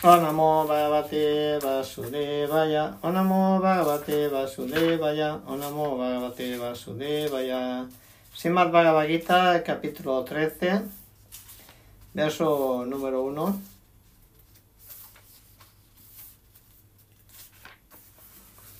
Onamo 0.00 0.64
Bhagavate 0.64 1.58
Vasudevaya, 1.58 2.96
Onamo 3.02 3.60
Bhagavate 3.60 4.30
Vasudevaya, 4.30 5.40
Onamo 5.44 5.98
Bhagavate 5.98 6.56
Vasudevaya. 6.56 7.90
Simad 8.32 8.70
Bhagavad 8.70 9.08
Gita, 9.08 9.60
capítulo 9.64 10.24
13, 10.24 10.82
verso 12.14 12.84
número 12.86 13.24
1. 13.24 13.60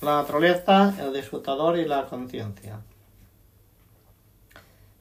La 0.03 0.23
naturaleza, 0.23 0.95
el 1.01 1.13
disfrutador 1.13 1.79
y 1.79 1.85
la 1.85 2.07
conciencia. 2.07 2.79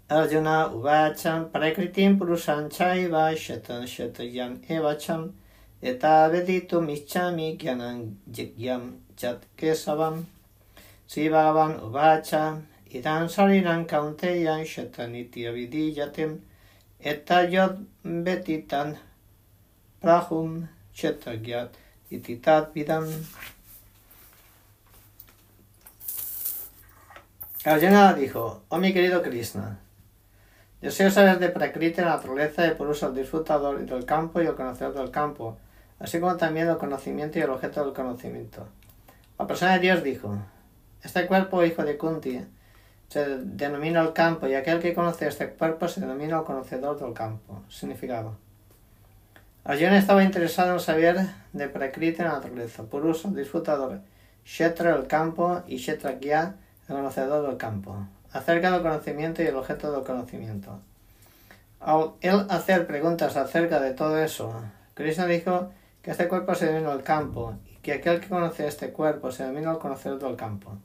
Arjuna 0.10 0.70
Uvacham 0.74 1.52
Prakritim 1.52 2.18
Purusham 2.18 2.70
Chaiva 2.70 3.36
Shatan 3.36 3.84
Shatayam 3.84 4.66
Evacham 4.68 5.34
Eta 5.82 6.30
Veditu 6.30 6.82
Michami 6.82 7.58
Gyanam 7.58 8.16
Jigyam 8.32 8.98
Chat 9.16 9.44
Kesavam. 9.56 10.26
Sri 11.06 11.30
Bhagavan 11.30 11.80
Uvacha 11.80 12.62
Idan 12.92 13.30
Sariran 13.30 13.86
Kaunteya 13.86 14.66
Shataniti 14.66 15.46
Avidiyatim 15.46 16.40
Eta 17.00 17.48
Yod 17.48 17.86
Betitan 18.04 18.98
Prahum 20.02 20.68
Chetagyat 20.96 21.70
Ititat 22.12 22.74
Vidam. 22.74 23.06
Arjuna 27.66 28.14
dijo, 28.14 28.62
oh 28.70 28.78
mi 28.78 28.94
querido 28.94 29.22
Krishna, 29.22 29.78
Deseo 30.82 31.12
saber 31.12 31.38
de 31.40 31.50
Prakriti 31.50 32.02
la 32.02 32.16
naturaleza 32.16 32.62
de 32.62 32.76
Purusa, 32.76 33.08
el 33.08 33.16
disfrutador 33.16 33.86
del 33.86 34.06
campo 34.06 34.42
y 34.42 34.46
el 34.46 34.56
conocedor 34.56 34.94
del 34.94 35.12
campo, 35.12 35.58
así 36.00 36.20
como 36.20 36.38
también 36.38 36.68
el 36.68 36.78
conocimiento 36.78 37.40
y 37.40 37.42
el 37.42 37.50
objeto 37.50 37.84
del 37.84 37.94
conocimiento. 37.94 38.68
La 39.40 39.48
persona 39.48 39.74
de 39.74 39.80
Dios 39.80 40.04
dijo, 40.04 40.38
este 41.04 41.28
cuerpo, 41.28 41.64
hijo 41.64 41.84
de 41.84 41.98
Kunti, 41.98 42.42
se 43.08 43.38
denomina 43.38 44.02
el 44.02 44.14
campo 44.14 44.48
y 44.48 44.56
aquel 44.56 44.80
que 44.80 44.94
conoce 44.94 45.28
este 45.28 45.50
cuerpo 45.52 45.88
se 45.88 46.02
denomina 46.02 46.40
el 46.40 46.44
conocedor 46.44 47.00
del 47.00 47.14
campo. 47.14 47.64
Significado. 47.70 48.36
Arjuna 49.64 49.98
estaba 49.98 50.24
interesado 50.24 50.74
en 50.74 50.80
saber 50.80 51.18
de 51.54 51.70
Prakriti 51.70 52.24
la 52.24 52.34
naturaleza, 52.34 52.84
Purusa, 52.84 53.30
disfrutador, 53.30 54.00
Shetra, 54.46 54.96
el 54.96 55.08
campo, 55.08 55.62
y 55.68 55.78
Shetra 55.78 56.12
el 56.12 56.54
conocedor 56.88 57.48
del 57.48 57.58
campo 57.58 58.08
acerca 58.32 58.72
del 58.72 58.82
conocimiento 58.82 59.42
y 59.42 59.48
el 59.48 59.56
objeto 59.56 59.92
del 59.92 60.04
conocimiento. 60.04 60.80
Al 61.80 62.12
él 62.22 62.46
hacer 62.50 62.88
preguntas 62.88 63.36
acerca 63.36 63.80
de 63.80 63.94
todo 63.94 64.18
eso, 64.18 64.54
Krishna 64.94 65.26
dijo 65.26 65.72
que 66.08 66.12
este 66.12 66.30
cuerpo 66.30 66.56
se 66.56 66.68
denomina 66.68 66.94
el 66.94 67.04
campo 67.04 67.58
y 67.70 67.76
que 67.82 67.92
aquel 67.92 68.22
que 68.22 68.30
conoce 68.30 68.66
este 68.66 68.94
cuerpo 68.94 69.30
se 69.30 69.44
denomina 69.44 69.74
el 69.74 69.78
conocedor 69.78 70.18
del 70.18 70.38
campo. 70.38 70.78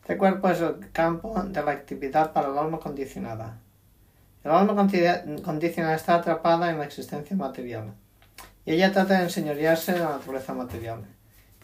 Este 0.00 0.18
cuerpo 0.18 0.48
es 0.48 0.60
el 0.60 0.90
campo 0.90 1.40
de 1.40 1.62
la 1.62 1.70
actividad 1.70 2.32
para 2.32 2.48
el 2.48 2.58
alma 2.58 2.80
condicionada. 2.80 3.60
El 4.42 4.50
alma 4.50 4.74
condicionada 4.74 5.94
está 5.94 6.16
atrapada 6.16 6.68
en 6.68 6.78
la 6.78 6.84
existencia 6.84 7.36
material 7.36 7.94
y 8.64 8.72
ella 8.72 8.90
trata 8.90 9.18
de 9.18 9.22
enseñorearse 9.26 9.92
de 9.92 10.00
la 10.00 10.16
naturaleza 10.16 10.52
material. 10.52 11.04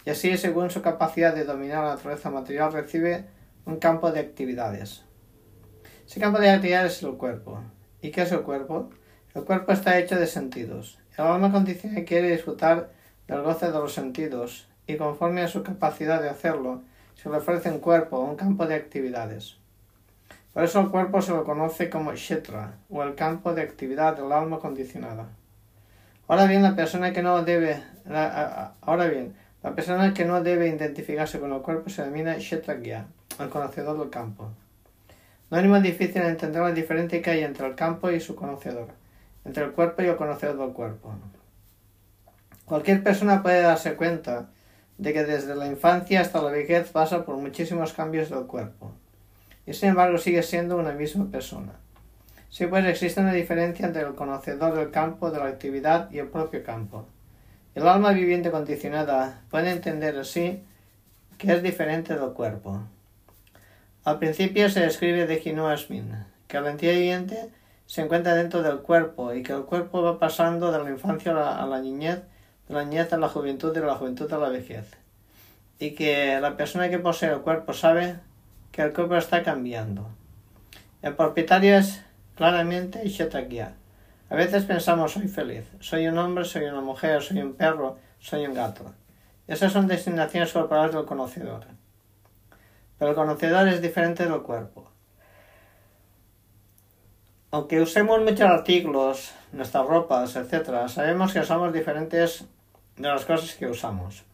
Y 0.05 0.11
así, 0.11 0.39
según 0.39 0.71
su 0.71 0.81
capacidad 0.81 1.35
de 1.35 1.43
dominar 1.43 1.83
la 1.83 1.95
naturaleza 1.97 2.31
material, 2.31 2.73
recibe 2.73 3.25
un 3.65 3.79
campo 3.79 4.13
de 4.13 4.21
actividades. 4.21 5.03
Ese 6.07 6.21
campo 6.21 6.39
de 6.39 6.51
actividades 6.51 6.99
es 6.99 7.03
el 7.03 7.17
cuerpo. 7.17 7.65
¿Y 8.01 8.13
qué 8.13 8.23
es 8.23 8.31
el 8.31 8.43
cuerpo? 8.43 8.91
El 9.35 9.43
cuerpo 9.43 9.73
está 9.73 9.99
hecho 9.99 10.15
de 10.15 10.29
sentidos. 10.29 11.01
El 11.17 11.25
alma 11.25 11.51
condicionada 11.51 12.05
quiere 12.05 12.31
disfrutar 12.31 12.91
del 13.27 13.43
goce 13.43 13.67
de 13.67 13.73
los 13.73 13.95
sentidos 13.95 14.69
y 14.87 14.97
conforme 14.97 15.43
a 15.43 15.49
su 15.49 15.63
capacidad 15.63 16.21
de 16.21 16.29
hacerlo, 16.29 16.83
se 17.15 17.31
le 17.31 17.39
ofrece 17.39 17.71
un 17.71 17.81
cuerpo, 17.81 18.21
un 18.21 18.37
campo 18.37 18.67
de 18.67 18.75
actividades. 18.75 19.57
Por 20.53 20.65
eso 20.65 20.81
el 20.81 20.89
cuerpo 20.89 21.21
se 21.23 21.33
lo 21.33 21.45
conoce 21.45 21.91
como 21.91 22.15
Shetra, 22.15 22.75
o 22.91 23.03
el 23.03 23.15
campo 23.15 23.55
de 23.55 23.63
actividad 23.63 24.17
del 24.17 24.31
alma 24.31 24.59
condicionada. 24.59 25.27
Ahora 26.29 26.47
bien, 26.47 26.63
la 26.63 26.77
persona 26.77 27.13
que 27.13 27.23
no 27.23 27.43
debe, 27.45 27.83
ahora 28.83 29.07
bien, 29.07 29.35
la 29.63 29.75
persona 29.75 30.13
que 30.13 30.25
no 30.25 30.43
debe 30.43 30.69
identificarse 30.69 31.41
con 31.41 31.53
el 31.53 31.63
cuerpo 31.63 31.89
se 31.89 32.03
denomina 32.03 32.37
Kshetragya, 32.37 33.07
el 33.41 33.49
conocedor 33.49 33.99
del 33.99 34.11
campo. 34.11 34.51
No 35.51 35.59
es 35.59 35.65
muy 35.65 35.81
difícil 35.81 36.23
entender 36.23 36.63
la 36.63 36.73
diferencia 36.73 37.23
que 37.23 37.31
hay 37.31 37.41
entre 37.45 37.67
el 37.67 37.75
campo 37.75 38.11
y 38.11 38.21
su 38.21 38.35
conocedor, 38.35 38.89
entre 39.47 39.65
el 39.65 39.73
cuerpo 39.73 40.03
y 40.03 40.07
el 40.07 40.17
conocedor 40.17 40.59
del 40.59 40.73
cuerpo. 40.73 41.15
Cualquier 42.65 43.03
persona 43.03 43.43
puede 43.43 43.63
darse 43.63 43.95
cuenta 43.95 44.49
de 44.99 45.13
que 45.13 45.25
desde 45.25 45.55
la 45.55 45.67
infancia 45.67 46.21
hasta 46.21 46.43
la 46.43 46.51
vejez 46.51 46.91
pasa 46.91 47.25
por 47.25 47.37
muchísimos 47.37 47.93
cambios 47.93 48.29
del 48.29 48.47
cuerpo, 48.47 48.93
y 49.67 49.73
sin 49.73 49.91
embargo 49.91 50.19
sigue 50.19 50.43
siendo 50.43 50.77
una 50.77 50.93
misma 50.93 51.31
persona. 51.31 51.75
Sí, 52.51 52.67
pues 52.67 52.85
existe 52.87 53.21
una 53.21 53.33
diferencia 53.33 53.87
entre 53.87 54.03
el 54.03 54.15
conocedor 54.15 54.75
del 54.75 54.91
campo, 54.91 55.31
de 55.31 55.39
la 55.39 55.47
actividad 55.47 56.11
y 56.11 56.19
el 56.19 56.29
propio 56.29 56.65
campo. 56.65 57.07
El 57.75 57.87
alma 57.87 58.13
viviente 58.13 58.51
condicionada 58.51 59.43
puede 59.51 59.71
entender 59.71 60.19
así 60.19 60.63
que 61.37 61.53
es 61.53 61.63
diferente 61.63 62.17
del 62.17 62.33
cuerpo. 62.33 62.81
Al 64.05 64.19
principio 64.19 64.71
se 64.71 64.81
describe 64.81 65.27
de 65.27 65.61
Asmin, 65.71 66.17
que 66.49 66.57
entidad 66.57 66.93
viviente 66.95 67.51
se 67.87 68.03
encuentra 68.03 68.35
dentro 68.35 68.63
del 68.63 68.79
cuerpo 68.79 69.33
y 69.33 69.43
que 69.43 69.53
el 69.53 69.63
cuerpo 69.63 70.03
va 70.03 70.19
pasando 70.19 70.73
de 70.73 70.83
la 70.83 70.91
infancia 70.91 71.33
a 71.33 71.67
la, 71.67 71.81
niñez, 71.81 72.23
de 72.69 72.75
la 72.75 72.85
niñez 72.85 73.13
a 73.13 73.17
la 73.17 73.29
juventud 73.29 73.73
de 73.73 73.81
la 73.81 73.95
juventud 73.95 74.31
a 74.33 74.39
la 74.39 74.49
vejez. 74.49 74.97
Y 75.79 75.93
que 75.93 76.41
la 76.41 76.57
persona 76.57 76.91
que 76.91 76.99
posee 76.99 77.31
el 77.31 77.41
cuerpo 77.41 77.73
sabe 77.73 78.17
que 78.73 78.83
el 78.83 78.93
cuerpo 78.93 79.17
está 79.17 79.43
cambiando. 79.43 80.09
El 81.03 81.15
propietario 81.15 81.77
es 81.77 82.03
claramente 82.35 83.05
Ishetakya. 83.05 83.75
A 84.29 84.35
veces 84.35 84.65
pensamos 84.65 85.13
soy 85.13 85.29
feliz, 85.29 85.65
soy 85.79 86.09
un 86.09 86.19
hombre, 86.19 86.45
soy 86.45 86.65
una 86.65 86.81
mujer, 86.81 87.23
soy 87.23 87.41
un 87.41 87.55
perro, 87.55 87.99
soy 88.19 88.47
un 88.47 88.55
gato. 88.55 88.93
Esas 89.47 89.73
son 89.73 89.87
designaciones 89.87 90.53
corporales 90.53 90.93
del 90.93 91.05
conocedor. 91.05 91.67
Pero 92.99 93.11
el 93.11 93.17
conocedor 93.17 93.69
es 93.69 93.81
diferente 93.81 94.27
del 94.27 94.43
cuerpo. 94.43 94.91
Aunque 97.51 97.81
usemos 97.81 98.21
muchos 98.21 98.41
artículos, 98.41 99.33
nuestras 99.53 99.87
ropas, 99.87 100.35
etc., 100.37 100.89
sabemos 100.89 101.33
que 101.33 101.45
somos 101.45 101.73
diferentes 101.73 102.45
de 102.97 103.09
las 103.09 103.25
cosas 103.25 103.55
que 103.55 103.67
usamos. 103.67 104.25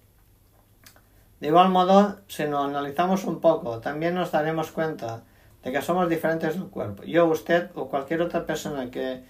De 1.41 1.49
igual 1.49 1.69
modo, 1.71 2.21
si 2.29 2.45
nos 2.45 2.67
analizamos 2.67 3.25
un 3.25 3.41
poco, 3.41 3.81
también 3.81 4.15
nos 4.15 4.31
daremos 4.31 4.71
cuenta 4.71 5.25
de 5.63 5.73
que 5.73 5.83
somos 5.83 6.09
diferentes 6.09 6.55
del 6.55 6.69
cuerpo. 6.69 7.03
Yo, 7.03 7.27
usted 7.27 7.71
o 7.75 7.89
cualquier 7.89 8.23
otra 8.23 8.47
persona 8.47 8.91
que 8.91 9.25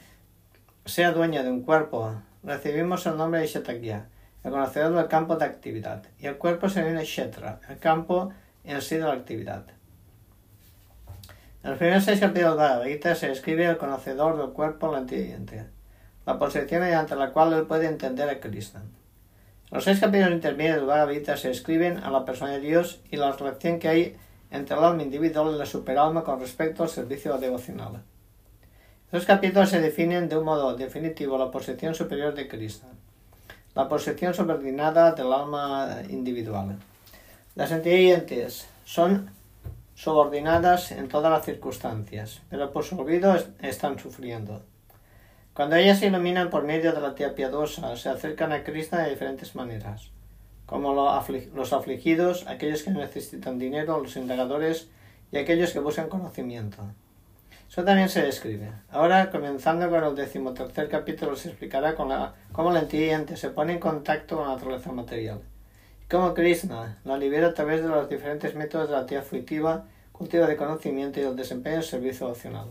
sea 0.84 1.12
dueña 1.12 1.42
de 1.42 1.50
un 1.50 1.62
cuerpo, 1.62 2.14
recibimos 2.42 3.06
el 3.06 3.16
nombre 3.16 3.40
de 3.40 3.46
Shetakya, 3.46 4.08
el 4.44 4.50
conocedor 4.50 4.94
del 4.94 5.08
campo 5.08 5.36
de 5.36 5.44
actividad, 5.44 6.02
y 6.18 6.26
el 6.26 6.36
cuerpo 6.36 6.68
se 6.68 6.82
viene 6.82 7.04
Shetra, 7.04 7.60
el 7.68 7.78
campo 7.78 8.30
en 8.64 8.80
sí 8.80 8.96
de 8.96 9.02
la 9.02 9.12
actividad. 9.12 9.64
Los 11.62 11.78
primeros 11.78 12.04
seis 12.04 12.18
capítulos 12.18 12.56
de 12.56 12.62
la 12.62 12.84
Gita 12.84 13.14
se 13.14 13.28
describe 13.28 13.64
el 13.66 13.76
conocedor 13.76 14.36
del 14.36 14.50
cuerpo 14.50 14.92
lentiviente, 14.92 15.64
la 16.26 16.36
posición 16.36 16.80
mediante 16.80 17.14
la 17.14 17.30
cual 17.30 17.52
él 17.52 17.66
puede 17.66 17.86
entender 17.86 18.28
a 18.28 18.40
Krishna. 18.40 18.82
Los 19.70 19.84
seis 19.84 20.00
capítulos 20.00 20.32
intermedios 20.32 20.78
del 20.78 20.86
Bhagavad 20.86 21.12
Gita 21.12 21.36
se 21.36 21.48
describen 21.48 21.98
a 21.98 22.10
la 22.10 22.24
persona 22.24 22.50
de 22.50 22.58
Dios 22.58 23.00
y 23.12 23.16
la 23.16 23.30
relación 23.30 23.78
que 23.78 23.88
hay 23.88 24.16
entre 24.50 24.76
el 24.76 24.82
alma 24.82 25.04
individual 25.04 25.54
y 25.54 25.58
la 25.58 25.64
superalma 25.64 26.24
con 26.24 26.40
respecto 26.40 26.82
al 26.82 26.88
servicio 26.88 27.38
devocional. 27.38 28.02
Estos 29.06 29.24
capítulos 29.24 29.70
se 29.70 29.80
definen 29.80 30.28
de 30.28 30.38
un 30.38 30.44
modo 30.44 30.74
definitivo 30.74 31.38
la 31.38 31.52
posición 31.52 31.94
superior 31.94 32.34
de 32.34 32.48
Krishna, 32.48 32.88
la 33.76 33.88
posición 33.88 34.34
subordinada 34.34 35.12
del 35.12 35.32
alma 35.32 36.02
individual. 36.08 36.76
Las 37.54 37.70
entidades 37.70 38.66
son 38.84 39.30
subordinadas 40.02 40.90
en 40.90 41.06
todas 41.06 41.30
las 41.30 41.44
circunstancias, 41.44 42.42
pero 42.50 42.72
por 42.72 42.82
su 42.82 42.98
olvido 42.98 43.36
están 43.60 44.00
sufriendo. 44.00 44.60
Cuando 45.54 45.76
ellas 45.76 46.00
se 46.00 46.08
iluminan 46.08 46.50
por 46.50 46.64
medio 46.64 46.92
de 46.92 47.00
la 47.00 47.14
tía 47.14 47.36
piadosa, 47.36 47.96
se 47.96 48.08
acercan 48.08 48.50
a 48.50 48.64
Krishna 48.64 49.04
de 49.04 49.10
diferentes 49.10 49.54
maneras, 49.54 50.10
como 50.66 50.92
los 50.92 51.72
afligidos, 51.72 52.48
aquellos 52.48 52.82
que 52.82 52.90
necesitan 52.90 53.60
dinero, 53.60 54.00
los 54.00 54.16
indagadores 54.16 54.88
y 55.30 55.36
aquellos 55.36 55.72
que 55.72 55.78
buscan 55.78 56.08
conocimiento. 56.08 56.78
Eso 57.70 57.84
también 57.84 58.08
se 58.08 58.22
describe. 58.22 58.72
Ahora, 58.90 59.30
comenzando 59.30 59.88
con 59.88 60.02
el 60.02 60.16
decimotercer 60.16 60.88
capítulo, 60.88 61.36
se 61.36 61.50
explicará 61.50 61.94
cómo 61.94 62.72
la 62.72 62.80
entidad 62.80 63.24
se 63.36 63.50
pone 63.50 63.74
en 63.74 63.78
contacto 63.78 64.36
con 64.36 64.48
la 64.48 64.54
naturaleza 64.54 64.90
material 64.90 65.42
como 66.10 66.34
Krishna 66.34 66.98
la 67.04 67.16
libera 67.16 67.48
a 67.48 67.54
través 67.54 67.82
de 67.82 67.88
los 67.88 68.08
diferentes 68.08 68.54
métodos 68.54 68.88
de 68.88 68.94
la 68.94 69.00
actividad 69.00 69.24
fruitiva, 69.24 69.84
cultivo 70.12 70.46
de 70.46 70.56
conocimiento 70.56 71.20
y 71.20 71.24
el 71.24 71.36
desempeño 71.36 71.76
del 71.76 71.84
servicio 71.84 72.28
opcional. 72.28 72.66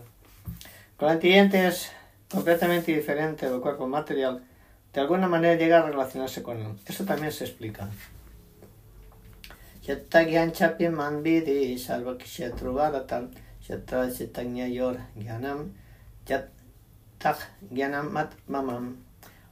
Con 0.96 1.18
es 1.22 1.92
completamente 2.30 2.94
diferente 2.94 3.48
del 3.50 3.60
cuerpo 3.60 3.86
material, 3.86 4.42
de 4.92 5.00
alguna 5.00 5.26
manera 5.26 5.54
llega 5.54 5.78
a 5.78 5.82
relacionarse 5.82 6.42
con 6.42 6.60
él. 6.60 6.74
Eso 6.86 7.04
también 7.04 7.32
se 7.32 7.44
explica. 7.44 7.88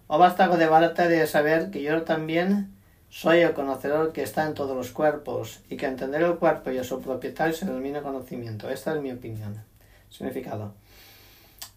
O 0.07 0.19
basta 0.19 0.49
de 0.57 0.67
Bharata 0.67 1.09
de 1.09 1.27
saber 1.27 1.71
que 1.71 1.83
yo 1.83 2.03
también 2.03 2.75
soy 3.11 3.41
el 3.41 3.53
conocedor 3.53 4.13
que 4.13 4.23
está 4.23 4.47
en 4.47 4.55
todos 4.55 4.77
los 4.77 4.93
cuerpos 4.93 5.61
y 5.69 5.77
que 5.77 5.87
entender 5.87 6.23
el 6.23 6.37
cuerpo 6.37 6.71
y 6.71 6.79
a 6.79 6.85
su 6.85 7.01
propietario 7.03 7.53
se 7.53 7.67
denomina 7.67 8.03
conocimiento. 8.03 8.71
Esta 8.71 8.95
es 8.95 9.03
mi 9.03 9.11
opinión. 9.11 9.63
Significado. 10.09 10.73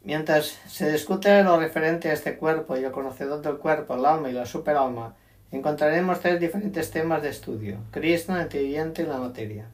Mientras 0.03 0.59
se 0.67 0.91
discute 0.91 1.43
lo 1.43 1.59
referente 1.59 2.09
a 2.09 2.13
este 2.13 2.37
cuerpo 2.37 2.77
y 2.77 2.83
el 2.83 2.91
conocedor 2.91 3.41
del 3.41 3.57
cuerpo, 3.57 3.95
el 3.95 4.05
alma 4.05 4.29
y 4.29 4.33
la 4.33 4.45
superalma, 4.45 5.15
encontraremos 5.51 6.19
tres 6.19 6.39
diferentes 6.39 6.91
temas 6.91 7.23
de 7.23 7.29
estudio, 7.29 7.77
Krishna, 7.91 8.37
el 8.37 8.43
inteligente 8.43 9.03
y 9.03 9.05
la 9.05 9.17
materia. 9.17 9.65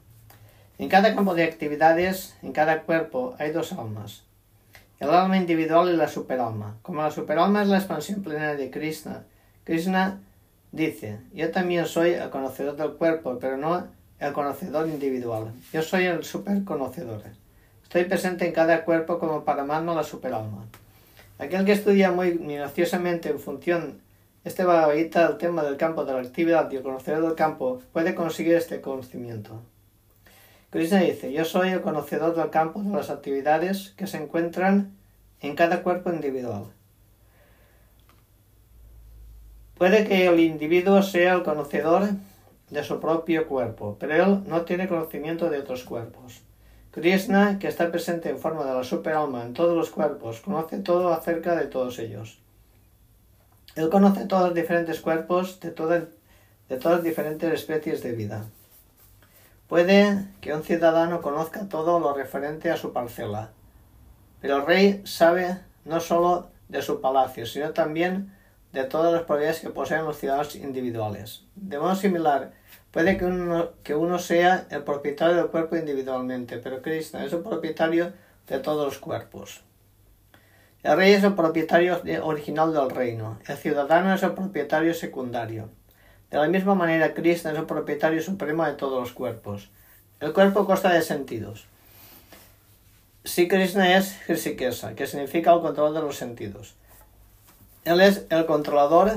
En 0.78 0.88
cada 0.88 1.14
campo 1.14 1.34
de 1.34 1.44
actividades, 1.44 2.36
en 2.42 2.52
cada 2.52 2.82
cuerpo, 2.82 3.34
hay 3.38 3.50
dos 3.50 3.72
almas, 3.72 4.22
el 4.98 5.10
alma 5.10 5.36
individual 5.36 5.92
y 5.92 5.96
la 5.96 6.08
superalma. 6.08 6.76
Como 6.82 7.02
la 7.02 7.10
superalma 7.10 7.62
es 7.62 7.68
la 7.68 7.78
expansión 7.78 8.22
plena 8.22 8.54
de 8.54 8.70
Krishna, 8.70 9.24
Krishna 9.64 10.20
dice, 10.72 11.20
yo 11.32 11.50
también 11.50 11.86
soy 11.86 12.10
el 12.10 12.30
conocedor 12.30 12.76
del 12.76 12.92
cuerpo, 12.92 13.38
pero 13.40 13.56
no 13.56 13.88
el 14.18 14.32
conocedor 14.32 14.88
individual. 14.88 15.52
Yo 15.72 15.82
soy 15.82 16.04
el 16.04 16.24
superconocedor. 16.24 17.22
Estoy 17.82 18.04
presente 18.04 18.46
en 18.46 18.52
cada 18.52 18.84
cuerpo 18.84 19.18
como 19.18 19.44
para 19.44 19.62
amarnos 19.62 19.96
la 19.96 20.04
superalma. 20.04 20.66
Aquel 21.38 21.64
que 21.64 21.72
estudia 21.72 22.12
muy 22.12 22.34
minuciosamente 22.34 23.30
en 23.30 23.38
función 23.38 24.00
este 24.42 24.64
Bhagavad 24.64 24.96
el 24.96 25.38
tema 25.38 25.62
del 25.62 25.76
campo 25.76 26.04
de 26.04 26.14
la 26.14 26.20
actividad 26.20 26.70
y 26.70 26.76
el 26.76 26.82
conocedor 26.82 27.22
del 27.22 27.34
campo 27.34 27.82
puede 27.92 28.14
conseguir 28.14 28.54
este 28.54 28.80
conocimiento. 28.80 29.60
Krishna 30.70 31.00
dice, 31.00 31.32
yo 31.32 31.44
soy 31.44 31.70
el 31.70 31.82
conocedor 31.82 32.34
del 32.34 32.48
campo 32.48 32.82
de 32.82 32.90
las 32.90 33.10
actividades 33.10 33.90
que 33.96 34.06
se 34.06 34.16
encuentran 34.16 34.96
en 35.40 35.56
cada 35.56 35.82
cuerpo 35.82 36.10
individual. 36.10 36.66
Puede 39.80 40.06
que 40.06 40.26
el 40.26 40.38
individuo 40.40 41.02
sea 41.02 41.32
el 41.32 41.42
conocedor 41.42 42.10
de 42.68 42.84
su 42.84 43.00
propio 43.00 43.48
cuerpo, 43.48 43.96
pero 43.98 44.14
él 44.14 44.42
no 44.46 44.60
tiene 44.66 44.86
conocimiento 44.86 45.48
de 45.48 45.60
otros 45.60 45.84
cuerpos. 45.84 46.42
Krishna, 46.90 47.58
que 47.58 47.68
está 47.68 47.90
presente 47.90 48.28
en 48.28 48.38
forma 48.38 48.66
de 48.66 48.74
la 48.74 48.84
superalma 48.84 49.42
en 49.42 49.54
todos 49.54 49.74
los 49.74 49.88
cuerpos, 49.88 50.42
conoce 50.42 50.80
todo 50.80 51.14
acerca 51.14 51.56
de 51.56 51.64
todos 51.64 51.98
ellos. 51.98 52.42
Él 53.74 53.88
conoce 53.88 54.26
todos 54.26 54.48
los 54.48 54.54
diferentes 54.54 55.00
cuerpos 55.00 55.60
de, 55.60 55.70
todas, 55.70 56.04
todas 56.82 57.02
diferentes 57.02 57.50
especies 57.50 58.02
de 58.02 58.12
vida. 58.12 58.44
Puede 59.66 60.26
que 60.42 60.52
un 60.52 60.62
ciudadano 60.62 61.22
conozca 61.22 61.70
todo 61.70 61.98
lo 62.00 62.12
referente 62.12 62.70
a 62.70 62.76
su 62.76 62.92
parcela, 62.92 63.52
pero 64.42 64.56
el 64.56 64.66
rey 64.66 65.00
sabe 65.06 65.58
no 65.86 66.00
solo 66.00 66.50
de 66.68 66.82
su 66.82 67.00
palacio, 67.00 67.46
sino 67.46 67.70
también 67.70 68.38
de 68.72 68.84
todas 68.84 69.12
las 69.12 69.22
propiedades 69.22 69.60
que 69.60 69.70
poseen 69.70 70.04
los 70.04 70.18
ciudadanos 70.18 70.54
individuales. 70.56 71.44
De 71.54 71.78
modo 71.78 71.94
similar, 71.94 72.52
Puede 72.90 73.16
que 73.16 73.24
uno, 73.24 73.70
que 73.84 73.94
uno 73.94 74.18
sea 74.18 74.66
el 74.70 74.82
propietario 74.82 75.36
del 75.36 75.46
cuerpo 75.46 75.76
individualmente, 75.76 76.58
pero 76.58 76.82
Krishna 76.82 77.24
es 77.24 77.32
el 77.32 77.40
propietario 77.40 78.12
de 78.48 78.58
todos 78.58 78.84
los 78.84 78.98
cuerpos. 78.98 79.62
El 80.82 80.96
rey 80.96 81.12
es 81.12 81.22
el 81.22 81.34
propietario 81.34 82.02
original 82.22 82.72
del 82.72 82.90
reino, 82.90 83.38
el 83.46 83.56
ciudadano 83.56 84.12
es 84.12 84.22
el 84.24 84.32
propietario 84.32 84.92
secundario. 84.92 85.68
De 86.30 86.38
la 86.38 86.48
misma 86.48 86.74
manera, 86.74 87.14
Krishna 87.14 87.52
es 87.52 87.58
el 87.58 87.66
propietario 87.66 88.20
supremo 88.22 88.64
de 88.64 88.72
todos 88.72 88.98
los 89.00 89.12
cuerpos. 89.12 89.70
El 90.18 90.32
cuerpo 90.32 90.66
consta 90.66 90.92
de 90.92 91.02
sentidos. 91.02 91.66
Si 93.22 93.46
Krishna 93.46 93.96
es 93.96 94.18
Hrishikesa, 94.26 94.96
que 94.96 95.06
significa 95.06 95.52
el 95.52 95.60
control 95.60 95.94
de 95.94 96.00
los 96.00 96.16
sentidos. 96.16 96.74
Él 97.84 98.00
es 98.00 98.26
el 98.30 98.46
controlador 98.46 99.12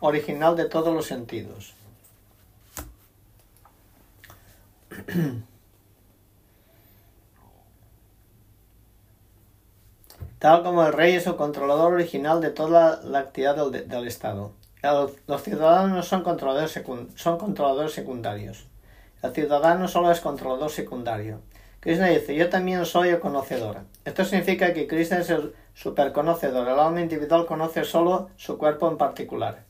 original 0.00 0.56
de 0.56 0.64
todos 0.64 0.92
los 0.92 1.06
sentidos. 1.06 1.74
Tal 10.38 10.62
como 10.62 10.86
el 10.86 10.92
rey 10.92 11.14
es 11.14 11.26
el 11.26 11.34
controlador 11.36 11.94
original 11.94 12.40
de 12.40 12.50
toda 12.50 13.02
la 13.02 13.18
actividad 13.20 13.70
del, 13.70 14.06
Estado. 14.06 14.52
los 15.26 15.42
ciudadanos 15.42 16.06
son 16.06 16.22
controladores, 16.22 16.80
son 17.16 17.38
controladores 17.38 17.92
secundarios. 17.92 18.66
El 19.22 19.32
ciudadano 19.32 19.88
solo 19.88 20.12
es 20.12 20.20
controlador 20.20 20.70
secundario. 20.70 21.40
Krishna 21.80 22.06
dice, 22.06 22.36
yo 22.36 22.48
también 22.48 22.84
soy 22.86 23.08
el 23.08 23.18
conocedor. 23.18 23.78
Esto 24.04 24.24
significa 24.24 24.72
que 24.72 24.86
Krishna 24.86 25.18
es 25.18 25.30
el 25.30 25.54
superconocedor. 25.80 26.68
El 26.68 26.78
alma 26.78 27.00
individual 27.00 27.46
conoce 27.46 27.84
solo 27.84 28.30
su 28.36 28.58
cuerpo 28.58 28.90
en 28.90 28.98
particular. 28.98 29.64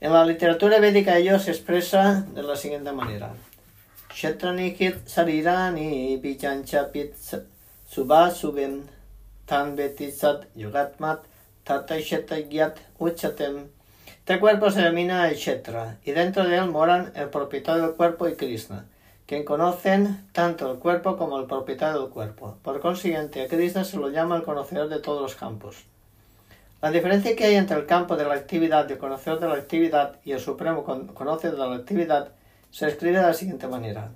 En 0.00 0.12
la 0.12 0.24
literatura 0.24 0.78
védica 0.80 1.16
ello 1.16 1.38
se 1.38 1.52
expresa 1.52 2.26
de 2.34 2.42
la 2.42 2.56
siguiente 2.56 2.92
manera. 2.92 3.32
Kshetranikit 4.08 5.06
sarirani 5.06 6.18
pichanchapit 6.18 7.14
subasubim 7.88 8.82
tan 9.46 9.76
betisat 9.76 10.46
yugatmat 10.54 11.20
gyat 12.50 12.78
uchatem. 12.98 13.68
Este 14.18 14.40
cuerpo 14.40 14.70
se 14.70 14.80
denomina 14.80 15.28
el 15.28 15.36
Kshetra, 15.36 15.98
y 16.04 16.10
dentro 16.10 16.44
de 16.44 16.56
él 16.56 16.66
moran 16.66 17.12
el 17.14 17.28
propietario 17.28 17.82
del 17.82 17.94
cuerpo 17.94 18.26
y 18.28 18.34
Krishna, 18.34 18.86
quien 19.26 19.44
conocen 19.44 20.28
tanto 20.32 20.70
el 20.70 20.78
cuerpo 20.78 21.16
como 21.16 21.38
el 21.38 21.46
propietario 21.46 22.02
del 22.02 22.10
cuerpo. 22.10 22.58
Por 22.62 22.80
consiguiente, 22.80 23.42
a 23.42 23.48
Krishna 23.48 23.84
se 23.84 23.96
lo 23.96 24.08
llama 24.08 24.36
el 24.36 24.44
conocedor 24.44 24.88
de 24.88 25.00
todos 25.00 25.20
los 25.20 25.34
campos. 25.34 25.84
La 26.80 26.90
diferencia 26.90 27.34
que 27.34 27.44
hay 27.44 27.56
entre 27.56 27.76
el 27.76 27.86
campo 27.86 28.16
de 28.16 28.24
la 28.24 28.34
actividad 28.34 28.90
el 28.90 28.98
conocedor 28.98 29.40
de 29.40 29.48
la 29.48 29.54
actividad 29.54 30.20
y 30.24 30.32
el 30.32 30.40
supremo 30.40 30.84
conocedor 30.84 31.58
de 31.58 31.68
la 31.68 31.74
actividad 31.74 32.32
se 32.70 32.86
escribe 32.86 33.16
de 33.16 33.26
la 33.26 33.34
siguiente 33.34 33.66
manera. 33.66 34.12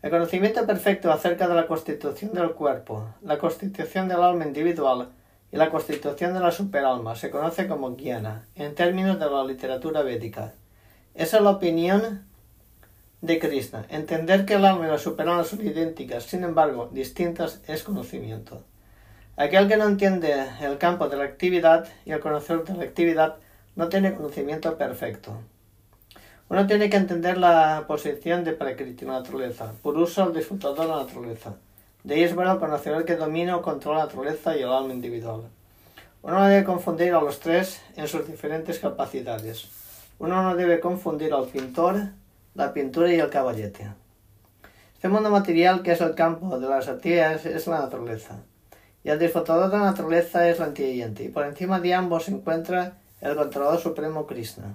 El 0.00 0.10
conocimiento 0.10 0.64
perfecto 0.64 1.10
acerca 1.10 1.48
de 1.48 1.56
la 1.56 1.66
constitución 1.66 2.32
del 2.32 2.52
cuerpo, 2.52 3.14
la 3.22 3.38
constitución 3.38 4.06
del 4.06 4.22
alma 4.22 4.46
individual 4.46 5.08
y 5.50 5.56
la 5.56 5.70
constitución 5.70 6.34
de 6.34 6.40
la 6.40 6.52
superalma 6.52 7.16
se 7.16 7.30
conoce 7.30 7.66
como 7.66 7.96
jnana 7.96 8.46
en 8.54 8.76
términos 8.76 9.18
de 9.18 9.28
la 9.28 9.42
literatura 9.42 10.02
védica. 10.02 10.54
Esa 11.14 11.38
es 11.38 11.42
la 11.42 11.50
opinión 11.50 12.27
de 13.20 13.38
Krishna. 13.38 13.86
Entender 13.88 14.44
que 14.44 14.54
el 14.54 14.64
alma 14.64 14.86
y 14.86 14.90
la 14.90 14.98
superalma 14.98 15.44
son 15.44 15.66
idénticas, 15.66 16.24
sin 16.24 16.44
embargo, 16.44 16.88
distintas, 16.92 17.60
es 17.66 17.82
conocimiento. 17.82 18.62
Aquel 19.36 19.68
que 19.68 19.76
no 19.76 19.86
entiende 19.86 20.34
el 20.60 20.78
campo 20.78 21.08
de 21.08 21.16
la 21.16 21.24
actividad 21.24 21.88
y 22.04 22.12
el 22.12 22.20
conocedor 22.20 22.64
de 22.64 22.74
la 22.74 22.84
actividad 22.84 23.36
no 23.76 23.88
tiene 23.88 24.14
conocimiento 24.14 24.76
perfecto. 24.76 25.38
Uno 26.48 26.66
tiene 26.66 26.88
que 26.88 26.96
entender 26.96 27.38
la 27.38 27.84
posición 27.86 28.42
de 28.42 28.52
Prakriti, 28.52 29.04
la 29.04 29.20
naturaleza, 29.20 29.72
por 29.82 29.96
uso 29.96 30.22
al 30.22 30.32
disfrutador 30.32 30.80
de 30.80 30.86
la 30.86 30.96
naturaleza. 31.04 31.54
De 32.02 32.14
ahí 32.14 32.22
es 32.22 32.34
bueno 32.34 32.58
conocer 32.58 32.94
el 32.94 33.04
que 33.04 33.16
domina 33.16 33.56
o 33.56 33.62
controla 33.62 33.98
la 33.98 34.04
naturaleza 34.06 34.56
y 34.56 34.62
el 34.62 34.72
alma 34.72 34.94
individual. 34.94 35.42
Uno 36.22 36.38
no 36.38 36.46
debe 36.46 36.64
confundir 36.64 37.12
a 37.12 37.20
los 37.20 37.38
tres 37.38 37.80
en 37.96 38.08
sus 38.08 38.26
diferentes 38.26 38.78
capacidades. 38.78 39.68
Uno 40.18 40.42
no 40.42 40.56
debe 40.56 40.80
confundir 40.80 41.32
al 41.32 41.46
pintor, 41.46 42.08
la 42.58 42.72
pintura 42.72 43.10
y 43.14 43.20
el 43.20 43.30
caballete. 43.30 43.88
Este 44.92 45.08
mundo 45.08 45.30
material, 45.30 45.80
que 45.80 45.92
es 45.92 46.00
el 46.00 46.16
campo 46.16 46.58
de 46.58 46.68
las 46.68 46.88
actividades, 46.88 47.46
es 47.46 47.68
la 47.68 47.78
naturaleza. 47.78 48.42
Y 49.04 49.10
el 49.10 49.18
disfrutador 49.20 49.70
de 49.70 49.78
la 49.78 49.84
naturaleza 49.84 50.48
es 50.48 50.58
la 50.58 50.66
inteligente. 50.66 51.22
Y 51.22 51.28
por 51.28 51.46
encima 51.46 51.78
de 51.78 51.94
ambos 51.94 52.24
se 52.24 52.32
encuentra 52.32 52.98
el 53.20 53.36
controlador 53.36 53.78
supremo 53.78 54.26
Krishna. 54.26 54.74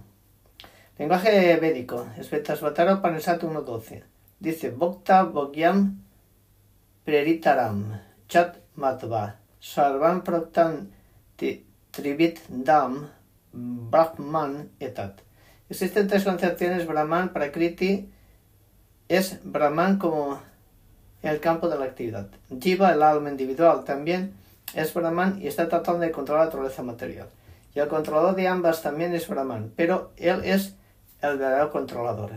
Lenguaje 0.97 1.57
védico. 1.57 2.07
Svetasvatara 2.21 2.95
Upanishad 2.95 3.41
1.12. 3.41 4.03
Dice, 4.39 4.71
Bhokta 4.71 5.23
Bhogyam 5.23 6.03
Preritaram 7.03 7.99
Chat 8.29 8.59
Matva 8.75 9.39
Sarvam 9.59 10.23
Proktan 10.23 10.89
Trivit 11.91 12.39
Dam 12.47 13.09
Brahman 13.51 14.69
Etat. 14.79 15.22
Existen 15.73 16.07
tres 16.07 16.23
concepciones 16.23 16.85
Brahman, 16.85 17.33
Prakriti, 17.33 18.07
es 19.07 19.39
Brahman 19.43 19.97
como 19.97 20.39
el 21.23 21.39
campo 21.39 21.67
de 21.67 21.79
la 21.79 21.85
actividad. 21.85 22.27
Jiva, 22.61 22.93
el 22.93 23.01
alma 23.01 23.31
individual, 23.31 23.83
también 23.83 24.35
es 24.75 24.93
Brahman 24.93 25.41
y 25.41 25.47
está 25.47 25.67
tratando 25.67 26.01
de 26.01 26.11
controlar 26.11 26.41
la 26.41 26.45
naturaleza 26.45 26.83
material. 26.83 27.27
Y 27.73 27.79
el 27.79 27.87
controlador 27.87 28.35
de 28.35 28.47
ambas 28.47 28.83
también 28.83 29.15
es 29.15 29.27
Brahman, 29.27 29.73
pero 29.75 30.11
él 30.17 30.43
es 30.43 30.75
el 31.23 31.39
verdadero 31.39 31.71
controlador. 31.71 32.33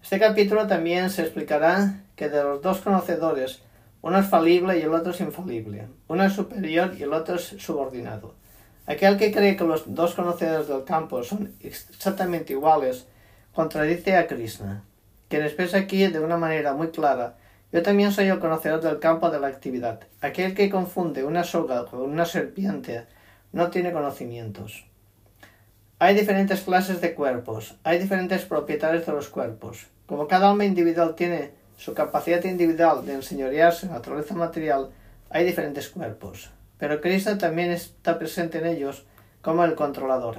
Este 0.00 0.20
capítulo 0.20 0.68
también 0.68 1.10
se 1.10 1.22
explicará 1.22 2.04
que 2.14 2.28
de 2.28 2.40
los 2.40 2.62
dos 2.62 2.82
conocedores, 2.82 3.62
uno 4.00 4.20
es 4.20 4.28
falible 4.28 4.78
y 4.78 4.82
el 4.82 4.94
otro 4.94 5.10
es 5.10 5.20
infalible, 5.20 5.88
uno 6.06 6.22
es 6.22 6.34
superior 6.34 6.94
y 6.96 7.02
el 7.02 7.12
otro 7.12 7.34
es 7.34 7.46
subordinado. 7.58 8.38
Aquel 8.90 9.16
que 9.16 9.32
cree 9.32 9.56
que 9.56 9.64
los 9.64 9.94
dos 9.94 10.14
conocedores 10.14 10.68
del 10.68 10.84
campo 10.84 11.22
son 11.22 11.54
exactamente 11.60 12.52
iguales 12.52 13.06
contradice 13.52 14.16
a 14.16 14.26
Krishna, 14.26 14.84
quien 15.28 15.42
expresa 15.42 15.78
aquí 15.78 16.06
de 16.06 16.20
una 16.20 16.36
manera 16.36 16.72
muy 16.72 16.88
clara 16.88 17.36
yo 17.72 17.82
también 17.82 18.10
soy 18.10 18.26
el 18.26 18.40
conocedor 18.40 18.80
del 18.80 18.98
campo 18.98 19.30
de 19.30 19.38
la 19.38 19.46
actividad. 19.46 20.00
Aquel 20.20 20.54
que 20.54 20.70
confunde 20.70 21.22
una 21.22 21.44
soga 21.44 21.86
con 21.86 22.00
una 22.00 22.24
serpiente 22.24 23.06
no 23.52 23.70
tiene 23.70 23.92
conocimientos. 23.92 24.86
Hay 26.00 26.16
diferentes 26.16 26.62
clases 26.62 27.00
de 27.00 27.14
cuerpos, 27.14 27.76
hay 27.84 27.98
diferentes 27.98 28.44
propietarios 28.44 29.06
de 29.06 29.12
los 29.12 29.28
cuerpos. 29.28 29.86
Como 30.06 30.26
cada 30.26 30.50
alma 30.50 30.64
individual 30.64 31.14
tiene 31.14 31.52
su 31.76 31.94
capacidad 31.94 32.42
individual 32.44 33.06
de 33.06 33.14
enseñorearse 33.14 33.86
en 33.86 33.92
la 33.92 33.98
naturaleza 33.98 34.34
material, 34.34 34.90
hay 35.28 35.44
diferentes 35.44 35.88
cuerpos. 35.90 36.50
Pero 36.80 37.00
Krishna 37.02 37.36
también 37.36 37.70
está 37.70 38.18
presente 38.18 38.58
en 38.58 38.66
ellos 38.66 39.04
como 39.42 39.64
el 39.64 39.74
controlador. 39.74 40.38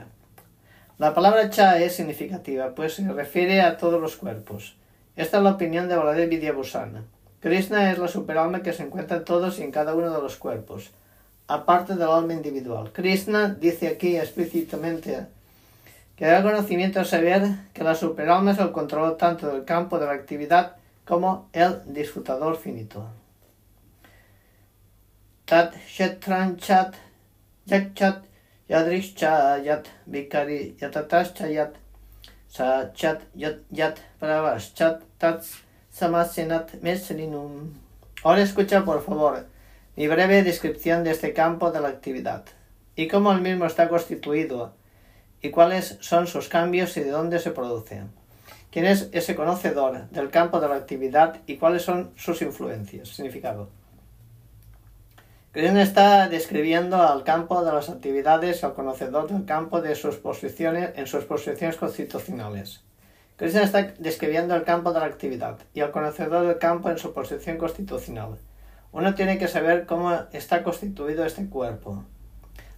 La 0.98 1.13
palabra 1.13 1.50
cha 1.51 1.79
es 1.79 1.95
significativa, 1.95 2.75
pues 2.75 2.95
se 2.95 3.12
refiere 3.13 3.62
a 3.62 3.77
todos 3.77 4.01
los 4.01 4.17
cuerpos. 4.17 4.75
Esta 5.15 5.38
es 5.38 5.43
la 5.43 5.51
opinión 5.51 5.88
de 5.88 5.95
Baladev 5.95 6.29
Vidyabhusana. 6.29 7.03
Krishna 7.41 7.91
es 7.91 8.00
la 8.00 8.07
superalma 8.07 8.63
que 8.63 8.74
se 8.74 8.83
encuentra 8.83 9.17
en 9.17 9.25
todos 9.25 9.60
y 9.60 9.63
en 9.63 9.71
cada 9.71 9.95
uno 9.95 10.12
de 10.12 10.21
los 10.21 10.36
cuerpos, 10.36 10.91
aparte 11.48 11.93
del 11.95 12.10
alma 12.10 12.33
individual. 12.33 12.91
Krishna 12.91 13.50
dice 13.50 13.88
aquí 13.88 14.17
explícitamente 14.17 15.27
que 16.15 16.25
da 16.25 16.43
conocimiento 16.43 17.00
a 17.00 17.05
saber 17.05 17.43
que 17.74 17.83
la 17.83 17.95
superalma 17.95 18.51
es 18.51 18.60
el 18.60 18.71
control 18.71 19.17
tanto 19.17 19.48
del 19.48 19.63
campo 19.63 20.00
de 20.00 20.07
la 20.07 20.13
actividad 20.13 20.75
como 21.05 21.50
el 21.53 21.81
disfrutador 21.86 22.57
finito. 22.57 23.20
Tat 25.51 25.74
Shetranchat 25.75 26.93
Yakchat 27.67 28.22
Yadrishcha 28.70 29.62
Yat 29.62 29.86
Vikari 30.10 30.77
Yatatascha 30.79 31.53
Yat 31.53 31.75
Sa 32.48 32.89
Chat 32.93 33.24
Yat 33.36 33.58
Yat 33.70 34.00
Chat 34.74 35.01
Tats 35.20 35.58
Samasenat 35.91 36.81
Mesrinum. 36.81 37.74
Ahora 38.24 38.43
escucha, 38.43 38.86
por 38.86 39.03
favor, 39.03 39.46
mi 39.98 40.08
breve 40.08 40.41
descripción 40.43 41.03
de 41.03 41.12
este 41.12 41.34
campo 41.34 41.70
de 41.70 41.81
la 41.81 41.89
actividad 41.89 42.46
y 42.96 43.10
cómo 43.10 43.34
el 43.34 43.41
mismo 43.41 43.65
está 43.65 43.89
constituido 43.89 44.74
y 45.41 45.50
cuáles 45.50 45.98
son 46.00 46.27
sus 46.27 46.48
cambios 46.48 46.96
y 46.96 47.01
de 47.01 47.10
dónde 47.10 47.39
se 47.39 47.51
producen. 47.51 48.10
¿Quién 48.72 48.86
es 48.86 49.10
ese 49.12 49.36
conocedor 49.36 50.10
del 50.12 50.29
campo 50.29 50.62
de 50.62 50.70
la 50.70 50.75
actividad 50.75 51.41
y 51.46 51.58
cuáles 51.58 51.81
son 51.81 52.13
sus 52.15 52.41
influencias? 52.41 53.10
Significado. 53.10 53.80
Krishna 55.53 55.81
está 55.81 56.29
describiendo 56.29 56.96
al 56.96 57.25
campo 57.25 57.62
de 57.65 57.74
las 57.74 57.89
actividades 57.89 58.63
al 58.63 58.74
conocedor 58.74 59.27
del 59.29 59.43
campo 59.43 59.81
de 59.81 59.96
sus 59.96 60.15
posiciones 60.15 60.91
en 60.96 61.08
sus 61.08 61.25
posiciones 61.25 61.75
constitucionales. 61.75 62.86
Krishna 63.36 63.63
está 63.63 63.84
describiendo 64.00 64.55
el 64.55 64.63
campo 64.63 64.93
de 64.93 65.01
la 65.01 65.08
actividad 65.08 65.60
y 65.74 65.81
al 65.81 65.91
conocedor 65.91 66.48
del 66.48 66.58
campo 66.58 66.89
en 66.89 66.98
su 66.98 67.13
posición 67.13 67.58
constitucional. 67.58 68.38
Uno 68.93 69.13
tiene 69.13 69.38
que 69.38 69.50
saber 69.50 69.86
cómo 69.86 70.13
está 70.31 70.63
constituido 70.63 71.25
este 71.25 71.50
cuerpo, 71.50 72.05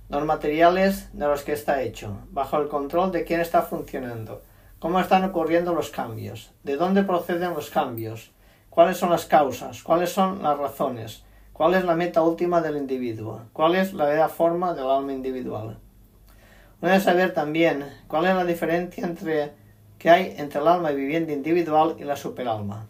los 0.09 0.25
materiales 0.25 1.09
de 1.13 1.27
los 1.27 1.43
que 1.43 1.53
está 1.53 1.83
hecho, 1.83 2.21
bajo 2.31 2.57
el 2.57 2.69
control 2.69 3.11
de 3.11 3.23
quién 3.23 3.39
está 3.39 3.61
funcionando, 3.61 4.41
cómo 4.79 4.99
están 4.99 5.23
ocurriendo 5.25 5.75
los 5.75 5.91
cambios, 5.91 6.51
de 6.63 6.75
dónde 6.75 7.03
proceden 7.03 7.53
los 7.53 7.69
cambios, 7.69 8.31
cuáles 8.71 8.97
son 8.97 9.11
las 9.11 9.27
causas, 9.27 9.83
cuáles 9.83 10.09
son 10.09 10.41
las 10.41 10.57
razones, 10.57 11.23
cuál 11.53 11.75
es 11.75 11.85
la 11.85 11.95
meta 11.95 12.21
última 12.21 12.61
del 12.61 12.77
individuo, 12.77 13.43
cuál 13.53 13.75
es 13.75 13.93
la 13.93 14.05
verdadera 14.05 14.29
forma 14.29 14.73
del 14.73 14.89
alma 14.89 15.13
individual. 15.13 15.77
Uno 16.81 16.91
debe 16.91 16.99
saber 16.99 17.33
también 17.33 17.85
cuál 18.07 18.25
es 18.25 18.35
la 18.35 18.43
diferencia 18.43 19.05
entre 19.05 19.53
que 19.97 20.09
hay 20.09 20.35
entre 20.37 20.59
el 20.59 20.67
alma 20.67 20.91
viviente 20.91 21.31
individual 21.31 21.95
y 21.97 22.03
la 22.03 22.17
superalma. 22.17 22.87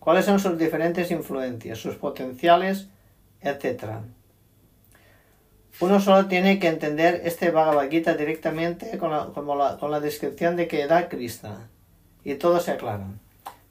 ¿Cuáles 0.00 0.24
son 0.24 0.40
sus 0.40 0.58
diferentes 0.58 1.10
influencias, 1.10 1.78
sus 1.78 1.94
potenciales, 1.94 2.88
etcétera? 3.40 4.02
Uno 5.80 6.00
solo 6.00 6.26
tiene 6.26 6.58
que 6.58 6.66
entender 6.66 7.20
este 7.24 7.52
Bhagavad 7.52 7.88
Gita 7.88 8.14
directamente 8.14 8.98
con 8.98 9.12
la, 9.12 9.76
con 9.78 9.90
la 9.90 10.00
descripción 10.00 10.56
de 10.56 10.66
que 10.66 10.88
da 10.88 11.08
Krishna 11.08 11.68
y 12.24 12.34
todo 12.34 12.58
se 12.58 12.72
aclara. 12.72 13.06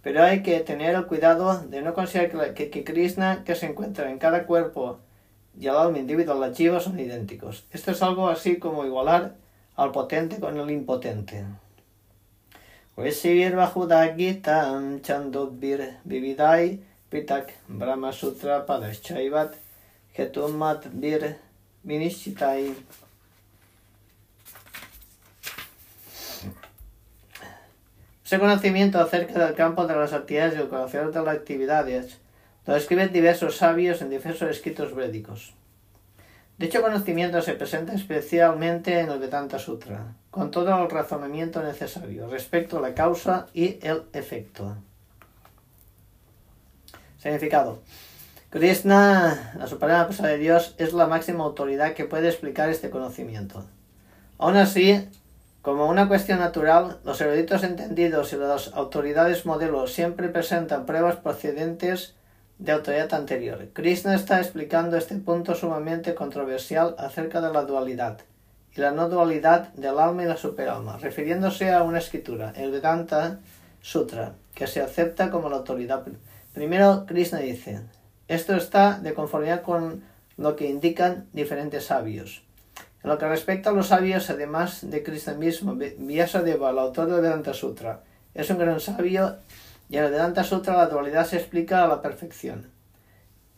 Pero 0.08 0.24
hay 0.24 0.42
que 0.42 0.62
tener 0.62 0.96
el 0.96 1.06
cuidado 1.06 1.60
de 1.68 1.82
no 1.82 1.94
considerar 1.94 2.54
que, 2.54 2.84
Krishna 2.86 3.44
que 3.44 3.56
se 3.56 3.66
encuentra 3.66 4.10
en 4.10 4.20
cada 4.20 4.46
cuerpo 4.46 5.00
y 5.60 5.68
el 5.68 5.76
alma 5.76 5.98
individual, 5.98 6.40
la 6.40 6.80
son 6.80 6.98
idénticos. 6.98 7.66
Esto 7.74 7.92
es 7.92 8.02
algo 8.02 8.30
así 8.30 8.56
como 8.56 8.86
igualar 8.86 9.36
al 9.76 9.92
potente 9.92 10.40
con 10.40 10.58
el 10.58 10.72
impotente. 10.72 11.44
Chandodvir 15.02 15.98
Vividai 16.06 16.80
Pitak 17.10 17.54
Brahma 17.68 18.14
Sutra 18.14 18.66
Padaschaivat 18.66 19.56
Hetumat 20.14 20.86
Vir 20.94 21.36
Vinishitai. 21.84 22.74
Ese 28.27 28.39
conocimiento 28.39 29.00
acerca 29.00 29.46
del 29.46 29.55
campo 29.55 29.88
de 29.88 29.96
las 29.96 30.12
actividades 30.12 30.55
y 30.55 30.62
el 30.62 30.67
conocimiento 30.67 31.19
de 31.19 31.25
las 31.25 31.38
actividades 31.38 32.17
lo 32.65 32.74
describen 32.74 33.13
diversos 33.13 33.55
sabios 33.55 34.01
en 34.01 34.10
diversos 34.10 34.50
escritos 34.50 34.93
védicos. 34.93 35.53
Dicho 36.57 36.81
conocimiento 36.81 37.41
se 37.41 37.53
presenta 37.53 37.93
especialmente 37.93 39.00
en 39.00 39.10
el 39.12 39.19
Vedanta 39.19 39.60
Sutra, 39.60 40.13
con 40.29 40.51
todo 40.51 40.84
el 40.84 40.89
razonamiento 40.89 41.63
necesario 41.63 42.27
respecto 42.27 42.79
a 42.79 42.81
la 42.81 42.93
causa 42.93 43.48
y 43.53 43.79
el 43.81 44.03
efecto. 44.12 44.75
Significado. 47.19 47.81
Krishna, 48.50 49.53
la 49.57 49.67
suprema 49.67 50.05
persona 50.05 50.27
de 50.27 50.38
Dios, 50.38 50.75
es 50.77 50.91
la 50.91 51.07
máxima 51.07 51.46
autoridad 51.46 51.93
que 51.93 52.03
puede 52.03 52.27
explicar 52.27 52.67
este 52.67 52.89
conocimiento. 52.89 53.63
Aún 54.38 54.57
así, 54.57 55.07
como 55.68 55.90
una 55.90 56.08
cuestión 56.08 56.40
natural, 56.40 56.98
los 57.04 57.20
eruditos 57.20 57.62
entendidos 57.62 58.32
y 58.32 58.38
las 58.38 58.74
autoridades 58.74 59.46
modelos 59.46 59.92
siempre 59.92 60.30
presentan 60.30 60.86
pruebas 60.86 61.18
procedentes 61.18 62.16
de 62.58 62.72
autoridad 62.72 63.14
anterior. 63.14 63.68
Krishna 63.74 64.16
está 64.16 64.40
explicando 64.40 64.96
este 64.96 65.16
punto 65.16 65.56
sumamente 65.56 66.16
controversial 66.16 66.96
acerca 66.98 67.42
de 67.42 67.52
la 67.52 67.64
dualidad 67.64 68.20
y 68.74 68.80
la 68.80 68.92
no 68.92 69.10
dualidad 69.10 69.74
del 69.74 70.00
alma 70.00 70.24
y 70.24 70.28
la 70.28 70.38
superalma, 70.38 71.00
refiriéndose 71.00 71.74
a 71.74 71.84
una 71.84 71.98
escritura, 71.98 72.54
el 72.56 72.72
Vedanta 72.72 73.40
Sutra, 73.82 74.36
que 74.56 74.68
se 74.68 74.80
acepta 74.80 75.30
como 75.30 75.50
la 75.50 75.58
autoridad. 75.58 76.06
Primero, 76.54 77.04
Krishna 77.06 77.40
dice, 77.40 77.82
esto 78.30 78.56
está 78.56 79.00
de 79.00 79.14
conformidad 79.14 79.64
con 79.64 80.02
lo 80.38 80.56
que 80.56 80.70
indican 80.70 81.28
diferentes 81.34 81.88
sabios. 81.88 82.47
En 83.08 83.14
lo 83.14 83.20
que 83.20 83.30
respecta 83.30 83.70
a 83.70 83.74
los 83.74 83.88
sabios, 83.88 84.30
además 84.30 84.80
de 84.82 85.02
Krishna 85.02 85.34
mismo, 85.34 85.76
Vyasadeva, 85.76 86.72
el 86.72 86.78
autor 86.78 87.08
del 87.08 87.22
Vedanta 87.22 87.54
Sutra, 87.54 88.02
es 88.34 88.50
un 88.50 88.58
gran 88.58 88.82
sabio 88.82 89.38
y 89.90 89.96
en 89.96 90.04
el 90.04 90.12
Vedanta 90.12 90.44
Sutra 90.44 90.76
la 90.76 90.88
dualidad 90.88 91.26
se 91.26 91.38
explica 91.38 91.86
a 91.86 91.88
la 91.88 92.02
perfección. 92.02 92.70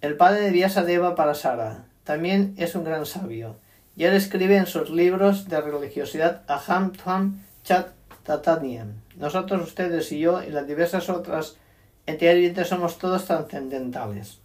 El 0.02 0.18
padre 0.18 0.42
de 0.42 0.52
Vyasadeva 0.52 1.16
Parasara 1.16 1.86
también 2.04 2.54
es 2.60 2.76
un 2.76 2.84
gran 2.84 3.08
sabio, 3.08 3.56
y 3.96 4.04
él 4.04 4.14
escribe 4.14 4.56
en 4.56 4.68
sus 4.68 4.92
libros 4.92 5.50
de 5.50 5.60
religiosidad 5.60 6.44
Aham 6.48 6.92
Tvam 6.92 7.42
Chat 7.64 7.88
Tatanyam. 8.22 9.02
Nosotros, 9.16 9.64
ustedes 9.64 10.12
y 10.12 10.20
yo 10.20 10.44
y 10.44 10.52
las 10.52 10.68
diversas 10.68 11.10
otras 11.10 11.58
entidades 12.06 12.68
somos 12.68 13.00
todos 13.00 13.26
trascendentales. 13.26 14.42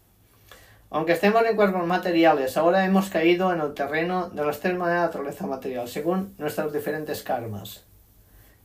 Aunque 0.95 1.11
estemos 1.11 1.43
en 1.45 1.57
cuerpos 1.57 1.85
materiales, 1.89 2.57
ahora 2.57 2.85
hemos 2.85 3.11
caído 3.11 3.53
en 3.53 3.61
el 3.61 3.75
terreno 3.75 4.29
de 4.29 4.45
tres 4.53 4.77
maneras 4.77 5.01
de 5.01 5.07
naturaleza 5.09 5.45
material, 5.45 5.89
según 5.89 6.37
nuestros 6.39 6.73
diferentes 6.73 7.25
karmas. 7.25 7.83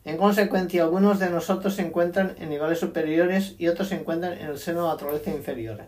En 0.06 0.16
consecuencia, 0.16 0.84
algunos 0.84 1.18
de 1.18 1.32
nosotros 1.32 1.74
se 1.74 1.82
encuentran 1.82 2.36
en 2.38 2.50
niveles 2.50 2.78
superiores 2.78 3.56
y 3.58 3.68
otros 3.68 3.88
se 3.88 3.96
encuentran 3.96 4.34
en 4.34 4.46
el 4.46 4.60
seno 4.60 4.82
de 4.82 4.88
la 4.90 4.94
naturaleza 4.94 5.32
inferior. 5.32 5.82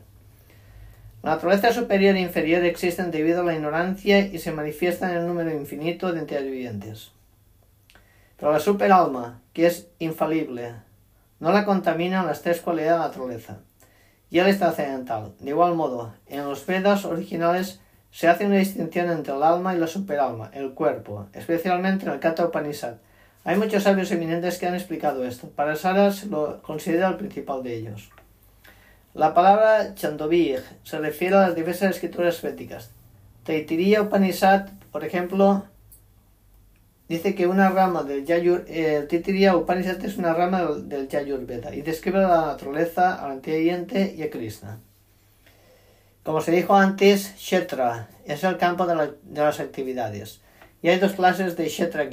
La 1.21 1.35
naturaleza 1.35 1.73
superior 1.73 2.15
e 2.15 2.21
inferior 2.21 2.65
existen 2.65 3.11
debido 3.11 3.41
a 3.41 3.45
la 3.45 3.53
ignorancia 3.53 4.17
y 4.17 4.39
se 4.39 4.51
manifiestan 4.51 5.11
en 5.11 5.17
el 5.17 5.27
número 5.27 5.51
infinito 5.51 6.11
de 6.11 6.21
entidades 6.21 6.49
vivientes. 6.49 7.11
Pero 8.39 8.51
la 8.51 8.59
superalma, 8.59 9.41
que 9.53 9.67
es 9.67 9.89
infalible, 9.99 10.73
no 11.39 11.51
la 11.51 11.65
contaminan 11.65 12.25
las 12.25 12.41
tres 12.41 12.61
cualidades 12.61 12.93
de 12.93 12.97
la 12.97 13.07
naturaleza. 13.09 13.59
Y 14.31 14.39
es 14.39 14.57
trascendental. 14.57 15.33
De 15.39 15.51
igual 15.51 15.75
modo, 15.75 16.13
en 16.25 16.45
los 16.45 16.65
Vedas 16.65 17.05
originales 17.05 17.79
se 18.09 18.27
hace 18.27 18.47
una 18.47 18.57
distinción 18.57 19.11
entre 19.11 19.35
el 19.35 19.43
alma 19.43 19.75
y 19.75 19.77
la 19.77 19.85
superalma, 19.85 20.49
el 20.53 20.73
cuerpo, 20.73 21.27
especialmente 21.33 22.05
en 22.05 22.11
el 22.11 22.19
Kata 22.19 22.45
Upanishad, 22.45 22.95
hay 23.43 23.57
muchos 23.57 23.83
sabios 23.83 24.11
eminentes 24.11 24.59
que 24.59 24.67
han 24.67 24.75
explicado 24.75 25.25
esto. 25.25 25.49
Para 25.49 25.75
Saras 25.75 26.25
lo 26.25 26.61
considera 26.61 27.09
el 27.09 27.17
principal 27.17 27.63
de 27.63 27.75
ellos. 27.75 28.09
La 29.13 29.33
palabra 29.33 29.95
Chandovig 29.95 30.61
se 30.83 30.99
refiere 30.99 31.35
a 31.35 31.47
las 31.47 31.55
diversas 31.55 31.91
escrituras 31.91 32.41
védicas. 32.41 32.91
Taitiriya 33.43 34.03
Upanishad 34.03 34.69
por 34.91 35.05
ejemplo, 35.05 35.63
dice 37.11 37.35
que 37.35 37.45
una 37.45 37.69
rama 37.69 38.03
del 38.03 38.25
Yayur, 38.25 38.65
el 38.69 39.07
Titiriya 39.09 39.57
Upanishad 39.57 40.03
es 40.05 40.17
una 40.17 40.33
rama 40.33 40.63
del, 40.63 41.09
Yayur 41.09 41.45
Veda 41.45 41.75
y 41.75 41.81
describe 41.81 42.19
la 42.19 42.45
naturaleza, 42.45 43.21
al 43.21 43.31
antiguiente 43.31 44.15
y 44.17 44.23
a 44.23 44.29
Krishna. 44.29 44.79
Como 46.23 46.39
se 46.39 46.51
dijo 46.51 46.73
antes, 46.73 47.33
Kshetra 47.35 48.07
es 48.25 48.45
el 48.45 48.57
campo 48.57 48.85
de, 48.85 49.13
las 49.33 49.59
actividades. 49.59 50.39
Y 50.81 50.87
hay 50.87 50.99
dos 50.99 51.11
clases 51.11 51.57
de 51.57 51.65
Kshetra 51.65 52.07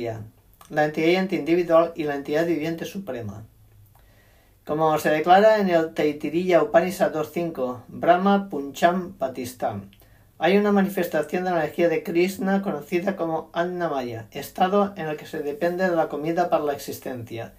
la 0.70 0.84
entidad 0.84 1.30
individual 1.30 1.92
y 1.94 2.02
la 2.02 2.16
entidad 2.16 2.44
viviente 2.44 2.84
suprema. 2.84 3.44
Como 4.66 4.98
se 4.98 5.10
declara 5.10 5.60
en 5.60 5.70
el 5.70 5.94
Taittiriya 5.94 6.62
Upanishad 6.62 7.14
2.5, 7.14 7.82
Brahma 7.86 8.48
Puncham 8.50 9.12
Patistam, 9.12 9.90
hay 10.40 10.56
una 10.56 10.70
manifestación 10.70 11.44
de 11.44 11.50
la 11.50 11.58
energía 11.58 11.88
de 11.88 12.04
Krishna 12.04 12.62
conocida 12.62 13.16
como 13.16 13.50
Annamaya, 13.52 14.28
estado 14.30 14.92
en 14.96 15.08
el 15.08 15.16
que 15.16 15.26
se 15.26 15.40
depende 15.40 15.90
de 15.90 15.96
la 15.96 16.08
comida 16.08 16.48
para 16.48 16.64
la 16.64 16.74
existencia. 16.74 17.54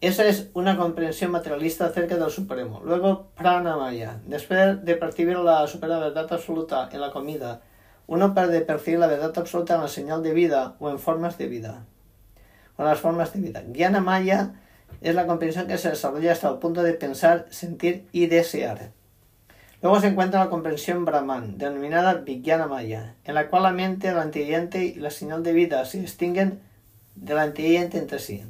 Esa 0.00 0.24
es 0.24 0.48
una 0.54 0.76
comprensión 0.76 1.30
materialista 1.30 1.86
acerca 1.86 2.16
del 2.16 2.30
Supremo. 2.30 2.80
Luego, 2.84 3.28
Pranamaya, 3.36 4.20
después 4.26 4.84
de 4.84 4.96
percibir 4.96 5.38
la 5.38 5.66
suprema 5.68 5.98
verdad 5.98 6.26
absoluta 6.32 6.88
en 6.90 7.00
la 7.00 7.12
comida, 7.12 7.60
uno 8.08 8.34
puede 8.34 8.62
percibir 8.62 8.98
la 8.98 9.06
verdad 9.06 9.32
absoluta 9.36 9.76
en 9.76 9.82
la 9.82 9.88
señal 9.88 10.22
de 10.22 10.32
vida 10.32 10.74
o 10.80 10.90
en 10.90 10.98
formas 10.98 11.38
de 11.38 11.46
vida. 11.46 11.84
O 12.76 12.82
las 12.82 12.98
formas 12.98 13.32
de 13.34 13.40
vida. 13.40 14.00
Maya 14.00 14.54
es 15.00 15.14
la 15.14 15.26
comprensión 15.26 15.68
que 15.68 15.78
se 15.78 15.90
desarrolla 15.90 16.32
hasta 16.32 16.48
el 16.48 16.58
punto 16.58 16.82
de 16.82 16.94
pensar, 16.94 17.46
sentir 17.50 18.08
y 18.10 18.26
desear. 18.26 18.92
Luego 19.82 19.98
se 20.00 20.08
encuentra 20.08 20.40
la 20.40 20.50
comprensión 20.50 21.06
Brahman, 21.06 21.56
denominada 21.56 22.14
Vijnana 22.14 22.66
Maya, 22.66 23.14
en 23.24 23.34
la 23.34 23.48
cual 23.48 23.62
la 23.62 23.72
mente, 23.72 24.08
el 24.08 24.18
antiguiente 24.18 24.84
y 24.84 24.94
la 24.96 25.10
señal 25.10 25.42
de 25.42 25.54
vida 25.54 25.84
se 25.86 26.00
distinguen 26.00 26.60
del 27.14 27.38
antiguiente 27.38 27.96
entre 27.96 28.18
sí. 28.18 28.44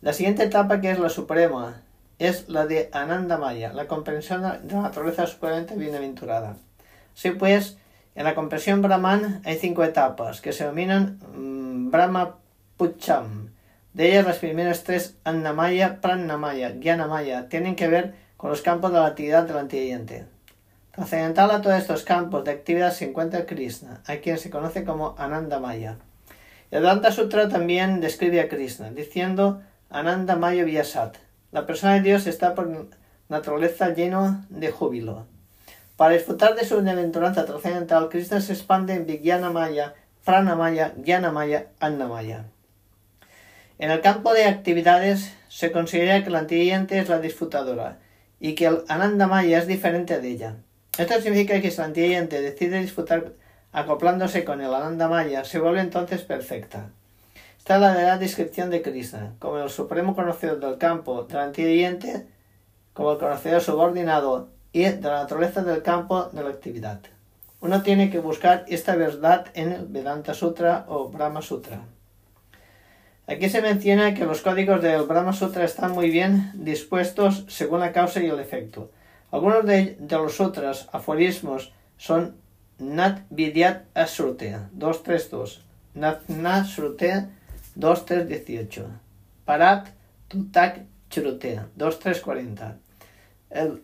La 0.00 0.14
siguiente 0.14 0.44
etapa, 0.44 0.80
que 0.80 0.90
es 0.90 0.98
la 0.98 1.10
suprema, 1.10 1.82
es 2.18 2.48
la 2.48 2.66
de 2.66 2.88
Ananda 2.92 3.36
Maya, 3.36 3.72
la 3.74 3.86
comprensión 3.86 4.40
de 4.40 4.74
la 4.74 4.82
naturaleza 4.82 5.26
supremamente 5.26 5.76
bienaventurada. 5.76 6.56
Así 7.14 7.30
pues, 7.30 7.76
en 8.14 8.24
la 8.24 8.34
comprensión 8.34 8.80
Brahman 8.80 9.42
hay 9.44 9.56
cinco 9.56 9.84
etapas, 9.84 10.40
que 10.40 10.52
se 10.52 10.64
denominan 10.64 11.18
mm, 11.34 11.90
Brahma 11.90 12.36
Pucham. 12.78 13.50
De 13.92 14.08
ellas, 14.08 14.26
las 14.26 14.38
primeras 14.38 14.84
tres, 14.84 15.16
Annamaya, 15.22 16.00
Prannamaya, 16.00 16.70
Gyanamaya, 16.70 17.48
tienen 17.48 17.76
que 17.76 17.88
ver 17.88 18.14
con 18.44 18.50
los 18.50 18.60
campos 18.60 18.92
de 18.92 18.98
la 18.98 19.06
actividad 19.06 19.44
del 19.44 19.56
antiguiente. 19.56 20.26
Trascendental 20.90 21.50
a 21.50 21.62
todos 21.62 21.78
estos 21.78 22.02
campos 22.02 22.44
de 22.44 22.50
actividad 22.50 22.92
se 22.92 23.06
encuentra 23.06 23.46
Krishna, 23.46 24.02
a 24.04 24.16
quien 24.16 24.36
se 24.36 24.50
conoce 24.50 24.84
como 24.84 25.14
Ananda 25.16 25.60
Maya. 25.60 25.96
El 26.70 26.82
Danta 26.82 27.10
Sutra 27.10 27.48
también 27.48 28.02
describe 28.02 28.42
a 28.42 28.50
Krishna, 28.50 28.90
diciendo 28.90 29.62
Ananda 29.88 30.36
Maya 30.36 30.62
Vyasat. 30.62 31.16
La 31.52 31.64
persona 31.64 31.94
de 31.94 32.02
Dios 32.02 32.26
está 32.26 32.54
por 32.54 32.68
naturaleza 33.30 33.94
lleno 33.94 34.44
de 34.50 34.70
júbilo. 34.70 35.24
Para 35.96 36.12
disfrutar 36.12 36.54
de 36.54 36.66
su 36.66 36.74
bienaventuranza 36.74 37.46
trascendental, 37.46 38.10
Krishna 38.10 38.42
se 38.42 38.52
expande 38.52 38.92
en 38.92 39.06
Vijnana 39.06 39.48
Maya, 39.48 39.94
Prana 40.22 40.54
Maya, 40.54 40.92
Jnana 41.02 41.32
Maya, 41.32 41.68
Anna 41.80 42.08
Maya. 42.08 42.44
En 43.78 43.90
el 43.90 44.02
campo 44.02 44.34
de 44.34 44.44
actividades 44.44 45.32
se 45.48 45.72
considera 45.72 46.22
que 46.22 46.28
la 46.28 46.40
antiguiente 46.40 46.98
es 46.98 47.08
la 47.08 47.20
disfrutadora, 47.20 48.03
y 48.40 48.54
que 48.54 48.66
el 48.66 48.84
Ananda 48.88 49.26
Maya 49.26 49.58
es 49.58 49.66
diferente 49.66 50.20
de 50.20 50.28
ella. 50.28 50.56
Esto 50.98 51.20
significa 51.20 51.60
que 51.60 51.70
si 51.70 51.78
la 51.78 51.86
antiguiente 51.86 52.40
decide 52.40 52.80
disfrutar 52.80 53.32
acoplándose 53.72 54.44
con 54.44 54.60
el 54.60 54.72
Ananda 54.72 55.08
Maya, 55.08 55.44
se 55.44 55.58
vuelve 55.58 55.80
entonces 55.80 56.22
perfecta. 56.22 56.90
Esta 57.58 57.76
es 57.76 57.80
la 57.80 57.88
verdadera 57.88 58.18
descripción 58.18 58.70
de 58.70 58.82
Krishna, 58.82 59.32
como 59.38 59.58
el 59.58 59.70
supremo 59.70 60.14
conocedor 60.14 60.60
del 60.60 60.78
campo 60.78 61.24
del 61.24 62.26
como 62.92 63.12
el 63.12 63.18
conocedor 63.18 63.60
subordinado 63.60 64.48
y 64.72 64.84
de 64.84 65.00
la 65.00 65.22
naturaleza 65.22 65.62
del 65.64 65.82
campo 65.82 66.24
de 66.24 66.42
la 66.42 66.50
actividad. 66.50 67.00
Uno 67.60 67.82
tiene 67.82 68.10
que 68.10 68.18
buscar 68.18 68.66
esta 68.68 68.94
verdad 68.94 69.46
en 69.54 69.72
el 69.72 69.86
Vedanta 69.86 70.34
Sutra 70.34 70.84
o 70.88 71.08
Brahma 71.08 71.40
Sutra. 71.40 71.80
Aquí 73.26 73.48
se 73.48 73.62
menciona 73.62 74.12
que 74.12 74.26
los 74.26 74.42
códigos 74.42 74.82
del 74.82 75.04
Brahma 75.04 75.32
Sutra 75.32 75.64
están 75.64 75.92
muy 75.92 76.10
bien 76.10 76.50
dispuestos 76.52 77.46
según 77.48 77.80
la 77.80 77.92
causa 77.92 78.22
y 78.22 78.26
el 78.26 78.38
efecto. 78.38 78.90
Algunos 79.30 79.64
de, 79.64 79.96
los 80.10 80.36
sutras, 80.36 80.88
aforismos, 80.92 81.72
son 81.96 82.36
Nat 82.78 83.22
Vidyat 83.30 83.84
Asrute 83.94 84.58
232, 84.72 85.64
Nat 85.94 86.28
Nasrute 86.28 87.28
2318, 87.76 88.86
Parat 89.46 89.88
Tutak 90.28 90.82
Chrute 91.08 91.60
2340. 91.76 92.76
El 93.48 93.82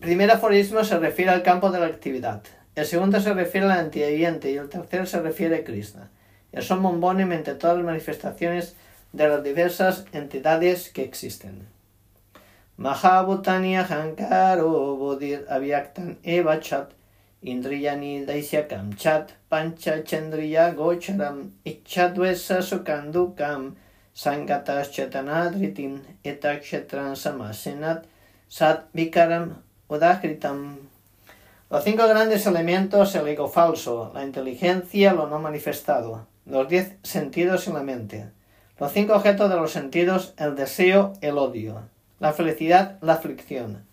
primer 0.00 0.30
aforismo 0.30 0.84
se 0.84 0.98
refiere 0.98 1.30
al 1.30 1.42
campo 1.42 1.70
de 1.70 1.80
la 1.80 1.86
actividad, 1.86 2.42
el 2.74 2.84
segundo 2.84 3.20
se 3.22 3.32
refiere 3.32 3.66
al 3.66 3.72
antiviviente 3.72 4.50
y 4.50 4.56
el 4.56 4.68
tercero 4.68 5.06
se 5.06 5.20
refiere 5.20 5.56
a 5.56 5.64
Krishna. 5.64 6.10
Son 6.60 6.82
bombónimo 6.82 7.32
entre 7.32 7.54
todas 7.54 7.76
las 7.76 7.86
manifestaciones 7.86 8.76
de 9.12 9.28
las 9.28 9.42
diversas 9.42 10.04
entidades 10.12 10.90
que 10.90 11.02
existen. 11.02 11.66
Mahabhutani 12.76 13.76
Hankaro 13.76 14.96
Bodir 14.96 15.46
Avyaktan 15.48 16.18
Eva 16.22 16.58
Chat 16.60 16.90
Indriyani 17.42 18.24
Daisyakam 18.26 18.96
Chat 18.96 19.32
Pancha 19.48 20.02
Chandriya 20.02 20.74
Gocharam 20.74 21.52
Ichadvesa 21.64 22.62
Sukandukam 22.62 23.74
Sangatas 24.14 24.90
Chetanadritin 24.90 26.00
Etakshetran 26.24 27.14
Samasenat 27.14 28.04
Sat 28.48 28.88
Vikaram 28.94 29.56
Udakritam 29.88 30.76
Los 31.70 31.84
cinco 31.84 32.06
grandes 32.06 32.46
elementos, 32.46 33.14
el 33.14 33.28
ego 33.28 33.48
falso, 33.48 34.10
la 34.12 34.24
inteligencia, 34.24 35.14
lo 35.14 35.26
no 35.26 35.38
manifestado, 35.38 36.26
los 36.46 36.68
diez 36.68 36.96
sentidos 37.02 37.66
y 37.68 37.72
la 37.72 37.82
mente 37.82 38.30
los 38.82 38.92
cinco 38.92 39.14
objetos 39.14 39.48
de 39.48 39.54
los 39.54 39.70
sentidos, 39.70 40.34
el 40.38 40.56
deseo, 40.56 41.12
el 41.20 41.38
odio, 41.38 41.82
la 42.18 42.32
felicidad, 42.32 42.98
la 43.00 43.12
aflicción, 43.12 43.84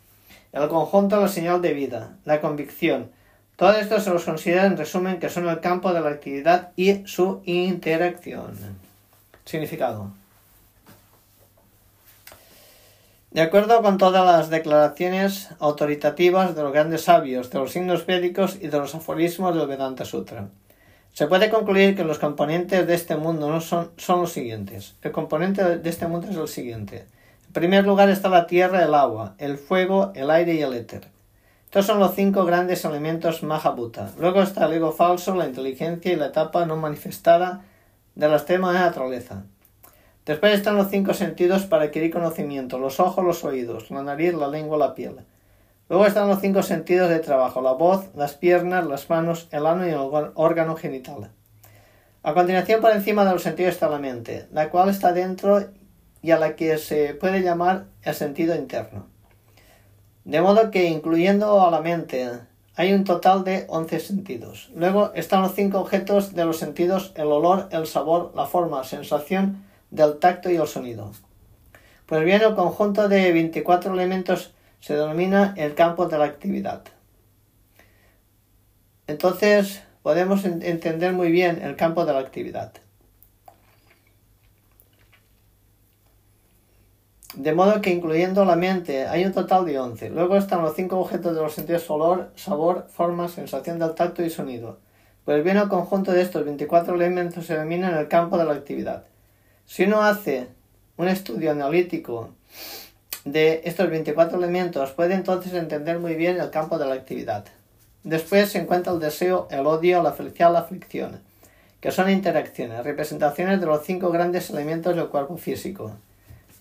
el 0.52 0.68
conjunto, 0.68 1.22
la 1.22 1.28
señal 1.28 1.62
de 1.62 1.76
vida, 1.76 2.18
la 2.26 2.42
convicción. 2.42 3.12
Todo 3.56 3.74
esto 3.74 4.00
se 4.00 4.10
los 4.10 4.24
considera 4.24 4.66
en 4.66 4.78
resumen 4.78 5.20
que 5.20 5.30
son 5.30 5.48
el 5.48 5.60
campo 5.60 5.94
de 5.94 6.02
la 6.02 6.10
actividad 6.10 6.72
y 6.76 7.06
su 7.06 7.44
interacción. 7.46 8.58
Significado. 9.46 10.12
De 13.30 13.42
acuerdo 13.42 13.84
con 13.84 14.00
todas 14.00 14.26
las 14.26 14.50
declaraciones 14.50 15.50
autoritativas 15.60 16.56
de 16.56 16.64
los 16.64 16.74
grandes 16.74 17.04
sabios, 17.04 17.52
de 17.52 17.60
los 17.60 17.74
signos 17.74 18.08
védicos 18.08 18.58
y 18.60 18.70
de 18.70 18.80
los 18.80 18.96
aforismos 18.96 19.56
del 19.56 19.68
Vedanta 19.68 20.04
Sutra, 20.04 20.48
se 21.14 21.28
puede 21.28 21.50
concluir 21.50 21.96
que 21.96 22.04
los 22.04 22.20
componentes 22.20 22.88
de 22.88 22.94
este 22.94 23.16
mundo 23.16 23.50
no 23.50 23.62
son, 23.62 23.92
son 23.98 24.22
los 24.22 24.32
siguientes. 24.32 24.96
El 25.02 25.12
componente 25.12 25.78
de 25.78 25.90
este 25.90 26.08
mundo 26.08 26.28
es 26.30 26.38
el 26.38 26.48
siguiente. 26.48 27.06
En 27.48 27.54
primer 27.54 27.86
lugar 27.86 28.10
está 28.10 28.30
la 28.30 28.48
tierra, 28.48 28.84
el 28.84 28.94
agua, 28.94 29.36
el 29.38 29.58
fuego, 29.58 30.12
el 30.16 30.30
aire 30.30 30.54
y 30.54 30.62
el 30.62 30.74
éter. 30.74 31.08
Estos 31.66 31.86
son 31.86 32.00
los 32.00 32.16
cinco 32.16 32.46
grandes 32.46 32.84
elementos 32.86 33.44
Mahabhuta. 33.44 34.12
Luego 34.18 34.42
está 34.42 34.66
el 34.66 34.74
ego 34.74 34.92
falso, 34.92 35.36
la 35.36 35.46
inteligencia 35.46 36.12
y 36.12 36.16
la 36.16 36.28
etapa 36.28 36.66
no 36.66 36.78
manifestada 36.78 37.64
de 38.16 38.40
temas 38.40 38.74
de 38.74 38.80
naturaleza. 38.80 39.44
Después 40.26 40.54
están 40.54 40.78
los 40.78 40.90
cinco 40.90 41.14
sentidos 41.14 41.66
para 41.66 41.86
adquirir 41.86 42.12
conocimiento, 42.12 42.78
los 42.78 43.00
ojos, 43.00 43.24
los 43.24 43.44
oídos, 43.44 43.90
la 43.92 44.04
nariz, 44.04 44.34
la 44.34 44.48
lengua, 44.48 44.78
la 44.78 44.94
piel. 44.94 45.16
Luego 45.90 46.06
están 46.06 46.28
los 46.28 46.40
cinco 46.40 46.62
sentidos 46.62 47.10
de 47.10 47.18
trabajo, 47.18 47.62
la 47.62 47.72
voz, 47.72 48.10
las 48.16 48.36
piernas, 48.36 48.86
las 48.86 49.10
manos, 49.10 49.48
el 49.52 49.66
ano 49.66 49.88
y 49.88 49.90
el 49.90 50.32
órgano 50.36 50.76
genital. 50.76 51.32
A 52.22 52.36
continuación, 52.36 52.80
por 52.80 52.92
encima 52.92 53.26
de 53.26 53.32
los 53.32 53.42
sentidos 53.42 53.74
está 53.74 53.90
la 53.90 53.98
mente, 53.98 54.48
la 54.52 54.70
cual 54.70 54.90
está 54.90 55.14
dentro 55.14 55.66
y 56.22 56.30
a 56.30 56.38
la 56.38 56.56
que 56.56 56.78
se 56.78 57.16
puede 57.16 57.42
llamar 57.42 57.86
el 58.04 58.14
sentido 58.14 58.56
interno. 58.56 59.08
De 60.26 60.42
modo 60.42 60.70
que, 60.70 60.86
incluyendo 60.86 61.66
a 61.66 61.72
la 61.72 61.82
mente, 61.82 62.30
hay 62.76 62.94
un 62.94 63.04
total 63.04 63.44
de 63.44 63.66
once 63.68 64.00
sentidos. 64.00 64.70
Luego 64.76 65.12
están 65.16 65.42
los 65.42 65.56
cinco 65.56 65.80
objetos 65.80 66.36
de 66.36 66.46
los 66.46 66.58
sentidos, 66.58 67.14
el 67.16 67.32
olor, 67.32 67.68
el 67.72 67.88
sabor, 67.88 68.32
la 68.36 68.46
forma, 68.46 68.84
sensación 68.84 69.66
del 69.90 70.20
tacto 70.20 70.52
y 70.52 70.58
el 70.58 70.68
sonido. 70.68 71.12
Pues 72.06 72.24
bien, 72.24 72.44
el 72.44 72.54
conjunto 72.54 73.10
de 73.10 73.32
24 73.32 73.92
elementos 73.92 74.54
se 74.80 74.96
denomina 74.96 75.54
el 75.58 75.76
campo 75.76 76.08
de 76.08 76.18
la 76.18 76.26
actividad. 76.26 76.84
Entonces 79.08 79.82
podemos 80.04 80.46
entender 80.46 81.14
muy 81.14 81.32
bien 81.32 81.62
el 81.62 81.76
campo 81.76 82.06
de 82.06 82.14
la 82.14 82.20
actividad. 82.20 82.74
De 87.36 87.54
modo 87.54 87.80
que 87.80 87.92
incluyendo 87.92 88.44
la 88.44 88.56
mente 88.56 89.08
hay 89.08 89.24
un 89.24 89.32
total 89.32 89.66
de 89.66 89.80
11. 89.80 90.10
Luego 90.10 90.36
están 90.36 90.62
los 90.62 90.76
cinco 90.76 91.00
objetos 91.00 91.36
de 91.36 91.42
los 91.42 91.54
sentidos 91.54 91.90
olor, 91.90 92.32
sabor, 92.36 92.88
forma, 92.90 93.28
sensación 93.28 93.80
del 93.80 93.94
tacto 93.94 94.24
y 94.24 94.30
sonido. 94.30 94.80
Pues 95.26 95.44
bien, 95.44 95.58
el 95.58 95.70
conjunto 95.70 96.12
de 96.12 96.22
estos 96.22 96.44
24 96.44 96.96
elementos 96.96 97.46
se 97.46 97.56
domina 97.56 97.90
en 97.90 97.98
el 97.98 98.08
campo 98.08 98.38
de 98.38 98.46
la 98.46 98.54
actividad. 98.54 99.06
Si 99.66 99.84
uno 99.84 100.02
hace 100.02 100.48
un 100.98 101.08
estudio 101.08 101.52
analítico 101.52 102.32
de 103.32 103.62
estos 103.66 103.90
24 103.90 104.38
elementos, 104.38 104.92
puede 104.92 105.14
entonces 105.14 105.54
entender 105.54 106.00
muy 106.00 106.16
bien 106.16 106.40
el 106.40 106.50
campo 106.50 106.78
de 106.78 106.86
la 106.86 106.96
actividad. 106.96 107.46
Después 108.04 108.50
se 108.50 108.60
encuentra 108.60 108.94
el 108.94 109.00
deseo, 109.00 109.48
el 109.52 109.66
odio, 109.66 110.02
la 110.02 110.14
felicidad, 110.14 110.54
la 110.54 110.60
aflicción, 110.60 111.20
que 111.82 111.92
son 111.92 112.10
interacciones, 112.10 112.84
representaciones 112.84 113.60
de 113.60 113.66
los 113.66 113.86
cinco 113.86 114.10
grandes 114.10 114.50
elementos 114.50 114.96
del 114.96 115.08
cuerpo 115.08 115.38
físico. 115.38 115.92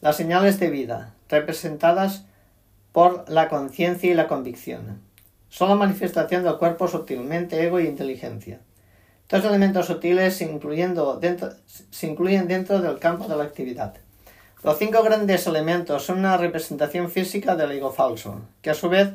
Las 0.00 0.16
señales 0.16 0.58
de 0.60 0.70
vida, 0.70 1.14
representadas 1.28 2.24
por 2.92 3.28
la 3.28 3.48
conciencia 3.48 4.10
y 4.10 4.14
la 4.14 4.28
convicción. 4.28 5.00
Son 5.48 5.68
la 5.68 5.74
manifestación 5.74 6.44
del 6.44 6.58
cuerpo 6.58 6.88
sutilmente, 6.88 7.62
ego 7.64 7.80
y 7.80 7.86
inteligencia. 7.86 8.60
Estos 9.22 9.44
elementos 9.44 9.86
sutiles 9.86 10.38
dentro, 10.38 11.50
se 11.90 12.06
incluyen 12.06 12.48
dentro 12.48 12.80
del 12.80 12.98
campo 12.98 13.28
de 13.28 13.36
la 13.36 13.44
actividad. 13.44 13.94
Los 14.64 14.76
cinco 14.78 15.04
grandes 15.04 15.46
elementos 15.46 16.04
son 16.04 16.18
una 16.18 16.36
representación 16.36 17.10
física 17.10 17.54
del 17.54 17.70
ego 17.70 17.92
falso, 17.92 18.40
que 18.60 18.70
a 18.70 18.74
su 18.74 18.88
vez 18.88 19.12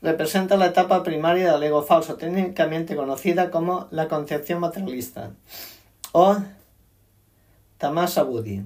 representa 0.00 0.56
la 0.56 0.66
etapa 0.66 1.02
primaria 1.02 1.52
del 1.52 1.64
ego 1.64 1.82
falso, 1.82 2.16
técnicamente 2.16 2.96
conocida 2.96 3.50
como 3.50 3.88
la 3.90 4.08
concepción 4.08 4.60
materialista 4.60 5.32
o 6.12 6.36
tamasa 7.76 8.22
buddhi, 8.22 8.62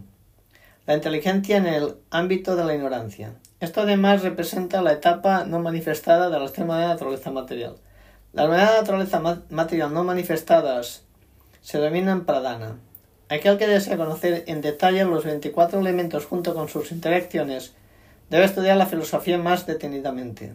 la 0.86 0.94
inteligencia 0.94 1.56
en 1.56 1.66
el 1.66 1.96
ámbito 2.10 2.54
de 2.54 2.64
la 2.64 2.74
ignorancia. 2.74 3.34
Esto 3.58 3.80
además 3.80 4.22
representa 4.22 4.82
la 4.82 4.92
etapa 4.92 5.44
no 5.44 5.58
manifestada 5.58 6.30
de 6.30 6.48
temas 6.50 6.80
de 6.80 6.86
naturaleza 6.86 7.32
material. 7.32 7.76
Las 8.32 8.48
de 8.48 8.56
naturaleza 8.56 9.20
material 9.50 9.92
no 9.92 10.04
manifestadas 10.04 11.02
se 11.60 11.78
denominan 11.78 12.24
pradana. 12.24 12.76
Aquel 13.30 13.56
que 13.56 13.66
desea 13.66 13.96
conocer 13.96 14.44
en 14.48 14.60
detalle 14.60 15.04
los 15.04 15.24
24 15.24 15.80
elementos 15.80 16.26
junto 16.26 16.52
con 16.52 16.68
sus 16.68 16.92
interacciones 16.92 17.72
debe 18.28 18.44
estudiar 18.44 18.76
la 18.76 18.84
filosofía 18.84 19.38
más 19.38 19.64
detenidamente. 19.64 20.52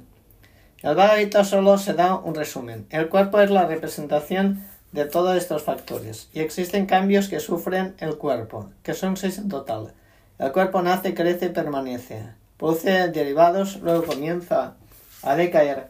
En 0.84 0.90
el 0.90 0.96
Bhagavad 0.96 1.44
solo 1.44 1.80
se 1.80 1.94
da 1.94 2.16
un 2.16 2.36
resumen. 2.36 2.86
El 2.92 3.10
cuerpo 3.10 3.40
es 3.40 3.50
la 3.50 3.66
representación 3.66 4.64
de 4.92 5.06
todos 5.06 5.36
estos 5.36 5.64
factores 5.64 6.30
y 6.34 6.42
existen 6.42 6.86
cambios 6.86 7.30
que 7.30 7.40
sufren 7.40 7.96
el 7.98 8.18
cuerpo, 8.18 8.70
que 8.84 8.94
son 8.94 9.18
seis 9.18 9.40
en 9.40 9.50
total. 9.50 9.94
El 10.38 10.52
cuerpo 10.52 10.84
nace, 10.84 11.16
crece 11.16 11.48
y 11.48 11.50
permanece 11.50 12.36
produce 12.58 13.10
derivados, 13.10 13.82
luego 13.82 14.06
comienza 14.06 14.76
a 15.24 15.36
decaer 15.36 15.88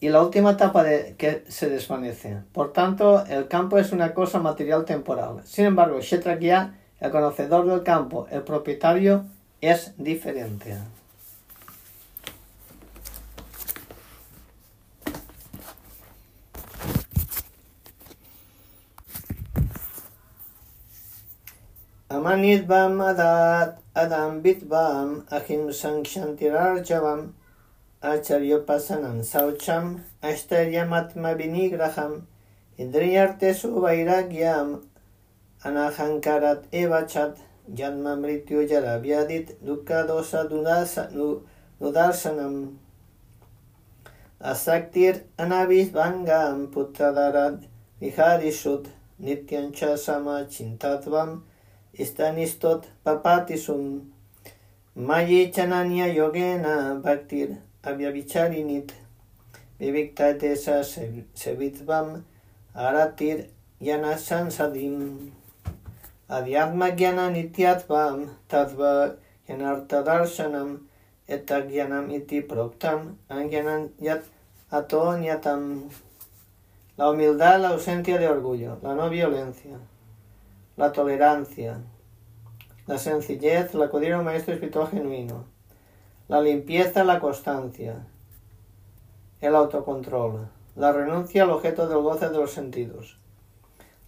y 0.00 0.08
la 0.08 0.22
última 0.22 0.52
etapa 0.52 0.82
de 0.82 1.14
que 1.16 1.44
se 1.48 1.68
desvanece. 1.68 2.38
Por 2.52 2.72
tanto, 2.72 3.24
el 3.26 3.48
campo 3.48 3.78
es 3.78 3.92
una 3.92 4.14
cosa 4.14 4.38
material 4.38 4.84
temporal. 4.86 5.42
Sin 5.44 5.66
embargo, 5.66 5.98
Kshetrakia, 5.98 6.74
el 6.98 7.10
conocedor 7.10 7.66
del 7.66 7.82
campo, 7.82 8.26
el 8.30 8.42
propietario, 8.42 9.24
es 9.60 9.92
diferente. 9.98 10.78
Amanidvam 22.08 23.00
adat 23.02 23.78
adam 23.94 24.42
bitvam 24.42 25.24
ahim 25.30 25.72
sankshantirajavam 25.72 27.34
acharyopasanam 28.02 29.22
saucham 29.22 30.00
ashtaryamatma 30.22 31.34
vinigraham 31.38 32.26
indriyartesu 32.78 33.68
vairagyam 33.82 34.80
anahankarat 35.64 36.64
evachat 36.72 37.36
janma 37.74 38.16
mrityu 38.16 38.68
jara 38.68 39.02
vyadit 39.02 39.60
dukkha 39.66 40.08
dosa 40.08 40.48
nudarsanam. 41.80 42.78
Asaktir 44.40 45.20
anavishvangam 45.38 46.72
putradarat 46.72 47.60
viharishut 48.00 48.86
nityancha 49.20 49.98
sama 49.98 50.48
chintatvam 50.48 51.42
istanistot 51.92 52.84
papatisum 53.04 54.08
mayi 54.96 55.52
chananya 55.52 56.08
yogena 56.08 56.96
bhaktir 57.04 57.60
abhyavicharinit 57.84 58.92
vivikta 59.80 60.40
desa 60.40 60.84
sevitvam 61.34 62.22
aratir 62.74 63.46
yanasansadim 63.80 65.32
adhyatma 66.28 66.88
gyana 66.88 67.30
nityatvam 67.30 68.30
tadva 68.48 69.16
yanartadarshanam 69.48 70.78
etagyanam 71.28 72.10
iti 72.10 72.48
proktam 72.48 73.00
angyanam 73.30 73.88
yat 74.00 74.24
atonyatam 74.70 75.90
la 77.00 77.08
humildad, 77.08 77.60
la 77.62 77.68
ausencia 77.68 78.18
de 78.18 78.28
orgullo, 78.28 78.78
la 78.82 78.94
no 78.94 79.08
violencia, 79.08 79.78
la 80.76 80.92
tolerancia, 80.92 81.80
la 82.86 82.98
sencillez, 82.98 83.72
la 83.72 83.86
acudir 83.86 84.12
a 84.12 84.18
un 84.18 84.26
maestro 84.26 84.52
espiritual 84.52 84.90
genuino, 84.90 85.46
la 86.30 86.40
limpieza, 86.40 87.02
la 87.02 87.18
constancia, 87.18 88.06
el 89.40 89.56
autocontrol, 89.56 90.48
la 90.76 90.92
renuncia 90.92 91.42
al 91.42 91.50
objeto 91.50 91.88
del 91.88 91.98
goce 92.02 92.28
de 92.28 92.36
los 92.36 92.52
sentidos, 92.52 93.18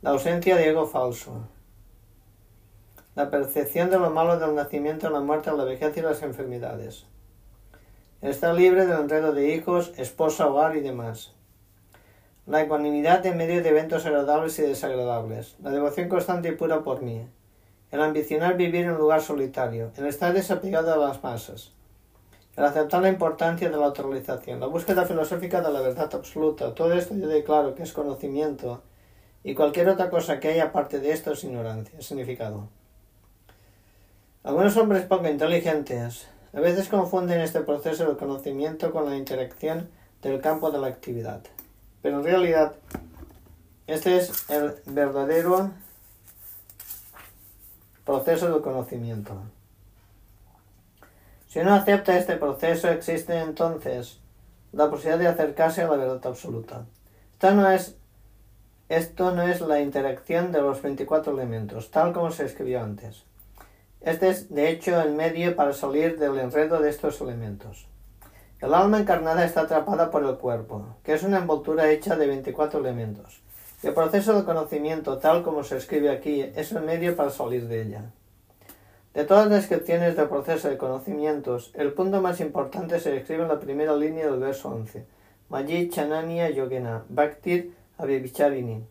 la 0.03 0.11
ausencia 0.11 0.55
de 0.55 0.69
ego 0.69 0.87
falso, 0.87 1.49
la 3.17 3.29
percepción 3.29 3.91
de 3.91 3.99
lo 3.99 4.11
malo 4.11 4.39
del 4.39 4.55
nacimiento, 4.55 5.11
la 5.11 5.19
muerte, 5.19 5.51
la 5.51 5.65
vejez 5.65 5.97
y 5.97 6.01
las 6.01 6.23
enfermedades, 6.23 7.07
estar 8.21 8.55
libre 8.55 8.87
del 8.87 9.01
enredo 9.01 9.33
de 9.33 9.53
hijos, 9.57 9.93
esposa, 9.97 10.47
hogar 10.47 10.77
y 10.77 10.81
demás, 10.81 11.35
la 12.47 12.63
ecuanimidad 12.63 13.27
en 13.27 13.37
medio 13.37 13.65
de 13.65 13.69
eventos 13.69 14.07
agradables 14.07 14.57
y 14.61 14.63
desagradables, 14.63 15.57
la 15.61 15.71
devoción 15.71 16.09
constante 16.09 16.51
y 16.51 16.53
pura 16.53 16.85
por 16.85 17.03
mí, 17.03 17.27
el 17.91 18.01
ambicionar 18.01 18.57
vivir 18.57 18.85
en 18.85 18.93
un 18.93 18.99
lugar 18.99 19.23
solitario, 19.23 19.91
el 19.97 20.07
estar 20.07 20.33
desapegado 20.33 20.95
a 20.95 21.09
las 21.09 21.21
masas, 21.21 21.73
el 22.57 22.65
aceptar 22.65 23.03
la 23.03 23.09
importancia 23.09 23.71
de 23.71 23.77
la 23.77 23.87
autorización, 23.87 24.61
la 24.61 24.67
búsqueda 24.67 25.07
filosófica 25.07 25.61
de 25.61 25.73
la 25.73 25.81
verdad 25.81 26.11
absoluta, 26.15 26.75
todo 26.75 26.93
esto 26.93 27.15
yo 27.15 27.45
claro 27.45 27.75
que 27.75 27.83
es 27.83 27.93
conocimiento 27.93 28.83
y 29.43 29.55
cualquier 29.55 29.89
otra 29.89 30.11
cosa 30.11 30.39
que 30.39 30.49
haya 30.49 30.65
aparte 30.65 31.01
de 31.01 31.13
esto 31.13 31.33
es 31.33 31.45
ignorancia, 31.45 32.01
significado. 32.03 32.69
Algunos 34.45 34.77
hombres 34.77 35.05
poco 35.05 35.29
inteligentes 35.29 36.29
a 36.53 36.61
veces 36.61 36.89
confunden 36.89 37.41
este 37.41 37.61
proceso 37.61 38.09
de 38.09 38.17
conocimiento 38.17 38.93
con 38.93 39.09
la 39.09 39.17
interacción 39.17 39.89
del 40.21 40.41
campo 40.41 40.71
de 40.71 40.79
la 40.79 40.89
actividad. 40.89 41.41
Pero 42.03 42.19
en 42.19 42.25
realidad, 42.25 42.75
este 43.87 44.19
es 44.19 44.51
el 44.51 44.75
verdadero 44.87 45.71
proceso 48.05 48.53
de 48.53 48.61
conocimiento. 48.61 49.41
Si 51.53 51.59
uno 51.59 51.75
acepta 51.75 52.17
este 52.17 52.37
proceso, 52.37 52.89
existe 52.89 53.39
entonces 53.39 54.21
la 54.73 54.89
posibilidad 54.89 55.19
de 55.19 55.29
acercarse 55.29 55.83
a 55.83 55.87
la 55.87 55.97
verdad 55.97 56.27
absoluta. 56.27 56.87
Esto 57.35 57.51
no 57.51 57.71
es, 57.71 57.95
esto 58.89 59.33
no 59.33 59.43
es 59.43 59.61
la 59.61 59.83
interacción 59.83 60.51
de 60.51 60.63
los 60.63 60.81
24 60.81 61.31
elementos, 61.35 61.91
tal 61.91 62.15
como 62.15 62.31
se 62.31 62.47
escribió 62.47 62.83
antes. 62.83 63.25
Este 64.01 64.31
es, 64.31 64.49
de 64.49 64.71
hecho, 64.71 64.99
el 65.03 65.13
medio 65.13 65.55
para 65.55 65.75
salir 65.75 66.19
del 66.19 66.39
enredo 66.39 66.81
de 66.81 66.89
estos 66.89 67.21
elementos. 67.21 67.87
El 68.63 68.73
alma 68.73 69.01
encarnada 69.01 69.45
está 69.45 69.61
atrapada 69.61 70.11
por 70.11 70.25
el 70.25 70.37
cuerpo, 70.37 70.97
que 71.05 71.13
es 71.13 71.23
una 71.23 71.37
envoltura 71.37 71.91
hecha 71.91 72.17
de 72.17 72.29
24 72.29 72.81
elementos. 72.81 73.43
El 73.83 73.93
proceso 73.93 74.33
de 74.33 74.45
conocimiento, 74.45 75.19
tal 75.19 75.43
como 75.43 75.65
se 75.65 75.77
escribe 75.77 76.09
aquí, 76.09 76.51
es 76.57 76.73
el 76.73 76.81
medio 76.81 77.15
para 77.15 77.29
salir 77.29 77.69
de 77.69 77.83
ella. 77.83 78.05
De 79.15 79.25
todas 79.25 79.47
las 79.47 79.61
descripciones 79.61 80.17
del 80.17 80.29
proceso 80.29 80.71
de 80.71 80.79
conocimientos, 80.79 81.71
el 81.75 81.93
punto 81.93 82.23
más 82.23 82.41
importante 82.41 82.99
se 82.99 83.13
describe 83.13 83.43
en 83.43 83.49
la 83.49 83.61
primera 83.61 83.95
línea 83.95 84.25
del 84.25 84.41
verso 84.41 84.71
11. 84.71 85.05
Mayi 85.51 85.91
Chananya 85.91 86.49
Yogena, 86.49 87.05
Bhaktir 87.11 87.75
Abhivicharini. 87.99 88.87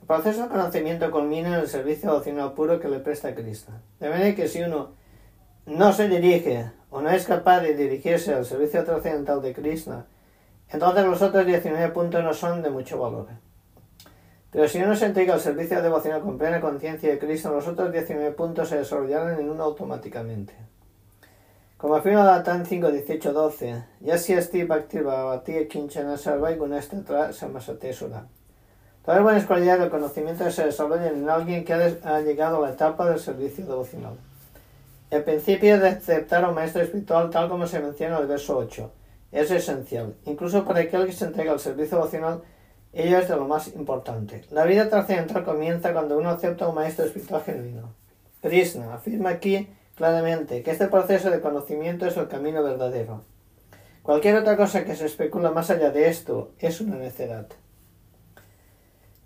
El 0.00 0.06
proceso 0.06 0.44
de 0.44 0.48
conocimiento 0.48 1.10
culmina 1.10 1.48
en 1.48 1.54
el 1.54 1.66
servicio 1.66 2.10
devocional 2.10 2.52
puro 2.52 2.78
que 2.78 2.88
le 2.88 3.00
presta 3.00 3.34
Krishna. 3.34 3.82
De 3.98 4.08
manera 4.08 4.36
que 4.36 4.46
si 4.46 4.62
uno 4.62 4.90
no 5.66 5.92
se 5.92 6.08
dirige 6.08 6.70
o 6.90 7.00
no 7.00 7.10
es 7.10 7.26
capaz 7.26 7.60
de 7.60 7.74
dirigirse 7.74 8.32
al 8.32 8.46
servicio 8.46 8.84
trascendental 8.84 9.42
de 9.42 9.54
Krishna, 9.54 10.06
entonces 10.68 11.04
los 11.04 11.20
otros 11.20 11.44
19 11.44 11.88
puntos 11.88 12.22
no 12.22 12.32
son 12.32 12.62
de 12.62 12.70
mucho 12.70 13.00
valor. 13.00 13.26
Pero 14.50 14.66
si 14.66 14.80
uno 14.80 14.96
se 14.96 15.06
entrega 15.06 15.34
al 15.34 15.40
servicio 15.40 15.82
devocional 15.82 16.22
con 16.22 16.38
plena 16.38 16.60
conciencia 16.60 17.10
de 17.10 17.18
Krishna, 17.18 17.50
los 17.50 17.68
otros 17.68 17.92
19 17.92 18.32
puntos 18.32 18.70
se 18.70 18.78
desarrollarán 18.78 19.38
en 19.38 19.50
uno 19.50 19.62
automáticamente. 19.64 20.54
Como 21.76 21.94
afirma 21.94 22.24
Datan 22.24 22.66
5, 22.66 22.90
18, 22.90 23.32
12, 23.32 23.84
Yasya 24.00 24.42
sti 24.42 24.64
bhakti 24.64 24.98
bhavati 24.98 25.68
kinchana 25.68 26.16
sarvai 26.16 26.56
gunastatra 26.56 27.32
samasate 27.32 27.92
sura. 27.92 28.26
Todas 29.04 29.18
las 29.18 29.22
buenas 29.22 29.46
cualidades 29.46 29.82
del 29.82 29.90
conocimiento 29.90 30.50
se 30.50 30.64
desarrollan 30.64 31.14
en 31.14 31.30
alguien 31.30 31.64
que 31.64 31.74
ha, 31.74 32.20
llegado 32.20 32.58
a 32.58 32.68
la 32.68 32.74
etapa 32.74 33.08
del 33.08 33.20
servicio 33.20 33.64
devocional. 33.64 34.16
El 35.10 35.22
principio 35.24 35.78
de 35.78 35.88
aceptar 35.88 36.44
a 36.44 36.48
un 36.48 36.56
maestro 36.56 36.82
espiritual, 36.82 37.30
tal 37.30 37.48
como 37.48 37.66
se 37.66 37.80
menciona 37.80 38.16
en 38.16 38.22
el 38.22 38.28
verso 38.28 38.58
8, 38.58 38.90
es 39.30 39.50
esencial. 39.50 40.14
Incluso 40.24 40.64
para 40.64 40.80
aquel 40.80 41.06
que 41.06 41.12
se 41.12 41.26
entrega 41.26 41.52
al 41.52 41.60
servicio 41.60 41.98
devocional, 41.98 42.42
ello 42.92 43.18
es 43.18 43.28
de 43.28 43.36
lo 43.36 43.46
más 43.46 43.68
importante. 43.68 44.44
La 44.50 44.64
vida 44.64 44.88
trascendental 44.88 45.44
comienza 45.44 45.92
cuando 45.92 46.18
uno 46.18 46.30
acepta 46.30 46.68
un 46.68 46.74
maestro 46.74 47.04
espiritual 47.04 47.42
genuino. 47.42 47.94
Krishna 48.40 48.94
afirma 48.94 49.30
aquí 49.30 49.68
claramente 49.94 50.62
que 50.62 50.70
este 50.70 50.88
proceso 50.88 51.30
de 51.30 51.40
conocimiento 51.40 52.06
es 52.06 52.16
el 52.16 52.28
camino 52.28 52.62
verdadero. 52.62 53.22
Cualquier 54.02 54.36
otra 54.36 54.56
cosa 54.56 54.84
que 54.84 54.96
se 54.96 55.06
especula 55.06 55.50
más 55.50 55.70
allá 55.70 55.90
de 55.90 56.08
esto 56.08 56.52
es 56.58 56.80
una 56.80 56.96
necedad. 56.96 57.46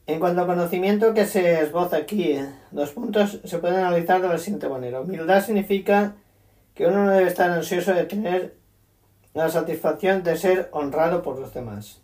En 0.06 0.18
cuanto 0.18 0.40
al 0.40 0.48
conocimiento 0.48 1.14
que 1.14 1.26
se 1.26 1.60
esboza 1.60 1.96
aquí, 1.96 2.36
los 2.72 2.90
puntos 2.90 3.40
se 3.44 3.58
pueden 3.58 3.78
analizar 3.78 4.20
de 4.20 4.28
la 4.28 4.38
siguiente 4.38 4.68
manera. 4.68 5.00
Humildad 5.00 5.44
significa 5.44 6.16
que 6.74 6.86
uno 6.86 7.04
no 7.04 7.12
debe 7.12 7.28
estar 7.28 7.50
ansioso 7.50 7.94
de 7.94 8.04
tener 8.04 8.56
la 9.34 9.48
satisfacción 9.48 10.24
de 10.24 10.36
ser 10.36 10.68
honrado 10.72 11.22
por 11.22 11.38
los 11.38 11.54
demás. 11.54 12.01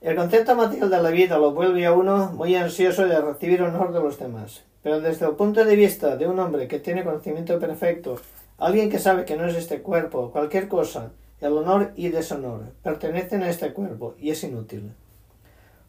El 0.00 0.16
concepto 0.16 0.54
material 0.54 0.88
de 0.88 1.02
la 1.02 1.10
vida 1.10 1.36
lo 1.36 1.52
vuelve 1.52 1.84
a 1.84 1.92
uno 1.92 2.32
muy 2.32 2.56
ansioso 2.56 3.06
de 3.06 3.20
recibir 3.20 3.60
honor 3.60 3.92
de 3.92 4.00
los 4.00 4.18
demás. 4.18 4.62
Pero 4.82 5.02
desde 5.02 5.26
el 5.26 5.32
punto 5.32 5.62
de 5.62 5.76
vista 5.76 6.16
de 6.16 6.26
un 6.26 6.38
hombre 6.38 6.68
que 6.68 6.78
tiene 6.78 7.04
conocimiento 7.04 7.58
perfecto, 7.58 8.18
alguien 8.56 8.88
que 8.88 8.98
sabe 8.98 9.26
que 9.26 9.36
no 9.36 9.44
es 9.44 9.54
este 9.56 9.82
cuerpo, 9.82 10.30
cualquier 10.30 10.68
cosa, 10.68 11.10
el 11.42 11.52
honor 11.52 11.92
y 11.96 12.08
deshonor, 12.08 12.72
pertenecen 12.82 13.42
a 13.42 13.50
este 13.50 13.74
cuerpo 13.74 14.14
y 14.18 14.30
es 14.30 14.42
inútil. 14.42 14.90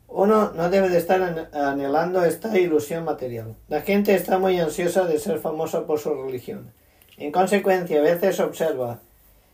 Uno 0.09 0.51
no 0.51 0.69
debe 0.69 0.89
de 0.89 0.97
estar 0.97 1.49
anhelando 1.53 2.25
esta 2.25 2.59
ilusión 2.59 3.05
material. 3.05 3.55
La 3.69 3.79
gente 3.79 4.13
está 4.13 4.37
muy 4.37 4.59
ansiosa 4.59 5.05
de 5.05 5.19
ser 5.19 5.39
famosa 5.39 5.85
por 5.85 5.99
su 5.99 6.13
religión. 6.13 6.73
En 7.15 7.31
consecuencia, 7.31 7.99
a 7.99 8.03
veces 8.03 8.41
observa 8.41 8.99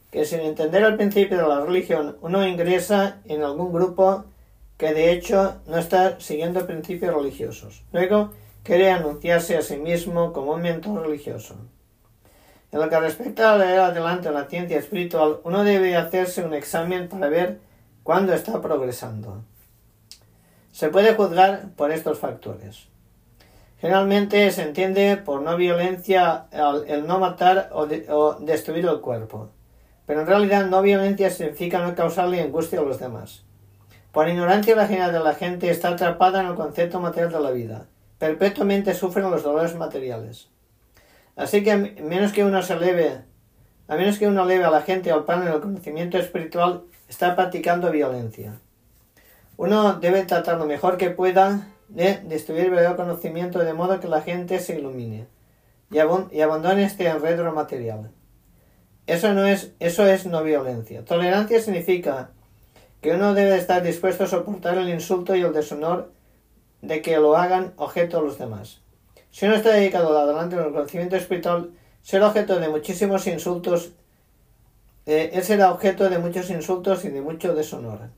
que 0.10 0.26
sin 0.26 0.40
entender 0.40 0.82
el 0.82 0.96
principio 0.96 1.38
de 1.38 1.48
la 1.48 1.64
religión, 1.64 2.18
uno 2.22 2.48
ingresa 2.48 3.18
en 3.26 3.44
algún 3.44 3.72
grupo 3.72 4.26
que 4.78 4.94
de 4.94 5.12
hecho 5.12 5.58
no 5.66 5.78
está 5.78 6.20
siguiendo 6.20 6.66
principios 6.66 7.14
religiosos. 7.14 7.84
Luego, 7.92 8.32
quiere 8.64 8.92
anunciarse 8.92 9.58
a 9.58 9.62
sí 9.62 9.78
mismo 9.78 10.34
como 10.34 10.54
un 10.54 10.62
mentor 10.62 11.02
religioso. 11.02 11.56
En 12.72 12.82
lo 12.82 12.90
que 12.90 13.00
respecta 13.00 13.54
a 13.54 13.58
leer 13.58 13.80
adelante 13.80 14.30
la 14.30 14.46
ciencia 14.46 14.78
espiritual, 14.78 15.40
uno 15.44 15.64
debe 15.64 15.96
hacerse 15.96 16.44
un 16.44 16.54
examen 16.54 17.08
para 17.08 17.30
ver 17.30 17.60
cuándo 18.04 18.34
está 18.34 18.62
progresando. 18.62 19.44
Se 20.72 20.90
puede 20.90 21.16
juzgar 21.16 21.70
por 21.76 21.92
estos 21.92 22.20
factores. 22.20 22.88
Generalmente 23.80 24.52
se 24.52 24.64
entiende 24.64 25.18
por 25.18 25.42
no 25.42 25.56
violencia 25.56 26.48
el, 26.88 27.08
no 27.08 27.20
matar 27.20 27.70
o, 27.74 27.86
destruir 28.40 28.86
el 28.86 29.00
cuerpo, 29.02 29.50
pero 30.06 30.22
en 30.22 30.28
realidad 30.28 30.66
no 30.66 30.82
violencia 30.82 31.30
significa 31.30 31.80
no 31.80 31.96
causarle 31.96 32.42
angustia 32.42 32.80
a 32.80 32.84
los 32.84 33.00
demás. 33.00 33.47
Por 34.18 34.28
ignorancia 34.30 34.76
la 34.76 34.88
general 34.88 35.14
de 35.14 35.20
la 35.20 35.36
gente 35.36 35.70
está 35.70 35.90
atrapada 35.90 36.42
en 36.42 36.48
el 36.48 36.56
concepto 36.56 37.00
material 37.00 37.32
de 37.32 37.40
la 37.40 37.52
vida. 37.52 37.86
Perpetuamente 38.18 38.96
sufren 38.96 39.30
los 39.30 39.44
dolores 39.44 39.76
materiales. 39.76 40.50
Así 41.36 41.64
que 41.64 41.72
a 41.72 41.78
menos 41.78 42.32
que 42.32 42.44
uno 42.44 42.64
se 42.64 42.74
eleve, 42.74 43.22
a 43.88 43.96
menos 43.96 44.18
que 44.18 44.28
uno 44.28 44.42
eleve 44.42 44.64
a 44.64 44.72
la 44.72 44.82
gente 44.82 45.12
al 45.12 45.26
plano 45.26 45.46
del 45.46 45.62
conocimiento 45.62 46.18
espiritual, 46.18 46.86
está 47.08 47.36
practicando 47.36 47.92
violencia. 47.92 48.56
Uno 49.56 49.94
debe 50.00 50.24
tratar 50.24 50.58
lo 50.58 50.66
mejor 50.66 50.98
que 50.98 51.12
pueda 51.12 51.68
de 51.88 52.18
destruir 52.24 52.62
el 52.62 52.70
verdadero 52.72 52.96
conocimiento 52.96 53.60
de 53.60 53.74
modo 53.76 54.00
que 54.00 54.08
la 54.08 54.24
gente 54.24 54.58
se 54.58 54.80
ilumine 54.80 55.28
y, 55.92 56.00
abandone 56.00 56.86
este 56.86 57.08
enredo 57.08 57.52
material. 57.52 58.10
Eso, 59.06 59.36
no 59.36 59.46
es, 59.46 59.74
eso 59.80 60.08
es 60.08 60.26
no 60.26 60.42
violencia. 60.42 61.06
Tolerancia 61.06 61.62
significa 61.62 62.32
que 63.08 63.14
uno 63.14 63.34
debe 63.34 63.56
estar 63.56 63.82
dispuesto 63.84 64.26
a 64.26 64.28
soportar 64.28 64.78
el 64.78 64.90
insulto 64.90 65.34
y 65.34 65.42
el 65.42 65.54
deshonor 65.54 66.12
de 66.82 67.02
que 67.02 67.16
lo 67.16 67.38
hagan 67.38 67.72
objeto 67.78 68.18
a 68.18 68.22
los 68.22 68.38
demás. 68.38 68.82
Si 69.32 69.46
uno 69.46 69.56
está 69.56 69.70
dedicado 69.72 70.18
adelante 70.18 70.58
en 70.58 70.64
el 70.64 70.74
conocimiento 70.74 71.16
espiritual, 71.16 71.72
será 72.02 72.28
objeto 72.28 72.60
de 72.60 72.68
muchísimos 72.68 73.26
insultos, 73.28 73.94
eh, 75.06 75.30
él 75.32 75.42
será 75.42 75.72
objeto 75.72 76.10
de 76.10 76.20
muchos 76.20 76.50
insultos 76.50 77.06
y 77.06 77.08
de 77.08 77.22
mucho 77.22 77.56
deshonor. 77.56 78.10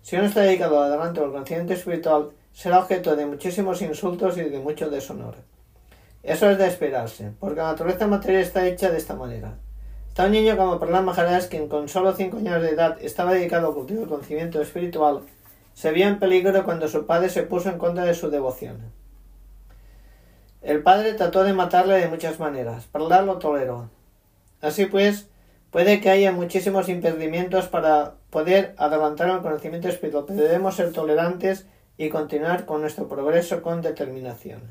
Si 0.00 0.16
uno 0.16 0.24
está 0.24 0.40
dedicado 0.40 0.80
adelante 0.80 1.20
al 1.20 1.30
conocimiento 1.30 1.74
espiritual, 1.74 2.30
será 2.54 2.78
objeto 2.78 3.16
de 3.16 3.26
muchísimos 3.26 3.82
insultos 3.82 4.38
y 4.38 4.44
de 4.44 4.58
mucho 4.58 4.88
deshonor. 4.88 5.34
Eso 6.22 6.50
es 6.50 6.56
de 6.56 6.66
esperarse, 6.66 7.32
porque 7.38 7.60
la 7.60 7.72
naturaleza 7.72 8.06
material 8.06 8.42
está 8.42 8.66
hecha 8.66 8.90
de 8.90 8.96
esta 8.96 9.16
manera. 9.16 9.58
Un 10.16 10.30
niño 10.30 10.56
como 10.56 10.78
Prahlad 10.78 11.02
Maharaj, 11.02 11.48
quien 11.48 11.68
con 11.68 11.88
solo 11.88 12.14
cinco 12.14 12.36
años 12.36 12.62
de 12.62 12.70
edad 12.70 12.96
estaba 13.00 13.32
dedicado 13.32 13.66
al 13.66 13.74
cultivo 13.74 14.00
del 14.00 14.08
conocimiento 14.08 14.62
espiritual, 14.62 15.22
se 15.74 15.90
vio 15.90 16.06
en 16.06 16.20
peligro 16.20 16.64
cuando 16.64 16.86
su 16.86 17.04
padre 17.04 17.28
se 17.28 17.42
puso 17.42 17.68
en 17.68 17.78
contra 17.78 18.04
de 18.04 18.14
su 18.14 18.30
devoción. 18.30 18.92
El 20.62 20.82
padre 20.84 21.14
trató 21.14 21.42
de 21.42 21.52
matarle 21.52 21.98
de 21.98 22.06
muchas 22.06 22.38
maneras. 22.38 22.86
Prahlad 22.92 23.26
lo 23.26 23.38
toleró. 23.38 23.90
Así 24.60 24.86
pues, 24.86 25.28
puede 25.72 26.00
que 26.00 26.10
haya 26.10 26.30
muchísimos 26.30 26.88
impedimentos 26.88 27.66
para 27.66 28.14
poder 28.30 28.74
adelantar 28.78 29.28
el 29.30 29.42
conocimiento 29.42 29.88
espiritual, 29.88 30.26
pero 30.28 30.42
debemos 30.42 30.76
ser 30.76 30.92
tolerantes 30.92 31.66
y 31.98 32.08
continuar 32.08 32.66
con 32.66 32.82
nuestro 32.82 33.08
progreso 33.08 33.62
con 33.62 33.82
determinación. 33.82 34.62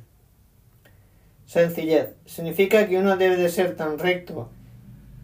Sencillez. 1.45 2.15
Significa 2.25 2.87
que 2.87 2.97
uno 2.97 3.17
debe 3.17 3.35
de 3.35 3.49
ser 3.49 3.75
tan 3.75 3.99
recto 3.99 4.49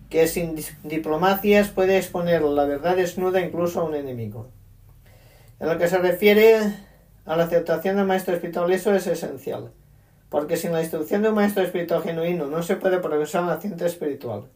que 0.09 0.27
sin 0.27 0.55
diplomacias 0.83 1.69
puede 1.69 1.97
exponer 1.97 2.41
la 2.41 2.65
verdad 2.65 2.95
desnuda 2.95 3.41
incluso 3.41 3.79
a 3.79 3.83
un 3.83 3.95
enemigo. 3.95 4.49
En 5.59 5.67
lo 5.67 5.77
que 5.77 5.87
se 5.87 5.99
refiere 5.99 6.59
a 7.25 7.35
la 7.35 7.43
aceptación 7.43 7.97
del 7.97 8.05
maestro 8.05 8.33
espiritual, 8.33 8.71
eso 8.71 8.93
es 8.95 9.05
esencial, 9.05 9.71
porque 10.29 10.57
sin 10.57 10.71
la 10.71 10.81
instrucción 10.81 11.21
de 11.21 11.29
un 11.29 11.35
maestro 11.35 11.63
espiritual 11.63 12.01
genuino 12.01 12.47
no 12.47 12.63
se 12.63 12.75
puede 12.75 12.99
progresar 12.99 13.43
en 13.43 13.49
la 13.49 13.61
ciencia 13.61 13.87
espiritual. 13.87 14.49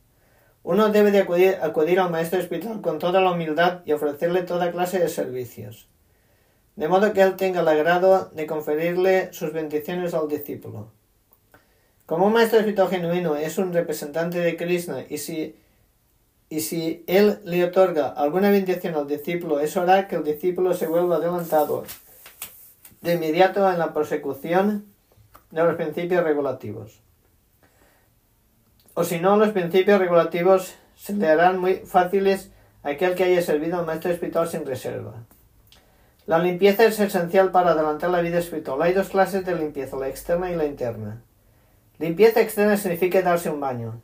Uno 0.64 0.90
debe 0.90 1.12
de 1.12 1.20
acudir, 1.20 2.00
al 2.00 2.10
maestro 2.10 2.40
espiritual 2.40 2.82
con 2.82 2.98
toda 2.98 3.22
la 3.22 3.32
humildad 3.32 3.82
y 3.86 3.92
ofrecerle 3.92 4.44
toda 4.44 4.72
clase 4.72 4.98
de 4.98 5.10
servicios, 5.10 5.90
de 6.78 6.88
modo 6.88 7.14
que 7.14 7.22
él 7.22 7.36
tenga 7.36 7.62
el 7.62 7.68
agrado 7.68 8.32
de 8.34 8.48
conferirle 8.48 9.32
sus 9.34 9.52
bendiciones 9.52 10.14
al 10.14 10.30
discípulo. 10.30 10.90
Como 12.06 12.28
un 12.28 12.34
maestro 12.34 12.60
espiritual 12.60 12.90
genuino 12.90 13.36
es 13.36 13.58
un 13.58 13.74
representante 13.74 14.40
de 14.40 14.58
Krishna 14.58 15.06
y 15.10 15.18
si, 15.18 15.56
y 16.50 16.60
si 16.62 17.04
él 17.08 17.40
le 17.46 17.64
otorga 17.64 18.08
alguna 18.08 18.50
bendición 18.50 18.96
al 18.96 19.08
discípulo, 19.08 19.60
eso 19.60 19.82
hará 19.82 20.08
que 20.08 20.18
el 20.18 20.24
discípulo 20.24 20.74
se 20.74 20.88
vuelva 20.88 21.16
adelantado 21.16 21.84
de 23.02 23.14
inmediato 23.14 23.70
en 23.72 23.80
la 23.80 23.94
persecución 23.94 24.86
de 25.52 25.64
los 25.64 25.76
principios 25.76 26.24
regulativos 26.24 27.04
o 28.96 29.04
si 29.04 29.20
no, 29.20 29.38
los 29.38 29.50
principios 29.50 30.00
regulativos 30.00 30.76
se 30.96 31.14
le 31.14 31.28
harán 31.28 31.60
muy 31.60 31.78
fáciles 31.78 32.52
a 32.84 32.90
aquel 32.90 33.16
que 33.16 33.24
haya 33.24 33.42
servido 33.42 33.80
al 33.80 33.86
maestro 33.86 34.12
espiritual 34.12 34.48
sin 34.48 34.66
reserva. 34.66 35.14
La 36.28 36.40
limpieza 36.40 36.86
es 36.86 37.00
esencial 37.00 37.52
para 37.52 37.72
adelantar 37.72 38.12
la 38.12 38.22
vida 38.22 38.38
espiritual. 38.38 38.82
Hay 38.82 38.94
dos 38.94 39.10
clases 39.10 39.46
de 39.46 39.56
limpieza, 39.56 39.98
la 39.98 40.08
externa 40.08 40.52
y 40.52 40.56
la 40.56 40.66
interna. 40.66 41.22
Limpieza 42.00 42.42
externa 42.42 42.78
significa 42.78 43.22
darse 43.22 43.50
un 43.50 43.60
baño. 43.60 44.02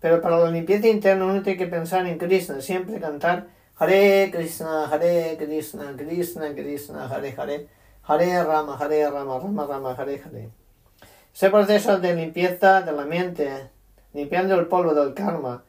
Pero 0.00 0.20
para 0.20 0.38
la 0.38 0.50
limpieza 0.50 0.88
interna 0.88 1.26
uno 1.26 1.42
tiene 1.42 1.58
que 1.58 1.66
pensar 1.66 2.06
en 2.06 2.18
Krishna, 2.18 2.60
siempre 2.60 3.00
cantar 3.00 3.46
Hare 3.76 4.30
Krishna, 4.32 4.86
Hare 4.86 5.36
Krishna, 5.38 5.94
Krishna 5.96 6.54
Krishna, 6.54 7.08
Hare 7.08 7.34
Hare, 7.36 7.68
Hare 8.02 8.44
Rama, 8.44 8.76
Hare 8.78 9.10
Rama, 9.10 9.38
Rama 9.38 9.66
Rama, 9.66 9.94
Hare 9.96 10.20
Hare. 10.24 10.50
Ese 11.32 11.50
proceso 11.50 11.98
de 11.98 12.14
limpieza 12.14 12.82
de 12.82 12.92
la 12.92 13.04
mente 13.06 13.70
limpiando 14.12 14.54
el 14.56 14.66
polvo 14.66 14.92
del 14.92 15.14
karma 15.14 15.64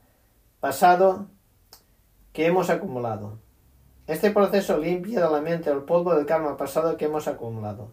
pasado 0.60 1.28
que 2.34 2.48
hemos 2.48 2.70
acumulado. 2.70 3.40
Este 4.08 4.32
proceso 4.32 4.78
limpia 4.78 5.22
de 5.22 5.32
la 5.32 5.40
mente 5.40 5.70
el 5.70 5.84
polvo 5.84 6.14
del 6.14 6.26
karma 6.26 6.58
pasado 6.58 6.98
que 6.98 7.06
hemos 7.06 7.28
acumulado. 7.28 7.92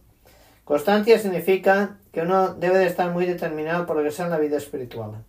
Constancia 0.70 1.18
significa 1.18 1.96
que 2.12 2.20
uno 2.20 2.54
debe 2.54 2.78
de 2.78 2.86
estar 2.86 3.10
muy 3.10 3.26
determinado 3.26 3.86
por 3.86 3.96
progresar 3.96 4.26
en 4.26 4.30
la 4.30 4.38
vida 4.38 4.56
espiritual. 4.56 5.24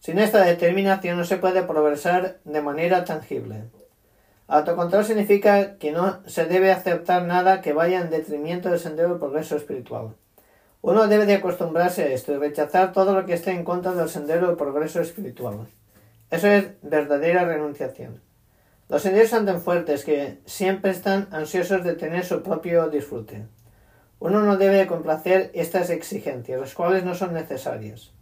Sin 0.00 0.18
esta 0.18 0.42
determinación 0.44 1.16
no 1.16 1.22
se 1.22 1.36
puede 1.36 1.62
progresar 1.62 2.40
de 2.42 2.62
manera 2.62 3.04
tangible. 3.04 3.66
Autocontrol 4.48 5.04
significa 5.04 5.78
que 5.78 5.92
no 5.92 6.18
se 6.26 6.46
debe 6.46 6.72
aceptar 6.72 7.22
nada 7.26 7.60
que 7.60 7.72
vaya 7.72 8.00
en 8.00 8.10
detrimento 8.10 8.70
del 8.70 8.80
sendero 8.80 9.10
del 9.10 9.18
progreso 9.20 9.54
espiritual. 9.54 10.16
Uno 10.82 11.06
debe 11.06 11.26
de 11.26 11.34
acostumbrarse 11.34 12.02
a 12.02 12.08
esto 12.08 12.32
y 12.32 12.38
rechazar 12.38 12.92
todo 12.92 13.14
lo 13.14 13.24
que 13.24 13.34
esté 13.34 13.52
en 13.52 13.62
contra 13.62 13.92
del 13.92 14.08
sendero 14.08 14.48
del 14.48 14.56
progreso 14.56 15.00
espiritual. 15.00 15.68
Eso 16.28 16.48
es 16.48 16.70
verdadera 16.82 17.44
renunciación. 17.44 18.20
Los 18.88 19.02
sentidos 19.02 19.30
son 19.30 19.46
tan 19.46 19.62
fuertes 19.62 20.04
que 20.04 20.40
siempre 20.44 20.90
están 20.90 21.28
ansiosos 21.30 21.84
de 21.84 21.94
tener 21.94 22.24
su 22.24 22.42
propio 22.42 22.88
disfrute. 22.88 23.46
Uno 24.20 24.42
no 24.42 24.58
debe 24.58 24.86
complacer 24.86 25.50
estas 25.54 25.88
exigencias, 25.88 26.60
las 26.60 26.74
cuales 26.74 27.04
no 27.04 27.14
son 27.14 27.32
necesarias. 27.32 28.12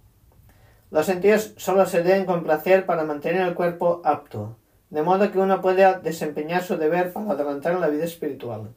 Los 0.93 1.07
sentidos 1.07 1.55
solo 1.57 1.85
se 1.87 2.05
deben 2.05 2.25
complacer 2.25 2.87
para 2.87 3.05
mantener 3.05 3.43
el 3.43 3.55
cuerpo 3.55 4.01
apto, 4.05 4.57
de 4.91 5.03
modo 5.03 5.31
que 5.33 5.41
uno 5.41 5.61
pueda 5.61 5.99
desempeñar 5.99 6.63
su 6.63 6.77
deber 6.77 7.13
para 7.13 7.33
adelantar 7.33 7.75
en 7.75 7.81
la 7.81 7.89
vida 7.89 8.05
espiritual. 8.05 8.71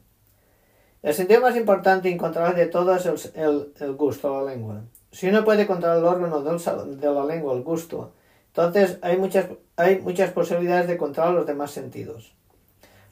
El 1.02 1.14
sentido 1.14 1.40
más 1.40 1.56
importante 1.56 2.08
y 2.08 2.12
incontrolable 2.12 2.58
de 2.58 2.66
todo 2.66 2.94
es 2.94 3.32
el, 3.36 3.72
el, 3.78 3.92
gusto, 3.94 4.44
la 4.44 4.52
lengua. 4.52 4.82
Si 5.12 5.28
uno 5.28 5.44
puede 5.44 5.66
controlar 5.66 5.98
el 5.98 6.04
órgano 6.04 6.40
de 6.40 7.14
la 7.14 7.24
lengua, 7.24 7.54
el 7.54 7.62
gusto, 7.62 8.12
entonces 8.48 8.98
hay 9.00 9.16
muchas, 9.16 9.46
hay 9.76 10.00
muchas 10.00 10.32
posibilidades 10.32 10.88
de 10.88 10.98
controlar 10.98 11.34
los 11.34 11.46
demás 11.46 11.70
sentidos. 11.70 12.34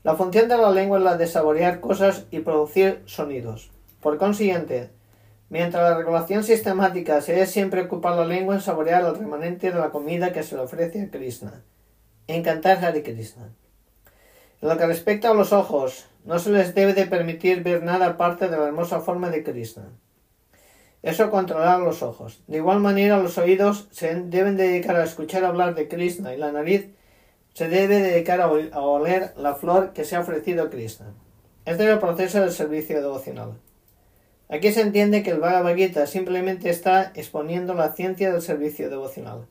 La 0.02 0.16
función 0.16 0.48
de 0.48 0.58
la 0.58 0.70
lengua 0.70 0.98
es 0.98 1.04
la 1.04 1.16
de 1.16 1.26
saborear 1.26 1.80
cosas 1.80 2.26
y 2.30 2.40
producir 2.40 3.02
sonidos. 3.06 3.70
Por 4.00 4.16
consiguiente, 4.16 4.90
mientras 5.50 5.82
la 5.82 5.96
regulación 5.96 6.42
sistemática 6.42 7.20
se 7.20 7.32
debe 7.32 7.46
siempre 7.46 7.82
ocupar 7.82 8.16
la 8.16 8.24
lengua 8.24 8.54
en 8.54 8.60
saborear 8.60 9.04
el 9.04 9.14
remanente 9.14 9.70
de 9.70 9.78
la 9.78 9.90
comida 9.90 10.32
que 10.32 10.42
se 10.42 10.56
le 10.56 10.62
ofrece 10.62 11.02
a 11.02 11.10
Krishna, 11.10 11.62
en 12.26 12.42
cantar 12.42 12.82
Hare 12.84 13.02
Krishna. 13.02 13.50
En 14.62 14.68
lo 14.68 14.76
que 14.78 14.86
respecta 14.86 15.30
a 15.30 15.34
los 15.34 15.52
ojos, 15.52 16.06
no 16.24 16.38
se 16.38 16.50
les 16.50 16.74
debe 16.74 16.94
de 16.94 17.06
permitir 17.06 17.62
ver 17.62 17.82
nada 17.82 18.06
aparte 18.06 18.48
de 18.48 18.56
la 18.56 18.66
hermosa 18.66 19.00
forma 19.00 19.30
de 19.30 19.42
Krishna. 19.42 19.88
Eso 21.02 21.30
controlar 21.30 21.80
los 21.80 22.02
ojos. 22.02 22.42
De 22.46 22.58
igual 22.58 22.80
manera, 22.80 23.18
los 23.18 23.38
oídos 23.38 23.88
se 23.90 24.14
deben 24.14 24.56
dedicar 24.56 24.96
a 24.96 25.04
escuchar 25.04 25.44
hablar 25.44 25.74
de 25.74 25.88
Krishna 25.88 26.34
y 26.34 26.36
la 26.36 26.52
nariz 26.52 26.90
se 27.54 27.68
debe 27.68 28.00
dedicar 28.00 28.40
a 28.40 28.48
oler 28.48 29.32
la 29.36 29.54
flor 29.54 29.92
que 29.92 30.04
se 30.04 30.16
ha 30.16 30.20
ofrecido 30.20 30.64
a 30.64 30.70
Krishna. 30.70 31.06
Este 31.64 31.84
es 31.84 31.90
el 31.90 31.98
proceso 31.98 32.40
del 32.40 32.52
servicio 32.52 33.00
devocional. 33.00 33.54
Aquí 34.50 34.72
se 34.72 34.80
entiende 34.80 35.22
que 35.22 35.30
el 35.30 35.38
Bhagavad 35.38 35.76
Gita 35.76 36.08
simplemente 36.08 36.70
está 36.70 37.12
exponiendo 37.14 37.72
la 37.74 37.92
ciencia 37.92 38.32
del 38.32 38.42
servicio 38.42 38.90
devocional. 38.90 39.46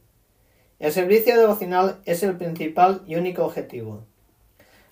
El 0.77 0.91
servicio 0.91 1.39
devocional 1.39 2.01
es 2.03 2.21
el 2.21 2.35
principal 2.35 3.01
y 3.07 3.15
único 3.15 3.45
objetivo. 3.45 4.03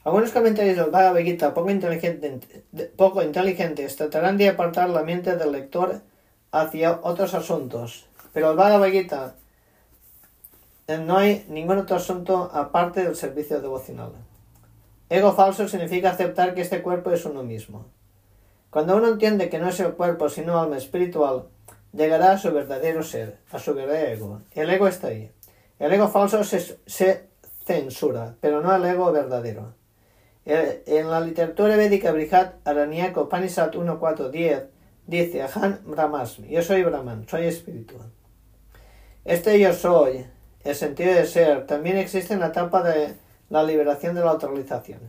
Algunos 0.06 0.32
comentarios 0.32 0.78
del 0.78 0.92
Bhagavad 0.92 1.20
Gita 1.20 1.54
poco, 1.54 1.70
poco 2.96 3.22
inteligentes 3.22 3.98
tratarán 3.98 4.38
de 4.38 4.48
apartar 4.48 4.90
la 4.90 5.04
mente 5.04 5.36
del 5.36 5.52
lector 5.52 6.02
hacia 6.52 7.02
otros 7.04 7.34
asuntos, 7.34 8.08
pero 8.32 8.52
el 8.52 8.56
Bhagavad 8.56 8.90
Gita 8.90 9.36
eh, 10.88 11.00
no 11.00 11.18
hay 11.18 11.46
ningún 11.50 11.80
otro 11.80 11.98
asunto 11.98 12.50
aparte 12.54 13.04
del 13.04 13.18
servicio 13.18 13.60
devocional. 13.60 14.14
Ego 15.10 15.34
falso 15.34 15.68
significa 15.68 16.12
aceptar 16.12 16.56
que 16.56 16.62
este 16.62 16.82
cuerpo 16.82 17.12
es 17.12 17.26
uno 17.26 17.44
mismo. 17.44 17.97
Cuando 18.70 18.98
uno 18.98 19.08
entiende 19.08 19.50
que 19.50 19.60
no 19.60 19.70
es 19.70 19.80
el 19.80 19.94
cuerpo 19.94 20.30
sino 20.30 20.60
alma 20.60 20.78
espiritual, 20.78 21.46
llegará 21.94 22.32
a 22.32 22.38
su 22.38 22.52
verdadero 22.52 23.04
ser, 23.04 23.38
a 23.52 23.60
su 23.60 23.74
verdadero 23.74 24.14
ego. 24.14 24.42
El 24.52 24.70
ego 24.70 24.88
está 24.88 25.08
ahí. 25.08 25.32
El 25.80 25.94
ego 25.94 26.08
falso 26.10 26.44
se, 26.44 27.28
censura, 27.66 28.36
pero 28.42 28.62
no 28.62 28.76
el 28.76 28.86
ego 28.86 29.12
verdadero. 29.12 29.74
En 30.46 31.10
la 31.10 31.20
literatura 31.20 31.76
védica 31.76 32.12
Brihat 32.12 32.66
Aranyaka 32.66 33.22
Upanishad 33.22 33.72
1.4.10 33.74 34.68
dice 35.06 35.42
Ahan 35.42 35.82
Brahmasmi, 35.86 36.50
yo 36.50 36.62
soy 36.62 36.84
Brahman, 36.84 37.28
soy 37.28 37.48
espiritual. 37.48 38.12
Este 39.26 39.60
yo 39.60 39.74
soy, 39.74 40.26
el 40.64 40.76
sentido 40.76 41.14
de 41.14 41.26
ser, 41.26 41.66
también 41.66 41.98
existe 41.98 42.34
en 42.34 42.40
la 42.40 42.48
etapa 42.48 42.82
de 42.84 43.16
la 43.50 43.64
liberación 43.64 44.16
de 44.16 44.22
la 44.22 44.32
autorización. 44.32 45.00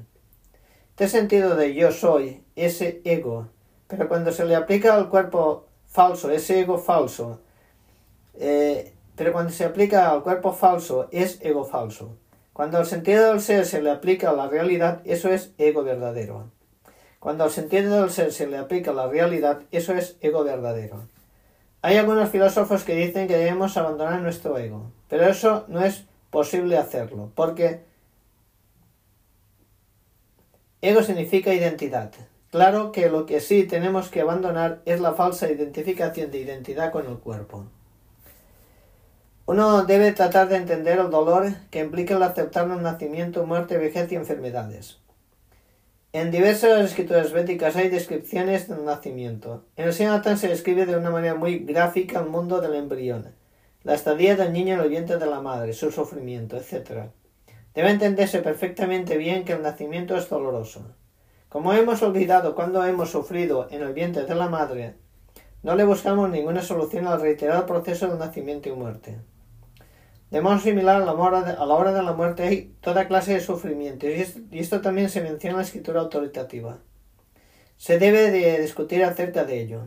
Este 0.98 1.16
sentido 1.16 1.54
de 1.54 1.74
yo 1.74 1.92
soy, 1.92 2.42
ese 2.56 3.00
ego, 3.04 3.46
pero 3.86 4.08
cuando 4.08 4.32
se 4.32 4.44
le 4.44 4.56
aplica 4.56 4.96
al 4.96 5.08
cuerpo 5.08 5.68
falso, 5.86 6.28
ese 6.32 6.58
ego 6.58 6.76
falso, 6.76 7.38
eh, 8.34 8.92
pero 9.14 9.32
cuando 9.32 9.52
se 9.52 9.64
aplica 9.64 10.10
al 10.10 10.24
cuerpo 10.24 10.52
falso, 10.52 11.06
es 11.12 11.38
ego 11.40 11.64
falso. 11.64 12.16
Cuando 12.52 12.78
al 12.78 12.86
sentido 12.86 13.28
del 13.28 13.40
ser 13.40 13.64
se 13.64 13.80
le 13.80 13.92
aplica 13.92 14.30
a 14.30 14.32
la 14.32 14.48
realidad, 14.48 15.00
eso 15.04 15.28
es 15.28 15.52
ego 15.56 15.84
verdadero. 15.84 16.50
Cuando 17.20 17.44
al 17.44 17.52
sentido 17.52 18.00
del 18.00 18.10
ser 18.10 18.32
se 18.32 18.48
le 18.48 18.58
aplica 18.58 18.90
a 18.90 18.94
la 18.94 19.06
realidad, 19.06 19.60
eso 19.70 19.94
es 19.94 20.16
ego 20.20 20.42
verdadero. 20.42 21.04
Hay 21.80 21.96
algunos 21.96 22.28
filósofos 22.30 22.82
que 22.82 22.96
dicen 22.96 23.28
que 23.28 23.38
debemos 23.38 23.76
abandonar 23.76 24.20
nuestro 24.20 24.58
ego, 24.58 24.90
pero 25.08 25.26
eso 25.28 25.64
no 25.68 25.80
es 25.80 26.06
posible 26.30 26.76
hacerlo, 26.76 27.30
porque 27.36 27.86
ego 30.80 31.02
significa 31.02 31.52
identidad. 31.52 32.12
Claro 32.50 32.92
que 32.92 33.10
lo 33.10 33.26
que 33.26 33.40
sí 33.40 33.64
tenemos 33.64 34.08
que 34.08 34.22
abandonar 34.22 34.80
es 34.86 35.00
la 35.00 35.12
falsa 35.12 35.50
identificación 35.50 36.30
de 36.30 36.38
identidad 36.38 36.92
con 36.92 37.06
el 37.06 37.18
cuerpo. 37.18 37.66
Uno 39.44 39.84
debe 39.84 40.12
tratar 40.12 40.48
de 40.48 40.56
entender 40.56 40.98
el 40.98 41.10
dolor 41.10 41.52
que 41.70 41.80
implica 41.80 42.16
el 42.16 42.22
aceptar 42.22 42.70
el 42.70 42.82
nacimiento, 42.82 43.46
muerte, 43.46 43.78
vejez 43.78 44.12
y 44.12 44.16
enfermedades. 44.16 44.98
En 46.12 46.30
diversas 46.30 46.84
escrituras 46.84 47.32
védicas 47.32 47.76
hay 47.76 47.90
descripciones 47.90 48.68
del 48.68 48.84
nacimiento. 48.84 49.64
En 49.76 49.86
el 49.86 49.92
Sinatan 49.92 50.38
se 50.38 50.48
describe 50.48 50.86
de 50.86 50.96
una 50.96 51.10
manera 51.10 51.34
muy 51.34 51.58
gráfica 51.58 52.20
el 52.20 52.30
mundo 52.30 52.62
del 52.62 52.74
embrión, 52.74 53.34
la 53.84 53.94
estadía 53.94 54.34
del 54.34 54.52
niño 54.52 54.74
en 54.74 54.80
el 54.80 54.88
vientre 54.88 55.18
de 55.18 55.26
la 55.26 55.40
madre, 55.40 55.74
su 55.74 55.90
sufrimiento, 55.90 56.56
etc. 56.56 57.10
Debe 57.78 57.90
entenderse 57.90 58.40
perfectamente 58.40 59.16
bien 59.16 59.44
que 59.44 59.52
el 59.52 59.62
nacimiento 59.62 60.16
es 60.16 60.28
doloroso. 60.28 60.96
Como 61.48 61.72
hemos 61.74 62.02
olvidado 62.02 62.56
cuando 62.56 62.84
hemos 62.84 63.12
sufrido 63.12 63.68
en 63.70 63.82
el 63.82 63.92
vientre 63.92 64.24
de 64.24 64.34
la 64.34 64.48
madre, 64.48 64.94
no 65.62 65.76
le 65.76 65.84
buscamos 65.84 66.28
ninguna 66.28 66.60
solución 66.60 67.06
al 67.06 67.20
reiterado 67.20 67.66
proceso 67.66 68.08
de 68.08 68.18
nacimiento 68.18 68.68
y 68.68 68.72
muerte. 68.72 69.18
De 70.32 70.40
modo 70.40 70.58
similar, 70.58 71.02
a 71.02 71.04
la, 71.04 71.12
hora 71.12 71.92
de, 71.92 72.02
la 72.02 72.12
muerte 72.14 72.42
hay 72.42 72.74
toda 72.80 73.06
clase 73.06 73.34
de 73.34 73.40
sufrimiento, 73.40 74.08
y 74.08 74.58
esto 74.58 74.80
también 74.80 75.08
se 75.08 75.20
menciona 75.20 75.52
en 75.52 75.58
la 75.58 75.62
escritura 75.62 76.00
autoritativa. 76.00 76.78
Se 77.76 78.00
debe 78.00 78.32
de 78.32 78.60
discutir 78.60 79.04
acerca 79.04 79.44
de 79.44 79.60
ello. 79.60 79.82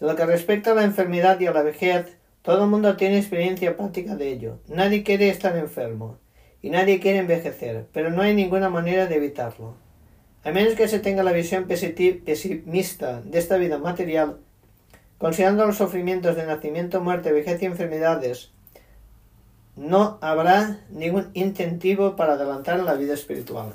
En 0.00 0.08
lo 0.08 0.16
que 0.16 0.26
respecta 0.26 0.72
a 0.72 0.74
la 0.74 0.82
enfermedad 0.82 1.38
y 1.38 1.46
a 1.46 1.52
la 1.52 1.62
vejez, 1.62 2.16
todo 2.42 2.64
el 2.64 2.70
mundo 2.70 2.96
tiene 2.96 3.18
experiencia 3.18 3.76
práctica 3.76 4.16
de 4.16 4.32
ello. 4.32 4.58
Nadie 4.66 5.04
quiere 5.04 5.28
estar 5.28 5.56
enfermo, 5.56 6.18
y 6.66 6.70
nadie 6.70 6.98
quiere 6.98 7.20
envejecer, 7.20 7.86
pero 7.92 8.10
no 8.10 8.22
hay 8.22 8.34
ninguna 8.34 8.68
manera 8.68 9.06
de 9.06 9.14
evitarlo. 9.14 9.74
A 10.42 10.50
menos 10.50 10.74
que 10.74 10.88
se 10.88 10.98
tenga 10.98 11.22
la 11.22 11.30
visión 11.30 11.68
pesimista 11.68 13.20
de 13.20 13.38
esta 13.38 13.56
vida 13.56 13.78
material, 13.78 14.38
considerando 15.16 15.64
los 15.64 15.76
sufrimientos 15.76 16.34
de 16.34 16.44
nacimiento, 16.44 17.00
muerte, 17.00 17.30
vejez 17.30 17.62
y 17.62 17.66
enfermedades, 17.66 18.50
no 19.76 20.18
habrá 20.20 20.80
ningún 20.90 21.30
incentivo 21.34 22.16
para 22.16 22.32
adelantar 22.32 22.80
la 22.80 22.94
vida 22.94 23.14
espiritual, 23.14 23.72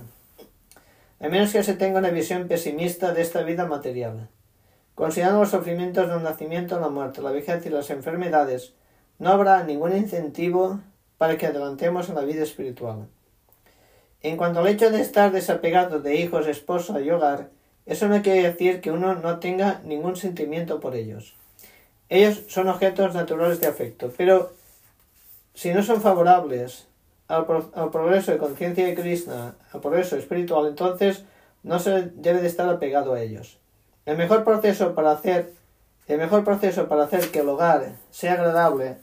a 1.22 1.30
menos 1.30 1.54
que 1.54 1.64
se 1.64 1.76
tenga 1.76 2.00
una 2.00 2.10
visión 2.10 2.50
pesimista 2.50 3.14
de 3.14 3.22
esta 3.22 3.42
vida 3.44 3.68
material. 3.68 4.28
Considerando 4.96 5.40
los 5.40 5.52
sufrimientos 5.52 6.10
del 6.10 6.24
nacimiento, 6.24 6.78
la 6.78 6.90
muerte, 6.90 7.22
la 7.22 7.32
vejez 7.32 7.66
y 7.66 7.70
las 7.70 7.90
enfermedades, 7.90 8.74
no 9.18 9.30
habrá 9.30 9.64
ningún 9.64 9.96
incentivo 9.96 10.82
para 11.22 11.38
que 11.38 11.46
adelantemos 11.46 12.10
la 12.10 12.22
vida 12.22 12.42
espiritual. 12.42 13.08
En 14.24 14.38
cuanto 14.38 14.60
al 14.60 14.68
hecho 14.68 14.90
de 14.90 15.02
estar 15.02 15.32
desapegado 15.32 16.00
de 16.00 16.16
hijos, 16.16 16.48
esposa 16.48 17.00
y 17.00 17.12
hogar, 17.12 17.50
eso 17.86 18.08
no 18.08 18.24
quiere 18.24 18.42
decir 18.42 18.82
que 18.82 18.90
uno 18.90 19.14
no 19.14 19.38
tenga 19.38 19.82
ningún 19.84 20.16
sentimiento 20.16 20.80
por 20.80 20.96
ellos. 20.96 21.36
Ellos 22.10 22.42
son 22.48 22.70
objetos 22.70 23.14
naturales 23.14 23.62
de 23.62 23.68
afecto, 23.68 24.12
pero 24.18 24.54
si 25.54 25.72
no 25.72 25.84
son 25.84 26.02
favorables 26.02 26.88
al, 27.28 27.46
progreso 27.46 28.32
de 28.32 28.40
conciencia 28.40 28.88
de 28.88 28.96
Krishna, 28.96 29.54
al 29.74 29.80
progreso 29.80 30.18
espiritual, 30.18 30.66
entonces 30.66 31.24
no 31.62 31.78
se 31.78 32.10
debe 32.16 32.42
de 32.42 32.48
estar 32.48 32.68
apegado 32.68 33.14
a 33.14 33.22
ellos. 33.22 33.60
El 34.08 34.18
mejor 34.18 34.44
proceso 34.44 34.96
para 34.96 35.12
hacer 35.12 35.54
el 36.08 36.18
mejor 36.18 36.44
proceso 36.44 36.88
para 36.88 37.04
hacer 37.04 37.30
que 37.30 37.42
el 37.42 37.50
hogar 37.50 37.92
sea 38.10 38.34
agradable 38.34 38.98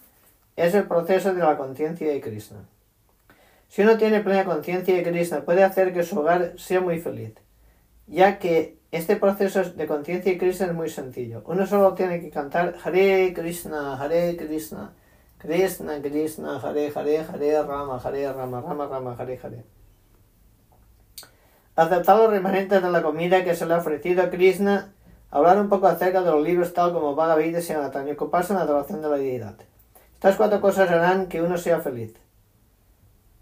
es 0.59 0.75
el 0.75 0.89
proceso 0.89 1.33
de 1.33 1.41
la 1.41 1.57
conciencia 1.57 2.09
de 2.09 2.21
Krishna. 2.21 2.59
Si 3.69 3.83
uno 3.83 3.97
tiene 3.97 4.21
plena 4.21 4.45
conciencia 4.45 4.97
de 4.97 5.05
Krishna, 5.05 5.43
puede 5.43 5.63
hacer 5.63 5.93
que 5.93 6.03
su 6.03 6.19
hogar 6.19 6.55
sea 6.57 6.81
muy 6.81 6.99
feliz, 6.99 7.35
ya 8.09 8.41
que 8.41 8.77
este 8.91 9.15
proceso 9.17 9.63
de 9.63 9.87
conciencia 9.87 10.33
de 10.33 10.39
Krishna 10.39 10.67
es 10.67 10.75
muy 10.75 10.89
sencillo. 10.89 11.45
Uno 11.47 11.65
solo 11.65 11.95
tiene 11.95 12.21
que 12.21 12.31
cantar 12.31 12.75
Hare 12.83 13.33
Krishna, 13.35 14.03
Hare 14.03 14.37
Krishna, 14.37 14.95
Krishna, 15.39 16.03
Krishna, 16.03 16.59
Hare, 16.61 16.93
Hare, 16.93 17.19
Hare, 17.19 17.63
Rama, 17.63 18.01
Hare, 18.03 18.33
Rama, 18.33 18.61
Rama, 18.61 18.87
Rama, 18.87 19.17
Hare, 19.17 19.39
Hare. 19.41 19.65
Aceptar 21.77 22.17
los 22.17 22.31
remanentes 22.31 22.83
de 22.83 22.91
la 22.91 23.03
comida 23.03 23.45
que 23.45 23.55
se 23.55 23.65
le 23.65 23.75
ha 23.75 23.79
ofrecido 23.79 24.25
a 24.25 24.31
Krishna, 24.31 24.93
hablar 25.31 25.61
un 25.61 25.69
poco 25.69 25.87
acerca 25.87 26.23
de 26.23 26.33
los 26.33 26.43
libros 26.43 26.75
tal 26.75 26.93
como 26.93 27.15
Bhagavad 27.15 27.45
y 27.45 27.63
Sanatana 27.63 28.09
y 28.09 28.13
ocuparse 28.15 28.55
en 28.55 28.59
la 28.59 28.65
adoración 28.65 29.01
de 29.01 29.09
la 29.09 29.17
deidad. 29.19 29.68
Estas 30.19 30.35
cuatro 30.35 30.61
cosas 30.61 30.91
harán 30.91 31.29
que 31.29 31.41
uno 31.41 31.57
sea 31.59 31.79
feliz. 31.79 32.13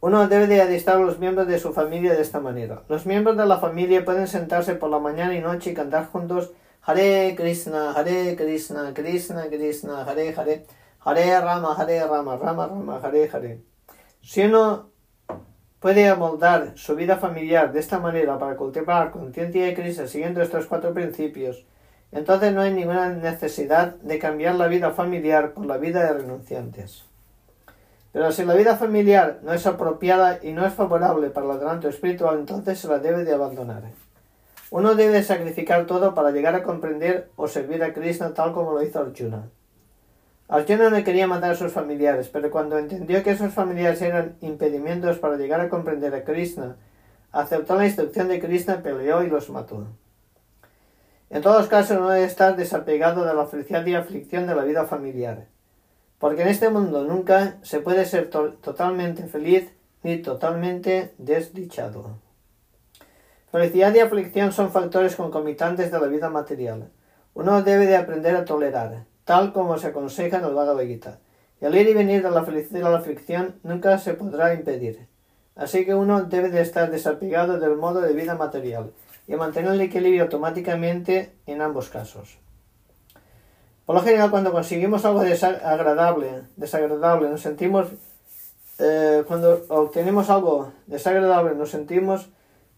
Uno 0.01 0.29
debe 0.29 0.47
de 0.47 0.85
a 0.87 0.95
los 0.97 1.19
miembros 1.19 1.49
de 1.49 1.59
su 1.59 1.73
familia 1.73 2.13
de 2.13 2.21
esta 2.21 2.39
manera. 2.39 2.83
Los 2.91 3.07
miembros 3.07 3.35
de 3.39 3.47
la 3.47 3.57
familia 3.57 4.05
pueden 4.05 4.29
sentarse 4.29 4.75
por 4.75 4.91
la 4.91 4.99
mañana 4.99 5.35
y 5.35 5.41
noche 5.41 5.71
y 5.71 5.75
cantar 5.75 6.05
juntos 6.09 6.53
Hare 6.83 7.35
Krishna, 7.35 7.93
Hare 7.93 8.37
Krishna, 8.37 8.93
Krishna 8.93 9.49
Krishna, 9.49 10.03
Hare 10.03 10.35
Hare, 10.37 10.67
Hare 11.03 11.41
Rama, 11.41 11.75
Hare 11.79 12.07
Rama, 12.07 12.37
Rama 12.37 12.67
Rama, 12.67 13.01
Hare 13.03 13.31
Hare. 13.33 13.63
Si 14.21 14.43
uno 14.43 14.91
puede 15.81 16.07
amoldar 16.11 16.73
su 16.77 16.95
vida 16.95 17.17
familiar 17.17 17.73
de 17.73 17.81
esta 17.81 17.99
manera 17.99 18.39
para 18.39 18.55
cultivar 18.55 19.13
conciencia 19.13 19.65
de 19.65 19.73
Krishna 19.73 20.07
siguiendo 20.07 20.43
estos 20.43 20.67
cuatro 20.67 20.93
principios, 20.93 21.65
entonces 22.13 22.53
no 22.53 22.63
hay 22.63 22.73
ninguna 22.73 23.11
necesidad 23.11 23.95
de 23.97 24.19
cambiar 24.19 24.55
la 24.55 24.69
vida 24.69 24.93
familiar 24.93 25.53
por 25.53 25.67
la 25.67 25.77
vida 25.77 26.05
de 26.05 26.21
renunciantes. 26.21 27.05
Pero 28.13 28.33
si 28.33 28.45
la 28.45 28.55
vida 28.55 28.77
familiar 28.77 29.41
no 29.43 29.53
es 29.53 29.67
apropiada 29.67 30.39
y 30.43 30.53
no 30.53 30.65
es 30.65 30.73
favorable 30.73 31.29
para 31.29 31.47
el 31.47 31.53
adelanto 31.53 31.89
espiritual, 31.89 32.39
entonces 32.39 32.79
se 32.79 32.89
la 32.89 32.99
debe 32.99 33.25
de 33.25 33.35
abandonar. 33.35 33.83
Uno 34.71 34.95
debe 34.95 35.23
sacrificar 35.23 35.87
todo 35.87 36.15
para 36.15 36.31
llegar 36.31 36.55
a 36.55 36.63
comprender 36.63 37.29
o 37.37 37.47
servir 37.47 37.85
a 37.85 37.93
Krishna 37.93 38.33
tal 38.33 38.53
como 38.53 38.73
lo 38.73 38.83
hizo 38.83 39.01
Arjuna. 39.01 39.51
Arjuna 40.49 40.91
no 40.91 41.05
quería 41.05 41.27
matar 41.27 41.51
a 41.51 41.57
sus 41.57 41.73
familiares, 41.73 42.29
pero 42.29 42.51
cuando 42.51 42.79
entendió 42.79 43.23
que 43.23 43.33
esos 43.33 43.53
familiares 43.53 44.01
eran 44.01 44.37
impedimentos 44.41 45.19
para 45.19 45.37
llegar 45.37 45.61
a 45.61 45.69
comprender 45.69 46.15
a 46.15 46.25
Krishna, 46.25 46.77
aceptó 47.33 47.75
la 47.75 47.87
instrucción 47.87 48.29
de 48.29 48.41
Krishna, 48.41 48.83
peleó 48.83 49.23
y 49.23 49.29
los 49.29 49.51
mató. 49.51 49.87
En 51.31 51.43
todos 51.43 51.69
casos 51.69 51.99
no 51.99 52.09
debe 52.09 52.25
estar 52.25 52.57
desapegado 52.57 53.25
de 53.25 53.35
la 53.35 53.47
felicidad 53.47 53.85
y 53.87 53.95
aflicción 53.95 54.47
de 54.47 54.55
la 54.55 54.65
vida 54.65 54.87
familiar 54.87 55.47
porque 56.19 56.43
en 56.43 56.49
este 56.49 56.71
mundo 56.71 57.05
nunca 57.05 57.59
se 57.63 57.81
puede 57.81 58.05
ser 58.07 58.31
totalmente 58.31 59.25
feliz 59.25 59.71
ni 60.03 60.19
totalmente 60.19 61.15
desdichado. 61.19 62.19
Felicidad 63.51 63.95
y 63.95 64.01
aflicción 64.01 64.53
son 64.53 64.71
factores 64.71 65.17
concomitantes 65.17 65.91
de 65.91 66.01
la 66.01 66.07
vida 66.07 66.31
material. 66.31 66.91
Uno 67.35 67.63
debe 67.63 67.87
de 67.87 67.97
aprender 67.97 68.35
a 68.35 68.45
tolerar, 68.45 69.05
tal 69.25 69.53
como 69.53 69.79
se 69.79 69.89
aconseja 69.89 70.39
en 70.39 70.45
el 70.45 70.55
Bhagavad 70.55 70.85
Gita. 70.85 71.19
Y 71.61 71.67
al 71.67 71.75
ir 71.75 71.89
y 71.89 71.95
venir 71.95 72.23
de 72.23 72.31
la 72.31 72.45
felicidad 72.45 72.81
y 72.81 72.83
la 72.83 72.99
aflicción 72.99 73.57
nunca 73.63 73.99
se 73.99 74.15
podrá 74.15 74.55
impedir. 74.55 75.07
Así 75.55 75.87
que 75.87 75.95
uno 75.95 76.25
debe 76.25 76.51
de 76.51 76.61
estar 76.61 76.91
desapegado 76.91 77.59
del 77.59 77.77
modo 77.77 78.01
de 78.01 78.13
vida 78.13 78.35
material 78.35 78.93
y 79.29 79.37
mantener 79.37 79.73
el 79.73 79.81
equilibrio 79.81 80.25
automáticamente 80.25 81.33
en 81.47 81.63
ambos 81.63 81.89
casos. 81.89 82.39
Por 83.85 83.95
lo 83.95 84.03
general, 84.03 84.31
cuando 84.31 84.53
conseguimos 84.53 85.05
algo 85.05 85.21
desagradable, 85.21 86.43
desagradable, 86.57 87.29
nos 87.29 87.41
sentimos, 87.41 87.89
eh, 88.79 89.25
cuando 89.27 89.65
obtenemos 89.69 90.29
algo 90.29 90.73
desagradable, 90.87 91.55
nos 91.55 91.71
sentimos 91.71 92.29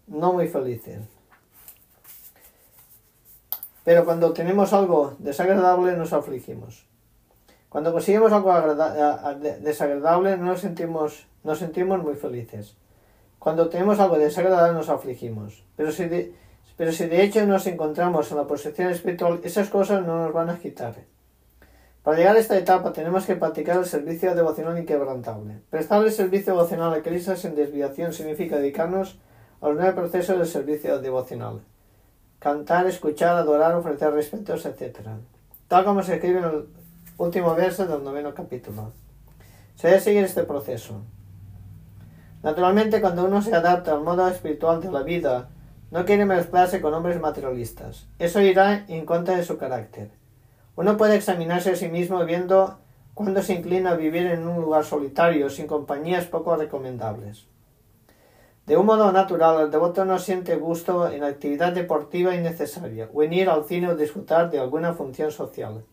no 0.06 0.32
muy 0.34 0.48
felices. 0.48 1.00
Pero 3.84 4.04
cuando 4.04 4.26
obtenemos 4.26 4.74
algo 4.74 5.16
desagradable, 5.18 5.96
nos 5.96 6.12
afligimos. 6.12 6.84
Cuando 7.70 7.92
conseguimos 7.92 8.32
algo 8.32 8.52
desagradable, 9.60 10.36
no 10.36 10.44
nos 10.44 10.60
sentimos, 10.60 11.26
nos 11.42 11.58
sentimos 11.58 12.02
muy 12.02 12.16
felices. 12.16 12.76
Cuando 13.38 13.64
obtenemos 13.64 14.00
algo 14.00 14.18
desagradable, 14.18 14.74
nos 14.74 14.88
afligimos. 14.88 15.64
Pero 15.76 15.92
si 15.92 16.32
pero 16.78 16.92
si 16.92 17.06
de 17.06 17.24
hecho 17.24 17.44
nos 17.44 17.66
encontramos 17.66 18.30
en 18.30 18.36
la 18.36 18.46
posición 18.46 18.90
espiritual, 18.90 19.40
esas 19.42 19.68
cosas 19.68 20.06
no 20.06 20.22
nos 20.22 20.32
van 20.32 20.48
a 20.48 20.58
quitar. 20.58 20.94
Para 22.04 22.16
llegar 22.16 22.36
a 22.36 22.38
esta 22.38 22.56
etapa 22.56 22.92
tenemos 22.92 23.26
que 23.26 23.34
practicar 23.34 23.78
el 23.78 23.84
servicio 23.84 24.32
devocional 24.36 24.78
inquebrantable. 24.78 25.58
Prestar 25.70 26.04
el 26.04 26.12
servicio 26.12 26.54
devocional 26.54 26.94
a 26.94 27.02
Cristo 27.02 27.34
sin 27.34 27.56
desviación 27.56 28.12
significa 28.12 28.58
dedicarnos 28.58 29.18
a 29.60 29.68
los 29.68 29.76
nueve 29.76 29.92
procesos 29.92 30.38
del 30.38 30.46
servicio 30.46 31.00
devocional. 31.00 31.62
Cantar, 32.38 32.86
escuchar, 32.86 33.36
adorar, 33.36 33.74
ofrecer 33.74 34.12
respetos, 34.12 34.64
etc. 34.64 35.00
Tal 35.66 35.84
como 35.84 36.04
se 36.04 36.14
escribe 36.14 36.38
en 36.38 36.44
el 36.44 36.66
último 37.18 37.56
verso 37.56 37.86
del 37.86 38.04
noveno 38.04 38.32
capítulo. 38.32 38.92
Se 39.74 39.88
debe 39.88 40.00
seguir 40.00 40.22
este 40.22 40.44
proceso. 40.44 41.02
Naturalmente, 42.42 43.00
cuando 43.00 43.24
uno 43.24 43.42
se 43.42 43.54
adapta 43.54 43.92
al 43.92 44.02
modo 44.02 44.28
espiritual 44.28 44.80
de 44.80 44.92
la 44.92 45.02
vida, 45.02 45.48
no 45.90 46.04
quiere 46.04 46.26
mezclarse 46.26 46.80
con 46.80 46.94
hombres 46.94 47.20
materialistas. 47.20 48.06
Eso 48.18 48.40
irá 48.40 48.84
en 48.88 49.06
contra 49.06 49.36
de 49.36 49.44
su 49.44 49.58
carácter. 49.58 50.10
Uno 50.76 50.96
puede 50.96 51.16
examinarse 51.16 51.72
a 51.72 51.76
sí 51.76 51.88
mismo 51.88 52.24
viendo 52.24 52.78
cuándo 53.14 53.42
se 53.42 53.54
inclina 53.54 53.90
a 53.90 53.96
vivir 53.96 54.26
en 54.26 54.46
un 54.46 54.60
lugar 54.60 54.84
solitario, 54.84 55.50
sin 55.50 55.66
compañías 55.66 56.26
poco 56.26 56.54
recomendables. 56.54 57.46
De 58.66 58.76
un 58.76 58.86
modo 58.86 59.10
natural, 59.10 59.62
el 59.62 59.70
devoto 59.70 60.04
no 60.04 60.18
siente 60.18 60.54
gusto 60.56 61.10
en 61.10 61.24
actividad 61.24 61.72
deportiva 61.72 62.34
innecesaria, 62.34 63.08
o 63.12 63.22
en 63.22 63.32
ir 63.32 63.48
al 63.48 63.64
cine 63.64 63.88
o 63.88 63.96
disfrutar 63.96 64.50
de 64.50 64.60
alguna 64.60 64.92
función 64.92 65.32
social, 65.32 65.84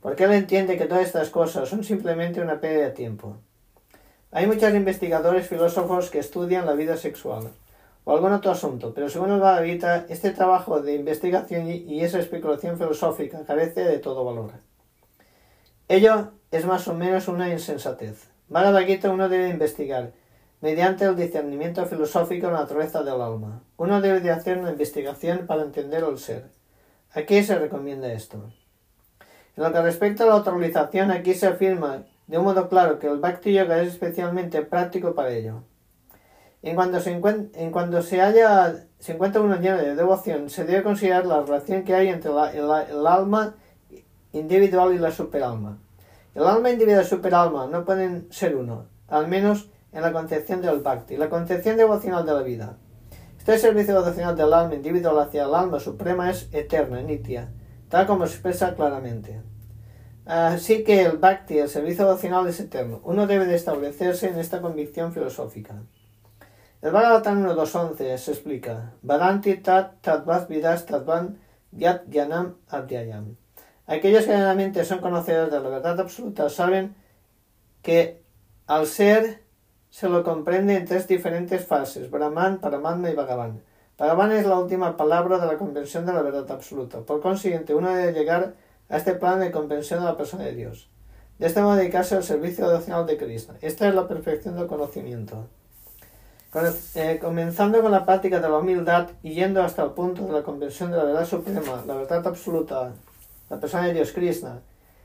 porque 0.00 0.24
él 0.24 0.32
entiende 0.32 0.78
que 0.78 0.86
todas 0.86 1.04
estas 1.04 1.28
cosas 1.28 1.68
son 1.68 1.84
simplemente 1.84 2.40
una 2.40 2.60
pérdida 2.60 2.86
de 2.86 2.90
tiempo. 2.92 3.36
Hay 4.36 4.48
muchos 4.48 4.74
investigadores 4.74 5.46
filósofos 5.46 6.10
que 6.10 6.18
estudian 6.18 6.66
la 6.66 6.72
vida 6.72 6.96
sexual, 6.96 7.52
o 8.02 8.12
algún 8.12 8.32
otro 8.32 8.50
asunto, 8.50 8.92
pero 8.92 9.08
según 9.08 9.30
el 9.30 9.38
Bhagavad 9.38 10.10
este 10.10 10.32
trabajo 10.32 10.80
de 10.80 10.96
investigación 10.96 11.68
y 11.68 12.00
esa 12.00 12.18
especulación 12.18 12.76
filosófica 12.76 13.44
carece 13.46 13.84
de 13.84 14.00
todo 14.00 14.24
valor. 14.24 14.50
Ello 15.86 16.32
es 16.50 16.66
más 16.66 16.88
o 16.88 16.94
menos 16.94 17.28
una 17.28 17.48
insensatez. 17.48 18.28
Bhagavad 18.48 18.82
uno 19.04 19.28
debe 19.28 19.50
investigar, 19.50 20.10
mediante 20.60 21.04
el 21.04 21.14
discernimiento 21.14 21.86
filosófico, 21.86 22.50
la 22.50 22.62
naturaleza 22.62 23.04
del 23.04 23.20
alma. 23.20 23.62
Uno 23.76 24.00
debe 24.00 24.18
de 24.18 24.32
hacer 24.32 24.58
una 24.58 24.72
investigación 24.72 25.46
para 25.46 25.62
entender 25.62 26.02
el 26.02 26.18
ser. 26.18 26.50
Aquí 27.12 27.44
se 27.44 27.56
recomienda 27.56 28.12
esto. 28.12 28.50
En 29.56 29.62
lo 29.62 29.72
que 29.72 29.80
respecta 29.80 30.24
a 30.24 30.26
la 30.26 30.32
autorización, 30.32 31.12
aquí 31.12 31.34
se 31.34 31.46
afirma 31.46 32.02
de 32.26 32.38
un 32.38 32.44
modo 32.44 32.68
claro 32.68 32.98
que 32.98 33.06
el 33.06 33.18
Bhakti 33.18 33.52
Yoga 33.52 33.82
es 33.82 33.88
especialmente 33.88 34.62
práctico 34.62 35.14
para 35.14 35.30
ello. 35.30 35.62
En 36.62 36.74
cuanto 36.76 36.98
se, 36.98 37.10
en 37.12 38.02
se, 38.02 38.22
haya, 38.22 38.86
se 38.98 39.12
encuentra 39.12 39.42
una 39.42 39.60
llena 39.60 39.76
de 39.76 39.94
devoción, 39.94 40.48
se 40.48 40.64
debe 40.64 40.82
considerar 40.82 41.26
la 41.26 41.42
relación 41.42 41.84
que 41.84 41.94
hay 41.94 42.08
entre 42.08 42.30
el, 42.30 43.06
alma 43.06 43.54
individual 44.32 44.94
y 44.94 44.98
la 44.98 45.10
superalma. 45.10 45.78
El 46.34 46.44
alma 46.44 46.70
individual 46.70 47.04
y 47.04 47.08
superalma 47.08 47.66
no 47.66 47.84
pueden 47.84 48.28
ser 48.32 48.56
uno, 48.56 48.86
al 49.08 49.28
menos 49.28 49.68
en 49.92 50.00
la 50.00 50.12
concepción 50.12 50.62
del 50.62 50.80
bhakti, 50.80 51.18
la 51.18 51.28
concepción 51.28 51.76
devocional 51.76 52.24
de 52.24 52.32
la 52.32 52.42
vida. 52.42 52.78
Este 53.38 53.58
servicio 53.58 54.00
devocional 54.00 54.34
del 54.34 54.54
alma 54.54 54.74
individual 54.74 55.18
hacia 55.18 55.44
el 55.44 55.54
alma 55.54 55.78
suprema 55.78 56.30
es 56.30 56.48
eterno, 56.50 56.98
nitia, 57.02 57.52
tal 57.90 58.06
como 58.06 58.26
se 58.26 58.32
expresa 58.32 58.74
claramente. 58.74 59.42
Así 60.26 60.84
que 60.84 61.02
el 61.02 61.18
bhakti, 61.18 61.58
el 61.58 61.68
servicio 61.68 62.06
devocional, 62.06 62.46
es 62.48 62.58
eterno. 62.60 63.00
Uno 63.04 63.26
debe 63.26 63.44
de 63.44 63.56
establecerse 63.56 64.28
en 64.28 64.38
esta 64.38 64.62
convicción 64.62 65.12
filosófica. 65.12 65.82
El 66.80 66.92
Bhagavatam 66.92 67.46
1.2.11 67.46 68.16
se 68.18 68.32
explica, 68.32 68.92
Vadanti 69.02 69.56
tat 69.56 70.02
tatvat 70.02 70.48
vidas 70.48 70.84
tatvan 70.84 71.38
yat 71.72 72.04
yanam 72.08 72.56
adhyayam. 72.68 73.36
Aquellos 73.86 74.24
que 74.24 74.36
realmente 74.36 74.84
son 74.84 74.98
conocedores 74.98 75.50
de 75.50 75.60
la 75.60 75.68
verdad 75.68 76.00
absoluta 76.00 76.50
saben 76.50 76.94
que 77.80 78.22
al 78.66 78.86
ser 78.86 79.42
se 79.88 80.08
lo 80.08 80.24
comprende 80.24 80.76
en 80.76 80.84
tres 80.84 81.06
diferentes 81.08 81.64
fases, 81.66 82.10
Brahman, 82.10 82.58
Paramatma 82.58 83.10
y 83.10 83.14
Bhagavan. 83.14 83.62
Bhagavan 83.96 84.32
es 84.32 84.44
la 84.44 84.58
última 84.58 84.96
palabra 84.96 85.38
de 85.38 85.46
la 85.46 85.56
comprensión 85.56 86.04
de 86.04 86.12
la 86.12 86.20
verdad 86.20 86.50
absoluta. 86.50 87.00
Por 87.00 87.20
consiguiente, 87.20 87.74
uno 87.74 87.94
debe 87.94 88.12
llegar 88.12 88.54
a 88.94 88.98
este 88.98 89.14
plan 89.14 89.40
de 89.40 89.50
comprensión 89.50 89.98
de 89.98 90.06
la 90.06 90.16
persona 90.16 90.44
de 90.44 90.54
Dios. 90.54 90.88
De 91.40 91.48
este 91.48 91.60
modo 91.60 91.74
dedicarse 91.74 92.14
al 92.14 92.22
servicio 92.22 92.68
devocional 92.68 93.04
de 93.06 93.16
Krishna. 93.16 93.56
Esta 93.60 93.88
es 93.88 93.94
la 93.94 94.06
perfección 94.06 94.54
del 94.54 94.68
conocimiento. 94.68 95.48
Eh, 96.94 97.18
comenzando 97.20 97.82
con 97.82 97.90
la 97.90 98.04
práctica 98.04 98.38
de 98.38 98.48
la 98.48 98.58
humildad 98.58 99.08
y 99.24 99.34
yendo 99.34 99.64
hasta 99.64 99.82
el 99.82 99.90
punto 99.90 100.24
de 100.24 100.32
la 100.32 100.44
conversión 100.44 100.92
de 100.92 100.98
la 100.98 101.02
verdad 101.02 101.26
suprema, 101.26 101.82
la 101.84 101.96
verdad 101.96 102.24
absoluta, 102.24 102.92
la 103.50 103.58
persona 103.58 103.88
de 103.88 103.94
Dios 103.94 104.12
Krishna. 104.12 104.60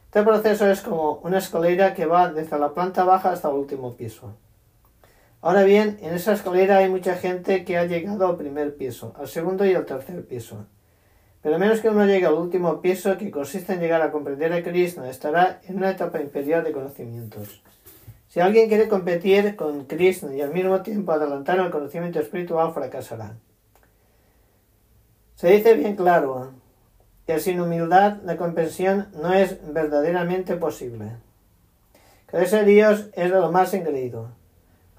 Este 0.06 0.22
proceso 0.22 0.70
es 0.70 0.82
como 0.82 1.14
una 1.24 1.40
escalera 1.40 1.96
que 1.96 2.06
va 2.06 2.32
desde 2.32 2.60
la 2.60 2.76
planta 2.76 3.04
baja 3.04 3.32
hasta 3.32 3.50
el 3.50 3.56
último 3.56 3.96
piso. 3.96 4.36
Ahora 5.42 5.64
bien, 5.64 5.98
en 6.02 6.14
esa 6.14 6.34
escalera 6.34 6.78
hay 6.78 6.90
mucha 6.90 7.16
gente 7.16 7.66
que 7.66 7.80
ha 7.80 7.86
llegado 7.86 8.28
al 8.28 8.38
primer 8.38 8.76
piso, 8.76 9.16
al 9.18 9.28
segundo 9.28 9.66
y 9.66 9.74
al 9.74 9.88
tercer 9.88 10.28
piso. 10.28 10.68
Pero 11.42 11.56
a 11.56 11.58
menos 11.60 11.80
que 11.80 11.90
uno 11.90 12.06
llegue 12.06 12.26
al 12.26 12.34
último 12.34 12.82
piso, 12.82 13.18
que 13.18 13.32
consiste 13.32 13.74
en 13.74 13.80
llegar 13.80 14.02
a 14.02 14.12
comprender 14.12 14.52
a 14.52 14.62
Krishna, 14.62 15.10
estará 15.10 15.62
en 15.68 15.78
una 15.78 15.92
etapa 15.92 16.22
inferior 16.22 16.64
de 16.64 16.74
conocimientos. 16.74 17.62
Si 18.28 18.40
alguien 18.40 18.68
quiere 18.68 18.88
competir 18.88 19.56
con 19.56 19.86
Krishna 19.86 20.36
y 20.36 20.42
al 20.42 20.54
mismo 20.54 20.82
tiempo 20.82 21.12
adelantar 21.14 21.60
el 21.60 21.72
conocimiento 21.72 22.20
espiritual, 22.20 22.74
fracasará. 22.74 23.36
Se 25.36 25.50
dice 25.50 25.74
bien 25.76 25.96
claro 25.96 26.52
que 27.26 27.40
sin 27.40 27.62
humildad 27.62 28.18
la 28.24 28.36
comprensión 28.36 29.08
no 29.14 29.34
es 29.34 29.58
verdaderamente 29.74 30.58
posible. 30.58 31.14
Creerse 32.26 32.66
Dios 32.66 33.08
es 33.14 33.32
lo 33.32 33.52
más 33.52 33.74
engreído. 33.74 34.28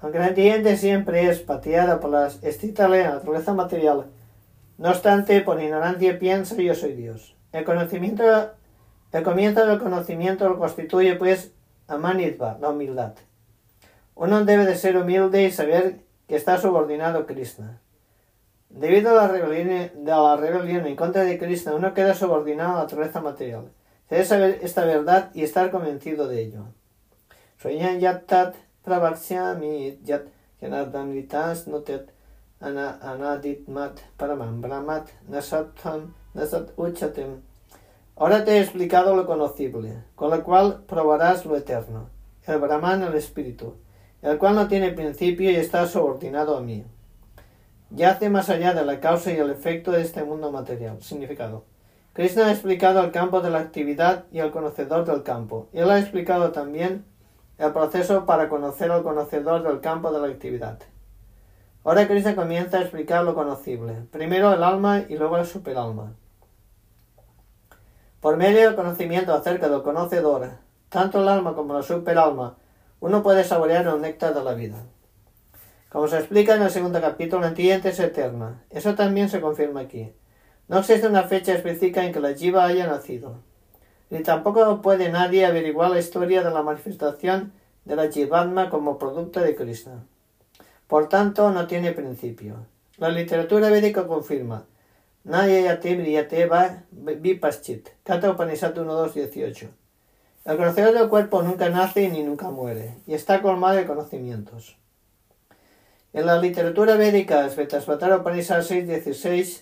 Aunque 0.01 0.17
la 0.17 0.29
entiende 0.29 0.75
siempre 0.77 1.29
es 1.29 1.39
pateada 1.39 1.99
por 1.99 2.09
la 2.09 2.27
estricta 2.41 2.89
ley 2.89 2.99
de 2.99 3.05
la 3.05 3.13
naturaleza 3.15 3.53
material, 3.53 4.07
no 4.81 4.89
obstante, 4.89 5.41
por 5.41 5.61
ignorancia 5.61 6.17
piensa 6.17 6.55
yo 6.55 6.73
soy 6.73 6.93
Dios. 6.93 7.35
El 7.51 7.63
conocimiento, 7.65 8.23
el 9.11 9.23
comienzo 9.23 9.63
del 9.63 9.77
conocimiento 9.77 10.49
lo 10.49 10.57
constituye, 10.57 11.13
pues, 11.17 11.51
amanitva, 11.87 12.57
la 12.59 12.69
humildad. 12.69 13.13
Uno 14.15 14.43
debe 14.43 14.65
de 14.65 14.75
ser 14.75 14.97
humilde 14.97 15.43
y 15.43 15.51
saber 15.51 15.99
que 16.27 16.35
está 16.35 16.57
subordinado 16.57 17.19
a 17.19 17.25
Krishna. 17.27 17.79
Debido 18.69 19.11
a 19.11 19.13
la 19.13 19.27
rebelión, 19.27 19.91
la 20.03 20.35
rebelión 20.35 20.87
en 20.87 20.95
contra 20.95 21.25
de 21.25 21.37
Krishna, 21.37 21.75
uno 21.75 21.93
queda 21.93 22.15
subordinado 22.15 22.71
a 22.71 22.75
la 22.77 22.81
naturaleza 22.81 23.21
material. 23.21 23.69
Se 24.09 24.15
debe 24.15 24.27
saber 24.27 24.59
esta 24.63 24.83
verdad 24.83 25.29
y 25.35 25.43
estar 25.43 25.69
convencido 25.69 26.27
de 26.27 26.41
ello. 26.41 26.65
notet 31.67 32.11
anaditmat 32.61 33.99
paramam 34.17 34.61
brahmat 34.61 35.07
nasatam 35.27 36.13
nasat 36.33 36.71
uchatem. 36.77 37.41
Ahora 38.15 38.45
te 38.45 38.51
he 38.51 38.61
explicado 38.61 39.15
lo 39.15 39.25
conocible, 39.25 40.03
con 40.15 40.29
lo 40.29 40.43
cual 40.43 40.83
probarás 40.85 41.45
lo 41.45 41.57
eterno, 41.57 42.09
el 42.45 42.59
Brahman, 42.59 43.01
el 43.01 43.15
espíritu, 43.15 43.77
el 44.21 44.37
cual 44.37 44.55
no 44.55 44.67
tiene 44.67 44.91
principio 44.91 45.49
y 45.49 45.55
está 45.55 45.87
subordinado 45.87 46.55
a 46.55 46.61
mí. 46.61 46.85
Yace 47.89 48.29
más 48.29 48.49
allá 48.49 48.73
de 48.73 48.85
la 48.85 48.99
causa 48.99 49.31
y 49.31 49.37
el 49.37 49.49
efecto 49.49 49.91
de 49.91 50.01
este 50.01 50.23
mundo 50.23 50.51
material. 50.51 51.01
Significado. 51.01 51.65
Krishna 52.13 52.47
ha 52.47 52.51
explicado 52.51 53.03
el 53.03 53.11
campo 53.11 53.41
de 53.41 53.49
la 53.49 53.59
actividad 53.59 54.25
y 54.31 54.39
el 54.39 54.51
conocedor 54.51 55.05
del 55.05 55.23
campo. 55.23 55.67
Él 55.73 55.89
ha 55.89 55.99
explicado 55.99 56.51
también 56.51 57.05
el 57.57 57.71
proceso 57.71 58.25
para 58.25 58.49
conocer 58.49 58.91
al 58.91 59.03
conocedor 59.03 59.63
del 59.63 59.81
campo 59.81 60.11
de 60.11 60.19
la 60.19 60.27
actividad. 60.27 60.79
Ahora 61.83 62.07
Krishna 62.07 62.35
comienza 62.35 62.77
a 62.77 62.81
explicar 62.81 63.23
lo 63.23 63.33
conocible, 63.33 63.95
primero 64.11 64.53
el 64.53 64.63
alma 64.63 65.03
y 65.09 65.17
luego 65.17 65.37
el 65.37 65.47
superalma. 65.47 66.13
Por 68.19 68.37
medio 68.37 68.61
del 68.61 68.75
conocimiento 68.75 69.33
acerca 69.33 69.67
del 69.67 69.81
conocedor, 69.81 70.51
tanto 70.89 71.21
el 71.21 71.27
alma 71.27 71.55
como 71.55 71.73
la 71.73 71.81
superalma, 71.81 72.55
uno 72.99 73.23
puede 73.23 73.43
saborear 73.43 73.87
el 73.87 73.99
néctar 73.99 74.35
de 74.35 74.43
la 74.43 74.53
vida. 74.53 74.77
Como 75.89 76.07
se 76.07 76.19
explica 76.19 76.53
en 76.53 76.61
el 76.61 76.69
segundo 76.69 77.01
capítulo, 77.01 77.41
la 77.41 77.47
entidad 77.47 77.83
es 77.83 77.99
eterna. 77.99 78.63
Eso 78.69 78.93
también 78.93 79.27
se 79.29 79.41
confirma 79.41 79.79
aquí. 79.79 80.13
No 80.67 80.79
existe 80.79 81.07
una 81.07 81.23
fecha 81.23 81.53
específica 81.53 82.05
en 82.05 82.13
que 82.13 82.19
la 82.19 82.35
jiva 82.35 82.63
haya 82.63 82.85
nacido. 82.85 83.39
Ni 84.11 84.21
tampoco 84.21 84.83
puede 84.83 85.09
nadie 85.09 85.47
averiguar 85.47 85.89
la 85.89 85.99
historia 85.99 86.43
de 86.43 86.51
la 86.51 86.61
manifestación 86.61 87.53
de 87.85 87.95
la 87.95 88.11
jivatma 88.11 88.69
como 88.69 88.99
producto 88.99 89.39
de 89.39 89.55
Krishna. 89.55 90.05
Por 90.91 91.07
tanto, 91.07 91.51
no 91.51 91.67
tiene 91.67 91.93
principio. 91.93 92.65
La 92.97 93.07
literatura 93.07 93.69
védica 93.69 94.05
confirma. 94.05 94.65
Nadie 95.23 95.63
va 96.47 96.83
vipaschit. 96.91 97.87
Kata 98.03 98.31
Upanishad 98.31 98.75
1.2.18. 98.75 99.69
El 100.43 100.57
conocedor 100.57 100.93
del 100.93 101.07
cuerpo 101.07 101.43
nunca 101.43 101.69
nace 101.69 102.09
ni 102.09 102.23
nunca 102.23 102.49
muere, 102.49 102.97
y 103.07 103.13
está 103.13 103.41
colmado 103.41 103.77
de 103.77 103.87
conocimientos. 103.87 104.75
En 106.11 106.25
la 106.25 106.37
literatura 106.41 106.97
védica, 106.97 107.49
Svetasvatara 107.49 108.17
Upanishad 108.17 108.59
6.16, 108.59 109.61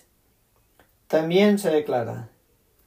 también 1.06 1.60
se 1.60 1.70
declara. 1.70 2.30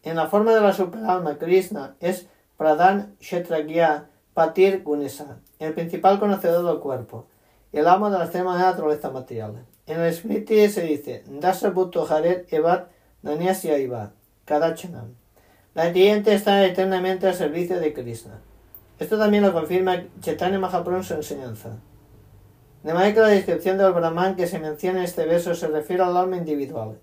En 0.02 0.18
la 0.18 0.28
forma 0.28 0.54
de 0.54 0.60
la 0.60 0.74
superalma, 0.74 1.38
Krishna 1.38 1.96
es 2.02 2.28
Pradhan 2.58 3.16
Kshetragya 3.22 4.10
Patir 4.34 4.84
Gunesa, 4.84 5.38
el 5.60 5.74
principal 5.74 6.20
conocedor 6.20 6.66
del 6.66 6.82
cuerpo 6.82 7.28
el 7.74 7.88
amo 7.88 8.10
de 8.10 8.18
la 8.18 8.26
extrema 8.26 8.58
naturaleza 8.58 9.10
material. 9.10 9.66
En 9.86 10.00
el 10.00 10.14
Smriti 10.14 10.70
se 10.70 10.84
dice, 10.84 11.24
Dasa 11.28 11.72
Bhutto 11.72 12.08
Haret 12.10 12.52
Evat 12.54 12.88
Nanyasya 13.24 13.78
Ivat, 13.80 14.12
Kadachanam. 14.46 15.16
La 15.74 15.88
entidad 15.88 16.28
está 16.28 16.66
eternamente 16.66 17.28
al 17.28 17.34
servicio 17.34 17.80
de 17.80 17.94
Krishna. 17.94 18.40
Esto 19.00 19.18
también 19.18 19.44
lo 19.44 19.52
confirma 19.52 20.04
Chaitanya 20.22 20.60
Mahaprabhu 20.60 20.98
en 20.98 21.04
su 21.04 21.16
enseñanza. 21.16 21.78
De 22.84 22.94
manera 22.94 23.14
que 23.14 23.20
la 23.22 23.28
descripción 23.28 23.78
del 23.78 23.92
Brahman 23.92 24.36
que 24.36 24.46
se 24.46 24.60
menciona 24.60 25.00
en 25.00 25.06
este 25.06 25.26
verso 25.26 25.56
se 25.56 25.68
refiere 25.68 26.04
al 26.04 26.16
alma 26.16 26.38
individual. 26.38 27.00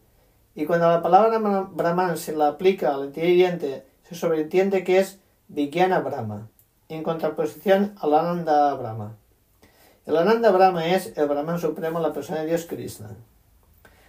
Y 0.55 0.67
cuando 0.67 0.89
la 0.89 1.03
palabra 1.03 1.39
Brahman 1.39 2.17
se 2.17 2.37
la 2.37 2.49
aplica 2.49 2.95
al 2.95 3.05
entidad 3.05 3.59
se 4.09 4.15
sobreentiende 4.15 4.85
que 4.85 4.99
es 4.99 5.19
Vijnana 5.49 6.01
Brahma, 6.01 6.49
en 6.89 7.03
contraposición 7.03 7.95
al 8.01 8.15
Ananda 8.15 8.75
Brahma. 8.75 9.17
El 10.11 10.17
Ananda 10.17 10.51
Brahma 10.51 10.89
es 10.89 11.17
el 11.17 11.29
Brahman 11.29 11.61
supremo, 11.61 12.01
la 12.01 12.13
persona 12.13 12.41
de 12.41 12.47
Dios 12.47 12.67
Krishna. 12.67 13.11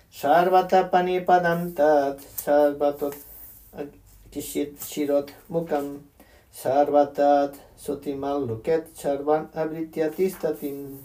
Sarvata 0.09 0.89
panipadam 0.89 1.75
tat 1.75 2.17
sarvatot 2.43 3.13
shirot 4.31 5.29
mukam 5.47 5.99
sarvatat 6.51 7.53
sotimal 7.77 8.47
luket 8.47 8.87
sarvan 8.95 9.51
abrityatistatim. 9.53 10.97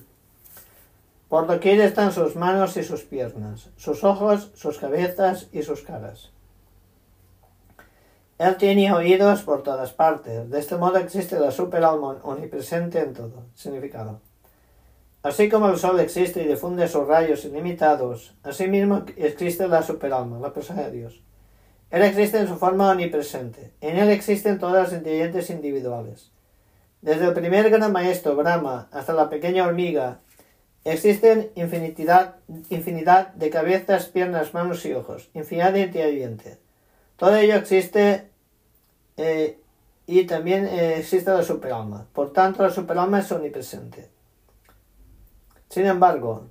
Por 1.28 1.46
doquier 1.46 1.80
están 1.82 2.10
sus 2.10 2.34
manos 2.34 2.78
y 2.78 2.82
sus 2.82 3.02
piernas, 3.02 3.68
sus 3.76 4.02
ojos, 4.02 4.50
sus 4.54 4.78
cabezas 4.78 5.48
y 5.52 5.62
sus 5.62 5.82
caras. 5.82 6.30
Él 8.38 8.56
tiene 8.56 8.90
oídos 8.94 9.42
por 9.42 9.62
todas 9.62 9.92
partes. 9.92 10.48
De 10.48 10.58
este 10.58 10.76
modo 10.76 10.96
existe 10.96 11.38
la 11.38 11.50
superalma 11.50 12.16
omnipresente 12.22 13.00
en 13.00 13.12
todo. 13.12 13.42
Significado. 13.54 14.22
Así 15.26 15.48
como 15.48 15.68
el 15.68 15.76
Sol 15.76 15.98
existe 15.98 16.40
y 16.40 16.46
difunde 16.46 16.86
sus 16.86 17.04
rayos 17.04 17.44
ilimitados, 17.44 18.36
asimismo 18.44 19.04
existe 19.16 19.66
la 19.66 19.82
superalma, 19.82 20.38
la 20.38 20.52
persona 20.52 20.82
de 20.82 20.92
Dios. 20.92 21.20
Él 21.90 22.02
existe 22.02 22.38
en 22.38 22.46
su 22.46 22.54
forma 22.54 22.92
omnipresente. 22.92 23.72
En 23.80 23.96
él 23.96 24.10
existen 24.10 24.60
todas 24.60 24.84
las 24.84 24.92
inteligencias 24.92 25.50
individuales. 25.50 26.30
Desde 27.02 27.24
el 27.24 27.32
primer 27.32 27.68
gran 27.70 27.90
maestro, 27.90 28.36
Brahma, 28.36 28.88
hasta 28.92 29.14
la 29.14 29.28
pequeña 29.28 29.66
hormiga, 29.66 30.20
existen 30.84 31.50
infinidad, 31.56 32.36
infinidad 32.70 33.34
de 33.34 33.50
cabezas, 33.50 34.06
piernas, 34.06 34.54
manos 34.54 34.86
y 34.86 34.92
ojos, 34.92 35.28
infinidad 35.34 35.72
de 35.72 35.82
entidades. 35.82 36.58
Todo 37.16 37.34
ello 37.34 37.56
existe 37.56 38.30
eh, 39.16 39.58
y 40.06 40.22
también 40.22 40.66
eh, 40.66 40.98
existe 40.98 41.32
la 41.32 41.42
superalma. 41.42 42.06
Por 42.12 42.32
tanto, 42.32 42.62
la 42.62 42.70
superalma 42.70 43.18
es 43.18 43.32
omnipresente. 43.32 44.14
Sin 45.68 45.86
embargo, 45.86 46.46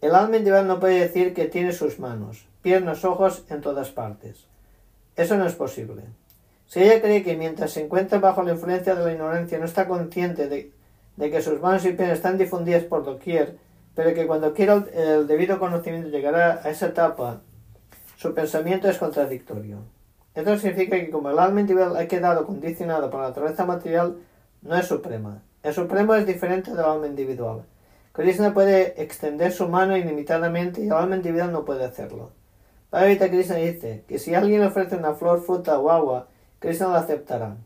el 0.00 0.14
alma 0.14 0.36
individual 0.36 0.66
no 0.66 0.80
puede 0.80 1.00
decir 1.00 1.34
que 1.34 1.46
tiene 1.46 1.72
sus 1.72 1.98
manos, 1.98 2.46
piernas, 2.62 3.04
ojos 3.04 3.44
en 3.48 3.60
todas 3.60 3.90
partes. 3.90 4.46
Eso 5.16 5.36
no 5.36 5.46
es 5.46 5.54
posible. 5.54 6.04
Si 6.66 6.80
ella 6.80 7.02
cree 7.02 7.22
que 7.22 7.36
mientras 7.36 7.72
se 7.72 7.84
encuentra 7.84 8.18
bajo 8.18 8.42
la 8.42 8.52
influencia 8.52 8.94
de 8.94 9.04
la 9.04 9.12
ignorancia 9.12 9.58
no 9.58 9.64
está 9.64 9.88
consciente 9.88 10.48
de, 10.48 10.72
que 11.18 11.42
sus 11.42 11.60
manos 11.60 11.84
y 11.84 11.92
piernas 11.92 12.18
están 12.18 12.38
difundidas 12.38 12.84
por 12.84 13.04
doquier, 13.04 13.58
pero 13.94 14.14
que 14.14 14.26
cuando 14.26 14.54
quiera 14.54 14.84
el, 14.94 15.26
debido 15.26 15.58
conocimiento 15.58 16.08
llegará 16.08 16.60
a 16.64 16.70
esa 16.70 16.86
etapa, 16.86 17.42
su 18.16 18.32
pensamiento 18.32 18.88
es 18.88 18.98
contradictorio. 18.98 19.78
Esto 20.34 20.56
significa 20.56 20.96
que 20.96 21.10
como 21.10 21.30
el 21.30 21.38
alma 21.38 21.60
individual 21.60 21.96
ha 21.96 22.06
quedado 22.06 22.46
condicionado 22.46 23.10
por 23.10 23.20
la 23.20 23.28
naturaleza 23.28 23.66
material, 23.66 24.16
no 24.62 24.76
es 24.76 24.86
suprema. 24.86 25.42
El 25.62 25.74
supremo 25.74 26.14
es 26.14 26.24
diferente 26.24 26.70
del 26.70 26.84
alma 26.86 27.06
individual. 27.06 27.64
Krishna 28.12 28.54
puede 28.54 29.02
extender 29.02 29.52
su 29.52 29.68
mano 29.68 29.94
ilimitadamente 29.94 30.80
y 30.80 30.86
el 30.86 30.92
alma 30.92 31.16
individual 31.16 31.52
no 31.52 31.66
puede 31.66 31.84
hacerlo. 31.84 32.30
Bhagavad 32.90 33.28
Krishna 33.28 33.56
dice 33.56 34.04
que 34.08 34.18
si 34.18 34.34
alguien 34.34 34.64
ofrece 34.64 34.96
una 34.96 35.12
flor, 35.12 35.42
fruta 35.42 35.78
o 35.78 35.90
agua, 35.90 36.28
Krishna 36.60 36.88
la 36.88 37.00
aceptará. 37.00 37.56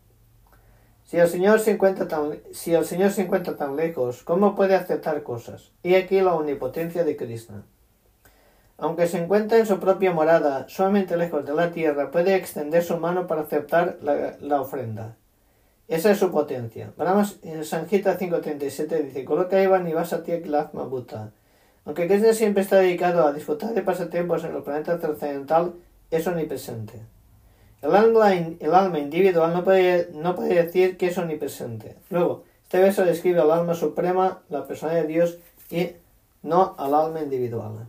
Si 1.05 1.19
el, 1.19 1.29
Señor 1.29 1.61
se 1.61 1.71
encuentra 1.73 2.09
tan, 2.09 2.41
si 2.53 2.75
el 2.75 2.85
Señor 2.85 3.13
se 3.13 3.23
encuentra 3.23 3.57
tan 3.57 3.77
lejos, 3.77 4.25
¿cómo 4.25 4.57
puede 4.57 4.75
aceptar 4.75 5.23
cosas? 5.23 5.71
Y 5.83 5.95
aquí 5.95 6.21
la 6.21 6.35
omnipotencia 6.35 7.05
de 7.05 7.17
Krishna. 7.17 7.63
Aunque 8.77 9.07
se 9.07 9.23
encuentra 9.23 9.59
en 9.59 9.67
su 9.67 9.79
propia 9.79 10.13
morada, 10.13 10.67
solamente 10.69 11.17
lejos 11.17 11.47
de 11.47 11.55
la 11.55 11.71
tierra, 11.71 12.11
puede 12.11 12.35
extender 12.35 12.83
su 12.83 12.97
mano 12.97 13.29
para 13.29 13.43
aceptar 13.43 13.99
la 14.03 14.61
ofrenda. 14.61 15.17
Esa 15.87 16.11
es 16.11 16.19
su 16.19 16.31
potencia. 16.31 16.93
Brahma 16.97 17.29
en 17.43 17.65
Sanjita 17.65 18.19
5.37 18.19 19.03
dice, 19.03 19.25
Coloca 19.25 19.63
Ivan 19.63 19.87
y 19.87 19.93
Lachma 19.93 20.85
Buddha. 20.85 21.33
Aunque 21.85 22.07
Krishna 22.07 22.33
siempre 22.33 22.63
está 22.63 22.77
dedicado 22.77 23.27
a 23.27 23.33
disfrutar 23.33 23.75
de 23.75 23.83
pasatiempos 23.83 24.45
en 24.45 24.55
el 24.55 24.63
planeta 24.63 24.99
trascendental, 24.99 25.75
es 26.11 26.27
omnipresente. 26.27 27.01
El 27.83 27.95
alma, 27.95 28.33
el 28.33 28.75
alma 28.75 28.99
individual 28.99 29.53
no 29.53 29.63
puede, 29.63 30.11
no 30.15 30.35
puede 30.35 30.55
decir 30.55 30.97
que 30.97 31.09
es 31.09 31.19
omnipresente. 31.19 31.97
Luego, 32.09 32.45
este 32.63 32.81
verso 32.81 33.05
describe 33.05 33.41
al 33.41 33.51
alma 33.51 33.75
suprema, 33.75 34.41
la 34.49 34.67
persona 34.67 34.95
de 34.95 35.07
Dios, 35.07 35.39
y 35.71 35.91
no 36.43 36.75
al 36.79 36.95
alma 36.95 37.21
individual. 37.21 37.87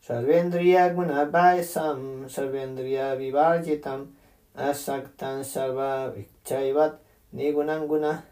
Sarvendriya 0.00 0.94
Gunabhaisam, 0.94 2.30
Sarvendriya 2.30 3.14
Vivarjitam, 3.14 4.06
asaktan 4.54 5.44
sarva 5.44 6.10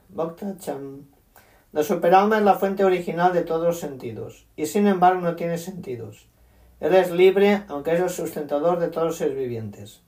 bhaktacham. 0.08 1.06
La 1.72 1.82
superalma 1.82 2.38
es 2.38 2.44
la 2.44 2.54
fuente 2.54 2.84
original 2.84 3.32
de 3.32 3.42
todos 3.42 3.64
los 3.64 3.80
sentidos, 3.80 4.46
y 4.56 4.66
sin 4.66 4.86
embargo 4.86 5.20
no 5.20 5.36
tiene 5.36 5.58
sentidos. 5.58 6.28
Él 6.80 6.94
es 6.94 7.10
libre, 7.10 7.64
aunque 7.68 7.94
es 7.94 8.00
el 8.00 8.10
sustentador 8.10 8.78
de 8.78 8.88
todos 8.88 9.08
los 9.08 9.16
seres 9.16 9.36
vivientes. 9.36 10.02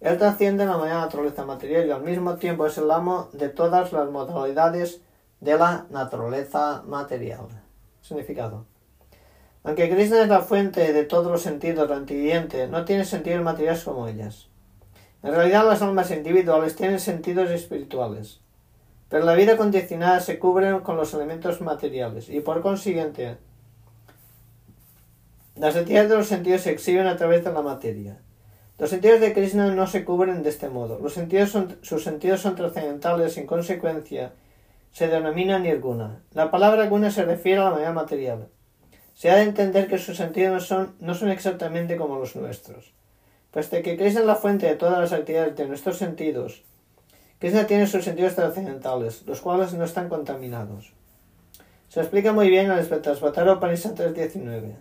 Él 0.00 0.18
trasciende 0.18 0.66
la 0.66 0.76
naturaleza 0.76 1.44
material 1.46 1.86
y 1.86 1.90
al 1.90 2.02
mismo 2.02 2.36
tiempo 2.36 2.66
es 2.66 2.76
el 2.78 2.90
amo 2.90 3.30
de 3.32 3.48
todas 3.48 3.92
las 3.92 4.10
modalidades 4.10 5.00
de 5.40 5.56
la 5.56 5.86
naturaleza 5.90 6.82
material. 6.86 7.48
Significado. 8.02 8.66
Aunque 9.62 9.88
Krishna 9.88 10.22
es 10.22 10.28
la 10.28 10.40
fuente 10.40 10.92
de 10.92 11.04
todos 11.04 11.32
los 11.32 11.40
sentidos 11.40 11.90
antiviviente, 11.90 12.68
no 12.68 12.84
tiene 12.84 13.06
sentidos 13.06 13.42
materiales 13.42 13.82
como 13.84 14.06
ellas. 14.06 14.48
En 15.24 15.32
realidad 15.32 15.66
las 15.66 15.80
almas 15.80 16.10
individuales 16.10 16.76
tienen 16.76 17.00
sentidos 17.00 17.50
espirituales, 17.50 18.40
pero 19.08 19.24
la 19.24 19.32
vida 19.32 19.56
condicionada 19.56 20.20
se 20.20 20.38
cubre 20.38 20.82
con 20.82 20.98
los 20.98 21.14
elementos 21.14 21.62
materiales 21.62 22.28
y 22.28 22.40
por 22.40 22.60
consiguiente 22.60 23.38
las 25.56 25.76
entidades 25.76 26.10
de 26.10 26.16
los 26.18 26.26
sentidos 26.26 26.60
se 26.60 26.72
exhiben 26.72 27.06
a 27.06 27.16
través 27.16 27.42
de 27.42 27.50
la 27.52 27.62
materia. 27.62 28.18
Los 28.78 28.90
sentidos 28.90 29.18
de 29.20 29.32
Krishna 29.32 29.74
no 29.74 29.86
se 29.86 30.04
cubren 30.04 30.42
de 30.42 30.50
este 30.50 30.68
modo. 30.68 30.98
Los 30.98 31.14
sentidos 31.14 31.48
son, 31.48 31.78
sus 31.80 32.04
sentidos 32.04 32.42
son 32.42 32.54
trascendentales 32.54 33.38
y 33.38 33.40
en 33.40 33.46
consecuencia 33.46 34.32
se 34.92 35.08
denomina 35.08 35.58
nirguna. 35.58 36.20
La 36.34 36.50
palabra 36.50 36.86
guna 36.88 37.10
se 37.10 37.24
refiere 37.24 37.62
a 37.62 37.64
la 37.64 37.70
manera 37.70 37.92
material. 37.92 38.48
Se 39.14 39.30
ha 39.30 39.36
de 39.36 39.44
entender 39.44 39.88
que 39.88 39.96
sus 39.96 40.18
sentidos 40.18 40.70
no 41.00 41.14
son 41.14 41.30
exactamente 41.30 41.96
como 41.96 42.18
los 42.18 42.36
nuestros. 42.36 42.92
Puesto 43.54 43.80
que 43.82 43.96
Krishna 43.96 44.18
es 44.18 44.26
la 44.26 44.34
fuente 44.34 44.66
de 44.66 44.74
todas 44.74 44.98
las 44.98 45.12
actividades 45.12 45.54
de 45.54 45.68
nuestros 45.68 45.96
sentidos, 45.96 46.64
Krishna 47.38 47.68
tiene 47.68 47.86
sus 47.86 48.04
sentidos 48.04 48.34
trascendentales, 48.34 49.22
los 49.26 49.40
cuales 49.40 49.72
no 49.74 49.84
están 49.84 50.08
contaminados. 50.08 50.92
Se 51.88 52.00
explica 52.00 52.32
muy 52.32 52.50
bien 52.50 52.66
en 52.66 52.72
el 52.72 52.84
Svetasvatara 52.84 53.52
Upanishad 53.52 53.94
3.19. 53.94 54.74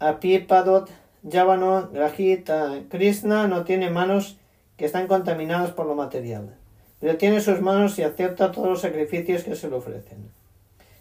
Apipadot 0.00 0.90
Yavano 1.22 1.88
Grajita 1.90 2.82
Krishna 2.90 3.48
no 3.48 3.64
tiene 3.64 3.88
manos 3.88 4.36
que 4.76 4.84
están 4.84 5.06
contaminadas 5.06 5.70
por 5.70 5.86
lo 5.86 5.94
material, 5.94 6.54
pero 7.00 7.16
tiene 7.16 7.40
sus 7.40 7.62
manos 7.62 7.98
y 7.98 8.02
acepta 8.02 8.52
todos 8.52 8.68
los 8.68 8.82
sacrificios 8.82 9.44
que 9.44 9.56
se 9.56 9.70
le 9.70 9.76
ofrecen. 9.76 10.30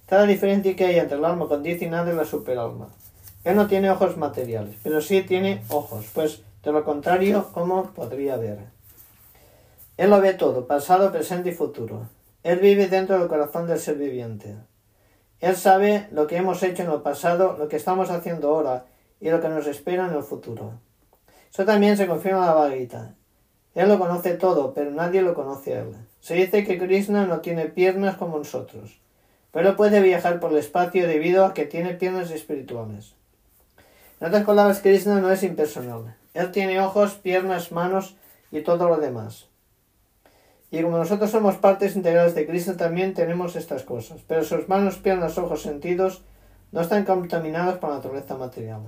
La 0.09 0.24
diferencia 0.26 0.74
que 0.78 0.86
hay 0.86 0.99
entre 0.99 1.17
el 1.17 1.26
alma 1.26 1.49
condicionada 1.49 2.13
y 2.13 2.15
la 2.15 2.24
superalma. 2.24 2.88
Él 3.43 3.57
no 3.57 3.67
tiene 3.67 3.91
ojos 3.91 4.15
materiales, 4.15 4.76
pero 4.84 5.01
sí 5.01 5.22
tiene 5.24 5.63
ojos, 5.67 6.05
pues 6.13 6.43
de 6.64 6.72
lo 6.72 6.84
contrario, 6.84 7.49
¿cómo 7.53 7.91
podría 7.91 8.38
ver? 8.38 8.59
Él 9.97 10.09
lo 10.09 10.22
ve 10.22 10.34
todo, 10.34 10.68
pasado, 10.68 11.12
presente 11.12 11.49
y 11.49 11.53
futuro. 11.53 12.07
Él 12.43 12.59
vive 12.59 12.88
dentro 12.88 13.18
del 13.18 13.28
corazón 13.28 13.68
del 13.68 13.80
ser 13.80 13.95
viviente. 13.95 14.55
Él 15.39 15.55
sabe 15.55 16.07
lo 16.12 16.28
que 16.28 16.38
hemos 16.38 16.62
hecho 16.62 16.84
en 16.84 16.91
el 16.91 17.01
pasado, 17.01 17.55
lo 17.57 17.68
que 17.68 17.78
estamos 17.78 18.12
haciendo 18.12 18.49
ahora 18.49 18.86
y 19.20 19.30
lo 19.30 19.41
que 19.41 19.49
nos 19.49 19.66
espera 19.66 20.07
en 20.07 20.16
el 20.16 20.24
futuro. 20.24 20.74
Eso 21.51 21.66
también 21.66 21.97
se 21.97 22.07
confirma 22.07 22.39
en 22.39 22.45
la 22.45 22.53
Bhagavad 22.53 23.14
Él 23.76 23.89
lo 23.89 23.99
conoce 23.99 24.36
todo, 24.36 24.74
pero 24.74 24.91
nadie 24.91 25.22
lo 25.22 25.34
conoce 25.34 25.76
a 25.76 25.82
él. 25.82 25.95
Se 26.20 26.36
dice 26.36 26.64
que 26.64 26.78
Krishna 26.78 27.26
no 27.26 27.41
tiene 27.41 27.66
piernas 27.66 28.18
como 28.18 28.38
nosotros, 28.38 28.99
pero 29.51 29.76
puede 29.76 29.99
viajar 30.01 30.39
por 30.39 30.51
el 30.51 30.57
espacio 30.57 31.07
debido 31.07 31.43
a 31.45 31.53
que 31.53 31.66
tiene 31.66 31.95
piernas 31.95 32.30
espirituales. 32.30 33.16
En 34.20 34.28
otras 34.28 34.45
palabras, 34.45 34.80
Krishna 34.80 35.20
no 35.20 35.32
es 35.32 35.41
impersonal. 35.41 36.16
Él 36.34 36.51
tiene 36.51 36.79
ojos, 36.79 37.15
piernas, 37.15 37.71
manos 37.71 38.15
y 38.51 38.61
todo 38.61 38.88
lo 38.88 38.97
demás. 38.97 39.47
Y 40.71 40.82
como 40.82 40.97
nosotros 40.97 41.29
somos 41.29 41.57
partes 41.57 41.95
integrales 41.97 42.34
de 42.34 42.47
Krishna, 42.47 42.77
también 42.77 43.13
tenemos 43.13 43.55
estas 43.55 43.84
cosas. 43.84 44.21
Pero 44.27 44.43
sus 44.43 44.69
manos, 44.69 44.97
piernas, 44.97 45.38
ojos, 45.38 45.61
sentidos 45.61 46.23
no 46.71 46.82
están 46.82 47.03
contaminados 47.03 47.77
por 47.77 47.89
la 47.89 47.97
naturaleza 47.97 48.38
material. 48.38 48.82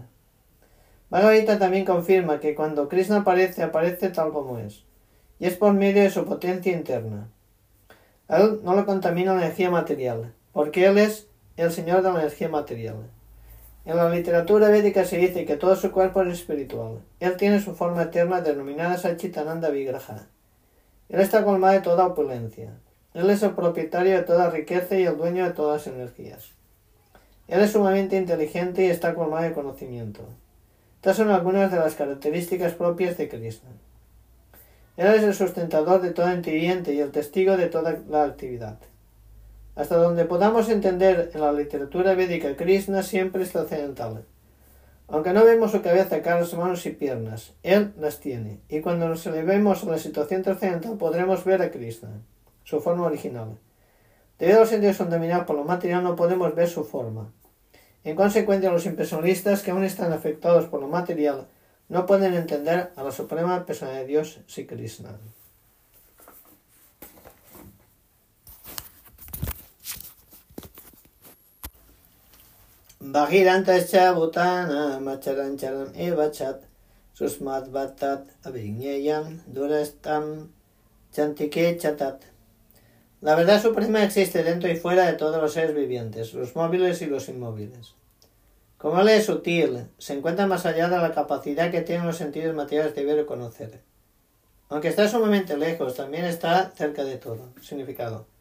Bhagavad 1.09 1.59
también 1.59 1.85
confirma 1.85 2.39
que 2.39 2.55
cuando 2.55 2.89
Krishna 2.89 3.17
aparece, 3.17 3.61
aparece 3.61 4.09
tal 4.09 4.31
como 4.31 4.57
es, 4.57 4.83
y 5.37 5.45
es 5.45 5.55
por 5.55 5.73
medio 5.73 6.01
de 6.01 6.09
su 6.09 6.25
potencia 6.25 6.71
interna. 6.71 7.27
él 8.29 8.61
no 8.63 8.73
lo 8.73 8.85
contamina 8.85 9.35
la 9.35 9.43
energía 9.43 9.69
material, 9.69 10.33
porque 10.53 10.87
él 10.87 10.97
es 10.97 11.27
el 11.55 11.71
señor 11.71 12.01
de 12.01 12.11
la 12.11 12.21
energía 12.21 12.49
material. 12.49 13.11
En 13.86 13.97
la 13.97 14.09
literatura 14.09 14.69
védica 14.69 15.03
se 15.03 15.17
dice 15.17 15.45
que 15.45 15.57
todo 15.57 15.75
su 15.75 15.91
cuerpo 15.91 16.21
es 16.21 16.39
espiritual. 16.39 16.99
Él 17.19 17.36
tiene 17.36 17.59
su 17.59 17.75
forma 17.75 18.03
eterna 18.03 18.39
denominada 18.39 18.97
Sachitananda 18.97 19.69
Vigraha. 19.69 20.27
Él 21.09 21.19
está 21.19 21.43
colmado 21.43 21.73
de 21.73 21.81
toda 21.81 22.05
opulencia. 22.05 22.71
Él 23.13 23.29
es 23.29 23.43
el 23.43 23.51
propietario 23.51 24.15
de 24.15 24.23
toda 24.23 24.49
riqueza 24.49 24.95
y 24.97 25.03
el 25.03 25.17
dueño 25.17 25.43
de 25.43 25.51
todas 25.51 25.86
las 25.86 25.95
energías. 25.95 26.51
Él 27.49 27.61
es 27.61 27.71
sumamente 27.73 28.15
inteligente 28.15 28.86
y 28.86 28.89
está 28.89 29.13
colmado 29.13 29.43
de 29.43 29.51
conocimiento. 29.51 30.21
Estas 30.95 31.17
son 31.17 31.29
algunas 31.29 31.69
de 31.69 31.77
las 31.77 31.95
características 31.95 32.73
propias 32.73 33.17
de 33.17 33.27
Krishna. 33.27 33.69
Él 34.95 35.07
es 35.07 35.23
el 35.23 35.34
sustentador 35.34 36.01
de 36.01 36.11
toda 36.11 36.34
entiviente 36.34 36.93
y 36.93 37.01
el 37.01 37.11
testigo 37.11 37.57
de 37.57 37.67
toda 37.67 37.99
la 38.09 38.23
actividad. 38.23 38.77
Hasta 39.76 39.97
donde 39.97 40.26
podamos 40.26 40.69
entender 40.69 41.32
en 41.34 41.41
la 41.41 41.51
literatura 41.51 42.13
védica, 42.13 42.55
Krishna 42.55 43.01
siempre 43.01 43.41
es 43.41 43.51
trascendental. 43.51 44.24
Aunque 45.07 45.34
no 45.34 45.43
vemos 45.43 45.71
su 45.71 45.82
cabeza, 45.82 46.21
caras, 46.21 46.53
manos 46.53 46.86
y 46.86 46.91
piernas, 46.91 47.53
Él 47.63 47.93
las 47.99 48.19
tiene, 48.19 48.59
y 48.69 48.82
cuando 48.82 49.07
nos 49.09 49.26
elevemos 49.26 49.84
a 49.84 49.88
la 49.88 49.97
situación 49.97 50.43
trascendental 50.43 50.97
podremos 50.97 51.43
ver 51.43 51.61
a 51.61 51.71
Krishna, 51.71 52.21
su 52.63 52.82
forma 52.82 53.07
original. 53.07 53.57
Debido 54.38 54.57
a 54.57 54.61
los 54.61 54.69
sentidos 54.69 54.97
son 54.97 55.09
dominados 55.09 55.45
por 55.45 55.55
lo 55.55 55.63
material, 55.63 56.03
no 56.03 56.15
podemos 56.15 56.53
ver 56.53 56.69
su 56.69 56.84
forma. 56.84 57.32
En 58.03 58.15
consecuencia, 58.15 58.71
los 58.71 58.86
impersonalistas 58.86 59.63
que 59.63 59.71
aún 59.71 59.84
están 59.84 60.13
afectados 60.13 60.65
por 60.65 60.82
lo 60.82 60.88
material 60.88 61.47
no 61.89 62.05
pueden 62.05 62.34
entender 62.34 62.91
a 62.95 63.03
la 63.03 63.11
suprema 63.11 63.65
persona 63.65 63.91
de 63.91 64.05
Dios, 64.05 64.39
si 64.47 64.65
Krishna. 64.65 65.17
Bhutana 74.15 74.99
macharancharam 74.99 75.93
evachat 75.93 76.61
durastam 79.53 80.49
chantike 81.11 81.77
chatat. 81.77 82.21
La 83.21 83.35
verdad 83.35 83.61
suprema 83.61 84.03
existe 84.03 84.43
dentro 84.43 84.69
y 84.69 84.77
fuera 84.77 85.05
de 85.05 85.13
todos 85.13 85.41
los 85.41 85.53
seres 85.53 85.75
vivientes, 85.75 86.33
los 86.33 86.55
móviles 86.55 87.01
y 87.01 87.07
los 87.07 87.27
inmóviles. 87.27 87.93
Como 88.77 89.01
él 89.01 89.09
es 89.09 89.25
sutil, 89.25 89.87
se 89.97 90.13
encuentra 90.13 90.47
más 90.47 90.65
allá 90.65 90.87
de 90.89 90.97
la 90.97 91.13
capacidad 91.13 91.71
que 91.71 91.81
tienen 91.81 92.07
los 92.07 92.17
sentidos 92.17 92.55
materiales 92.55 92.95
de 92.95 93.05
ver 93.05 93.19
y 93.19 93.25
conocer. 93.25 93.81
Aunque 94.69 94.87
está 94.87 95.07
sumamente 95.07 95.55
lejos, 95.57 95.95
también 95.95 96.25
está 96.25 96.71
cerca 96.71 97.03
de 97.03 97.17
todo. 97.17 97.49
Significado. 97.61 98.32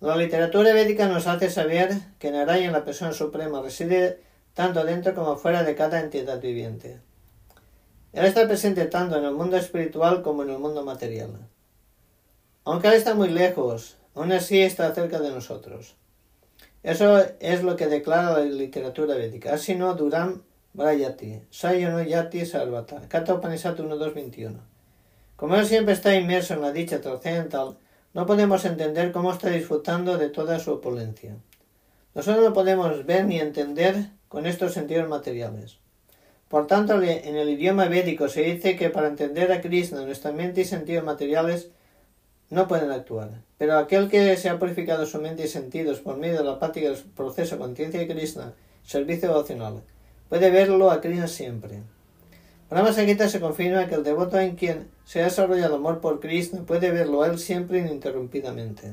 La 0.00 0.16
literatura 0.16 0.72
védica 0.72 1.08
nos 1.08 1.26
hace 1.26 1.50
saber 1.50 1.90
que 2.18 2.30
Narayan, 2.30 2.72
la 2.72 2.86
persona 2.86 3.12
suprema, 3.12 3.60
reside 3.60 4.20
tanto 4.54 4.82
dentro 4.84 5.14
como 5.14 5.36
fuera 5.36 5.62
de 5.62 5.74
cada 5.74 6.00
entidad 6.00 6.40
viviente. 6.40 7.00
Él 8.14 8.24
está 8.24 8.46
presente 8.46 8.86
tanto 8.86 9.18
en 9.18 9.24
el 9.24 9.32
mundo 9.32 9.58
espiritual 9.58 10.22
como 10.22 10.42
en 10.42 10.50
el 10.50 10.58
mundo 10.58 10.82
material. 10.82 11.46
Aunque 12.64 12.88
él 12.88 12.94
está 12.94 13.14
muy 13.14 13.28
lejos, 13.28 13.98
aún 14.14 14.32
así 14.32 14.62
está 14.62 14.92
cerca 14.94 15.20
de 15.20 15.30
nosotros. 15.30 15.96
Eso 16.82 17.22
es 17.38 17.62
lo 17.62 17.76
que 17.76 17.86
declara 17.86 18.38
la 18.38 18.44
literatura 18.44 19.14
védica. 19.16 19.52
Así 19.52 19.74
no 19.74 19.94
Duram 19.94 20.40
Brayati, 20.72 21.42
Sayono 21.50 22.02
Yati 22.02 22.46
Sarvata, 22.46 23.02
Kata 23.06 23.34
Upanishad 23.34 23.76
1.2.21. 23.76 24.56
Como 25.36 25.56
él 25.56 25.66
siempre 25.66 25.92
está 25.92 26.14
inmerso 26.14 26.54
en 26.54 26.62
la 26.62 26.72
dicha 26.72 27.02
trascendental, 27.02 27.76
no 28.12 28.26
podemos 28.26 28.64
entender 28.64 29.12
cómo 29.12 29.32
está 29.32 29.50
disfrutando 29.50 30.18
de 30.18 30.28
toda 30.28 30.58
su 30.58 30.72
opulencia. 30.72 31.36
Nosotros 32.14 32.44
no 32.44 32.52
podemos 32.52 33.06
ver 33.06 33.24
ni 33.24 33.38
entender 33.38 34.10
con 34.28 34.46
estos 34.46 34.72
sentidos 34.72 35.08
materiales. 35.08 35.78
Por 36.48 36.66
tanto, 36.66 37.00
en 37.00 37.36
el 37.36 37.48
idioma 37.48 37.86
védico 37.86 38.28
se 38.28 38.42
dice 38.42 38.76
que 38.76 38.90
para 38.90 39.06
entender 39.06 39.52
a 39.52 39.60
Krishna 39.60 40.04
nuestra 40.04 40.32
mente 40.32 40.62
y 40.62 40.64
sentidos 40.64 41.04
materiales 41.04 41.70
no 42.48 42.66
pueden 42.66 42.90
actuar. 42.90 43.42
Pero 43.56 43.78
aquel 43.78 44.08
que 44.10 44.36
se 44.36 44.48
ha 44.48 44.58
purificado 44.58 45.06
su 45.06 45.20
mente 45.20 45.44
y 45.44 45.48
sentidos 45.48 46.00
por 46.00 46.16
medio 46.16 46.38
de 46.38 46.44
la 46.44 46.58
práctica 46.58 46.88
del 46.88 46.98
proceso 46.98 47.58
conciencia 47.58 48.00
de 48.00 48.08
Krishna, 48.08 48.54
servicio 48.82 49.28
devocional, 49.28 49.82
puede 50.28 50.50
verlo 50.50 50.90
a 50.90 51.00
Krishna 51.00 51.28
siempre. 51.28 51.82
Brahma 52.70 52.92
Gita 52.92 53.28
se 53.28 53.40
confirma 53.40 53.88
que 53.88 53.96
el 53.96 54.04
devoto 54.04 54.38
en 54.38 54.54
quien 54.54 54.88
se 55.04 55.20
ha 55.20 55.24
desarrollado 55.24 55.74
amor 55.74 56.00
por 56.00 56.20
Krishna 56.20 56.62
puede 56.62 56.92
verlo 56.92 57.24
él 57.24 57.40
siempre 57.40 57.80
ininterrumpidamente. 57.80 58.92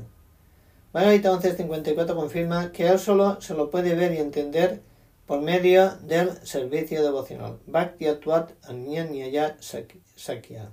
Bhagavad 0.92 1.14
Gita 1.14 1.32
11.54 1.32 2.14
confirma 2.16 2.72
que 2.72 2.88
él 2.88 2.98
solo 2.98 3.40
se 3.40 3.54
lo 3.54 3.70
puede 3.70 3.94
ver 3.94 4.14
y 4.14 4.18
entender 4.18 4.80
por 5.26 5.42
medio 5.42 5.94
del 5.98 6.44
servicio 6.44 7.04
devocional. 7.04 7.60
Bhakti 7.68 8.08
Atuat 8.08 8.50
Anyanyaya 8.64 9.56
Sakya. 9.60 10.72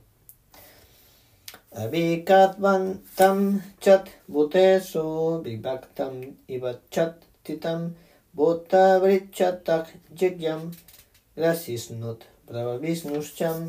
Abhikatvan 1.74 3.04
tam 3.16 3.62
chat 3.82 4.10
bhutesu 4.28 5.44
vibhaktam 5.44 6.38
iva 6.48 6.80
chat 6.90 7.22
titam 7.44 7.94
bhuta 8.34 8.98
vrichatak 8.98 9.94
jigyam 10.16 10.72
grasisnut 11.36 12.24
bravavisnuscham. 12.48 13.68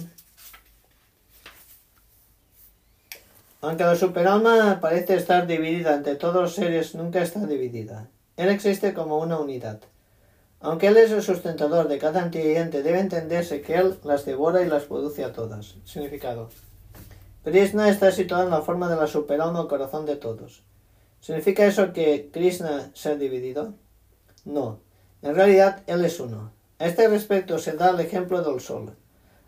Aunque 3.63 3.85
la 3.85 3.97
superalma 3.97 4.79
parece 4.81 5.17
estar 5.17 5.47
dividida 5.47 5.95
entre 5.95 6.15
todos 6.17 6.37
los 6.37 6.55
seres, 6.55 6.95
nunca 6.95 7.23
está 7.23 7.47
dividida. 7.47 8.09
Él 8.37 8.51
existe 8.51 8.95
como 8.95 9.19
una 9.19 9.39
unidad. 9.39 9.81
Aunque 10.61 10.89
Él 10.89 10.97
es 10.97 11.11
el 11.11 11.23
sustentador 11.23 11.89
de 11.89 11.99
cada 11.99 12.23
ente, 12.25 12.83
debe 12.83 13.01
entenderse 13.01 13.63
que 13.63 13.75
Él 13.75 13.99
las 14.05 14.25
devora 14.25 14.63
y 14.63 14.69
las 14.69 14.85
produce 14.85 15.25
a 15.25 15.33
todas. 15.33 15.77
Significado. 15.85 16.51
Krishna 17.45 17.89
está 17.89 18.11
situado 18.11 18.45
en 18.45 18.51
la 18.51 18.63
forma 18.63 18.89
de 18.89 18.97
la 18.97 19.07
superalma 19.07 19.61
o 19.61 19.69
corazón 19.69 20.07
de 20.07 20.17
todos. 20.17 20.65
¿Significa 21.21 21.67
eso 21.67 21.93
que 21.93 22.31
Krishna 22.33 22.91
se 22.95 23.11
ha 23.11 23.15
dividido? 23.17 23.75
No. 24.45 24.81
En 25.23 25.35
realidad, 25.35 25.83
Él 25.87 26.05
es 26.05 26.21
uno. 26.21 26.53
A 26.79 26.87
este 26.87 27.09
respecto 27.09 27.59
se 27.59 27.73
da 27.73 27.91
el 27.91 28.01
ejemplo 28.01 28.43
del 28.43 28.61
Sol. 28.61 28.95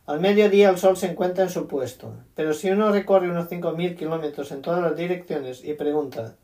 Al 0.07 0.21
mediodía 0.21 0.71
el 0.71 0.79
Sol 0.79 0.97
se 0.97 1.07
encuentra 1.07 1.45
en 1.45 1.51
su 1.51 1.67
puesto, 1.69 2.15
pero 2.35 2.55
si 2.55 2.71
uno 2.71 2.91
recorre 2.91 3.31
unos 3.31 3.51
5.000 3.51 3.97
kilómetros 3.97 4.51
en 4.53 4.63
todas 4.63 4.81
las 4.81 4.97
direcciones 4.97 5.63
y 5.63 5.75
pregunta 5.75 6.37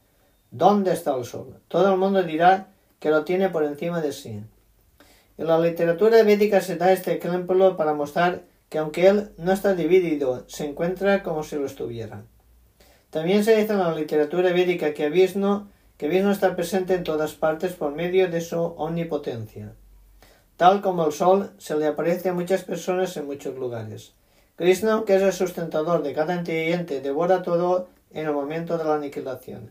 ¿Dónde 0.51 0.93
está 0.93 1.17
el 1.17 1.25
Sol? 1.25 1.59
Todo 1.67 1.93
el 1.93 1.99
mundo 1.99 2.23
dirá 2.23 2.69
que 3.01 3.11
lo 3.11 3.25
tiene 3.25 3.49
por 3.49 3.65
encima 3.65 4.01
de 4.01 4.13
sí. 4.13 4.41
En 5.37 5.47
la 5.49 5.59
literatura 5.59 6.23
védica 6.23 6.61
se 6.61 6.77
da 6.77 6.93
este 6.93 7.17
ejemplo 7.17 7.77
para 7.77 7.93
mostrar 7.93 8.45
que 8.69 8.79
aunque 8.79 9.09
él 9.09 9.31
no 9.37 9.51
está 9.51 9.75
dividido, 9.75 10.45
se 10.47 10.67
encuentra 10.67 11.25
como 11.25 11.43
si 11.43 11.57
lo 11.57 11.67
estuviera. 11.67 12.23
También 13.11 13.43
se 13.43 13.57
dice 13.57 13.73
en 13.73 13.81
la 13.81 13.95
literatura 13.95 14.53
védica 14.53 14.95
que 14.95 15.11
Vishnu, 15.11 15.67
que 15.97 16.07
Vishnu 16.07 16.31
está 16.31 16.55
presente 16.55 16.95
en 16.95 17.03
todas 17.03 17.33
partes 17.33 17.73
por 17.73 17.93
medio 17.93 18.31
de 18.31 18.41
su 18.41 18.61
omnipotencia. 18.61 19.75
Tal 20.57 20.83
como 20.83 21.07
el 21.07 21.13
sol, 21.13 21.53
se 21.59 21.77
le 21.77 21.87
aparece 21.87 22.29
a 22.29 22.35
muchas 22.35 22.63
personas 22.63 23.17
en 23.17 23.27
muchos 23.27 23.57
lugares. 23.57 24.15
Krishna, 24.57 25.03
que 25.05 25.17
es 25.17 25.23
el 25.23 25.33
sustentador 25.33 26.03
de 26.05 26.15
cada 26.15 26.35
ente 26.35 27.01
devora 27.01 27.43
todo 27.43 27.89
en 28.13 28.27
el 28.27 28.33
momento 28.33 28.79
de 28.79 28.85
la 28.85 28.95
aniquilación. 28.95 29.71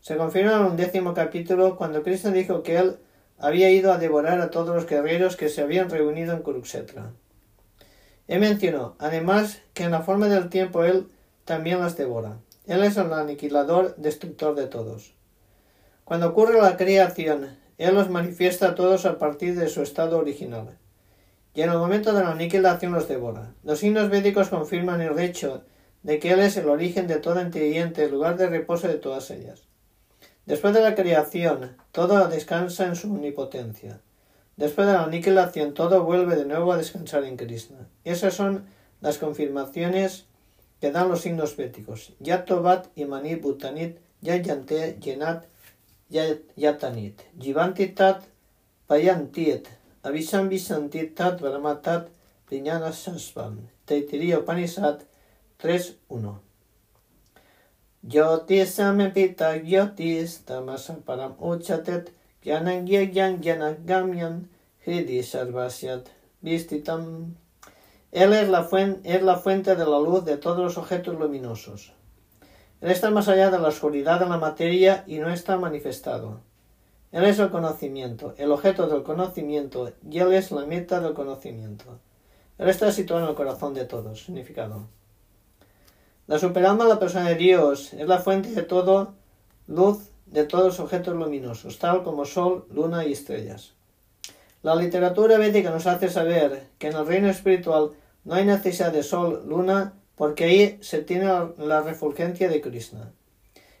Se 0.00 0.16
confirma 0.16 0.52
en 0.52 0.62
un 0.62 0.76
décimo 0.76 1.14
capítulo 1.14 1.76
cuando 1.76 2.04
Krishna 2.04 2.30
dijo 2.30 2.62
que 2.62 2.78
él 2.78 2.98
había 3.38 3.70
ido 3.70 3.92
a 3.92 3.98
devorar 3.98 4.40
a 4.40 4.50
todos 4.50 4.74
los 4.74 4.86
guerreros 4.86 5.36
que 5.36 5.48
se 5.48 5.62
habían 5.62 5.90
reunido 5.90 6.32
en 6.32 6.42
Kurukshetra. 6.42 7.10
Él 8.28 8.40
mencionó, 8.40 8.94
además, 9.00 9.60
que 9.74 9.84
en 9.84 9.90
la 9.90 10.02
forma 10.02 10.28
del 10.28 10.48
tiempo 10.48 10.84
él 10.84 11.08
también 11.44 11.80
las 11.80 11.96
devora. 11.96 12.38
Él 12.66 12.84
es 12.84 12.96
el 12.96 13.12
aniquilador, 13.12 13.96
destructor 13.96 14.54
de 14.54 14.66
todos. 14.66 15.14
Cuando 16.04 16.28
ocurre 16.28 16.60
la 16.60 16.76
creación, 16.76 17.56
él 17.78 17.94
los 17.94 18.10
manifiesta 18.10 18.68
a 18.68 18.74
todos 18.74 19.06
a 19.06 19.18
partir 19.18 19.56
de 19.56 19.68
su 19.68 19.82
estado 19.82 20.18
original. 20.18 20.76
Y 21.54 21.62
en 21.62 21.70
el 21.70 21.78
momento 21.78 22.12
de 22.12 22.22
la 22.22 22.32
aniquilación 22.32 22.92
los 22.92 23.08
devora. 23.08 23.54
Los 23.64 23.78
signos 23.78 24.10
védicos 24.10 24.48
confirman 24.48 25.00
el 25.00 25.18
hecho 25.18 25.62
de 26.02 26.18
que 26.18 26.32
él 26.32 26.40
es 26.40 26.56
el 26.56 26.68
origen 26.68 27.06
de 27.06 27.16
toda 27.16 27.42
inteligente, 27.42 28.04
el 28.04 28.10
lugar 28.10 28.36
de 28.36 28.48
reposo 28.48 28.88
de 28.88 28.94
todas 28.94 29.30
ellas. 29.30 29.62
Después 30.46 30.74
de 30.74 30.80
la 30.80 30.94
creación, 30.94 31.76
todo 31.92 32.28
descansa 32.28 32.86
en 32.86 32.96
su 32.96 33.12
omnipotencia. 33.12 34.00
Después 34.56 34.86
de 34.86 34.94
la 34.94 35.04
aniquilación 35.04 35.72
todo 35.72 36.02
vuelve 36.02 36.34
de 36.34 36.44
nuevo 36.44 36.72
a 36.72 36.76
descansar 36.76 37.24
en 37.24 37.36
Krishna. 37.36 37.88
Esas 38.04 38.34
son 38.34 38.66
las 39.00 39.18
confirmaciones 39.18 40.26
que 40.80 40.90
dan 40.90 41.08
los 41.08 41.20
signos 41.20 41.56
véticos. 41.56 42.12
Yatovat 42.18 42.86
imani 42.96 43.36
butanit 43.36 43.98
yayante 44.20 44.98
yenat 45.00 45.44
yatanit. 46.10 47.22
Jivanti 47.38 47.94
tat 47.94 48.22
payantiet. 48.88 49.68
Avisam 50.04 50.48
visantit 50.48 51.16
tat 51.16 51.40
brahmatat 51.40 52.08
priñana 52.48 52.92
sasvam. 52.92 53.68
Taitiriya 53.86 54.38
Upanishad 54.38 55.00
3.1 55.58 56.34
Jyotisam 58.06 59.12
pita 59.12 59.56
yotis 59.56 60.44
tamasa 60.46 60.94
param 61.04 61.34
uchatet 61.40 62.12
Vistitam. 66.40 67.34
Él 68.12 68.32
es 68.32 68.48
la, 68.48 68.62
fuente, 68.62 69.16
es 69.16 69.22
la 69.22 69.36
fuente 69.36 69.74
de 69.74 69.84
la 69.84 69.98
luz 69.98 70.24
de 70.24 70.36
todos 70.36 70.58
los 70.58 70.78
objetos 70.78 71.18
luminosos. 71.18 71.92
Él 72.80 72.90
está 72.90 73.10
más 73.10 73.28
allá 73.28 73.50
de 73.50 73.58
la 73.58 73.68
oscuridad 73.68 74.20
de 74.20 74.28
la 74.28 74.36
materia 74.36 75.04
y 75.06 75.18
no 75.18 75.30
está 75.30 75.56
manifestado. 75.56 76.40
Él 77.10 77.24
es 77.24 77.38
el 77.38 77.50
conocimiento, 77.50 78.34
el 78.36 78.52
objeto 78.52 78.86
del 78.86 79.02
conocimiento, 79.02 79.92
y 80.08 80.18
Él 80.18 80.32
es 80.32 80.50
la 80.50 80.66
meta 80.66 81.00
del 81.00 81.14
conocimiento. 81.14 81.98
Él 82.58 82.68
está 82.68 82.92
situado 82.92 83.24
en 83.24 83.30
el 83.30 83.34
corazón 83.34 83.74
de 83.74 83.84
todos. 83.84 84.24
Significado. 84.24 84.88
La 86.26 86.38
superalma, 86.38 86.84
la 86.84 86.98
persona 86.98 87.28
de 87.28 87.36
Dios, 87.36 87.94
es 87.94 88.06
la 88.06 88.18
fuente 88.18 88.50
de 88.50 88.62
todo 88.62 89.14
luz 89.66 90.10
de 90.26 90.44
todos 90.44 90.64
los 90.64 90.80
objetos 90.80 91.14
luminosos, 91.14 91.78
tal 91.78 92.02
como 92.02 92.24
sol, 92.24 92.66
luna 92.70 93.04
y 93.04 93.12
estrellas. 93.12 93.74
La 94.62 94.74
literatura 94.74 95.38
védica 95.38 95.70
nos 95.70 95.86
hace 95.86 96.08
saber 96.10 96.66
que 96.78 96.88
en 96.88 96.96
el 96.96 97.06
reino 97.06 97.28
espiritual 97.28 97.92
no 98.24 98.34
hay 98.34 98.44
necesidad 98.44 98.92
de 98.92 99.02
sol, 99.02 99.44
luna, 99.46 99.94
porque 100.18 100.44
ahí 100.44 100.78
se 100.82 100.98
tiene 100.98 101.26
la 101.58 101.80
refulgencia 101.80 102.48
de 102.48 102.60
Krishna. 102.60 103.12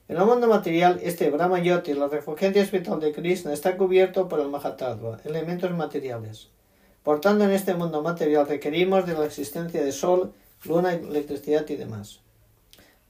En 0.06 0.16
el 0.16 0.24
mundo 0.24 0.46
material, 0.46 1.00
este 1.02 1.30
Brahma 1.30 1.58
Yoti, 1.58 1.92
la 1.94 2.06
refulgencia 2.06 2.62
espiritual 2.62 3.00
de 3.00 3.12
Krishna, 3.12 3.52
está 3.52 3.76
cubierto 3.76 4.28
por 4.28 4.38
el 4.38 4.48
Mahatattva, 4.48 5.18
elementos 5.24 5.70
materiales. 5.72 6.48
Por 7.02 7.20
tanto, 7.20 7.44
en 7.44 7.50
este 7.50 7.74
mundo 7.74 8.02
material 8.02 8.46
requerimos 8.46 9.04
de 9.04 9.14
la 9.14 9.26
existencia 9.26 9.82
de 9.82 9.90
sol, 9.90 10.32
luna, 10.64 10.94
electricidad 10.94 11.68
y 11.68 11.74
demás, 11.74 12.20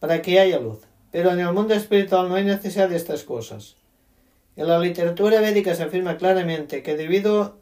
para 0.00 0.22
que 0.22 0.40
haya 0.40 0.58
luz. 0.58 0.80
Pero 1.12 1.30
en 1.30 1.40
el 1.40 1.52
mundo 1.52 1.74
espiritual 1.74 2.28
no 2.28 2.34
hay 2.34 2.44
necesidad 2.44 2.88
de 2.88 2.96
estas 2.96 3.24
cosas. 3.24 3.76
En 4.56 4.66
la 4.68 4.78
literatura 4.78 5.40
védica 5.40 5.74
se 5.74 5.82
afirma 5.82 6.16
claramente 6.16 6.82
que 6.82 6.96
debido 6.96 7.58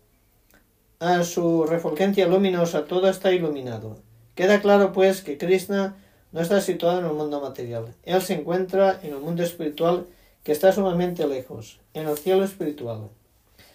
a 1.00 1.24
su 1.24 1.66
refulgencia 1.66 2.26
luminosa 2.26 2.84
todo 2.84 3.08
está 3.10 3.32
iluminado. 3.32 4.05
Queda 4.36 4.60
claro 4.60 4.92
pues 4.92 5.22
que 5.22 5.38
Krishna 5.38 5.96
no 6.30 6.40
está 6.40 6.60
situado 6.60 7.00
en 7.00 7.06
el 7.06 7.12
mundo 7.12 7.40
material. 7.40 7.94
Él 8.04 8.22
se 8.22 8.34
encuentra 8.34 9.00
en 9.02 9.14
el 9.14 9.20
mundo 9.20 9.42
espiritual 9.42 10.06
que 10.44 10.52
está 10.52 10.72
sumamente 10.72 11.26
lejos, 11.26 11.80
en 11.94 12.06
el 12.06 12.16
cielo 12.16 12.44
espiritual. 12.44 13.08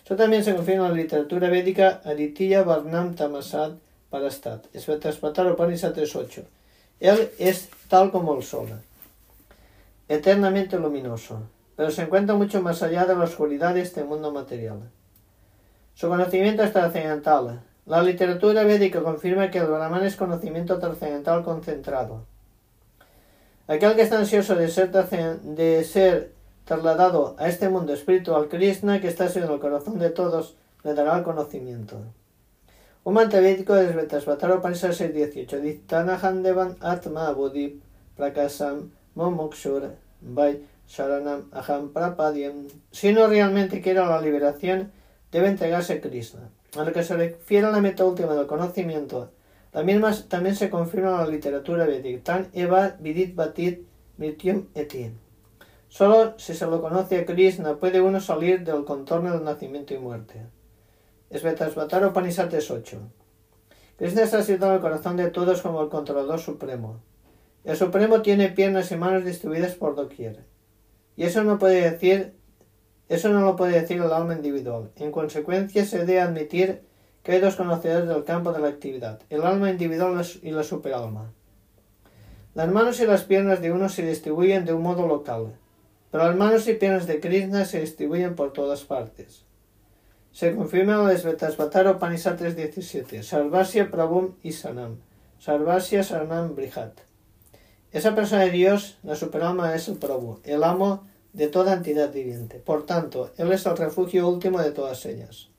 Eso 0.06 0.16
también 0.16 0.46
se 0.46 0.56
confirma 0.56 0.86
en 0.86 0.92
la 0.92 0.98
literatura 0.98 1.50
védica 1.50 2.02
Aditya 2.06 2.64
Varnam 2.64 3.16
Tamasad 3.16 3.74
Parastat, 4.10 4.68
Svetaspatar 4.74 5.52
Upanishad 5.52 5.94
3.8. 5.94 6.44
Él 7.02 7.32
es 7.40 7.70
tal 7.90 8.12
como 8.12 8.38
el 8.38 8.44
sol 8.44 8.70
eternamente 10.08 10.78
luminoso, 10.78 11.42
pero 11.76 11.90
se 11.90 12.02
encuentra 12.02 12.36
mucho 12.36 12.62
más 12.62 12.84
allá 12.84 13.06
de 13.06 13.16
la 13.16 13.24
oscuridad 13.24 13.74
de 13.74 13.82
este 13.82 14.04
mundo 14.04 14.32
material. 14.32 14.82
Su 15.96 16.10
conocimiento 16.10 16.64
es 16.64 16.74
trascendental. 16.74 17.62
La 17.92 18.02
literatura 18.02 18.64
védica 18.64 19.04
confirma 19.04 19.52
que 19.52 19.58
el 19.58 19.68
Brahman 19.68 20.06
es 20.06 20.16
conocimiento 20.16 20.80
trascendental 20.80 21.44
concentrado. 21.44 22.24
Aquel 23.68 23.96
que 23.98 24.04
está 24.04 24.18
ansioso 24.18 24.56
de 24.56 24.70
ser, 24.70 24.92
de 24.92 25.84
ser 25.84 26.32
trasladado 26.64 27.36
a 27.38 27.50
este 27.50 27.68
mundo 27.68 27.92
espiritual, 27.92 28.48
Krishna, 28.48 29.02
que 29.02 29.10
está 29.10 29.26
en 29.26 29.44
el 29.44 29.60
corazón 29.60 30.00
de 30.00 30.10
todos, 30.10 30.56
le 30.86 30.94
dará 30.94 31.18
el 31.18 31.26
conocimiento. 31.26 31.98
Un 33.04 33.14
mantra 33.14 33.42
védico 33.42 33.76
es 33.76 33.94
Vetasvatara 33.94 34.56
Upanishad 34.56 34.92
6.18. 34.92 35.60
Dittanahan 35.60 36.44
devan 36.44 36.78
atma 36.80 37.34
bodhi 37.34 37.82
prakasam 38.16 38.92
Momokshur 39.16 39.92
Vai 40.22 40.62
Sharanam 40.88 41.50
Aham 41.52 41.92
Prapadyam. 41.92 42.70
Si 42.90 43.10
uno 43.10 43.28
realmente 43.28 43.82
quiere 43.82 44.00
la 44.00 44.22
liberación, 44.22 44.94
debe 45.30 45.50
entregarse 45.50 45.96
a 45.96 46.00
Krishna. 46.00 46.50
A 46.78 46.84
lo 46.84 46.94
que 46.94 47.04
se 47.04 47.16
refiere 47.16 47.68
a 47.68 47.72
la 47.72 47.82
meta 47.82 48.06
última 48.06 48.34
del 48.34 48.48
conocimiento, 48.48 49.32
también, 49.72 50.56
se 50.56 50.70
confirma 50.70 51.12
en 51.12 51.18
la 51.18 51.28
literatura 51.28 51.86
védica. 51.86 52.24
Tan 52.24 52.50
eva 52.54 52.96
vidit 53.00 53.36
batit 53.36 53.88
mityum 54.18 54.68
etim. 54.76 55.18
Solo 55.88 56.38
si 56.38 56.54
se 56.54 56.66
lo 56.66 56.82
conoce 56.82 57.20
a 57.20 57.26
Krishna 57.26 57.76
puede 57.76 58.02
uno 58.02 58.20
salir 58.20 58.64
del 58.64 58.84
contorno 58.86 59.32
del 59.32 59.44
nacimiento 59.44 59.94
y 59.94 59.98
muerte. 59.98 60.42
Svetasvatara 61.30 62.08
Upanishad 62.08 62.54
8. 62.54 63.00
Krishna 63.98 64.24
está 64.24 64.44
situado 64.44 64.74
en 64.74 64.78
el 64.78 64.82
corazón 64.82 65.18
de 65.18 65.30
todos 65.30 65.62
como 65.62 65.82
el 65.82 65.90
controlador 65.90 66.40
supremo. 66.40 67.00
El 67.64 67.78
Supremo 67.78 68.22
tiene 68.22 68.50
piernas 68.50 68.92
y 68.92 68.96
manos 68.96 69.24
distribuidas 69.24 69.76
por 69.76 69.96
doquier. 69.96 70.44
Y 71.16 71.24
eso 71.24 71.44
no 71.44 71.60
puede 71.60 71.92
decir, 71.92 72.34
eso 73.12 73.28
no 73.28 73.42
lo 73.42 73.58
puede 73.58 73.82
decir 73.82 73.98
el 73.98 74.14
alma 74.14 74.36
individual. 74.36 74.90
En 74.96 75.12
consecuencia, 75.12 75.86
se 75.86 76.06
debe 76.06 76.22
admitir 76.22 76.82
que 77.24 77.34
hay 77.34 77.42
dos 77.42 77.58
conocedores 77.58 78.08
del 78.08 78.24
campo 78.24 78.54
de 78.54 78.60
la 78.60 78.70
actividad, 78.70 79.20
el 79.30 79.44
alma 79.44 79.70
individual 79.70 80.26
y 80.42 80.52
la 80.52 80.64
superalma. 80.64 81.34
Las 82.54 82.72
manos 82.72 83.02
y 83.02 83.06
las 83.06 83.24
piernas 83.24 83.62
de 83.62 83.74
uno 83.74 83.90
se 83.90 84.06
distribuyen 84.06 84.64
de 84.64 84.72
un 84.72 84.82
modo 84.82 85.08
local, 85.08 85.54
pero 86.10 86.26
las 86.26 86.38
manos 86.38 86.66
y 86.70 86.74
piernas 86.76 87.06
de 87.06 87.20
Krishna 87.20 87.66
se 87.66 87.82
distribuyen 87.82 88.36
por 88.36 88.54
todas 88.54 88.86
partes. 88.86 89.44
Se 90.32 90.56
confirma 90.56 91.04
en 91.04 91.10
el 91.10 91.18
Svetasvatara 91.18 91.92
Upanishad 91.92 92.40
3.17, 92.40 93.24
Sarvasya 93.24 93.92
Prabhum 93.92 94.36
Isanam, 94.42 95.02
Sarvasya 95.38 96.02
Saranam 96.04 96.56
Brihat. 96.56 96.94
Esa 97.92 98.16
persona 98.16 98.44
de 98.44 98.52
Dios, 98.52 99.00
la 99.04 99.16
superalma, 99.16 99.76
es 99.76 99.90
el 99.90 99.98
Prabhu, 99.98 100.40
el 100.46 100.64
amo 100.64 101.11
de 101.34 101.48
toda 101.48 101.74
entidad 101.74 102.12
viviente. 102.12 102.60
Por 102.60 102.86
tanto, 102.86 103.32
Él 103.38 103.52
es 103.52 103.66
el 103.66 103.78
refugio 103.78 104.28
último 104.28 104.60
de 104.62 104.72
todas 104.72 105.06
ellas. 105.06 105.50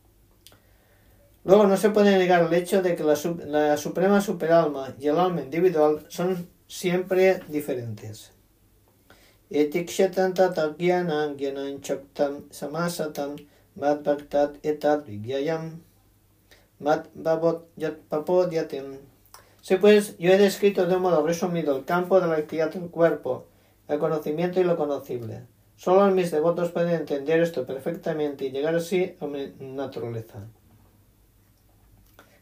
Luego 1.44 1.66
no 1.66 1.76
se 1.76 1.90
puede 1.90 2.16
negar 2.18 2.44
el 2.44 2.54
hecho 2.54 2.82
de 2.82 2.94
que 2.94 3.02
la, 3.02 3.16
la 3.46 3.76
suprema 3.76 4.20
superalma 4.20 4.94
y 5.00 5.08
el 5.08 5.18
alma 5.18 5.42
individual 5.42 6.06
son 6.08 6.48
siempre 6.68 7.40
diferentes. 7.48 8.32
Sí, 19.60 19.76
pues 19.76 20.16
yo 20.18 20.32
he 20.32 20.38
descrito 20.38 20.86
de 20.86 20.96
un 20.96 21.02
modo 21.02 21.24
resumido 21.26 21.76
el 21.76 21.84
campo 21.84 22.20
de 22.20 22.28
la 22.28 22.36
actividad 22.36 22.72
del 22.72 22.90
cuerpo, 22.90 23.46
el 23.88 23.98
conocimiento 23.98 24.60
y 24.60 24.64
lo 24.64 24.76
conocible. 24.76 25.42
Solo 25.82 26.14
mis 26.14 26.30
devotos 26.30 26.70
pueden 26.70 26.94
entender 26.94 27.40
esto 27.40 27.66
perfectamente 27.66 28.44
y 28.44 28.52
llegar 28.52 28.76
así 28.76 29.16
a 29.18 29.26
mi 29.26 29.52
naturaleza. 29.58 30.46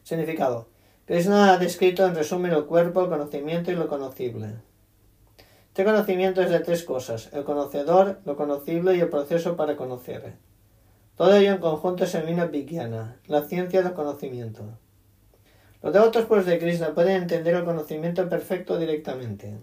Significado. 0.03 0.69
Krishna 1.07 1.55
ha 1.55 1.57
descrito 1.57 2.05
en 2.05 2.15
resumen 2.15 2.53
el 2.53 2.67
cuerpo, 2.67 3.01
el 3.01 3.09
conocimiento 3.09 3.73
y 3.73 3.77
lo 3.77 3.89
conocible. 3.89 4.57
Este 5.69 5.87
conocimiento 5.87 6.43
es 6.43 6.51
de 6.51 6.61
tres 6.61 6.85
cosas, 6.85 7.31
el 7.33 7.45
conocedor, 7.45 8.21
lo 8.27 8.37
conocible 8.37 8.95
y 8.95 9.01
el 9.01 9.09
proceso 9.09 9.57
para 9.57 9.75
conocer. 9.75 10.35
Todo 11.17 11.35
ello 11.35 11.53
en 11.53 11.61
conjunto 11.61 12.07
se 12.07 12.19
denomina 12.19 12.45
Vijnana, 12.45 13.23
la 13.27 13.45
ciencia 13.45 13.81
del 13.81 13.95
conocimiento. 13.95 14.65
Los 15.83 15.95
devotos 15.95 16.27
pues 16.27 16.45
de 16.45 16.59
Krishna 16.59 16.93
pueden 16.93 17.23
entender 17.23 17.55
el 17.55 17.65
conocimiento 17.65 18.29
perfecto 18.29 18.77
directamente. 18.77 19.57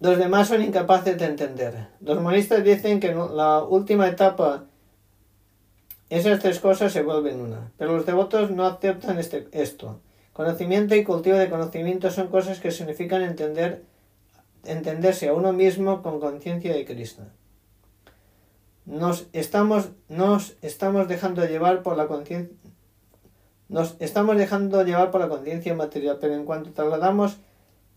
Los 0.00 0.18
demás 0.18 0.48
son 0.48 0.62
incapaces 0.62 1.18
de 1.18 1.26
entender. 1.26 1.88
Los 2.00 2.20
monistas 2.20 2.64
dicen 2.64 3.00
que 3.00 3.14
la 3.14 3.62
última 3.62 4.08
etapa 4.08 4.64
esas 6.08 6.40
tres 6.40 6.58
cosas 6.58 6.92
se 6.92 7.02
vuelven 7.02 7.40
una, 7.40 7.70
pero 7.76 7.94
los 7.94 8.04
devotos 8.04 8.50
no 8.50 8.66
aceptan 8.66 9.18
este, 9.18 9.46
esto. 9.52 10.00
Conocimiento 10.32 10.96
y 10.96 11.04
cultivo 11.04 11.36
de 11.36 11.48
conocimiento 11.48 12.10
son 12.10 12.26
cosas 12.28 12.58
que 12.58 12.72
significan 12.72 13.22
entender, 13.22 13.84
entenderse 14.64 15.28
a 15.28 15.34
uno 15.34 15.52
mismo 15.52 16.02
con 16.02 16.18
conciencia 16.18 16.74
de 16.74 16.84
Krishna. 16.84 17.28
Nos 18.86 19.28
estamos, 19.32 19.90
nos 20.08 20.56
estamos 20.62 21.06
dejando 21.06 21.46
llevar 21.46 21.82
por 21.82 21.96
la 21.96 22.08
conciencia 22.08 22.56
nos 23.70 23.94
estamos 24.00 24.36
dejando 24.36 24.82
llevar 24.82 25.12
por 25.12 25.20
la 25.20 25.28
conciencia 25.28 25.72
material, 25.76 26.18
pero 26.20 26.34
en 26.34 26.44
cuanto 26.44 26.72
trasladamos 26.72 27.36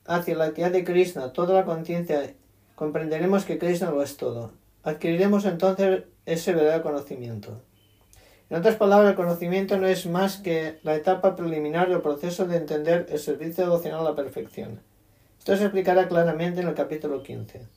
hacia 0.06 0.36
la 0.36 0.46
actividad 0.46 0.72
de 0.72 0.84
Krishna 0.84 1.34
toda 1.34 1.54
la 1.54 1.66
conciencia, 1.66 2.34
comprenderemos 2.76 3.46
que 3.46 3.58
Krishna 3.58 3.92
lo 3.92 4.04
es 4.04 4.18
todo. 4.18 4.52
Adquiriremos 4.84 5.46
entonces 5.46 6.04
ese 6.26 6.54
verdadero 6.54 6.84
conocimiento. 6.84 7.62
En 8.50 8.58
otras 8.58 8.76
palabras, 8.76 9.12
el 9.12 9.16
conocimiento 9.16 9.78
no 9.78 9.88
es 9.88 10.06
más 10.06 10.38
que 10.38 10.80
la 10.84 10.96
etapa 10.96 11.36
preliminar 11.36 11.90
del 11.90 12.02
proceso 12.02 12.46
de 12.46 12.58
entender 12.58 13.08
el 13.10 13.20
servicio 13.20 13.64
devocional 13.64 14.02
a 14.02 14.10
la 14.12 14.16
perfección. 14.16 14.82
Esto 15.40 15.58
se 15.58 15.64
explicará 15.64 16.08
claramente 16.08 16.62
en 16.62 16.68
el 16.68 16.76
capítulo 16.76 17.24
15. 17.24 17.68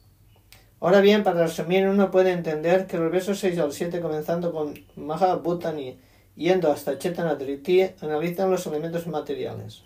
Ahora 0.81 1.01
bien, 1.01 1.25
para 1.25 1.47
resumir, 1.47 1.89
uno 1.89 2.11
puede 2.11 2.33
entender 2.33 2.87
que 2.87 2.99
los 2.99 3.11
versos 3.11 3.39
6 3.39 3.59
al 3.59 3.73
7, 3.73 4.01
comenzando 4.01 4.53
con 4.53 4.75
Mahabhutani, 4.97 5.99
yendo 6.35 6.71
hasta 6.71 6.99
Chetanadriti, 6.99 7.83
analizan 8.03 8.51
los 8.51 8.67
elementos 8.67 9.07
materiales. 9.07 9.83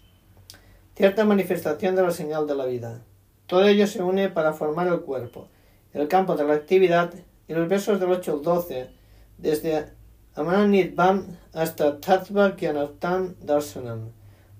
Cierta 1.01 1.25
manifestación 1.25 1.97
de 1.97 2.03
la 2.03 2.11
señal 2.11 2.47
de 2.47 2.55
la 2.55 2.67
vida. 2.67 3.01
Todo 3.47 3.67
ello 3.67 3.87
se 3.87 4.03
une 4.03 4.29
para 4.29 4.53
formar 4.53 4.87
el 4.87 5.01
cuerpo, 5.01 5.49
el 5.95 6.09
campo 6.09 6.37
de 6.37 6.45
la 6.45 6.53
actividad, 6.53 7.15
y 7.49 7.55
los 7.55 7.71
versos 7.71 7.99
del 7.99 8.11
8 8.11 8.33
al 8.35 8.43
12, 8.43 8.91
desde 9.39 9.87
Amananidvam 10.35 11.25
hasta 11.55 11.99
Tattva 12.01 12.55
Kyanartan 12.55 13.37
Darsanam. 13.41 14.11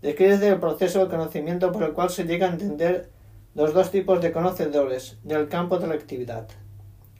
Describe 0.01 0.49
el 0.49 0.59
proceso 0.59 1.01
de 1.05 1.11
conocimiento 1.11 1.73
por 1.73 1.83
el 1.83 1.93
cual 1.93 2.09
se 2.09 2.25
llega 2.25 2.47
a 2.47 2.53
entender 2.53 3.11
los 3.55 3.75
dos 3.75 3.91
tipos 3.91 4.23
de 4.23 4.33
conocedores 4.33 5.19
del 5.23 5.47
campo 5.47 5.79
de 5.79 5.89
la 5.89 5.95
actividad, 5.95 6.49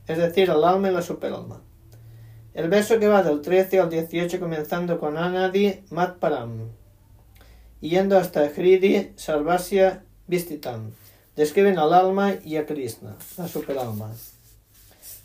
es 0.07 0.17
decir, 0.17 0.49
el 0.49 0.65
alma 0.65 0.89
y 0.89 0.95
la 0.95 1.03
superalma. 1.03 1.61
El 2.55 2.71
verso 2.71 2.99
que 2.99 3.09
va 3.09 3.23
del 3.23 3.43
13 3.43 3.81
al 3.81 3.91
18 3.91 4.41
comenzando 4.41 4.99
con 4.99 5.19
Anadi 5.19 5.85
Matparam 5.91 6.80
yendo 7.89 8.19
hasta 8.19 8.49
Hridi 8.49 9.13
Sarvasya 9.17 10.05
Vistitam. 10.27 10.93
Describen 11.37 11.79
al 11.79 11.95
alma 11.95 12.35
y 12.45 12.57
a 12.57 12.67
Krishna, 12.67 13.17
la 13.39 13.49
superalma. 13.49 14.13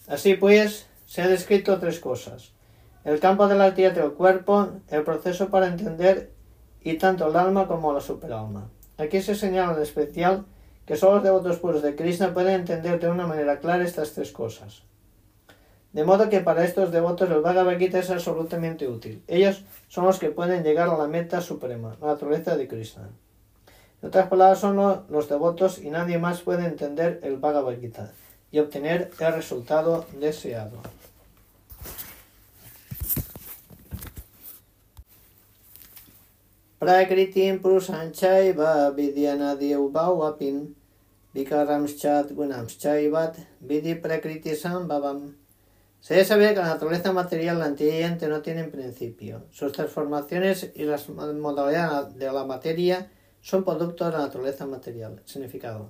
Así 0.08 0.36
pues, 0.36 0.86
se 1.06 1.22
ha 1.22 1.28
descrito 1.28 1.80
tres 1.80 2.00
cosas 2.00 2.56
el 3.06 3.20
campo 3.20 3.48
de 3.48 3.56
la 3.56 3.66
actividad 3.66 3.94
del 3.94 4.14
cuerpo, 4.14 4.70
el 4.90 5.04
proceso 5.04 5.50
para 5.50 5.68
entender 5.68 6.34
y 6.82 6.98
tanto 6.98 7.28
el 7.28 7.36
alma 7.36 7.68
como 7.68 7.94
la 7.94 8.02
superalma. 8.02 8.70
Aquí 8.98 9.22
se 9.22 9.36
señala 9.36 9.78
en 9.78 9.84
especial 9.84 10.46
que 10.86 10.96
solo 10.96 11.16
los 11.16 11.24
devotos 11.24 11.58
puros 11.58 11.84
de 11.84 11.96
Krishna 11.96 12.34
pueden 12.34 12.62
entender 12.62 13.00
de 13.00 13.08
una 13.08 13.28
manera 13.28 13.60
clara 13.60 13.84
estas 13.84 14.14
tres 14.14 14.32
cosas. 14.32 14.82
De 15.96 16.04
modo 16.04 16.30
que 16.30 16.42
para 16.42 16.66
estos 16.66 16.92
devotos 16.92 17.32
el 17.32 17.40
Bhagavad 17.40 17.78
Gita 17.78 18.00
es 18.00 18.10
absolutamente 18.10 18.86
útil. 18.86 19.24
Ellos 19.28 19.64
son 19.88 20.04
los 20.04 20.20
que 20.20 20.30
pueden 20.30 20.62
llegar 20.62 20.90
a 20.90 20.98
la 20.98 21.08
meta 21.08 21.40
suprema, 21.40 21.96
la 22.02 22.08
naturaleza 22.08 22.58
de 22.58 22.68
Krishna. 22.68 23.08
En 24.02 24.10
otras 24.10 24.28
palabras, 24.28 24.60
son 24.60 24.76
los 25.08 25.30
devotos 25.30 25.80
y 25.80 25.90
nadie 25.90 26.18
más 26.18 26.42
puede 26.42 26.66
entender 26.66 27.22
el 27.24 27.38
Bhagavad 27.38 27.80
Gita 27.80 28.12
y 28.52 28.60
obtener 28.60 29.10
el 29.18 29.34
resultado 29.34 30.06
deseado. 30.20 30.82
Prakritim 36.78 37.62
purusanchaiva 37.62 38.92
vidyanadiubhawapin 38.92 40.76
vikaramschat 41.34 42.34
gunamschaivat 42.34 43.38
vidi 43.62 43.96
prakriti 43.96 44.58
sambhavam. 44.58 45.45
Se 46.06 46.14
debe 46.14 46.24
saber 46.28 46.54
que 46.54 46.60
la 46.60 46.68
naturaleza 46.68 47.12
material 47.14 47.64
anteriente 47.64 48.28
no 48.28 48.44
tienen 48.44 48.70
principio. 48.70 49.48
Sus 49.50 49.72
transformaciones 49.72 50.72
y 50.76 50.84
las 50.84 51.10
modalidades 51.10 52.14
de 52.14 52.32
la 52.32 52.46
materia 52.46 53.10
son 53.42 53.64
productos 53.64 54.12
de 54.12 54.14
la 54.20 54.26
naturaleza 54.26 54.68
material. 54.68 55.24
Significado. 55.26 55.90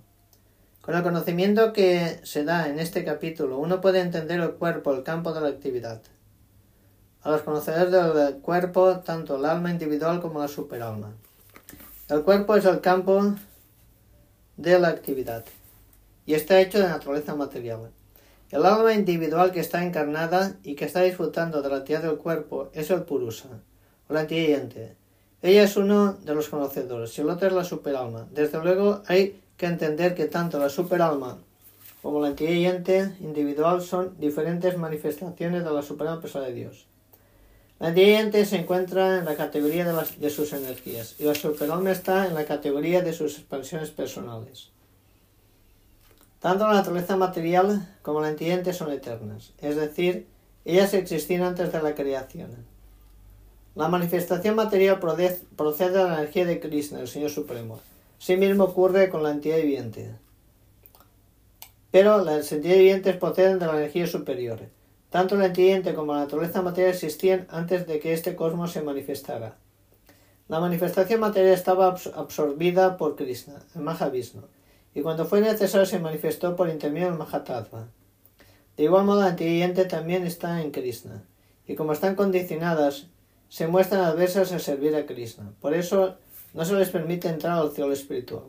Con 0.79 0.95
el 0.95 1.03
conocimiento 1.03 1.73
que 1.73 2.21
se 2.23 2.45
da 2.45 2.69
en 2.69 2.79
este 2.79 3.03
capítulo, 3.03 3.59
uno 3.59 3.81
puede 3.81 3.99
entender 3.99 4.39
el 4.39 4.53
cuerpo, 4.53 4.93
el 4.93 5.03
campo 5.03 5.33
de 5.33 5.41
la 5.41 5.49
actividad 5.49 6.01
a 7.21 7.31
los 7.31 7.41
conocedores 7.41 7.91
del 7.91 8.37
cuerpo, 8.39 8.99
tanto 8.99 9.35
el 9.35 9.43
alma 9.43 9.69
individual 9.69 10.21
como 10.21 10.39
la 10.39 10.47
superalma. 10.47 11.11
El 12.07 12.23
cuerpo 12.23 12.55
es 12.55 12.63
el 12.63 12.79
campo 12.79 13.35
de 14.55 14.79
la 14.79 14.87
actividad 14.87 15.43
y 16.25 16.35
está 16.35 16.61
hecho 16.61 16.79
de 16.79 16.87
naturaleza 16.87 17.35
material. 17.35 17.91
El 18.55 18.65
alma 18.65 18.93
individual 18.93 19.51
que 19.51 19.59
está 19.59 19.83
encarnada 19.83 20.55
y 20.63 20.75
que 20.75 20.85
está 20.85 21.01
disfrutando 21.01 21.61
de 21.61 21.67
la 21.67 21.75
actividad 21.75 22.03
del 22.03 22.15
cuerpo 22.15 22.69
es 22.71 22.89
el 22.89 23.03
purusa, 23.03 23.49
o 24.07 24.13
la 24.13 24.21
antiguiente. 24.21 24.95
Ella 25.41 25.63
es 25.63 25.75
uno 25.75 26.13
de 26.13 26.33
los 26.33 26.47
conocedores 26.47 27.17
y 27.17 27.21
el 27.21 27.29
otro 27.29 27.49
es 27.49 27.53
la 27.53 27.65
superalma. 27.65 28.29
Desde 28.31 28.63
luego 28.63 29.03
hay 29.07 29.41
que 29.57 29.65
entender 29.65 30.15
que 30.15 30.27
tanto 30.27 30.57
la 30.57 30.69
superalma 30.69 31.37
como 32.01 32.21
la 32.21 32.29
antiguiente 32.29 33.17
individual 33.19 33.81
son 33.81 34.17
diferentes 34.17 34.77
manifestaciones 34.77 35.65
de 35.65 35.71
la 35.71 35.81
suprema 35.81 36.21
persona 36.21 36.45
de 36.45 36.53
Dios. 36.53 36.87
La 37.79 37.91
diente 37.91 38.45
se 38.45 38.55
encuentra 38.55 39.17
en 39.17 39.25
la 39.25 39.35
categoría 39.35 39.83
de, 39.83 40.29
sus 40.29 40.53
energías 40.53 41.15
y 41.19 41.25
la 41.25 41.35
superalma 41.35 41.91
está 41.91 42.25
en 42.25 42.33
la 42.33 42.45
categoría 42.45 43.01
de 43.01 43.11
sus 43.11 43.37
expansiones 43.37 43.91
personales. 43.91 44.71
Tanto 46.45 46.67
la 46.67 46.75
naturaleza 46.75 47.17
material 47.17 47.97
como 48.03 48.21
la 48.21 48.29
entiende 48.29 48.71
son 48.71 48.91
eternas, 48.91 49.53
es 49.57 49.75
decir, 49.77 50.27
ellas 50.63 50.93
existían 50.93 51.41
antes 51.41 51.73
de 51.73 51.81
la 51.81 51.95
creación. 51.95 52.51
La 53.73 53.87
manifestación 53.87 54.53
material 54.53 54.99
procede 54.99 55.97
de 55.97 56.03
la 56.03 56.19
energía 56.19 56.45
de 56.45 56.59
Krishna, 56.59 56.99
el 56.99 57.07
Señor 57.07 57.31
Supremo. 57.31 57.79
Sí 58.19 58.37
mismo 58.37 58.65
ocurre 58.65 59.09
con 59.09 59.23
la 59.23 59.31
entidad 59.31 59.57
viviente. 59.57 60.11
Pero 61.89 62.23
las 62.23 62.51
entidades 62.51 62.77
vivientes 62.77 63.17
proceden 63.17 63.57
de 63.57 63.65
la 63.65 63.77
energía 63.77 64.05
superior. 64.05 64.59
Tanto 65.09 65.33
el 65.33 65.41
entiende 65.41 65.95
como 65.95 66.13
la 66.13 66.19
naturaleza 66.19 66.61
material 66.61 66.93
existían 66.93 67.47
antes 67.49 67.87
de 67.87 67.99
que 67.99 68.13
este 68.13 68.35
cosmos 68.35 68.71
se 68.71 68.83
manifestara. 68.83 69.57
La 70.47 70.59
manifestación 70.59 71.21
material 71.21 71.55
estaba 71.55 71.87
absorbida 71.87 72.97
por 72.97 73.15
Krishna, 73.15 73.55
el 73.73 73.81
Mahavishnu, 73.81 74.43
y 74.95 75.01
cuando 75.01 75.25
fue 75.25 75.41
necesario 75.41 75.85
se 75.85 75.99
manifestó 75.99 76.55
por 76.55 76.69
intermedio 76.69 77.09
del 77.09 77.17
Mahatattva. 77.17 77.89
De 78.77 78.83
igual 78.83 79.05
modo, 79.05 79.21
la 79.21 79.31
inteligente 79.31 79.85
también 79.85 80.25
está 80.25 80.61
en 80.61 80.71
Krishna, 80.71 81.23
y 81.67 81.75
como 81.75 81.91
están 81.91 82.15
condicionadas, 82.15 83.07
se 83.49 83.67
muestran 83.67 84.01
adversas 84.01 84.53
a 84.53 84.59
servir 84.59 84.95
a 84.95 85.05
Krishna. 85.05 85.51
Por 85.59 85.73
eso 85.73 86.15
no 86.53 86.63
se 86.63 86.73
les 86.75 86.89
permite 86.89 87.27
entrar 87.27 87.59
al 87.59 87.71
cielo 87.71 87.91
espiritual. 87.91 88.43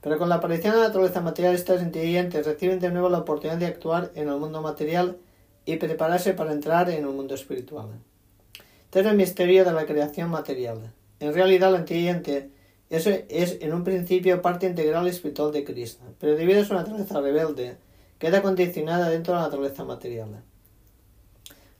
Pero 0.00 0.18
con 0.18 0.28
la 0.28 0.36
aparición 0.36 0.74
de 0.74 0.80
la 0.80 0.86
naturaleza 0.88 1.20
material, 1.20 1.54
estas 1.54 1.82
inteligentes 1.82 2.46
reciben 2.46 2.78
de 2.78 2.90
nuevo 2.90 3.08
la 3.08 3.18
oportunidad 3.18 3.58
de 3.58 3.66
actuar 3.66 4.12
en 4.14 4.28
el 4.28 4.36
mundo 4.36 4.62
material 4.62 5.18
y 5.64 5.76
prepararse 5.76 6.34
para 6.34 6.52
entrar 6.52 6.88
en 6.90 7.04
el 7.04 7.10
mundo 7.10 7.34
espiritual. 7.34 7.88
Este 8.84 9.00
es 9.00 9.06
el 9.06 9.16
misterio 9.16 9.64
de 9.64 9.72
la 9.72 9.86
creación 9.86 10.30
material. 10.30 10.92
En 11.18 11.34
realidad, 11.34 11.72
la 11.72 11.78
inteligente 11.78 12.50
es, 12.92 13.06
es 13.06 13.58
en 13.62 13.72
un 13.72 13.84
principio 13.84 14.42
parte 14.42 14.66
integral 14.66 15.06
espiritual 15.06 15.50
de 15.50 15.64
Krishna, 15.64 16.06
pero 16.20 16.36
debido 16.36 16.60
a 16.60 16.64
su 16.64 16.74
naturaleza 16.74 17.20
rebelde, 17.20 17.76
queda 18.18 18.42
condicionada 18.42 19.08
dentro 19.08 19.32
de 19.32 19.40
la 19.40 19.46
naturaleza 19.46 19.84
material. 19.84 20.42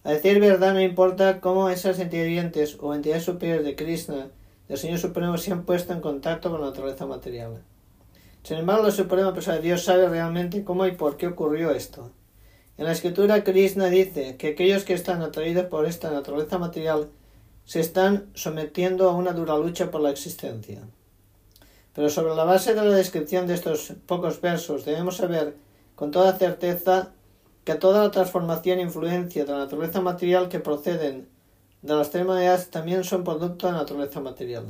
A 0.05 0.11
decir 0.11 0.41
verdad, 0.41 0.73
no 0.73 0.81
importa 0.81 1.41
cómo 1.41 1.69
esas 1.69 2.01
inteligentes 2.01 2.79
o 2.81 2.95
entidades 2.95 3.25
superiores 3.25 3.65
de 3.65 3.77
Krishna, 3.77 4.31
del 4.69 4.79
Señor 4.79 4.99
Supremo, 4.99 5.37
se 5.37 5.53
han 5.53 5.65
puesto 5.65 5.93
en 5.93 6.01
contacto 6.01 6.51
con 6.51 6.61
la 6.61 6.69
naturaleza 6.69 7.07
material. 7.07 7.63
Sin 8.43 8.57
embargo, 8.57 8.85
la 8.85 8.91
Suprema 8.91 9.35
Persona 9.35 9.57
de 9.57 9.63
Dios 9.63 9.85
sabe 9.85 10.09
realmente 10.09 10.65
cómo 10.65 10.87
y 10.87 10.93
por 10.93 11.17
qué 11.17 11.29
ocurrió 11.29 11.71
esto. 11.71 12.11
En 12.79 12.87
la 12.87 12.93
escritura, 12.93 13.45
Krishna 13.45 13.87
dice 13.87 14.37
que 14.37 14.49
aquellos 14.49 14.85
que 14.85 14.95
están 14.95 15.21
atraídos 15.21 15.67
por 15.67 15.85
esta 15.85 16.11
naturaleza 16.11 16.59
material 16.59 17.11
se 17.65 17.81
están 17.81 18.31
sometiendo 18.35 19.09
a 19.09 19.15
una 19.15 19.33
dura 19.33 19.57
lucha 19.59 19.91
por 19.91 20.01
la 20.01 20.11
existencia. 20.11 20.81
Pero 21.95 22.09
sobre 22.09 22.35
la 22.35 22.45
base 22.45 22.75
de 22.75 22.83
la 22.83 22.97
descripción 22.97 23.47
de 23.47 23.55
estos 23.55 23.93
pocos 24.07 24.41
versos 24.41 24.85
debemos 24.85 25.17
saber 25.17 25.57
con 25.95 26.11
toda 26.11 26.37
certeza 26.39 27.13
que 27.65 27.75
toda 27.75 28.03
la 28.03 28.11
transformación 28.11 28.79
e 28.79 28.83
influencia 28.83 29.45
de 29.45 29.53
la 29.53 29.59
naturaleza 29.59 30.01
material 30.01 30.49
que 30.49 30.59
proceden 30.59 31.29
de 31.83 31.95
las 31.95 32.11
tres 32.11 32.25
maneras 32.25 32.71
también 32.71 33.05
son 33.05 33.25
producto 33.25 33.67
de 33.67 33.73
la 33.73 33.81
naturaleza 33.81 34.21
material. 34.21 34.65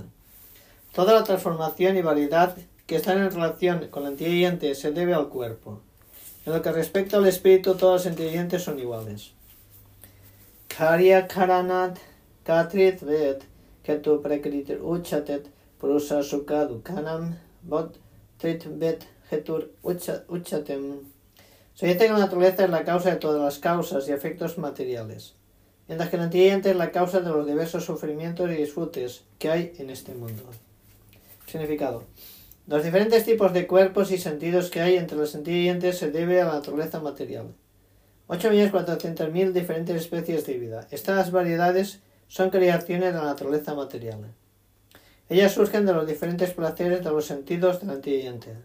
Toda 0.93 1.15
la 1.15 1.25
transformación 1.25 1.97
y 1.97 2.03
variedad 2.03 2.57
que 2.87 2.97
están 2.97 3.19
en 3.19 3.31
relación 3.31 3.89
con 3.89 4.03
la 4.03 4.11
inteligente 4.11 4.75
se 4.75 4.93
debe 4.93 5.15
al 5.15 5.29
cuerpo. 5.29 5.81
En 6.45 6.53
lo 6.53 6.61
que 6.61 6.73
respecta 6.73 7.19
al 7.19 7.27
espíritu, 7.27 7.75
todos 7.77 8.05
los 8.05 8.13
inteligentes 8.13 8.63
son 8.65 8.79
iguales. 8.79 9.33
Karya 10.69 11.29
karanat 11.29 11.99
katrit 12.45 13.01
vet 13.03 13.45
ketu 13.85 14.21
prekritir 14.23 14.81
uchatet 14.83 15.47
prusa 15.83 16.23
sukadu 16.23 16.81
kanam 16.89 17.35
bot 17.63 17.99
trit 18.39 18.63
vet 18.81 19.01
hetur 19.31 19.63
uchatem 19.83 20.85
dice 21.81 21.99
que 21.99 22.13
la 22.13 22.19
naturaleza 22.19 22.65
es 22.65 22.71
la 22.71 22.85
causa 22.85 23.11
de 23.11 23.17
todas 23.17 23.43
las 23.43 23.59
causas 23.59 24.09
y 24.09 24.13
efectos 24.13 24.59
materiales, 24.59 25.35
mientras 25.89 26.11
que 26.11 26.17
la 26.19 26.25
inteligente 26.25 26.71
es 26.71 26.77
la 26.77 26.93
causa 26.93 27.21
de 27.21 27.31
los 27.31 27.47
diversos 27.47 27.85
sufrimientos 27.85 28.49
y 28.51 28.55
disfrutes 28.55 29.25
que 29.41 29.51
hay 29.51 29.73
en 29.79 29.91
este 29.91 30.15
mundo. 30.15 30.45
Significado. 31.47 32.05
Los 32.69 32.85
diferentes 32.85 33.25
tipos 33.25 33.53
de 33.53 33.67
cuerpos 33.67 34.13
y 34.13 34.19
sentidos 34.19 34.71
que 34.71 34.81
hay 34.81 34.97
entre 34.97 35.19
los 35.19 35.35
inteligentes 35.35 35.99
se 35.99 36.13
debe 36.13 36.41
a 36.41 36.45
la 36.45 36.55
naturaleza 36.55 37.01
material. 37.01 37.55
8.400.000 38.29 39.53
diferentes 39.53 39.97
especies 39.97 40.47
de 40.47 40.59
vida. 40.59 40.87
Estas 40.93 41.33
variedades 41.33 42.01
son 42.29 42.51
creaciones 42.51 43.13
de 43.13 43.19
la 43.19 43.25
naturaleza 43.25 43.75
material. 43.75 44.33
Ellas 45.33 45.53
surgen 45.53 45.87
de 45.87 45.95
los 45.95 46.07
diferentes 46.07 46.53
placeres 46.53 47.03
de 47.03 47.11
los 47.11 47.27
sentidos 47.27 47.83
inteligente 47.83 48.57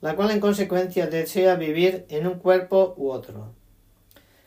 la 0.00 0.16
cual 0.16 0.30
en 0.30 0.40
consecuencia 0.40 1.06
desea 1.06 1.56
vivir 1.56 2.06
en 2.08 2.26
un 2.26 2.38
cuerpo 2.38 2.94
u 2.96 3.10
otro. 3.10 3.54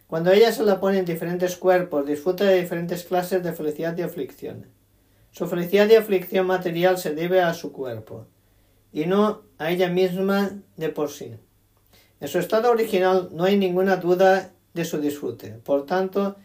Cuando 0.07 0.31
ella 0.31 0.51
se 0.51 0.63
la 0.63 0.79
pone 0.79 0.99
en 0.99 1.05
diferentes 1.05 1.57
cuerpos, 1.57 2.05
disfruta 2.05 2.45
de 2.45 2.61
diferentes 2.61 3.03
clases 3.03 3.43
de 3.43 3.53
felicidad 3.53 3.97
y 3.97 4.01
aflicción. 4.01 4.67
Su 5.31 5.47
felicidad 5.47 5.89
y 5.89 5.95
aflicción 5.95 6.45
material 6.45 6.97
se 6.97 7.15
debe 7.15 7.41
a 7.41 7.53
su 7.53 7.71
cuerpo, 7.71 8.27
y 8.91 9.05
no 9.05 9.41
a 9.57 9.71
ella 9.71 9.89
misma 9.89 10.51
de 10.77 10.89
por 10.89 11.09
sí. 11.09 11.35
En 12.19 12.27
su 12.27 12.39
estado 12.39 12.69
original 12.71 13.29
no 13.31 13.43
hay 13.43 13.57
ninguna 13.57 13.97
duda 13.97 14.51
de 14.73 14.85
su 14.85 14.99
disfrute, 14.99 15.49
por 15.63 15.85
tanto, 15.85 16.35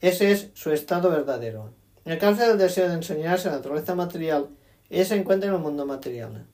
ese 0.00 0.30
es 0.30 0.50
su 0.54 0.70
estado 0.70 1.10
verdadero. 1.10 1.72
El 2.06 2.18
caso 2.18 2.46
del 2.46 2.56
deseo 2.56 2.88
de 2.88 2.94
enseñarse 2.94 3.48
la 3.48 3.56
naturaleza 3.56 3.96
material, 3.96 4.46
ella 4.90 5.04
se 5.04 5.16
encuentra 5.16 5.48
en 5.48 5.56
el 5.56 5.60
mundo 5.60 5.86
material. 5.86 6.46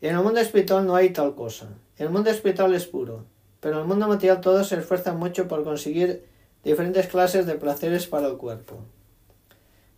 En 0.00 0.16
el 0.16 0.22
mundo 0.24 0.40
espiritual 0.40 0.84
no 0.84 0.96
hay 0.96 1.10
tal 1.10 1.36
cosa. 1.36 1.68
El 1.98 2.10
mundo 2.10 2.30
espiritual 2.30 2.74
es 2.74 2.84
puro, 2.84 3.26
pero 3.60 3.76
en 3.76 3.82
el 3.82 3.86
mundo 3.86 4.08
material 4.08 4.40
todos 4.40 4.66
se 4.66 4.76
esfuerzan 4.76 5.20
mucho 5.20 5.46
por 5.46 5.62
conseguir 5.62 6.26
diferentes 6.64 7.06
clases 7.06 7.46
de 7.46 7.54
placeres 7.54 8.08
para 8.08 8.26
el 8.26 8.36
cuerpo. 8.36 8.80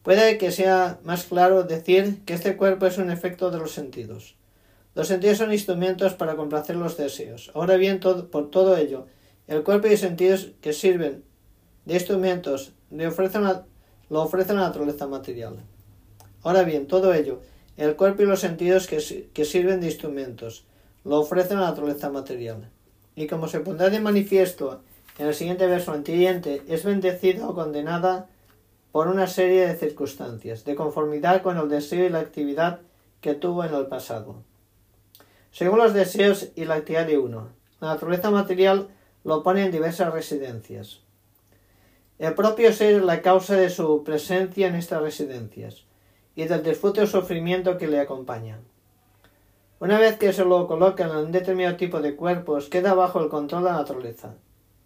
Puede 0.02 0.36
que 0.36 0.52
sea 0.52 1.00
más 1.02 1.24
claro 1.24 1.62
decir 1.62 2.22
que 2.26 2.34
este 2.34 2.58
cuerpo 2.58 2.84
es 2.84 2.98
un 2.98 3.10
efecto 3.10 3.50
de 3.50 3.58
los 3.58 3.72
sentidos. 3.72 4.36
Los 4.94 5.08
sentidos 5.08 5.38
son 5.38 5.50
instrumentos 5.50 6.12
para 6.12 6.36
complacer 6.36 6.76
los 6.76 6.98
deseos. 6.98 7.50
Ahora 7.54 7.76
bien, 7.76 8.00
por 8.00 8.50
todo 8.50 8.76
ello, 8.76 9.06
el 9.46 9.62
cuerpo 9.62 9.88
y 9.88 9.96
sentidos 9.96 10.50
que 10.60 10.74
sirven 10.74 11.24
de 11.86 11.94
instrumentos 11.94 12.74
le 12.90 13.06
ofrecen 13.06 13.46
lo 14.10 14.22
ofrece 14.22 14.54
la 14.54 14.60
naturaleza 14.60 15.06
material. 15.06 15.56
Ahora 16.42 16.62
bien, 16.62 16.86
todo 16.86 17.12
ello 17.12 17.40
el 17.76 17.94
cuerpo 17.94 18.22
y 18.22 18.26
los 18.26 18.40
sentidos 18.40 18.86
que, 18.86 19.00
sirven 19.44 19.80
de 19.80 19.86
instrumentos 19.86 20.64
lo 21.04 21.20
ofrece 21.20 21.54
la 21.54 21.60
naturaleza 21.60 22.10
material. 22.10 22.70
Y 23.14 23.26
como 23.26 23.48
se 23.48 23.60
pondrá 23.60 23.90
de 23.90 24.00
manifiesto 24.00 24.80
en 25.18 25.26
el 25.26 25.34
siguiente 25.34 25.66
verso 25.66 25.92
antiguiente, 25.92 26.62
es 26.68 26.84
bendecida 26.84 27.46
o 27.48 27.54
condenada 27.54 28.28
por 28.92 29.08
una 29.08 29.26
serie 29.26 29.66
de 29.66 29.76
circunstancias, 29.76 30.64
de 30.64 30.74
conformidad 30.74 31.42
con 31.42 31.58
el 31.58 31.68
deseo 31.68 32.06
y 32.06 32.08
la 32.08 32.20
actividad 32.20 32.80
que 33.20 33.34
tuvo 33.34 33.64
en 33.64 33.74
el 33.74 33.86
pasado. 33.86 34.36
Según 35.52 35.78
los 35.78 35.92
deseos 35.92 36.48
y 36.54 36.64
la 36.64 36.76
actividad 36.76 37.06
de 37.06 37.18
uno, 37.18 37.48
la 37.80 37.88
naturaleza 37.88 38.30
material 38.30 38.88
lo 39.22 39.42
pone 39.42 39.64
en 39.64 39.72
diversas 39.72 40.12
residencias. 40.12 41.00
El 42.18 42.34
propio 42.34 42.72
ser 42.72 42.94
es 42.94 43.02
la 43.02 43.20
causa 43.20 43.56
de 43.56 43.68
su 43.68 44.02
presencia 44.02 44.68
en 44.68 44.74
estas 44.74 45.02
residencias 45.02 45.84
y 46.34 46.44
del 46.44 46.62
disfrute 46.62 47.02
o 47.02 47.06
sufrimiento 47.06 47.76
que 47.76 47.88
le 47.88 48.00
acompaña. 48.00 48.58
Una 49.80 49.98
vez 49.98 50.16
que 50.16 50.32
se 50.32 50.44
lo 50.44 50.66
colocan 50.66 51.10
en 51.10 51.16
un 51.16 51.32
determinado 51.32 51.76
tipo 51.76 52.00
de 52.00 52.16
cuerpos, 52.16 52.70
queda 52.70 52.94
bajo 52.94 53.20
el 53.20 53.28
control 53.28 53.64
de 53.64 53.70
la 53.70 53.76
naturaleza, 53.76 54.34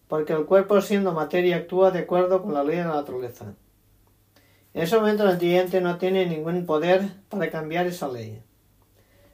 porque 0.09 0.33
el 0.33 0.45
cuerpo 0.45 0.81
siendo 0.81 1.13
materia 1.13 1.57
actúa 1.57 1.93
de 1.93 2.01
acuerdo 2.01 2.43
con 2.43 2.53
la 2.53 2.65
ley 2.65 2.79
de 2.79 2.85
la 2.85 2.97
naturaleza. 2.97 3.55
En 4.75 4.83
ese 4.83 4.97
momento 4.97 5.23
el 5.23 5.31
antiguiente 5.31 5.81
no 5.81 5.99
tiene 5.99 6.27
ningún 6.27 6.67
poder 6.67 7.03
para 7.29 7.49
cambiar 7.51 7.87
esa 7.87 8.09
ley. 8.09 8.43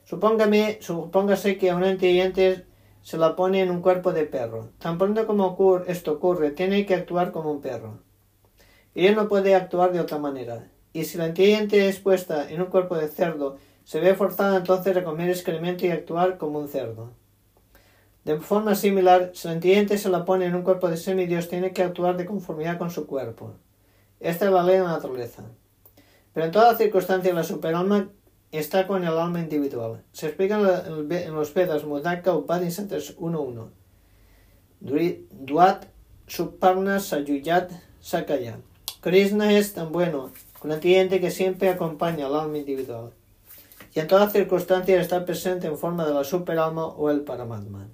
Supóngame, 0.05 0.79
supóngase 0.83 1.57
que 1.57 1.71
a 1.71 1.77
un 1.77 1.85
antiguiente 1.85 2.67
se 3.07 3.19
la 3.19 3.37
pone 3.37 3.61
en 3.61 3.71
un 3.71 3.83
cuerpo 3.83 4.13
de 4.13 4.25
perro. 4.25 4.71
Tan 4.81 4.99
pronto 4.99 5.29
como 5.29 5.57
esto 5.87 6.15
ocurre, 6.15 6.51
tiene 6.51 6.85
que 6.87 6.97
actuar 6.97 7.31
como 7.31 7.53
un 7.53 7.61
perro. 7.61 8.01
Él 8.97 9.15
no 9.15 9.29
puede 9.29 9.55
actuar 9.55 9.93
de 9.93 10.01
otra 10.01 10.19
manera 10.19 10.67
y 10.93 11.05
si 11.05 11.17
la 11.17 11.29
inteligente 11.29 11.89
es 11.89 12.01
puesta 12.01 12.51
en 12.51 12.61
un 12.61 12.67
cuerpo 12.67 12.97
de 12.97 13.07
cerdo, 13.07 13.59
se 13.85 14.01
ve 14.01 14.17
forzada 14.17 14.57
entonces 14.57 14.97
a 14.97 15.05
comer 15.05 15.31
excremento 15.31 15.87
y 15.87 15.91
actuar 15.91 16.37
como 16.37 16.59
un 16.59 16.67
cerdo. 16.67 17.13
De 18.25 18.41
forma 18.41 18.75
similar, 18.75 19.31
si 19.35 19.47
la 19.47 19.55
inteligente 19.55 19.99
se 19.99 20.09
la 20.09 20.25
pone 20.25 20.47
en 20.47 20.57
un 20.57 20.63
cuerpo 20.63 20.89
de 20.89 20.97
semidios, 20.97 21.49
tiene 21.49 21.73
que 21.73 21.85
actuar 21.85 22.17
de 22.17 22.27
conformidad 22.27 22.77
con 22.77 22.91
su 22.91 23.07
cuerpo. 23.07 23.55
Esta 24.19 24.47
es 24.47 24.51
la 24.51 24.65
ley 24.65 24.79
de 24.79 24.83
la 24.83 24.89
naturaleza. 24.89 25.45
Pero 26.33 26.47
en 26.47 26.51
todas 26.51 26.77
circunstancias 26.77 27.33
la 27.33 27.45
superalma 27.45 28.09
está 28.57 28.87
con 28.87 29.03
el 29.03 29.17
alma 29.17 29.41
individual. 29.41 30.03
Se 30.13 30.27
explica 30.27 30.57
en 30.57 31.35
los 31.35 31.55
Vedas 31.55 31.85
Mudaka 31.85 32.35
Upanishads 32.35 33.17
1.1. 33.19 33.69
Duat 35.31 35.87
Suparna 36.27 37.01
Sayuyat 37.01 37.71
Sakaya. 38.01 38.59
Krishna 39.01 39.53
es 39.53 39.73
tan 39.75 39.93
bueno 39.93 40.33
un 40.63 40.73
entiende 40.73 41.21
que 41.21 41.31
siempre 41.31 41.69
acompaña 41.69 42.27
al 42.27 42.35
alma 42.35 42.59
individual 42.59 43.13
y 43.97 44.01
en 44.01 44.09
todas 44.09 44.33
circunstancias 44.33 45.01
está 45.01 45.25
presente 45.25 45.67
en 45.67 45.79
forma 45.79 46.05
de 46.05 46.13
la 46.13 46.23
superalma 46.23 46.85
o 46.87 47.09
el 47.11 47.23
paramatma. 47.23 47.89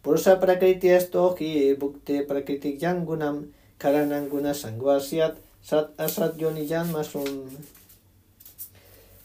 Purusa 0.00 0.40
prakriti 0.40 0.88
hi 0.88 1.74
bhukte 1.74 2.22
prakriti 2.22 2.78
yangunam 2.78 3.52
karananguna 3.76 4.54
sangvasyat 4.54 5.36
sat 5.60 5.90
asat 5.98 6.38
yoniyan 6.38 6.90
masum. 6.90 7.50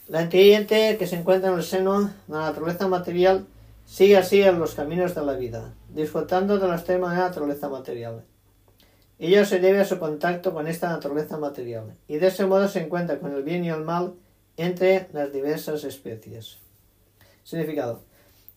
La 0.09 0.23
inteligente 0.23 0.97
que 0.97 1.05
se 1.05 1.17
encuentra 1.17 1.51
en 1.51 1.57
el 1.57 1.63
seno 1.63 2.01
de 2.01 2.09
la 2.29 2.39
naturaleza 2.39 2.87
material 2.87 3.45
sigue 3.85 4.17
así 4.17 4.41
en 4.41 4.57
los 4.57 4.73
caminos 4.73 5.13
de 5.13 5.23
la 5.23 5.33
vida, 5.33 5.75
disfrutando 5.87 6.57
de 6.57 6.67
la 6.67 6.83
naturaleza 6.97 7.69
material. 7.69 8.23
Ello 9.19 9.45
se 9.45 9.59
debe 9.59 9.81
a 9.81 9.85
su 9.85 9.99
contacto 9.99 10.51
con 10.51 10.65
esta 10.65 10.89
naturaleza 10.89 11.37
material, 11.37 11.95
y 12.07 12.17
de 12.17 12.25
ese 12.25 12.47
modo 12.47 12.67
se 12.67 12.81
encuentra 12.81 13.19
con 13.19 13.33
el 13.35 13.43
bien 13.43 13.63
y 13.63 13.69
el 13.69 13.83
mal 13.83 14.15
entre 14.57 15.09
las 15.13 15.31
diversas 15.31 15.83
especies. 15.83 16.57
Significado. 17.43 18.01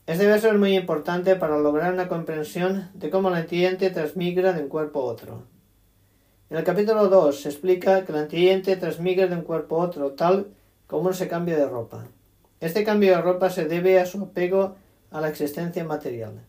Este 0.07 0.27
verso 0.27 0.49
es 0.49 0.59
muy 0.59 0.75
importante 0.75 1.37
para 1.37 1.59
lograr 1.59 1.93
una 1.93 2.09
comprensión 2.09 2.89
de 2.95 3.11
cómo 3.11 3.29
la 3.29 3.37
antiente 3.37 3.91
transmigra 3.91 4.55
de 4.55 4.63
un 4.63 4.69
cuerpo 4.71 5.03
a 5.03 5.05
otro. 5.05 5.43
En 6.49 6.57
el 6.57 6.65
capítulo 6.65 7.09
2 7.09 7.43
se 7.43 7.51
explica 7.51 8.07
que 8.07 8.13
la 8.15 8.21
antiente 8.21 8.77
transmigra 8.77 9.27
de 9.27 9.37
un 9.37 9.43
cuerpo 9.43 9.83
a 9.83 9.85
otro, 9.85 10.13
tal 10.13 10.47
como 10.93 11.14
se 11.14 11.26
cambia 11.26 11.57
de 11.57 11.66
ropa. 11.66 12.05
Este 12.61 12.84
cambio 12.84 13.16
de 13.16 13.22
ropa 13.22 13.49
se 13.49 13.64
debe 13.64 13.99
a 13.99 14.05
su 14.05 14.24
apego 14.24 14.76
a 15.11 15.22
la 15.22 15.30
existencia 15.30 15.84
material. 15.84 16.45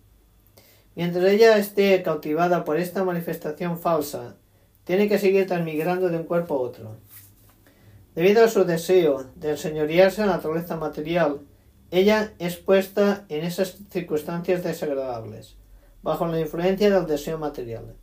Mientras 0.95 1.23
ella 1.23 1.57
esté 1.57 2.03
cautivada 2.03 2.65
por 2.65 2.77
esta 2.77 3.05
manifestación 3.05 3.79
falsa, 3.79 4.35
tiene 4.83 5.07
que 5.07 5.17
seguir 5.17 5.47
transmigrando 5.47 6.09
de 6.09 6.17
un 6.17 6.25
cuerpo 6.25 6.55
a 6.55 6.57
otro. 6.57 6.97
Debido 8.15 8.43
a 8.43 8.49
su 8.49 8.65
deseo 8.65 9.23
de 9.35 9.51
enseñorearse 9.51 10.21
a 10.21 10.25
la 10.25 10.33
naturaleza 10.33 10.75
material, 10.75 11.39
ella 11.89 12.33
es 12.37 12.57
puesta 12.57 13.23
en 13.29 13.45
esas 13.45 13.77
circunstancias 13.91 14.61
desagradables, 14.61 15.55
bajo 16.01 16.27
la 16.27 16.41
influencia 16.41 16.89
del 16.89 17.07
deseo 17.07 17.37
material. 17.37 17.95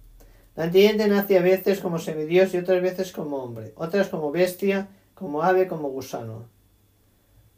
La 0.56 0.64
antiente 0.64 1.06
nace 1.06 1.36
a 1.36 1.42
veces 1.42 1.80
como 1.80 1.98
semidios 1.98 2.54
y 2.54 2.56
otras 2.56 2.80
veces 2.80 3.12
como 3.12 3.44
hombre, 3.44 3.74
otras 3.76 4.08
como 4.08 4.32
bestia, 4.32 4.88
como 5.20 5.42
ave, 5.42 5.68
como 5.68 5.90
gusano, 5.90 6.48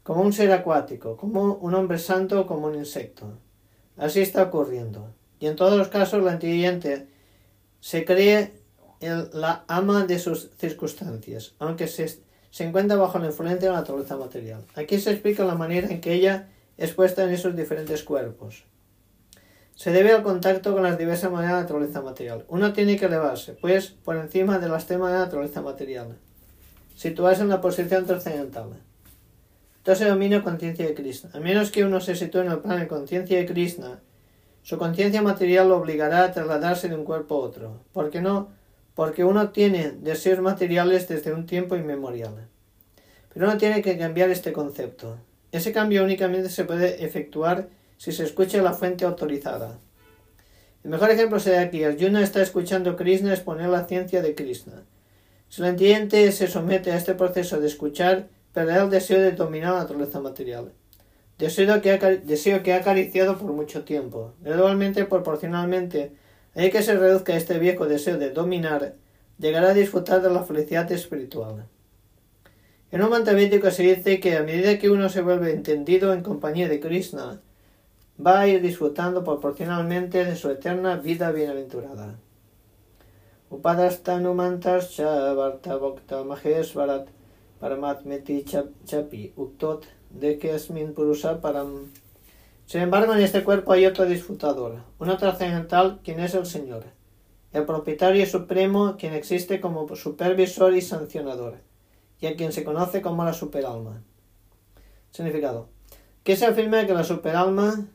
como 0.03 0.21
un 0.21 0.33
ser 0.33 0.51
acuático, 0.51 1.17
como 1.17 1.55
un 1.55 1.73
hombre 1.73 1.97
santo 1.97 2.41
o 2.41 2.45
como 2.45 2.67
un 2.67 2.75
insecto. 2.75 3.39
Así 3.97 4.19
está 4.19 4.43
ocurriendo. 4.43 5.15
Y 5.39 5.47
en 5.47 5.55
todos 5.55 5.77
los 5.77 5.87
casos 5.87 6.21
la 6.23 6.33
antiente 6.33 7.07
se 7.79 8.05
cree 8.05 8.61
la 8.99 9.63
ama 9.67 10.05
de 10.05 10.19
sus 10.19 10.51
circunstancias, 10.57 11.55
aunque 11.59 11.87
se 11.87 12.21
se 12.53 12.65
encuentra 12.65 12.97
bajo 12.97 13.17
la 13.17 13.25
influencia 13.25 13.67
de 13.67 13.73
la 13.73 13.79
naturaleza 13.79 14.15
material. 14.15 14.63
Aquí 14.75 14.99
se 14.99 15.09
explica 15.09 15.43
la 15.43 15.55
manera 15.55 15.87
en 15.87 16.01
que 16.01 16.13
ella 16.13 16.49
es 16.77 16.93
puesta 16.93 17.23
en 17.23 17.31
esos 17.31 17.55
diferentes 17.55 18.03
cuerpos. 18.03 18.65
Se 19.73 19.89
debe 19.89 20.11
al 20.11 20.21
contacto 20.21 20.71
con 20.71 20.83
las 20.83 20.99
diversas 20.99 21.31
maneras 21.31 21.53
de 21.53 21.55
la 21.55 21.61
naturaleza 21.61 22.01
material. 22.03 22.45
Uno 22.49 22.71
tiene 22.71 22.95
que 22.95 23.05
elevarse, 23.05 23.53
pues, 23.53 23.87
por 23.89 24.17
encima 24.17 24.59
de 24.59 24.69
las 24.69 24.85
temas 24.85 25.11
de 25.11 25.17
la 25.17 25.23
naturaleza 25.23 25.63
material. 25.63 26.19
Situarse 26.95 27.41
en 27.41 27.49
la 27.49 27.61
posición 27.61 28.05
trascendental. 28.05 28.69
Entonces 29.77 30.07
domina 30.07 30.43
conciencia 30.43 30.85
de 30.85 30.93
Krishna. 30.93 31.29
A 31.33 31.39
menos 31.39 31.71
que 31.71 31.83
uno 31.83 31.99
se 31.99 32.15
sitúe 32.15 32.39
en 32.39 32.51
el 32.51 32.59
plano 32.59 32.79
de 32.79 32.87
conciencia 32.87 33.37
de 33.37 33.45
Krishna, 33.45 33.99
su 34.61 34.77
conciencia 34.77 35.21
material 35.21 35.69
lo 35.69 35.77
obligará 35.77 36.23
a 36.23 36.31
trasladarse 36.31 36.87
de 36.87 36.95
un 36.95 37.03
cuerpo 37.03 37.35
a 37.35 37.39
otro. 37.39 37.81
¿Por 37.91 38.09
qué 38.09 38.21
no? 38.21 38.49
porque 38.95 39.23
uno 39.23 39.49
tiene 39.49 39.91
deseos 39.91 40.39
materiales 40.39 41.07
desde 41.07 41.33
un 41.33 41.45
tiempo 41.45 41.75
inmemorial. 41.75 42.47
Pero 43.33 43.47
uno 43.47 43.57
tiene 43.57 43.81
que 43.81 43.97
cambiar 43.97 44.29
este 44.29 44.53
concepto. 44.53 45.17
Ese 45.51 45.71
cambio 45.71 46.03
únicamente 46.03 46.49
se 46.49 46.65
puede 46.65 47.03
efectuar 47.03 47.69
si 47.97 48.11
se 48.11 48.23
escucha 48.23 48.61
la 48.61 48.73
fuente 48.73 49.05
autorizada. 49.05 49.79
El 50.83 50.91
mejor 50.91 51.09
ejemplo 51.11 51.39
sería 51.39 51.61
aquí. 51.61 51.83
Arjuna 51.83 52.21
está 52.21 52.41
escuchando 52.41 52.95
Krishna 52.95 53.33
exponer 53.33 53.69
la 53.69 53.85
ciencia 53.85 54.21
de 54.21 54.35
Krishna. 54.35 54.83
Si 55.53 55.61
el 55.61 55.67
entiende 55.67 56.31
se 56.31 56.47
somete 56.47 56.91
a 56.91 56.97
este 56.97 57.13
proceso 57.13 57.59
de 57.59 57.67
escuchar, 57.67 58.27
perderá 58.53 58.85
el 58.85 58.89
deseo 58.89 59.21
de 59.21 59.33
dominar 59.33 59.73
la 59.73 59.79
naturaleza 59.81 60.19
material. 60.19 60.71
Deseo 61.37 61.79
que, 61.79 61.91
ha, 61.91 61.99
que 62.63 62.73
ha 62.73 62.77
acariciado 62.77 63.37
por 63.37 63.53
mucho 63.53 63.83
tiempo. 63.83 64.33
Gradualmente, 64.41 65.05
proporcionalmente, 65.05 66.13
hay 66.55 66.71
que 66.71 66.81
se 66.81 66.97
reduzca 66.97 67.35
este 67.35 67.59
viejo 67.59 67.85
deseo 67.85 68.17
de 68.17 68.31
dominar, 68.31 68.95
llegará 69.37 69.69
a 69.69 69.73
disfrutar 69.75 70.23
de 70.23 70.31
la 70.31 70.41
felicidad 70.41 70.91
espiritual. 70.91 71.67
En 72.91 73.03
un 73.03 73.11
mantra 73.11 73.37
se 73.69 73.83
dice 73.83 74.19
que 74.19 74.37
a 74.37 74.41
medida 74.41 74.79
que 74.79 74.89
uno 74.89 75.07
se 75.07 75.21
vuelve 75.21 75.51
entendido 75.51 76.13
en 76.13 76.23
compañía 76.23 76.67
de 76.67 76.79
Krishna, 76.79 77.41
va 78.17 78.39
a 78.39 78.47
ir 78.47 78.59
disfrutando 78.59 79.23
proporcionalmente 79.23 80.25
de 80.25 80.35
su 80.35 80.49
eterna 80.49 80.95
vida 80.95 81.31
bienaventurada. 81.31 82.15
Bhakta 83.61 84.19
mahesvarat 86.23 87.07
paramatmeti 87.59 88.43
chapi 88.85 89.33
uktot 89.37 89.85
de 90.09 90.37
que 90.39 90.51
asmin 90.51 90.93
purusa 90.93 91.41
param 91.41 91.91
sin 92.65 92.81
embargo, 92.81 93.13
en 93.13 93.21
este 93.21 93.43
cuerpo 93.43 93.73
hay 93.73 93.85
otro 93.85 94.05
disfrutador, 94.05 94.83
uno 94.97 95.17
trascendental, 95.17 95.99
quien 96.03 96.19
es 96.19 96.33
el 96.33 96.45
Señor, 96.45 96.85
el 97.51 97.65
propietario 97.65 98.25
supremo, 98.25 98.95
quien 98.97 99.13
existe 99.13 99.59
como 99.59 99.95
supervisor 99.95 100.73
y 100.73 100.81
sancionador, 100.81 101.57
y 102.19 102.27
a 102.27 102.35
quien 102.35 102.51
se 102.51 102.63
conoce 102.63 103.01
como 103.01 103.25
la 103.25 103.33
superalma. 103.33 104.01
Significado. 105.11 105.67
Que 106.23 106.35
se 106.35 106.45
afirma 106.45 106.87
que 106.87 106.93
la 106.93 107.03
superalma, 107.03 107.85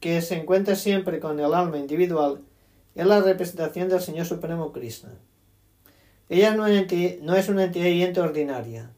que 0.00 0.22
se 0.22 0.36
encuentra 0.36 0.74
siempre 0.74 1.20
con 1.20 1.38
el 1.38 1.52
alma 1.52 1.78
individual, 1.78 2.40
es 2.94 3.06
la 3.06 3.20
representación 3.20 3.88
del 3.88 4.00
Señor 4.00 4.26
Supremo 4.26 4.72
Krishna. 4.72 5.10
Ella 6.28 6.54
no 6.54 6.66
es 6.66 7.48
una 7.48 7.64
entidad 7.64 8.24
ordinaria. 8.24 8.90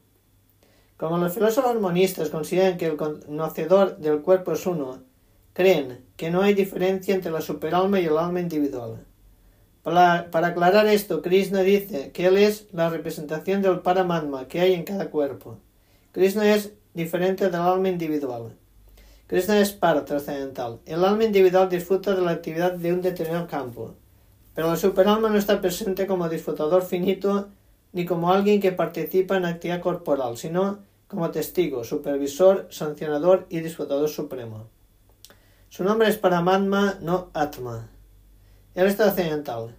Como 0.97 1.17
los 1.17 1.33
filósofos 1.33 1.79
monistas 1.81 2.29
consideran 2.29 2.77
que 2.77 2.85
el 2.85 2.95
conocedor 2.95 3.97
del 3.97 4.21
cuerpo 4.21 4.51
es 4.51 4.65
uno, 4.67 5.01
creen 5.53 6.05
que 6.15 6.29
no 6.29 6.41
hay 6.41 6.53
diferencia 6.53 7.15
entre 7.15 7.31
la 7.31 7.41
superalma 7.41 7.99
y 7.99 8.05
el 8.05 8.17
alma 8.17 8.39
individual. 8.39 9.03
Para, 9.83 10.29
aclarar 10.31 10.85
esto, 10.85 11.23
Krishna 11.23 11.61
dice 11.61 12.11
que 12.11 12.27
él 12.27 12.37
es 12.37 12.67
la 12.71 12.89
representación 12.89 13.63
del 13.63 13.79
Paramatma 13.79 14.47
que 14.47 14.61
hay 14.61 14.73
en 14.73 14.83
cada 14.83 15.09
cuerpo. 15.09 15.57
Krishna 16.11 16.53
es 16.53 16.73
diferente 16.93 17.45
del 17.45 17.55
alma 17.55 17.89
individual. 17.89 18.55
Krishna 19.31 19.61
es 19.61 19.71
para 19.71 20.03
trascendental. 20.03 20.81
El 20.85 21.05
alma 21.05 21.23
individual 21.23 21.69
disfruta 21.69 22.13
de 22.13 22.21
la 22.21 22.31
actividad 22.31 22.73
de 22.73 22.91
un 22.91 23.01
determinado 23.01 23.47
campo, 23.47 23.95
pero 24.53 24.67
la 24.67 24.75
superalma 24.75 25.29
no 25.29 25.37
está 25.37 25.61
presente 25.61 26.05
como 26.05 26.27
disfrutador 26.27 26.81
finito 26.81 27.47
ni 27.93 28.03
como 28.05 28.33
alguien 28.33 28.59
que 28.59 28.73
participa 28.73 29.37
en 29.37 29.45
actividad 29.45 29.79
corporal, 29.79 30.35
sino 30.35 30.79
como 31.07 31.31
testigo, 31.31 31.85
supervisor, 31.85 32.67
sancionador 32.71 33.47
y 33.49 33.61
disfrutador 33.61 34.09
supremo. 34.09 34.67
Su 35.69 35.85
nombre 35.85 36.09
es 36.09 36.17
Paramatma, 36.17 36.97
no 36.99 37.29
Atma. 37.33 37.87
Él 38.75 38.87
es 38.87 38.97
trascendental. 38.97 39.73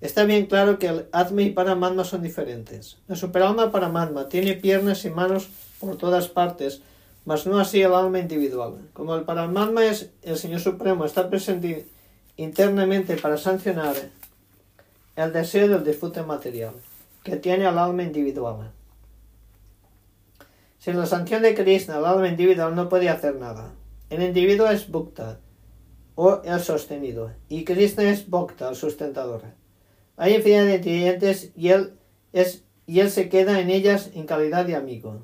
Está 0.00 0.24
bien 0.24 0.46
claro 0.46 0.80
que 0.80 0.88
el 0.88 1.06
Atma 1.12 1.42
y 1.42 1.50
Paramatma 1.50 2.02
son 2.02 2.22
diferentes. 2.22 2.98
La 3.06 3.14
superalma 3.14 3.70
Paramatma 3.70 4.28
tiene 4.28 4.54
piernas 4.54 5.04
y 5.04 5.10
manos 5.10 5.48
por 5.78 5.96
todas 5.96 6.26
partes, 6.26 6.82
mas 7.24 7.46
no 7.46 7.58
así 7.58 7.82
el 7.82 7.94
alma 7.94 8.18
individual. 8.18 8.88
Como 8.92 9.14
el 9.14 9.24
Paramatma 9.24 9.86
es 9.86 10.10
el 10.22 10.36
Señor 10.36 10.60
Supremo, 10.60 11.04
está 11.04 11.28
presente 11.28 11.86
internamente 12.36 13.16
para 13.16 13.36
sancionar 13.36 13.96
el 15.16 15.32
deseo 15.32 15.68
del 15.68 15.84
disfrute 15.84 16.22
material 16.22 16.74
que 17.22 17.36
tiene 17.36 17.66
al 17.66 17.78
alma 17.78 18.02
individual. 18.02 18.72
Sin 20.78 20.98
la 20.98 21.06
sanción 21.06 21.42
de 21.42 21.54
Krishna, 21.54 21.98
el 21.98 22.04
alma 22.04 22.28
individual 22.28 22.74
no 22.74 22.88
puede 22.88 23.08
hacer 23.08 23.36
nada. 23.36 23.72
El 24.10 24.22
individuo 24.22 24.68
es 24.68 24.90
Bhukta, 24.90 25.38
o 26.14 26.42
el 26.44 26.60
sostenido, 26.60 27.32
y 27.48 27.64
Krishna 27.64 28.04
es 28.04 28.28
Bhakta, 28.28 28.68
el 28.68 28.76
sustentador. 28.76 29.42
Hay 30.16 30.34
infinidad 30.34 30.66
de 30.66 31.52
y 31.56 31.68
él, 31.70 31.94
y 32.86 33.00
él 33.00 33.10
se 33.10 33.28
queda 33.28 33.60
en 33.60 33.70
ellas 33.70 34.10
en 34.14 34.26
calidad 34.26 34.64
de 34.64 34.76
amigo. 34.76 35.22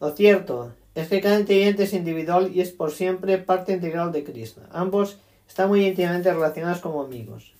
Lo 0.00 0.10
cierto 0.10 0.72
es 0.94 1.08
que 1.08 1.20
cada 1.20 1.36
entidad 1.36 1.80
es 1.80 1.92
individual 1.92 2.50
y 2.54 2.60
es 2.60 2.70
por 2.70 2.90
siempre 2.90 3.38
parte 3.38 3.72
integral 3.72 4.12
de 4.12 4.24
Krishna. 4.24 4.68
Ambos 4.70 5.18
están 5.48 5.68
muy 5.68 5.86
íntimamente 5.86 6.32
relacionados 6.32 6.80
como 6.80 7.02
amigos. 7.02 7.54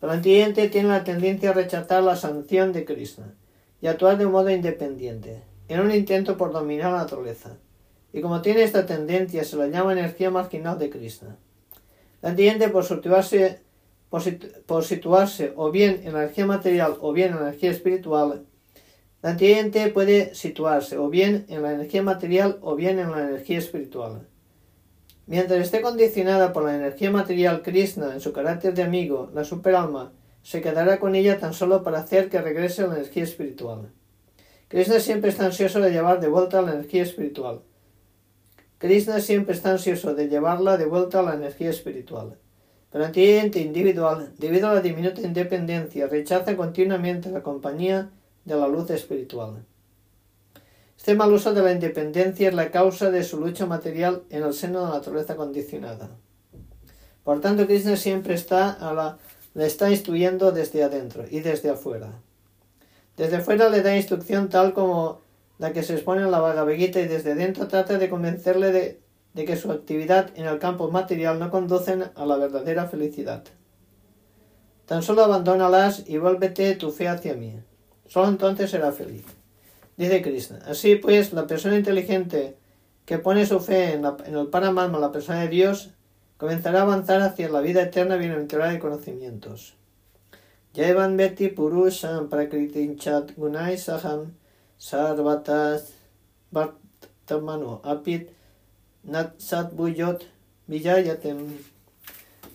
Pero 0.00 0.12
el 0.12 0.18
entidente 0.18 0.68
tiene 0.68 0.88
la 0.88 1.04
tendencia 1.04 1.50
a 1.50 1.54
rechazar 1.54 2.02
la 2.02 2.16
sanción 2.16 2.72
de 2.72 2.84
Krishna 2.84 3.34
y 3.80 3.86
actuar 3.86 4.18
de 4.18 4.26
un 4.26 4.32
modo 4.32 4.50
independiente 4.50 5.42
en 5.68 5.80
un 5.80 5.90
intento 5.92 6.36
por 6.36 6.52
dominar 6.52 6.92
la 6.92 6.98
naturaleza, 6.98 7.56
y 8.12 8.20
como 8.20 8.42
tiene 8.42 8.62
esta 8.62 8.86
tendencia 8.86 9.44
se 9.44 9.56
la 9.56 9.66
llama 9.66 9.92
energía 9.92 10.30
marginal 10.30 10.78
de 10.78 10.90
Krishna. 10.90 11.36
La 12.22 12.30
entiende 12.30 12.68
por 12.68 12.84
situarse, 12.84 13.60
por, 14.08 14.84
situarse 14.84 15.52
o 15.56 15.70
bien 15.70 16.00
en 16.04 16.16
energía 16.16 16.46
material 16.46 16.96
o 17.00 17.12
bien 17.12 17.32
en 17.32 17.38
energía 17.38 17.70
espiritual, 17.70 18.44
la 19.24 19.30
entiende 19.30 19.88
puede 19.88 20.34
situarse 20.34 20.98
o 20.98 21.08
bien 21.08 21.46
en 21.48 21.62
la 21.62 21.72
energía 21.72 22.02
material 22.02 22.58
o 22.60 22.76
bien 22.76 22.98
en 22.98 23.10
la 23.10 23.22
energía 23.22 23.56
espiritual. 23.56 24.28
Mientras 25.26 25.60
esté 25.60 25.80
condicionada 25.80 26.52
por 26.52 26.62
la 26.62 26.76
energía 26.76 27.10
material 27.10 27.62
Krishna 27.62 28.12
en 28.12 28.20
su 28.20 28.34
carácter 28.34 28.74
de 28.74 28.82
amigo, 28.82 29.30
la 29.32 29.44
superalma 29.44 30.12
se 30.42 30.60
quedará 30.60 31.00
con 31.00 31.14
ella 31.14 31.38
tan 31.38 31.54
solo 31.54 31.82
para 31.82 32.00
hacer 32.00 32.28
que 32.28 32.42
regrese 32.42 32.82
a 32.82 32.88
la 32.88 32.96
energía 32.96 33.22
espiritual. 33.22 33.92
Krishna 34.68 35.00
siempre 35.00 35.30
está 35.30 35.46
ansioso 35.46 35.80
de 35.80 35.90
llevar 35.90 36.20
de 36.20 36.28
vuelta 36.28 36.60
la 36.60 36.74
energía 36.74 37.02
espiritual. 37.02 37.62
Krishna 38.76 39.20
siempre 39.20 39.54
está 39.54 39.70
ansioso 39.70 40.14
de 40.14 40.28
llevarla 40.28 40.76
de 40.76 40.84
vuelta 40.84 41.20
a 41.20 41.22
la 41.22 41.32
energía 41.32 41.70
espiritual. 41.70 42.36
Pero 42.92 43.06
el 43.06 43.56
individual, 43.56 44.34
debido 44.36 44.68
a 44.68 44.74
la 44.74 44.80
diminuta 44.82 45.22
independencia, 45.22 46.08
rechaza 46.08 46.54
continuamente 46.58 47.30
la 47.30 47.42
compañía 47.42 48.10
de 48.44 48.56
la 48.56 48.68
luz 48.68 48.90
espiritual. 48.90 49.64
Este 50.96 51.14
mal 51.14 51.32
uso 51.32 51.52
de 51.52 51.62
la 51.62 51.72
independencia 51.72 52.48
es 52.48 52.54
la 52.54 52.70
causa 52.70 53.10
de 53.10 53.24
su 53.24 53.38
lucha 53.38 53.66
material 53.66 54.22
en 54.30 54.42
el 54.42 54.54
seno 54.54 54.80
de 54.80 54.86
la 54.86 54.94
naturaleza 54.94 55.36
condicionada. 55.36 56.10
Por 57.24 57.40
tanto, 57.40 57.66
Krishna 57.66 57.96
siempre 57.96 58.34
está 58.34 59.18
le 59.54 59.66
está 59.66 59.90
instruyendo 59.90 60.50
desde 60.50 60.82
adentro 60.82 61.24
y 61.30 61.40
desde 61.40 61.70
afuera. 61.70 62.12
Desde 63.16 63.36
afuera 63.36 63.68
le 63.68 63.82
da 63.82 63.96
instrucción 63.96 64.48
tal 64.48 64.74
como 64.74 65.20
la 65.58 65.72
que 65.72 65.82
se 65.82 65.94
expone 65.94 66.22
en 66.22 66.30
la 66.30 66.40
Bhagavad 66.40 66.72
y 66.72 66.88
desde 66.88 67.34
dentro 67.34 67.68
trata 67.68 67.98
de 67.98 68.10
convencerle 68.10 68.72
de, 68.72 69.00
de 69.34 69.44
que 69.44 69.56
su 69.56 69.70
actividad 69.70 70.30
en 70.34 70.46
el 70.46 70.58
campo 70.58 70.90
material 70.90 71.38
no 71.38 71.50
conducen 71.50 72.04
a 72.14 72.26
la 72.26 72.36
verdadera 72.36 72.88
felicidad. 72.88 73.44
Tan 74.86 75.02
solo 75.02 75.22
abandónalas 75.22 76.02
y 76.08 76.18
vuélvete 76.18 76.74
tu 76.74 76.90
fe 76.90 77.08
hacia 77.08 77.34
mí. 77.34 77.60
Solo 78.06 78.28
entonces 78.28 78.70
será 78.70 78.92
feliz. 78.92 79.24
Dice 79.96 80.22
Krishna. 80.22 80.58
Así 80.66 80.96
pues, 80.96 81.32
la 81.32 81.46
persona 81.46 81.76
inteligente 81.76 82.56
que 83.04 83.18
pone 83.18 83.46
su 83.46 83.60
fe 83.60 83.92
en, 83.92 84.04
el 84.04 84.46
Paramatma, 84.48 84.98
la 84.98 85.12
persona 85.12 85.40
de 85.40 85.48
Dios, 85.48 85.90
comenzará 86.36 86.80
a 86.80 86.82
avanzar 86.82 87.20
hacia 87.22 87.48
la 87.48 87.60
vida 87.60 87.82
eterna 87.82 88.16
bienaventurada 88.16 88.72
de 88.72 88.78
conocimientos. 88.78 89.74
Yevan 90.72 91.16
Beti 91.16 91.48
Purusham 91.48 92.28
Prakritinchat 92.28 93.36
Gunai 93.36 93.78
Saham 93.78 94.34
Sarvatas 94.76 95.92
Vartamano 96.50 97.80
Apit 97.84 98.30
Nat 99.04 99.34
Buyot 99.72 100.24
Vijayatem. 100.66 101.58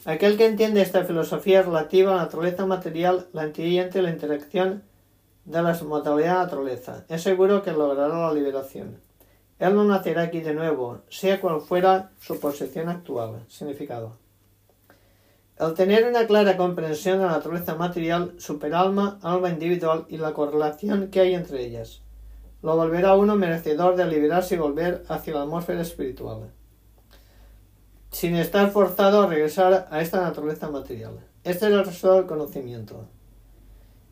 Aquel 0.06 0.38
que 0.38 0.48
entiende 0.48 0.82
esta 0.82 1.06
filosofía 1.06 1.62
relativa 1.62 2.12
a 2.12 2.16
la 2.16 2.24
naturaleza 2.24 2.66
material, 2.66 3.28
la 3.32 3.44
entiende 3.44 4.02
la 4.02 4.10
interacción 4.10 4.84
de 5.50 5.64
la 5.64 5.74
modalidad 5.84 6.34
de 6.34 6.46
naturaleza, 6.46 7.06
es 7.10 7.24
seguro 7.24 7.64
que 7.64 7.72
logrará 7.72 8.08
la 8.08 8.34
liberación. 8.34 9.02
Él 9.58 9.74
no 9.74 9.84
nacerá 9.84 10.22
aquí 10.22 10.42
de 10.42 10.54
nuevo, 10.54 11.00
sea 11.10 11.42
cual 11.42 11.60
fuera 11.60 12.12
su 12.20 12.40
posición 12.40 12.88
actual. 12.88 13.46
Significado. 13.48 14.18
El 15.58 15.74
tener 15.74 16.08
una 16.08 16.28
clara 16.28 16.56
comprensión 16.56 17.18
de 17.18 17.26
la 17.26 17.32
naturaleza 17.32 17.74
material, 17.74 18.36
superalma, 18.38 19.20
alma 19.24 19.50
individual 19.50 20.06
y 20.08 20.18
la 20.18 20.34
correlación 20.34 21.08
que 21.08 21.22
hay 21.22 21.34
entre 21.34 21.66
ellas, 21.66 22.04
lo 22.62 22.76
volverá 22.76 23.16
uno 23.16 23.36
merecedor 23.36 23.96
de 23.96 24.06
liberarse 24.06 24.54
y 24.54 24.60
volver 24.60 25.04
hacia 25.10 25.34
la 25.34 25.42
atmósfera 25.42 25.82
espiritual, 25.82 26.52
sin 28.12 28.36
estar 28.36 28.70
forzado 28.70 29.24
a 29.24 29.28
regresar 29.28 29.88
a 29.90 30.00
esta 30.00 30.22
naturaleza 30.22 30.70
material. 30.70 31.20
Este 31.44 31.66
es 31.66 31.72
el 31.72 31.84
resultado 31.84 32.18
del 32.18 32.28
conocimiento. 32.28 33.08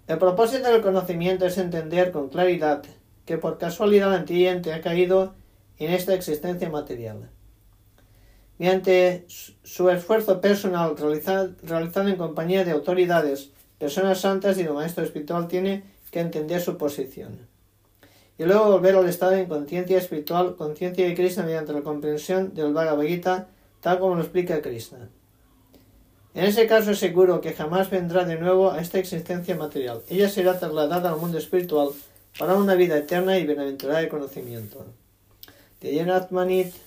El 0.07 0.19
propósito 0.19 0.71
del 0.71 0.81
conocimiento 0.81 1.45
es 1.45 1.57
entender 1.57 2.13
con 2.13 2.29
claridad 2.29 2.81
que 3.25 3.37
por 3.37 3.57
casualidad 3.57 4.15
el 4.15 4.23
cliente 4.23 4.71
ha 4.71 4.79
caído 4.79 5.35
en 5.77 5.91
esta 5.91 6.13
existencia 6.13 6.69
material. 6.69 7.29
Mediante 8.57 9.25
su 9.27 9.89
esfuerzo 9.89 10.39
personal 10.39 10.95
realizado, 10.97 12.07
en 12.07 12.15
compañía 12.15 12.63
de 12.63 12.71
autoridades, 12.71 13.51
personas 13.77 14.21
santas 14.21 14.57
y 14.57 14.63
de 14.63 14.71
maestro 14.71 15.03
espiritual, 15.03 15.49
tiene 15.49 15.83
que 16.09 16.21
entender 16.21 16.61
su 16.61 16.77
posición. 16.77 17.45
Y 18.37 18.45
luego 18.45 18.71
volver 18.71 18.95
al 18.95 19.09
estado 19.09 19.33
de 19.33 19.47
conciencia 19.47 19.97
espiritual, 19.97 20.55
conciencia 20.55 21.05
de 21.05 21.15
Krishna 21.15 21.43
mediante 21.43 21.73
la 21.73 21.81
comprensión 21.81 22.53
del 22.53 22.73
Bhagavad 22.73 23.03
Gita, 23.03 23.49
tal 23.81 23.99
como 23.99 24.15
lo 24.15 24.21
explica 24.21 24.61
Krishna. 24.61 25.09
En 26.37 26.45
ese 26.45 26.67
caso 26.67 26.91
es 26.91 26.99
seguro 26.99 27.41
que 27.41 27.53
jamás 27.53 27.89
vendrá 27.89 28.23
de 28.23 28.37
nuevo 28.37 28.69
a 28.69 28.79
esta 28.79 28.99
existencia 28.99 29.55
material. 29.55 30.03
Ella 30.07 30.29
será 30.29 30.59
trasladada 30.59 31.09
al 31.09 31.17
mundo 31.17 31.39
espiritual 31.39 31.89
para 32.37 32.53
una 32.53 32.75
vida 32.75 32.95
eterna 32.95 33.39
y 33.39 33.47
bienaventurada 33.47 34.01
de 34.01 34.07
conocimiento. 34.07 34.85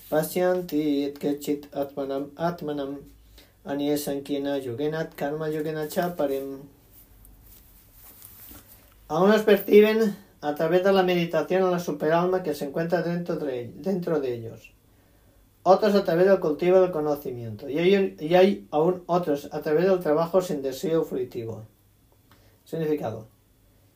Pasyanti 0.08 1.14
kechit 1.18 1.66
atmanam 1.74 2.30
atmanam 2.36 3.00
yogenat 4.62 5.14
karma. 5.16 5.48
Aún 9.08 9.30
nos 9.30 9.42
perciben 9.42 10.16
a 10.42 10.54
través 10.54 10.84
de 10.84 10.92
la 10.92 11.02
meditación 11.02 11.64
en 11.64 11.72
la 11.72 11.80
superalma 11.80 12.44
que 12.44 12.54
se 12.54 12.66
encuentra 12.66 13.02
dentro 13.02 13.34
de, 13.34 13.72
dentro 13.74 14.20
de 14.20 14.32
ellos 14.32 14.70
otros 15.62 15.94
a 15.94 16.04
través 16.04 16.26
del 16.26 16.40
cultivo 16.40 16.80
del 16.80 16.90
conocimiento, 16.90 17.68
y 17.68 17.78
hay, 17.78 18.16
y 18.18 18.34
hay 18.34 18.66
aún 18.70 19.02
otros 19.06 19.48
a 19.52 19.60
través 19.60 19.86
del 19.86 20.00
trabajo 20.00 20.40
sin 20.40 20.62
deseo 20.62 21.04
fruitivo. 21.04 21.64
Significado. 22.64 23.28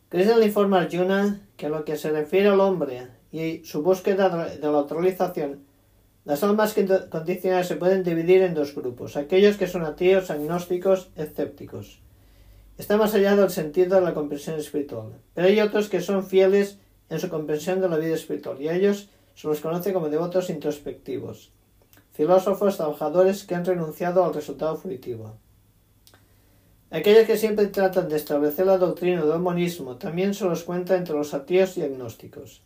Krishna 0.09 0.37
le 0.37 0.47
informa 0.47 0.79
a 0.79 0.83
Arjuna 0.83 1.41
que 1.57 1.69
lo 1.69 1.85
que 1.85 1.97
se 1.97 2.11
refiere 2.11 2.49
al 2.49 2.61
hombre 2.61 3.09
y 3.33 3.65
su 3.65 3.83
búsqueda 3.83 4.47
de 4.47 4.61
la 4.61 4.79
autorización, 4.79 5.65
las 6.25 6.43
almas 6.43 6.75
condicionadas 7.11 7.69
se 7.69 7.77
pueden 7.77 8.05
dividir 8.05 8.43
en 8.43 8.55
dos 8.55 8.75
grupos, 8.75 9.17
aquellos 9.17 9.57
que 9.57 9.67
son 9.67 9.85
ateos, 9.85 10.31
agnósticos, 10.31 11.11
escépticos. 11.17 12.01
Está 12.79 12.97
más 12.97 13.15
allá 13.15 13.37
del 13.37 13.51
sentido 13.51 13.97
de 13.97 14.03
la 14.03 14.15
comprensión 14.15 14.59
espiritual, 14.59 15.15
pero 15.35 15.49
hay 15.49 15.61
otros 15.61 15.89
que 15.89 16.01
son 16.01 16.25
fieles 16.25 16.79
en 17.09 17.21
su 17.21 17.29
comprensión 17.29 17.81
de 17.81 17.89
la 17.89 17.97
vida 17.97 18.15
espiritual, 18.15 18.61
y 18.61 18.69
ellos 18.69 19.09
se 19.35 19.49
los 19.49 19.61
conoce 19.61 19.93
como 19.93 20.09
devotos 20.09 20.49
introspectivos, 20.49 21.53
filósofos 22.15 22.79
trabajadores 22.79 23.45
que 23.45 23.55
han 23.55 23.65
renunciado 23.67 24.25
al 24.25 24.33
resultado 24.33 24.77
fruitivo. 24.77 25.37
Aquellos 26.91 27.27
que 27.27 27.37
siempre 27.37 27.67
tratan 27.67 28.09
de 28.09 28.17
establecer 28.17 28.67
la 28.67 28.79
doctrina 28.79 29.25
del 29.25 29.41
monismo 29.41 29.97
también 29.97 30.33
se 30.33 30.45
los 30.45 30.65
cuenta 30.65 30.97
entre 30.97 31.15
los 31.15 31.35
ateos 31.35 31.77
y 31.77 31.83
agnósticos. 31.83 32.63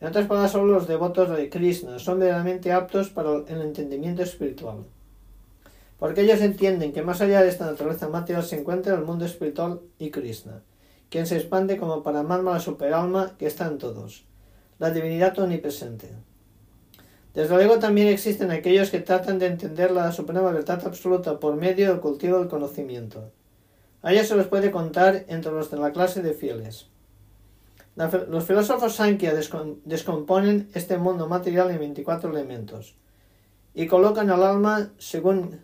En 0.00 0.08
otras 0.08 0.26
palabras, 0.26 0.52
solo 0.52 0.72
los 0.72 0.86
devotos 0.86 1.28
de 1.36 1.50
Krishna 1.50 1.98
son 1.98 2.20
verdaderamente 2.20 2.72
aptos 2.72 3.10
para 3.10 3.42
el 3.46 3.60
entendimiento 3.60 4.22
espiritual. 4.22 4.84
Porque 5.98 6.22
ellos 6.22 6.40
entienden 6.40 6.94
que 6.94 7.02
más 7.02 7.20
allá 7.20 7.42
de 7.42 7.50
esta 7.50 7.66
naturaleza 7.66 8.08
material 8.08 8.44
se 8.44 8.58
encuentra 8.58 8.94
el 8.94 9.04
mundo 9.04 9.26
espiritual 9.26 9.80
y 9.98 10.10
Krishna, 10.10 10.62
quien 11.10 11.26
se 11.26 11.36
expande 11.36 11.76
como 11.76 12.02
para 12.02 12.22
Paramatma 12.22 12.52
la 12.52 12.60
superalma 12.60 13.36
que 13.36 13.46
está 13.46 13.66
en 13.66 13.76
todos 13.76 14.24
la 14.80 14.90
divinidad 14.90 15.38
omnipresente. 15.38 16.08
Desde 17.34 17.54
luego 17.54 17.78
también 17.78 18.08
existen 18.08 18.50
aquellos 18.50 18.90
que 18.90 19.00
tratan 19.00 19.38
de 19.38 19.46
entender 19.46 19.92
la 19.92 20.10
suprema 20.10 20.50
verdad 20.50 20.82
absoluta 20.84 21.38
por 21.38 21.54
medio 21.54 21.88
del 21.88 22.00
cultivo 22.00 22.38
del 22.38 22.48
conocimiento. 22.48 23.30
A 24.02 24.12
ellos 24.12 24.28
se 24.28 24.34
los 24.34 24.48
puede 24.48 24.70
contar 24.70 25.24
entre 25.28 25.52
los 25.52 25.70
de 25.70 25.78
la 25.78 25.92
clase 25.92 26.22
de 26.22 26.32
fieles. 26.32 26.88
los 27.96 28.44
filósofos 28.44 28.96
Sankhya 28.96 29.34
descomponen 29.84 30.70
este 30.74 30.98
mundo 30.98 31.28
material 31.28 31.70
en 31.70 31.78
24 31.78 32.30
elementos 32.30 32.96
y 33.74 33.86
colocan 33.86 34.30
al 34.30 34.42
alma 34.42 34.90
según 34.98 35.60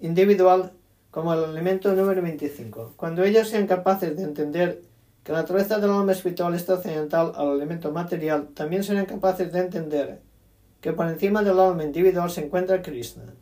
individual 0.00 0.72
como 1.10 1.32
el 1.32 1.44
elemento 1.44 1.94
número 1.94 2.20
25. 2.20 2.94
Cuando 2.96 3.22
ellos 3.22 3.48
sean 3.48 3.66
capaces 3.66 4.14
de 4.16 4.24
entender 4.24 4.82
que 5.24 5.32
la 5.32 5.40
naturaleza 5.40 5.78
del 5.78 5.90
alma 5.90 6.12
espiritual 6.12 6.54
está 6.54 6.74
occidental 6.74 7.32
al 7.34 7.52
elemento 7.52 7.92
material, 7.92 8.48
también 8.54 8.84
serán 8.84 9.06
capaces 9.06 9.52
de 9.52 9.60
entender 9.60 10.27
que 10.80 10.92
por 10.92 11.08
encima 11.08 11.42
del 11.42 11.58
alma 11.58 11.84
individual 11.84 12.30
se 12.30 12.44
encuentra 12.44 12.82
Krishna, 12.82 13.34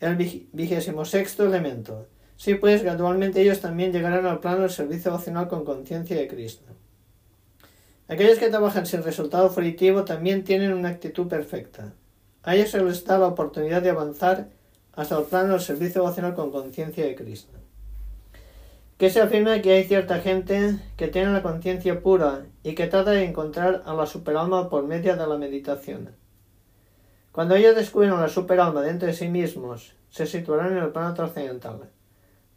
el 0.00 0.16
vigésimo 0.52 1.04
sexto 1.04 1.44
elemento. 1.46 2.06
Sí, 2.36 2.54
pues 2.54 2.82
gradualmente 2.82 3.40
ellos 3.40 3.60
también 3.60 3.92
llegarán 3.92 4.26
al 4.26 4.40
plano 4.40 4.62
del 4.62 4.70
servicio 4.70 5.10
devocional 5.10 5.48
con 5.48 5.64
conciencia 5.64 6.16
de 6.16 6.28
Krishna. 6.28 6.68
Aquellos 8.08 8.38
que 8.38 8.50
trabajan 8.50 8.86
sin 8.86 9.02
resultado 9.02 9.48
fruitivo 9.50 10.04
también 10.04 10.44
tienen 10.44 10.72
una 10.72 10.90
actitud 10.90 11.28
perfecta. 11.28 11.94
A 12.42 12.54
ellos 12.54 12.70
se 12.70 12.82
les 12.82 13.04
da 13.04 13.18
la 13.18 13.26
oportunidad 13.26 13.82
de 13.82 13.90
avanzar 13.90 14.50
hasta 14.92 15.18
el 15.18 15.24
plano 15.24 15.52
del 15.52 15.60
servicio 15.60 16.02
devocional 16.02 16.34
con 16.34 16.52
conciencia 16.52 17.04
de 17.04 17.16
Krishna 17.16 17.65
que 18.98 19.10
se 19.10 19.20
afirma 19.20 19.60
que 19.60 19.72
hay 19.72 19.84
cierta 19.84 20.20
gente 20.20 20.78
que 20.96 21.08
tiene 21.08 21.32
la 21.32 21.42
conciencia 21.42 22.00
pura 22.00 22.46
y 22.62 22.74
que 22.74 22.86
trata 22.86 23.10
de 23.10 23.24
encontrar 23.24 23.82
a 23.84 23.92
la 23.92 24.06
superalma 24.06 24.70
por 24.70 24.86
medio 24.86 25.16
de 25.16 25.26
la 25.26 25.36
meditación. 25.36 26.14
Cuando 27.30 27.54
ellos 27.54 27.76
descubren 27.76 28.18
la 28.18 28.28
superalma 28.28 28.80
dentro 28.80 29.06
de 29.06 29.12
sí 29.12 29.28
mismos, 29.28 29.94
se 30.08 30.26
situarán 30.26 30.72
en 30.72 30.82
el 30.82 30.92
plano 30.92 31.12
trascendental. 31.12 31.90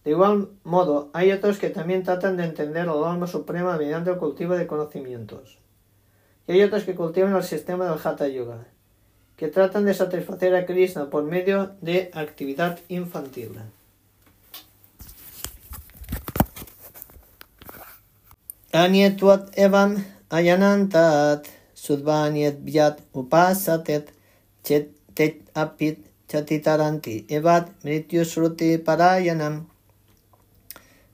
De 0.05 0.11
igual 0.11 0.47
modo, 0.63 1.09
hay 1.11 1.33
otros 1.33 1.57
que 1.57 1.69
también 1.69 2.03
tratan 2.03 2.37
de 2.37 2.45
entender 2.45 2.87
al 2.87 3.03
alma 3.03 3.27
suprema 3.27 3.77
mediante 3.77 4.11
el 4.11 4.17
cultivo 4.17 4.55
de 4.55 4.65
conocimientos. 4.65 5.59
Y 6.47 6.53
hay 6.53 6.63
otros 6.63 6.85
que 6.85 6.95
cultivan 6.95 7.35
el 7.35 7.43
sistema 7.43 7.89
del 7.89 7.99
Hatha 8.01 8.29
Yoga, 8.29 8.67
que 9.35 9.49
tratan 9.49 9.83
de 9.83 9.93
satisfacer 9.93 10.55
a 10.55 10.65
Krishna 10.65 11.09
por 11.09 11.23
medio 11.23 11.71
de 11.81 12.09
actividad 12.13 12.79
infantil. 12.87 13.59
Anyetvat 18.71 19.49
evam 19.57 19.95
ayanantat 20.29 21.47
sudvanyet 21.73 22.59
vyat 22.61 22.99
upasatet 23.17 24.13
chet 24.63 25.41
apit 25.55 26.05
chatitaranti 26.29 27.25
evat 27.29 27.71
mrityusruti 27.83 28.77
parayanam. 28.77 29.65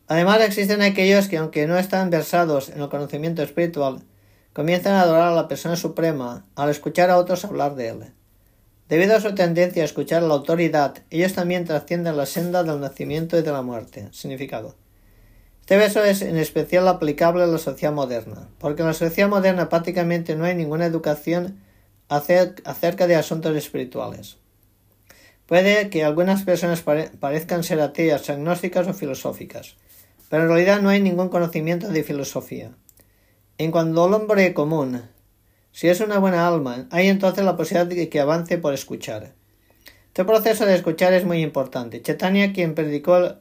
Además 0.07 0.41
existen 0.41 0.81
aquellos 0.81 1.29
que 1.29 1.37
aunque 1.37 1.65
no 1.65 1.77
están 1.77 2.09
versados 2.09 2.67
en 2.69 2.81
el 2.81 2.89
conocimiento 2.89 3.41
espiritual, 3.41 4.03
comienzan 4.51 4.95
a 4.95 5.01
adorar 5.03 5.29
a 5.29 5.35
la 5.35 5.47
persona 5.47 5.77
suprema 5.77 6.45
al 6.55 6.69
escuchar 6.69 7.09
a 7.09 7.17
otros 7.17 7.45
hablar 7.45 7.75
de 7.75 7.87
él. 7.87 8.13
Debido 8.89 9.15
a 9.15 9.21
su 9.21 9.33
tendencia 9.33 9.81
a 9.81 9.85
escuchar 9.85 10.23
a 10.23 10.27
la 10.27 10.33
autoridad, 10.33 10.97
ellos 11.09 11.33
también 11.33 11.63
trascienden 11.63 12.17
la 12.17 12.25
senda 12.25 12.63
del 12.63 12.81
nacimiento 12.81 13.39
y 13.39 13.43
de 13.43 13.51
la 13.51 13.61
muerte. 13.61 14.09
Significado. 14.11 14.75
Este 15.65 15.77
verso 15.77 16.03
es 16.03 16.21
en 16.21 16.37
especial 16.37 16.87
aplicable 16.87 17.41
a 17.41 17.47
la 17.47 17.57
sociedad 17.57 17.91
moderna, 17.91 18.49
porque 18.59 18.83
en 18.83 18.87
la 18.87 18.93
sociedad 18.93 19.27
moderna 19.27 19.67
prácticamente 19.67 20.35
no 20.35 20.45
hay 20.45 20.53
ninguna 20.53 20.85
educación 20.85 21.59
acerca 22.07 23.07
de 23.07 23.15
asuntos 23.15 23.55
espirituales. 23.55 24.37
Puede 25.47 25.89
que 25.89 26.03
algunas 26.03 26.43
personas 26.43 26.83
parezcan 26.83 27.63
ser 27.63 27.81
ateas, 27.81 28.29
agnósticas 28.29 28.87
o 28.87 28.93
filosóficas, 28.93 29.75
pero 30.29 30.43
en 30.43 30.49
realidad 30.49 30.83
no 30.83 30.89
hay 30.89 31.01
ningún 31.01 31.29
conocimiento 31.29 31.89
de 31.89 32.03
filosofía. 32.03 32.69
En 33.57 33.71
cuanto 33.71 34.03
al 34.03 34.13
hombre 34.13 34.53
común, 34.53 35.01
si 35.71 35.87
es 35.87 35.99
una 35.99 36.19
buena 36.19 36.47
alma, 36.47 36.85
hay 36.91 37.07
entonces 37.07 37.43
la 37.43 37.57
posibilidad 37.57 37.87
de 37.87 38.07
que 38.07 38.19
avance 38.19 38.59
por 38.59 38.75
escuchar. 38.75 39.33
Este 40.09 40.25
proceso 40.25 40.67
de 40.67 40.75
escuchar 40.75 41.13
es 41.13 41.25
muy 41.25 41.41
importante. 41.41 42.03
Chaitanya, 42.03 42.53
quien 42.53 42.75
predicó 42.75 43.37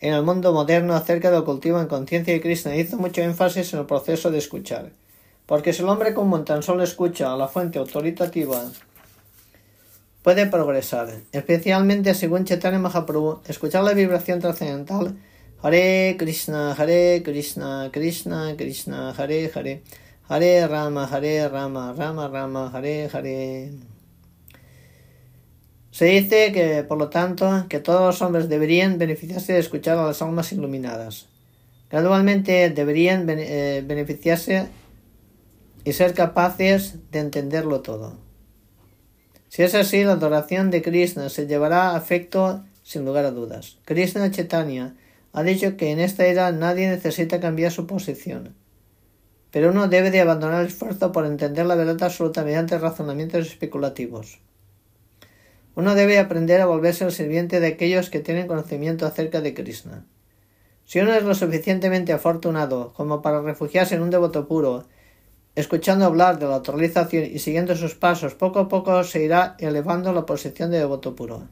en 0.00 0.14
el 0.14 0.22
mundo 0.22 0.52
moderno 0.52 0.94
acerca 0.94 1.30
del 1.30 1.44
cultivo 1.44 1.80
en 1.80 1.88
conciencia 1.88 2.34
de 2.34 2.40
Krishna, 2.40 2.76
hizo 2.76 2.96
mucho 2.96 3.20
énfasis 3.22 3.72
en 3.72 3.80
el 3.80 3.86
proceso 3.86 4.30
de 4.30 4.38
escuchar. 4.38 4.90
Porque 5.46 5.72
si 5.72 5.82
el 5.82 5.88
hombre 5.88 6.14
común 6.14 6.44
tan 6.44 6.62
solo 6.62 6.82
escucha 6.82 7.32
a 7.32 7.36
la 7.36 7.48
fuente 7.48 7.78
autoritativa, 7.78 8.62
puede 10.22 10.46
progresar. 10.46 11.08
Especialmente 11.32 12.14
según 12.14 12.44
Chaitanya 12.44 12.78
Mahaprabhu, 12.78 13.40
escuchar 13.48 13.82
la 13.82 13.94
vibración 13.94 14.40
trascendental 14.40 15.16
Hare 15.60 16.16
Krishna, 16.16 16.72
Hare 16.72 17.22
Krishna, 17.24 17.90
Krishna 17.92 18.54
Krishna, 18.56 19.10
Hare 19.10 19.50
Hare, 19.52 19.82
Hare 20.28 20.68
Rama, 20.68 21.08
Hare 21.10 21.48
Rama, 21.48 21.92
Rama 21.96 22.28
Rama, 22.28 22.70
Hare 22.72 23.08
Hare. 23.12 23.97
Se 25.98 26.04
dice 26.04 26.52
que, 26.52 26.84
por 26.84 26.96
lo 26.96 27.08
tanto, 27.08 27.66
que 27.68 27.80
todos 27.80 28.02
los 28.02 28.22
hombres 28.22 28.48
deberían 28.48 28.98
beneficiarse 28.98 29.54
de 29.54 29.58
escuchar 29.58 29.98
a 29.98 30.06
las 30.06 30.22
almas 30.22 30.52
iluminadas. 30.52 31.26
Gradualmente 31.90 32.70
deberían 32.70 33.26
eh, 33.28 33.82
beneficiarse 33.84 34.68
y 35.82 35.92
ser 35.92 36.14
capaces 36.14 36.98
de 37.10 37.18
entenderlo 37.18 37.80
todo. 37.80 38.16
Si 39.48 39.64
es 39.64 39.74
así, 39.74 40.04
la 40.04 40.12
adoración 40.12 40.70
de 40.70 40.82
Krishna 40.82 41.30
se 41.30 41.48
llevará 41.48 41.96
a 41.96 41.98
efecto 41.98 42.64
sin 42.84 43.04
lugar 43.04 43.24
a 43.24 43.32
dudas. 43.32 43.78
Krishna 43.84 44.30
Chaitanya 44.30 44.94
ha 45.32 45.42
dicho 45.42 45.76
que 45.76 45.90
en 45.90 45.98
esta 45.98 46.26
era 46.26 46.52
nadie 46.52 46.88
necesita 46.88 47.40
cambiar 47.40 47.72
su 47.72 47.88
posición. 47.88 48.54
Pero 49.50 49.70
uno 49.70 49.88
debe 49.88 50.12
de 50.12 50.20
abandonar 50.20 50.60
el 50.60 50.68
esfuerzo 50.68 51.10
por 51.10 51.26
entender 51.26 51.66
la 51.66 51.74
verdad 51.74 52.00
absoluta 52.00 52.44
mediante 52.44 52.78
razonamientos 52.78 53.48
especulativos. 53.48 54.38
Uno 55.78 55.94
debe 55.94 56.18
aprender 56.18 56.60
a 56.60 56.66
volverse 56.66 57.04
el 57.04 57.12
sirviente 57.12 57.60
de 57.60 57.68
aquellos 57.68 58.10
que 58.10 58.18
tienen 58.18 58.48
conocimiento 58.48 59.06
acerca 59.06 59.40
de 59.40 59.54
Krishna. 59.54 60.04
Si 60.84 60.98
uno 60.98 61.14
es 61.14 61.22
lo 61.22 61.36
suficientemente 61.36 62.12
afortunado 62.12 62.92
como 62.94 63.22
para 63.22 63.42
refugiarse 63.42 63.94
en 63.94 64.02
un 64.02 64.10
devoto 64.10 64.48
puro, 64.48 64.88
escuchando 65.54 66.04
hablar 66.04 66.40
de 66.40 66.48
la 66.48 66.56
autorización 66.56 67.26
y 67.26 67.38
siguiendo 67.38 67.76
sus 67.76 67.94
pasos, 67.94 68.34
poco 68.34 68.58
a 68.58 68.68
poco 68.68 69.04
se 69.04 69.22
irá 69.22 69.54
elevando 69.60 70.12
la 70.12 70.26
posición 70.26 70.72
de 70.72 70.78
devoto 70.78 71.14
puro. 71.14 71.46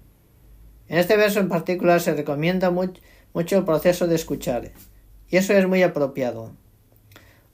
En 0.89 0.99
este 0.99 1.17
verso 1.17 1.39
en 1.39 1.49
particular 1.49 2.01
se 2.01 2.13
recomienda 2.13 2.73
mucho 2.73 3.57
el 3.57 3.65
proceso 3.65 4.09
de 4.09 4.17
escuchar, 4.17 4.73
y 5.29 5.37
eso 5.37 5.53
es 5.53 5.69
muy 5.69 5.85
apropiado. 5.85 6.51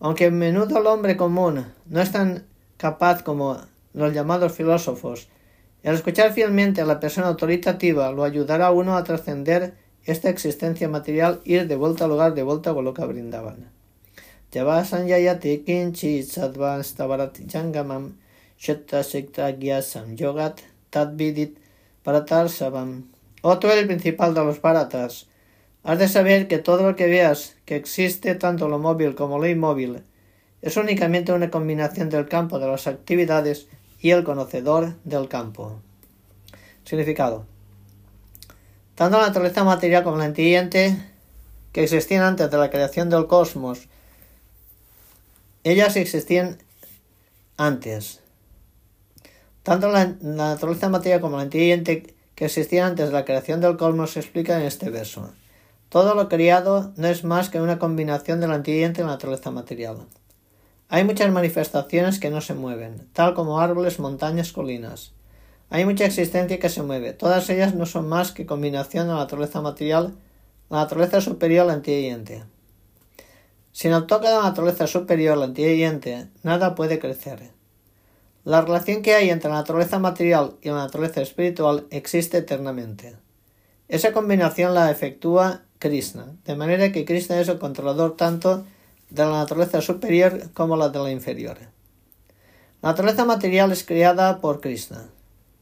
Aunque 0.01 0.25
a 0.25 0.31
menudo 0.31 0.79
el 0.79 0.87
hombre 0.87 1.19
común 1.19 1.67
no 1.85 2.01
es 2.01 2.13
tan 2.13 2.47
capaz 2.79 3.23
como 3.23 3.59
los 3.93 4.15
llamados 4.15 4.53
filósofos, 4.53 5.29
el 5.83 5.95
escuchar 5.95 6.33
fielmente 6.33 6.81
a 6.81 6.87
la 6.87 7.01
persona 7.01 7.29
autoritativa 7.29 8.13
lo 8.13 8.25
ayudará 8.25 8.67
a 8.69 8.73
uno 8.73 8.97
a 8.97 9.05
trascender 9.05 9.75
esta 10.05 10.29
existencia 10.29 10.89
material 10.89 11.41
ir 11.45 11.67
de 11.67 11.77
vuelta 11.77 12.05
al 12.05 12.11
lugar 12.11 12.35
de 12.35 12.43
vuelta 12.43 12.75
con 12.75 12.85
lo 12.85 12.95
que 12.95 13.05
brindaban. 13.05 13.71
Otro 23.43 23.71
es 23.71 23.77
el 23.77 23.87
principal 23.87 24.35
de 24.35 24.45
los 24.45 24.61
baratas, 24.61 25.27
Has 25.85 25.99
de 25.99 26.07
saber 26.07 26.47
que 26.47 26.59
todo 26.59 26.89
lo 26.89 26.95
que 26.95 27.07
veas 27.07 27.57
que 27.65 27.75
existe, 27.75 28.37
tanto 28.37 28.69
lo 28.69 28.79
móvil 28.79 29.17
como 29.17 29.39
lo 29.39 29.49
inmóvil, 29.49 30.05
es 30.61 30.77
únicamente 30.77 31.33
una 31.33 31.51
combinación 31.51 32.09
del 32.09 32.29
campo 32.29 32.61
de 32.61 32.69
las 32.69 32.87
actividades 32.87 33.67
y 34.03 34.11
el 34.11 34.25
conocedor 34.25 34.97
del 35.05 35.29
campo. 35.29 35.81
Significado. 36.85 37.47
Tanto 38.97 39.19
la 39.19 39.29
naturaleza 39.29 39.65
material 39.65 40.03
como 40.03 40.19
la 40.19 40.27
inteligente 40.27 40.99
que 41.73 41.85
existían 41.85 42.25
antes 42.25 42.51
de 42.51 42.59
la 42.59 42.69
creación 42.69 43.09
del 43.09 43.27
cosmos, 43.27 43.89
ellas 45.65 45.97
existían 45.97 46.59
antes. 47.57 48.21
Tanto 49.63 49.89
la, 49.89 50.17
naturaleza 50.21 50.89
material 50.89 51.21
como 51.21 51.37
la 51.37 51.45
inteligente 51.45 52.15
que 52.35 52.47
existían 52.47 52.89
antes 52.89 53.07
de 53.07 53.13
la 53.13 53.25
creación 53.25 53.61
del 53.61 53.77
cosmos 53.77 54.13
se 54.13 54.21
explican 54.21 54.61
en 54.61 54.67
este 54.67 54.91
verso. 54.91 55.33
Todo 55.89 56.15
lo 56.15 56.29
criado 56.29 56.93
no 56.97 57.07
es 57.07 57.23
más 57.23 57.51
que 57.51 57.61
una 57.61 57.79
combinación 57.79 58.41
de 58.41 58.49
la 58.49 58.55
antidiente 58.55 59.01
y 59.01 59.05
la 59.05 59.11
naturaleza 59.11 59.51
material. 59.51 60.07
Hay 60.95 61.05
muchas 61.05 61.33
manifestaciones 61.33 62.21
que 62.21 62.29
no 62.29 62.43
se 62.43 62.53
mueven, 62.53 63.09
tal 63.15 63.33
como 63.33 63.61
árboles, 63.61 63.99
montañas, 63.99 64.53
colinas. 64.53 65.15
Hay 65.71 65.87
mucha 65.87 66.05
existencia 66.05 66.59
que 66.59 66.69
se 66.69 66.83
mueve. 66.83 67.15
Todas 67.15 67.49
ellas 67.49 67.75
no 67.75 67.87
son 67.87 68.11
más 68.11 68.31
que 68.31 68.45
combinación 68.45 69.07
de 69.07 69.15
la 69.15 69.21
naturaleza 69.21 69.63
material, 69.63 70.15
la 70.69 70.81
naturaleza 70.81 71.23
superior, 71.23 71.65
la 71.65 71.73
antidiente. 71.73 72.45
Sin 73.73 73.93
el 73.93 74.05
toque 74.05 74.27
de 74.27 74.35
la 74.35 74.43
naturaleza 74.43 74.87
superior, 74.87 75.39
la 75.39 75.47
antidiente, 75.47 76.29
nada 76.43 76.75
puede 76.75 76.99
crecer. 76.99 77.53
La 78.45 78.61
relación 78.61 79.01
que 79.01 79.15
hay 79.15 79.31
entre 79.31 79.49
la 79.49 79.57
naturaleza 79.57 79.99
material 79.99 80.57
y 80.61 80.69
la 80.69 80.75
naturaleza 80.75 81.23
espiritual 81.23 81.87
existe 81.89 82.37
eternamente. 82.37 83.17
Esa 83.89 84.13
combinación 84.13 84.75
la 84.75 84.91
efectúa 84.91 85.63
Krishna, 85.79 86.37
de 86.45 86.55
manera 86.55 86.93
que 86.93 87.07
Krishna 87.07 87.41
es 87.41 87.49
el 87.49 87.59
controlador 87.59 88.15
tanto 88.15 88.67
de 89.13 89.25
la 89.25 89.31
naturaleza 89.31 89.83
superior 89.83 90.51
como 90.55 90.77
la 90.77 90.89
de 90.89 90.99
la 90.99 91.11
inferior. 91.11 91.59
La 92.81 92.91
naturaleza 92.91 93.25
material 93.27 93.71
es 93.71 93.85
creada 93.85 94.41
por 94.41 94.61
Krishna, 94.61 95.09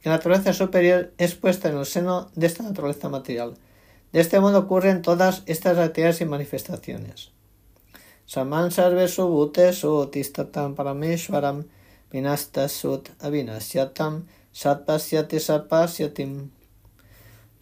la 0.05 0.12
naturaleza 0.12 0.52
superior 0.52 1.12
es 1.18 1.35
puesta 1.35 1.68
en 1.68 1.77
el 1.77 1.85
seno 1.85 2.31
de 2.35 2.47
esta 2.47 2.62
naturaleza 2.62 3.09
material. 3.09 3.56
De 4.12 4.20
este 4.20 4.40
modo 4.40 4.60
ocurren 4.60 5.02
todas 5.02 5.43
estas 5.47 5.77
actividades 5.78 6.20
y 6.20 6.24
manifestaciones. 6.24 7.32
Saman 8.24 8.70
sarve 8.70 9.09
su 9.09 10.09
tistatam 10.10 10.74
parameshwaram 10.74 11.64
vinastasut 12.10 13.10
avinasyatam 13.20 14.27
satpasyati. 14.52 15.39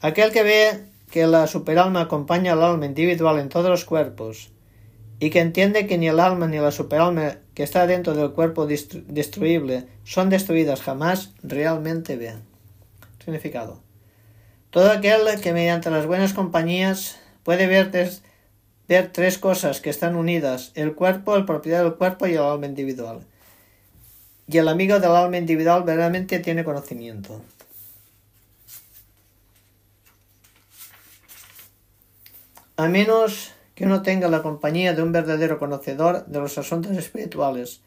Aquel 0.01 0.33
que 0.33 0.43
ve 0.43 0.85
que 1.11 1.27
la 1.27 1.47
superalma 1.47 2.03
acompaña 2.03 2.53
al 2.53 2.63
alma 2.63 2.87
individual 2.87 3.41
en 3.41 3.49
todos 3.49 3.71
los 3.71 3.85
cuerpos 3.85 4.51
y 5.21 5.31
que 5.31 5.41
entiende 5.41 5.87
que 5.87 5.99
ni 5.99 6.09
el 6.09 6.21
alma 6.21 6.47
ni 6.47 6.59
la 6.59 6.71
superalma 6.71 7.39
que 7.55 7.63
está 7.63 7.87
dentro 7.87 8.15
del 8.15 8.33
cuerpo 8.33 8.67
destruible 8.67 9.87
son 10.05 10.31
destruidas 10.31 10.81
jamás, 10.81 11.33
realmente 11.43 12.17
vean. 12.17 12.43
Significado. 13.25 13.83
Todo 14.71 14.91
aquel 14.91 15.41
que 15.41 15.53
mediante 15.53 15.91
las 15.91 16.07
buenas 16.07 16.35
compañías 16.35 17.19
puede 17.43 17.67
ver 17.67 17.91
tres, 17.91 18.23
ver 18.87 19.11
tres 19.13 19.39
cosas 19.39 19.81
que 19.81 19.91
están 19.91 20.15
unidas, 20.15 20.71
el 20.75 20.95
cuerpo, 20.95 21.35
el 21.37 21.45
propiedad 21.47 21.83
del 21.83 21.95
cuerpo 21.95 22.27
y 22.27 22.35
el 22.35 22.43
alma 22.43 22.67
individual. 22.67 23.27
Y 24.47 24.59
el 24.59 24.69
amigo 24.69 25.01
del 25.01 25.11
alma 25.11 25.37
individual 25.37 25.83
verdaderamente 25.83 26.39
tiene 26.39 26.65
conocimiento. 26.65 27.43
A 32.77 32.87
menos 32.87 33.53
que 33.79 33.85
uno 33.85 34.03
tenga 34.03 34.27
la 34.27 34.43
compañía 34.43 34.93
de 34.93 35.03
un 35.03 35.13
verdadero 35.13 35.61
conocedor 35.61 36.27
de 36.27 36.41
los 36.41 36.59
asuntos 36.59 36.97
espirituales, 36.97 37.81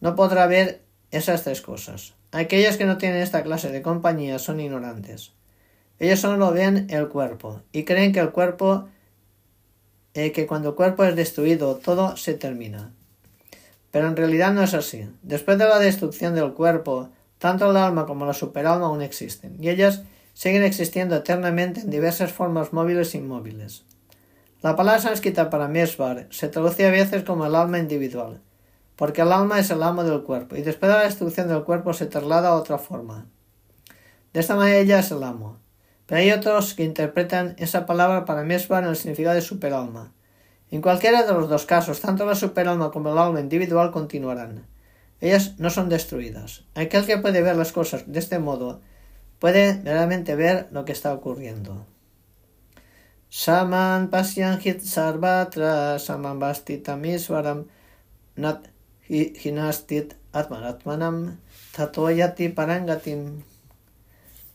no 0.00 0.16
podrá 0.16 0.48
ver 0.48 0.82
esas 1.12 1.44
tres 1.44 1.60
cosas. 1.60 2.14
Aquellos 2.32 2.76
que 2.76 2.86
no 2.86 2.98
tienen 2.98 3.22
esta 3.22 3.44
clase 3.44 3.70
de 3.70 3.80
compañía 3.80 4.40
son 4.40 4.58
ignorantes. 4.58 5.30
Ellos 6.00 6.18
solo 6.18 6.50
ven 6.50 6.88
el 6.90 7.06
cuerpo 7.06 7.62
y 7.70 7.84
creen 7.84 8.10
que 8.12 8.18
el 8.18 8.30
cuerpo, 8.30 8.88
eh, 10.14 10.32
que 10.32 10.48
cuando 10.48 10.70
el 10.70 10.74
cuerpo 10.74 11.04
es 11.04 11.14
destruido, 11.14 11.76
todo 11.76 12.16
se 12.16 12.34
termina. 12.34 12.90
Pero 13.92 14.08
en 14.08 14.16
realidad 14.16 14.52
no 14.52 14.64
es 14.64 14.74
así. 14.74 15.08
Después 15.22 15.56
de 15.56 15.68
la 15.68 15.78
destrucción 15.78 16.34
del 16.34 16.52
cuerpo, 16.52 17.10
tanto 17.38 17.70
el 17.70 17.76
alma 17.76 18.06
como 18.06 18.26
la 18.26 18.34
superalma 18.34 18.86
aún 18.86 19.02
existen, 19.02 19.56
y 19.60 19.68
ellas 19.68 20.02
siguen 20.34 20.64
existiendo 20.64 21.14
eternamente 21.14 21.82
en 21.82 21.90
diversas 21.90 22.32
formas 22.32 22.72
móviles 22.72 23.14
e 23.14 23.18
inmóviles. 23.18 23.84
La 24.60 24.74
palabra 24.74 25.00
sánscrita 25.00 25.50
para 25.50 25.68
Mesvar 25.68 26.26
se 26.30 26.48
traduce 26.48 26.84
a 26.84 26.90
veces 26.90 27.22
como 27.22 27.46
el 27.46 27.54
alma 27.54 27.78
individual, 27.78 28.40
porque 28.96 29.20
el 29.20 29.30
alma 29.30 29.60
es 29.60 29.70
el 29.70 29.84
amo 29.84 30.02
del 30.02 30.24
cuerpo, 30.24 30.56
y 30.56 30.62
después 30.62 30.90
de 30.90 30.98
la 30.98 31.04
destrucción 31.04 31.46
del 31.46 31.62
cuerpo 31.62 31.92
se 31.92 32.06
traslada 32.06 32.48
a 32.48 32.56
otra 32.56 32.76
forma. 32.78 33.26
De 34.32 34.40
esta 34.40 34.56
manera 34.56 34.78
ella 34.78 34.98
es 34.98 35.12
el 35.12 35.22
amo. 35.22 35.58
Pero 36.06 36.20
hay 36.20 36.32
otros 36.32 36.74
que 36.74 36.82
interpretan 36.82 37.54
esa 37.58 37.86
palabra 37.86 38.24
para 38.24 38.42
Mesvar 38.42 38.82
en 38.82 38.88
el 38.88 38.96
significado 38.96 39.36
de 39.36 39.42
superalma. 39.42 40.12
En 40.72 40.80
cualquiera 40.80 41.22
de 41.22 41.32
los 41.34 41.48
dos 41.48 41.64
casos, 41.64 42.00
tanto 42.00 42.26
la 42.26 42.34
superalma 42.34 42.90
como 42.90 43.12
el 43.12 43.18
alma 43.18 43.40
individual 43.40 43.92
continuarán. 43.92 44.66
Ellas 45.20 45.54
no 45.58 45.70
son 45.70 45.88
destruidas. 45.88 46.64
Aquel 46.74 47.06
que 47.06 47.18
puede 47.18 47.42
ver 47.42 47.56
las 47.56 47.70
cosas 47.70 48.10
de 48.10 48.18
este 48.18 48.38
modo 48.38 48.80
puede 49.38 49.74
verdaderamente 49.74 50.34
ver 50.34 50.66
lo 50.72 50.84
que 50.84 50.92
está 50.92 51.12
ocurriendo. 51.12 51.86
Saman 53.30 54.08
pasyanhit 54.08 54.80
sarvatra 54.80 55.98
saman 55.98 56.40
bastitamiswaram 56.40 57.66
nat 58.36 58.64
hinastit 59.08 60.14
atmanatmanam 60.32 61.36
tatoyati 61.74 62.48
parangatim. 62.48 63.44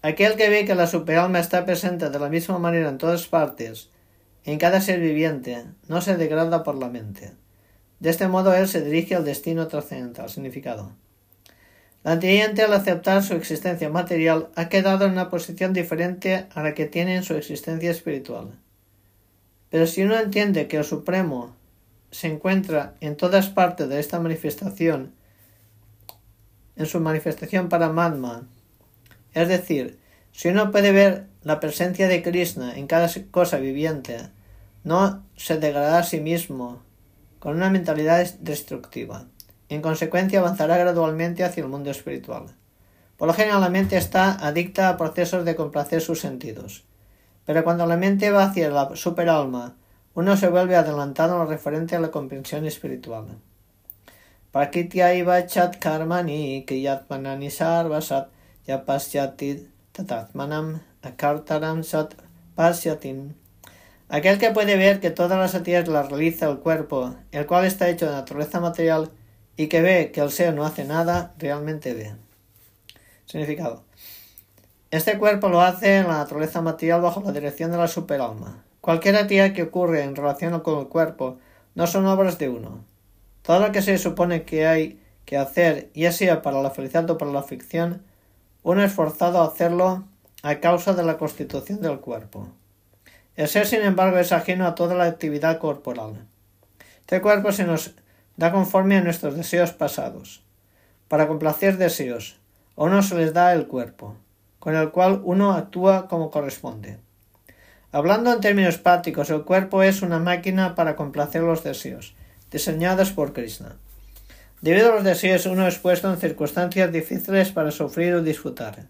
Aquel 0.02 0.36
que 0.36 0.50
ve 0.50 0.66
que 0.66 0.74
la 0.74 0.88
superalma 0.88 1.40
está 1.40 1.66
presente 1.66 2.10
de 2.10 2.20
la 2.20 2.30
misma 2.30 2.58
manera 2.58 2.90
en 2.90 2.98
todas 2.98 3.28
partes, 3.28 3.90
en 4.44 4.58
cada 4.58 4.82
ser 4.82 5.00
viviente, 5.00 5.66
no 5.88 6.02
se 6.02 6.18
degrada 6.18 6.64
por 6.64 6.76
la 6.76 6.90
mente. 6.90 7.32
De 8.00 8.10
este 8.10 8.28
modo 8.28 8.54
él 8.54 8.68
se 8.68 8.82
dirige 8.82 9.16
al 9.16 9.24
destino 9.24 9.68
trascendental. 9.68 10.30
Significado. 10.30 10.92
La 12.04 12.14
antiente 12.14 12.64
al 12.64 12.74
aceptar 12.74 13.24
su 13.24 13.36
existencia 13.36 13.90
material 13.90 14.50
ha 14.56 14.68
quedado 14.68 15.06
en 15.06 15.12
una 15.12 15.30
posición 15.30 15.72
diferente 15.72 16.48
a 16.54 16.64
la 16.64 16.74
que 16.74 16.86
tiene 16.86 17.16
en 17.16 17.24
su 17.24 17.36
existencia 17.36 17.92
espiritual. 17.92 18.60
Pero 19.74 19.88
si 19.88 20.04
uno 20.04 20.20
entiende 20.20 20.68
que 20.68 20.78
el 20.78 20.84
Supremo 20.84 21.56
se 22.12 22.28
encuentra 22.28 22.94
en 23.02 23.18
todas 23.18 23.50
partes 23.50 23.90
de 23.90 24.00
esta 24.00 24.20
manifestación, 24.20 25.16
en 26.76 26.86
su 26.86 27.00
manifestación 27.00 27.70
para 27.70 27.90
Madman, 27.90 28.50
es 29.34 29.48
decir, 29.48 29.98
si 30.32 30.50
uno 30.50 30.70
puede 30.70 30.92
ver 30.92 31.26
la 31.42 31.60
presencia 31.60 32.08
de 32.08 32.22
Krishna 32.22 32.78
en 32.78 32.86
cada 32.86 33.10
cosa 33.32 33.58
viviente, 33.58 34.30
no 34.84 35.24
se 35.36 35.58
degradará 35.58 35.98
a 35.98 36.04
sí 36.04 36.20
mismo 36.20 36.84
con 37.40 37.56
una 37.56 37.72
mentalidad 37.72 38.32
destructiva. 38.42 39.26
En 39.70 39.82
consecuencia, 39.82 40.38
avanzará 40.38 40.78
gradualmente 40.78 41.44
hacia 41.44 41.64
el 41.64 41.70
mundo 41.70 41.90
espiritual. 41.90 42.56
Por 43.18 43.28
lo 43.28 43.34
general, 43.34 43.62
la 43.62 43.70
mente 43.70 43.98
está 43.98 44.34
adicta 44.34 44.90
a 44.90 44.98
procesos 44.98 45.46
de 45.46 45.56
complacer 45.56 46.00
sus 46.00 46.20
sentidos. 46.20 46.84
Pero 47.46 47.64
cuando 47.64 47.86
la 47.86 47.98
mente 47.98 48.32
va 48.32 48.46
hacia 48.46 48.70
la 48.70 48.96
superalma, 48.96 49.76
uno 50.14 50.38
se 50.38 50.48
vuelve 50.48 50.76
adelantado 50.76 51.34
en 51.34 51.40
lo 51.40 51.46
referente 51.46 51.96
a 51.96 52.00
la 52.00 52.12
comprensión 52.12 52.66
espiritual. 52.66 53.26
Prakritya 54.52 55.10
karmani 55.80 56.64
kriyatmanani 56.66 57.50
sarvasat 57.50 58.30
yapasyati 58.68 59.68
tatatmanam 59.92 60.82
akartaram 61.02 61.84
sat 61.84 62.14
pasyatim. 62.56 63.34
Aquel 64.10 64.38
que 64.38 64.52
puede 64.52 64.78
ver 64.78 65.00
que 65.00 65.10
todas 65.10 65.40
las 65.40 65.56
actividades 65.56 65.90
las 65.90 66.10
realiza 66.10 66.48
el 66.48 66.60
cuerpo, 66.60 67.16
el 67.32 67.48
cual 67.48 67.66
está 67.66 67.90
hecho 67.90 68.06
de 68.06 68.12
naturaleza 68.12 68.60
material, 68.60 69.10
y 69.58 69.68
que 69.68 69.82
ve 69.82 70.12
que 70.12 70.22
el 70.22 70.30
ser 70.30 70.54
no 70.54 70.66
hace 70.66 70.86
nada, 70.86 71.34
realmente 71.40 71.96
ve. 71.96 72.14
Significado. 73.26 73.84
Este 74.94 75.18
cuerpo 75.18 75.50
lo 75.50 75.60
hace 75.60 75.98
en 75.98 76.08
la 76.08 76.20
naturaleza 76.20 76.62
material 76.62 77.02
bajo 77.02 77.20
la 77.22 77.32
dirección 77.32 77.72
de 77.72 77.80
la 77.80 77.88
superalma. 77.88 78.64
Cualquier 78.80 79.16
actividad 79.16 79.52
que 79.52 79.64
ocurre 79.64 80.04
en 80.04 80.16
relación 80.16 80.60
con 80.60 80.78
el 80.78 80.88
cuerpo 80.88 81.40
no 81.74 81.88
son 81.88 82.06
obras 82.06 82.38
de 82.38 82.50
uno. 82.50 82.86
Todo 83.42 83.60
lo 83.60 83.72
que 83.72 83.82
se 83.82 83.98
supone 83.98 84.44
que 84.44 84.68
hay 84.68 85.02
que 85.26 85.36
hacer, 85.36 85.90
ya 85.96 86.12
sea 86.12 86.44
para 86.44 86.62
la 86.62 86.70
felicidad 86.70 87.10
o 87.10 87.18
para 87.18 87.32
la 87.32 87.42
ficción, 87.42 88.04
uno 88.62 88.84
es 88.84 88.94
forzado 88.94 89.42
a 89.42 89.48
hacerlo 89.48 90.04
a 90.44 90.60
causa 90.60 90.94
de 90.94 91.02
la 91.02 91.18
constitución 91.18 91.82
del 91.82 92.00
cuerpo. 92.00 92.50
El 93.36 93.48
ser, 93.48 93.66
sin 93.66 93.82
embargo, 93.82 94.20
es 94.20 94.32
ajeno 94.32 94.68
a 94.68 94.76
toda 94.76 94.94
la 94.94 95.06
actividad 95.06 95.58
corporal. 95.58 96.28
Este 97.00 97.20
cuerpo 97.20 97.52
se 97.52 97.64
nos 97.64 97.96
da 98.38 98.52
conforme 98.52 98.98
a 98.98 99.02
nuestros 99.02 99.36
deseos 99.36 99.72
pasados. 99.72 100.44
Para 101.08 101.28
complacer 101.28 101.78
deseos, 101.78 102.40
a 102.78 102.84
uno 102.84 103.02
se 103.02 103.16
les 103.16 103.34
da 103.34 103.54
el 103.54 103.66
cuerpo, 103.66 104.18
con 104.64 104.78
el 104.78 104.92
cual 104.92 105.20
uno 105.26 105.52
actúa 105.52 106.08
como 106.08 106.32
corresponde. 106.32 106.98
Hablando 107.92 108.32
en 108.32 108.40
términos 108.40 108.78
prácticos, 108.78 109.30
el 109.30 109.44
cuerpo 109.44 109.84
es 109.84 110.02
una 110.02 110.20
máquina 110.20 110.74
para 110.74 110.96
complacer 110.96 111.42
los 111.42 111.66
deseos, 111.66 112.16
diseñados 112.50 113.12
por 113.12 113.34
Krishna. 113.34 113.76
Debido 114.62 114.94
a 114.94 114.96
los 114.96 115.04
deseos, 115.04 115.48
uno 115.48 115.68
es 115.68 115.80
puesto 115.80 116.10
en 116.10 116.18
circunstancias 116.18 116.94
difíciles 116.94 117.52
para 117.52 117.72
sufrir 117.72 118.14
o 118.14 118.24
disfrutar. 118.24 118.86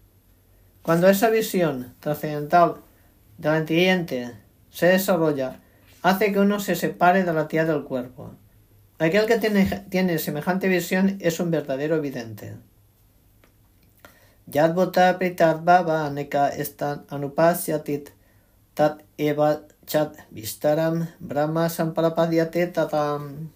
Cuando 0.84 1.10
esa 1.10 1.32
visión 1.32 1.96
trascendental 2.00 2.76
del 3.40 3.54
antiente 3.54 4.32
se 4.70 4.86
desarrolla, 4.86 5.60
hace 6.04 6.32
que 6.32 6.40
uno 6.40 6.60
se 6.60 6.76
separe 6.76 7.24
de 7.24 7.34
la 7.34 7.48
tía 7.48 7.66
del 7.66 7.84
cuerpo, 7.84 8.36
Aquel 9.00 9.26
que 9.26 9.40
tiene, 9.90 10.20
semejante 10.20 10.68
visión 10.68 11.18
es 11.20 11.40
un 11.40 11.50
verdadero 11.50 12.00
vidente. 12.00 12.54
Yadvota 14.52 15.18
pritat 15.20 15.64
baba 15.64 16.10
neka 16.10 16.50
estan 16.50 17.06
anupasyatit 17.10 18.12
tat 18.76 19.00
eva 19.18 19.64
chat 19.86 20.18
vistaram 20.32 21.08
brahma 21.20 21.70
samparapadyate 21.70 22.68
tatam. 22.68 23.52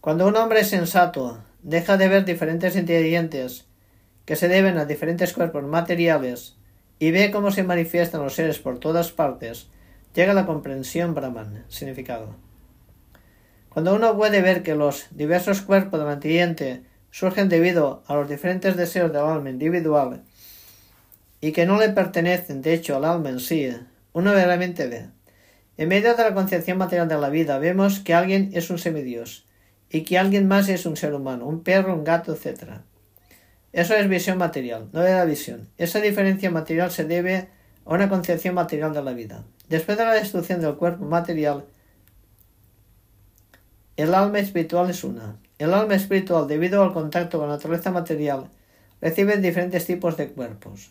Cuando 0.00 0.26
un 0.26 0.36
hombre 0.36 0.64
sensato 0.64 1.38
deja 1.62 1.96
de 1.96 2.08
ver 2.08 2.24
diferentes 2.24 2.76
ingredientes 2.76 3.64
que 4.26 4.36
se 4.36 4.48
deben 4.48 4.76
a 4.76 4.84
diferentes 4.84 5.32
cuerpos 5.32 5.64
materiales 5.64 6.56
y 6.98 7.10
ve 7.10 7.30
cómo 7.30 7.50
se 7.50 7.62
manifiestan 7.62 8.22
los 8.22 8.34
seres 8.34 8.58
por 8.58 8.78
todas 8.78 9.12
partes, 9.12 9.68
llega 10.14 10.32
a 10.32 10.34
la 10.34 10.46
comprensión 10.46 11.14
brahman. 11.14 11.64
Significado. 11.68 12.36
Cuando 13.70 13.94
uno 13.94 14.14
puede 14.16 14.42
ver 14.42 14.62
que 14.62 14.74
los 14.74 15.06
diversos 15.10 15.62
cuerpos 15.62 15.98
del 15.98 16.10
antiente 16.10 16.82
surgen 17.12 17.48
debido 17.48 18.02
a 18.08 18.16
los 18.16 18.28
diferentes 18.28 18.76
deseos 18.76 19.12
del 19.12 19.22
alma 19.22 19.50
individual 19.50 20.22
y 21.40 21.52
que 21.52 21.66
no 21.66 21.78
le 21.78 21.90
pertenecen 21.90 22.62
de 22.62 22.74
hecho 22.74 22.96
al 22.96 23.04
alma 23.04 23.28
en 23.28 23.38
sí, 23.38 23.70
uno 24.12 24.30
verdaderamente 24.30 24.88
ve. 24.88 25.06
En 25.76 25.88
medio 25.88 26.16
de 26.16 26.22
la 26.22 26.34
concepción 26.34 26.78
material 26.78 27.08
de 27.08 27.18
la 27.18 27.28
vida 27.28 27.58
vemos 27.58 28.00
que 28.00 28.14
alguien 28.14 28.50
es 28.54 28.70
un 28.70 28.78
semidios 28.78 29.44
y 29.90 30.02
que 30.02 30.18
alguien 30.18 30.48
más 30.48 30.68
es 30.68 30.86
un 30.86 30.96
ser 30.96 31.14
humano, 31.14 31.46
un 31.46 31.62
perro, 31.62 31.94
un 31.94 32.04
gato, 32.04 32.34
etc. 32.34 32.80
Eso 33.72 33.94
es 33.94 34.08
visión 34.08 34.38
material, 34.38 34.88
no 34.92 35.00
de 35.00 35.12
la 35.12 35.24
visión. 35.24 35.68
Esa 35.76 36.00
diferencia 36.00 36.50
material 36.50 36.90
se 36.90 37.04
debe 37.04 37.48
a 37.84 37.94
una 37.94 38.08
concepción 38.08 38.54
material 38.54 38.94
de 38.94 39.02
la 39.02 39.12
vida. 39.12 39.44
Después 39.68 39.98
de 39.98 40.04
la 40.04 40.14
destrucción 40.14 40.60
del 40.60 40.76
cuerpo 40.76 41.04
material, 41.04 41.64
el 43.96 44.14
alma 44.14 44.38
espiritual 44.38 44.88
es 44.88 45.04
una. 45.04 45.36
El 45.62 45.74
alma 45.74 45.94
espiritual, 45.94 46.48
debido 46.48 46.82
al 46.82 46.92
contacto 46.92 47.38
con 47.38 47.46
la 47.46 47.54
naturaleza 47.54 47.92
material, 47.92 48.48
recibe 49.00 49.36
diferentes 49.36 49.86
tipos 49.86 50.16
de 50.16 50.26
cuerpos. 50.26 50.90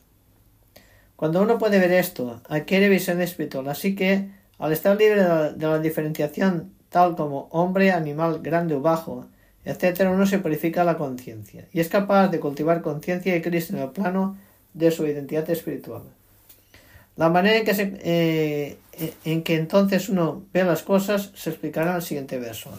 Cuando 1.17 1.41
uno 1.41 1.57
puede 1.57 1.77
ver 1.77 1.91
esto, 1.91 2.39
adquiere 2.47 2.87
visión 2.87 3.21
espiritual, 3.21 3.67
así 3.67 3.95
que, 3.95 4.29
al 4.59 4.71
estar 4.71 4.95
libre 4.95 5.23
de 5.23 5.67
la, 5.67 5.79
diferenciación 5.79 6.71
tal 6.87 7.17
como 7.17 7.49
hombre, 7.51 7.91
animal, 7.91 8.39
grande 8.41 8.75
o 8.75 8.79
bajo, 8.79 9.27
etc., 9.65 10.07
uno 10.09 10.25
se 10.25 10.39
purifica 10.39 10.85
la 10.85 10.97
conciencia 10.97 11.67
y 11.73 11.81
es 11.81 11.89
capaz 11.89 12.29
de 12.29 12.39
cultivar 12.39 12.81
conciencia 12.81 13.33
de 13.33 13.41
Cristo 13.41 13.75
en 13.75 13.81
el 13.81 13.89
plano 13.89 14.37
de 14.73 14.89
su 14.89 15.05
identidad 15.05 15.49
espiritual. 15.49 16.03
La 17.17 17.27
manera 17.27 17.57
en 17.57 17.65
que, 17.65 17.97
eh, 18.03 19.13
en 19.25 19.43
que 19.43 19.55
entonces 19.57 20.07
uno 20.07 20.45
ve 20.53 20.63
las 20.63 20.81
cosas 20.81 21.31
se 21.35 21.49
explicará 21.49 21.91
en 21.91 21.97
el 21.97 22.01
siguiente 22.01 22.39
verso. 22.39 22.71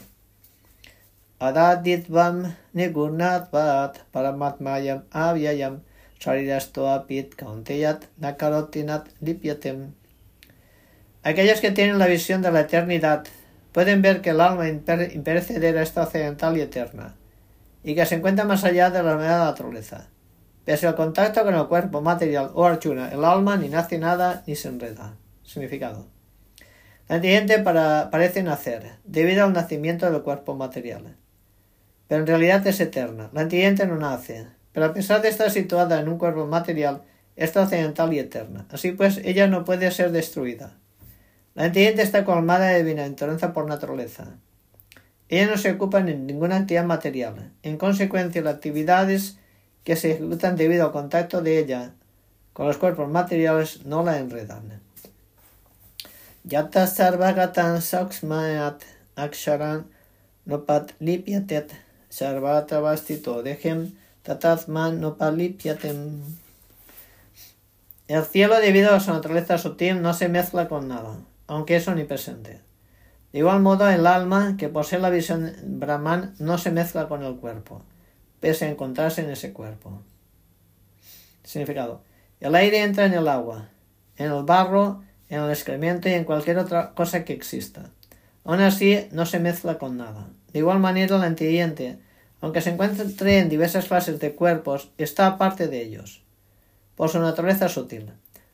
Adaditvam 1.42 2.54
nigurnatvat 2.72 3.96
paramatmayam 4.14 5.02
avyayam 5.12 5.80
apit 6.24 7.34
kaunteyat 7.34 8.06
nakarotinat 8.20 9.08
lipyatem. 9.20 9.92
Aquellos 11.24 11.60
que 11.60 11.72
tienen 11.72 11.98
la 11.98 12.06
visión 12.06 12.42
de 12.42 12.52
la 12.52 12.60
eternidad 12.60 13.24
pueden 13.72 14.02
ver 14.02 14.20
que 14.20 14.30
el 14.30 14.40
alma 14.40 14.68
imperecedera 14.68 15.82
está 15.82 16.04
occidental 16.04 16.56
y 16.56 16.60
eterna, 16.60 17.16
y 17.82 17.96
que 17.96 18.06
se 18.06 18.14
encuentra 18.14 18.44
más 18.44 18.62
allá 18.62 18.90
de 18.90 19.02
la 19.02 19.16
nueva 19.16 19.46
naturaleza. 19.46 20.06
Pese 20.64 20.86
al 20.86 20.94
contacto 20.94 21.42
con 21.42 21.56
el 21.56 21.66
cuerpo 21.66 22.00
material 22.02 22.52
o 22.54 22.64
archuna, 22.64 23.08
el 23.08 23.24
alma 23.24 23.56
ni 23.56 23.68
nace 23.68 23.98
nada 23.98 24.44
ni 24.46 24.54
se 24.54 24.68
enreda. 24.68 25.16
Significado. 25.42 26.06
La 27.08 27.16
inteligente 27.16 27.58
parece 27.58 28.44
nacer, 28.44 28.92
debido 29.02 29.44
al 29.44 29.52
nacimiento 29.52 30.08
del 30.08 30.22
cuerpo 30.22 30.54
material 30.54 31.16
pero 32.12 32.24
en 32.24 32.26
realidad 32.26 32.66
es 32.66 32.78
eterna. 32.78 33.30
La 33.32 33.40
antiente 33.40 33.86
no 33.86 33.96
nace, 33.96 34.46
pero 34.72 34.84
a 34.84 34.92
pesar 34.92 35.22
de 35.22 35.30
estar 35.30 35.50
situada 35.50 35.98
en 35.98 36.10
un 36.10 36.18
cuerpo 36.18 36.44
material, 36.46 37.00
es 37.36 37.52
trascendental 37.52 38.12
y 38.12 38.18
eterna. 38.18 38.66
Así 38.70 38.92
pues, 38.92 39.22
ella 39.24 39.46
no 39.46 39.64
puede 39.64 39.90
ser 39.90 40.12
destruida. 40.12 40.76
La 41.54 41.64
entidad 41.64 41.98
está 41.98 42.26
colmada 42.26 42.66
de 42.66 42.82
bienaventuranza 42.82 43.54
por 43.54 43.66
naturaleza. 43.66 44.26
Ella 45.30 45.46
no 45.46 45.56
se 45.56 45.70
ocupa 45.70 46.00
en 46.00 46.26
ninguna 46.26 46.56
actividad 46.58 46.84
material. 46.84 47.50
En 47.62 47.78
consecuencia, 47.78 48.42
las 48.42 48.56
actividades 48.56 49.38
que 49.82 49.96
se 49.96 50.10
ejecutan 50.10 50.56
debido 50.56 50.84
al 50.84 50.92
contacto 50.92 51.40
de 51.40 51.60
ella 51.60 51.94
con 52.52 52.66
los 52.66 52.76
cuerpos 52.76 53.08
materiales 53.08 53.86
no 53.86 54.04
la 54.04 54.18
enredan. 54.18 54.82
Yata 56.44 56.86
sarvagatan 56.86 57.80
saksmayat 57.80 58.82
aksharan 59.16 59.86
nopat 60.44 60.92
sarvatavastito 62.12 63.40
dejem 63.42 63.86
tatatman 64.22 65.00
nopat 65.00 65.34
lipyatem. 65.34 66.20
El 68.08 68.24
cielo, 68.24 68.60
debido 68.60 68.94
a 68.94 69.00
su 69.00 69.10
naturaleza 69.12 69.56
sutil, 69.56 70.02
no 70.02 70.12
se 70.12 70.28
mezcla 70.28 70.68
con 70.68 70.88
nada, 70.88 71.16
aunque 71.46 71.76
es 71.76 71.88
omnipresente. 71.88 72.60
De 73.32 73.38
igual 73.38 73.60
modo, 73.60 73.88
el 73.88 74.06
alma 74.06 74.56
que 74.58 74.68
posee 74.68 74.98
la 74.98 75.08
visión 75.08 75.54
Brahman 75.64 76.34
no 76.38 76.58
se 76.58 76.70
mezcla 76.70 77.08
con 77.08 77.22
el 77.22 77.36
cuerpo, 77.36 77.82
pese 78.40 78.66
a 78.66 78.70
encontrarse 78.70 79.22
en 79.22 79.30
ese 79.30 79.54
cuerpo. 79.54 80.02
Significado. 81.44 82.02
El 82.40 82.54
aire 82.54 82.82
entra 82.82 83.06
en 83.06 83.14
el 83.14 83.28
agua, 83.28 83.70
en 84.18 84.30
el 84.30 84.42
barro, 84.42 85.02
en 85.30 85.40
el 85.40 85.50
excremento 85.50 86.10
y 86.10 86.12
en 86.12 86.24
cualquier 86.24 86.58
otra 86.58 86.92
cosa 86.92 87.24
que 87.24 87.32
exista. 87.32 87.88
Aún 88.44 88.60
así, 88.60 89.08
no 89.12 89.24
se 89.24 89.38
mezcla 89.38 89.78
con 89.78 89.96
nada. 89.96 90.28
De 90.52 90.58
igual 90.58 90.78
manera, 90.78 91.16
el 91.16 91.22
antiguiente, 91.22 91.98
aunque 92.40 92.60
se 92.60 92.70
encuentre 92.70 93.38
en 93.38 93.48
diversas 93.48 93.86
clases 93.86 94.18
de 94.20 94.34
cuerpos, 94.34 94.90
está 94.98 95.26
aparte 95.26 95.68
de 95.68 95.82
ellos, 95.82 96.22
por 96.96 97.08
su 97.08 97.18
naturaleza 97.18 97.68
sutil. 97.68 98.12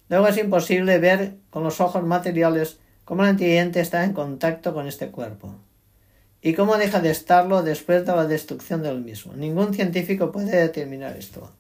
Luego 0.09 0.29
es 0.29 0.39
imposible 0.39 0.99
ver 0.99 1.37
con 1.51 1.65
los 1.65 1.81
ojos 1.81 2.03
materiales 2.05 2.79
cómo 3.05 3.23
el 3.23 3.31
antiguiente 3.31 3.81
está 3.81 4.05
en 4.05 4.13
contacto 4.13 4.75
con 4.75 4.87
este 4.87 5.09
cuerpo 5.09 5.55
y 6.41 6.55
cómo 6.55 6.77
deja 6.77 7.01
de 7.01 7.11
estarlo 7.11 7.63
después 7.63 8.07
de 8.07 8.13
la 8.13 8.27
destrucción 8.27 8.83
del 8.83 9.01
mismo. 9.01 9.35
Ningún 9.35 9.75
científico 9.75 10.31
puede 10.31 10.57
determinar 10.57 11.17
esto. 11.17 11.51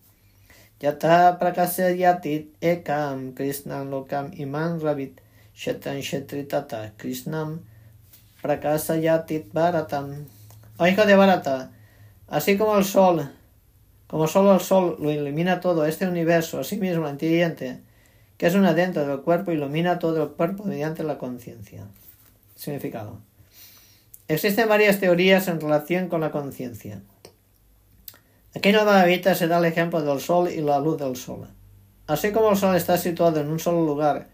Yata 0.80 1.38
yatit 1.96 2.54
ekam 2.60 3.34
krishnam 3.34 3.90
lokam 3.90 4.30
iman 4.34 4.80
rabit 4.80 5.20
shetan 5.52 6.00
shetritata 6.00 6.92
krishnam 6.96 7.60
bharatam. 9.52 10.26
Oh 10.80 10.86
hijo 10.86 11.04
de 11.04 11.16
Bharata, 11.16 11.72
así 12.28 12.56
como 12.56 12.78
el 12.78 12.84
sol, 12.84 13.28
como 14.06 14.28
solo 14.28 14.54
el 14.54 14.60
sol 14.60 14.96
lo 15.00 15.10
ilumina 15.10 15.58
todo 15.58 15.84
este 15.86 16.06
universo, 16.06 16.60
así 16.60 16.76
mismo 16.76 17.02
el 17.02 17.10
antiguiente, 17.10 17.80
que 18.36 18.46
es 18.46 18.54
una 18.54 18.74
dentro 18.74 19.04
del 19.04 19.22
cuerpo, 19.22 19.50
ilumina 19.50 19.98
todo 19.98 20.22
el 20.22 20.28
cuerpo 20.30 20.62
mediante 20.62 21.02
la 21.02 21.18
conciencia. 21.18 21.88
Significado. 22.54 23.18
Existen 24.28 24.68
varias 24.68 25.00
teorías 25.00 25.48
en 25.48 25.60
relación 25.60 26.08
con 26.08 26.20
la 26.20 26.30
conciencia. 26.30 27.00
Aquí 28.54 28.68
en 28.68 28.76
el 28.76 29.34
se 29.34 29.48
da 29.48 29.58
el 29.58 29.64
ejemplo 29.64 30.00
del 30.00 30.20
sol 30.20 30.48
y 30.48 30.60
la 30.60 30.78
luz 30.78 30.96
del 30.96 31.16
sol. 31.16 31.48
Así 32.06 32.30
como 32.30 32.50
el 32.50 32.56
sol 32.56 32.76
está 32.76 32.98
situado 32.98 33.40
en 33.40 33.48
un 33.48 33.58
solo 33.58 33.84
lugar, 33.84 34.28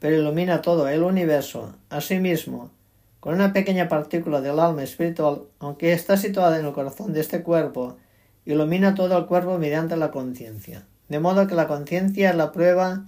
pero 0.00 0.16
ilumina 0.16 0.60
todo 0.60 0.86
el 0.86 1.02
universo, 1.02 1.76
asimismo, 1.88 2.72
con 3.20 3.34
una 3.34 3.52
pequeña 3.52 3.88
partícula 3.88 4.40
del 4.40 4.60
alma 4.60 4.82
espiritual, 4.82 5.42
aunque 5.58 5.92
está 5.92 6.16
situada 6.16 6.58
en 6.58 6.66
el 6.66 6.72
corazón 6.72 7.12
de 7.12 7.20
este 7.20 7.42
cuerpo, 7.42 7.96
ilumina 8.44 8.94
todo 8.94 9.18
el 9.18 9.26
cuerpo 9.26 9.58
mediante 9.58 9.96
la 9.96 10.10
conciencia. 10.10 10.86
De 11.08 11.20
modo 11.20 11.46
que 11.46 11.54
la 11.54 11.66
conciencia 11.66 12.30
es 12.30 12.36
la 12.36 12.52
prueba 12.52 13.04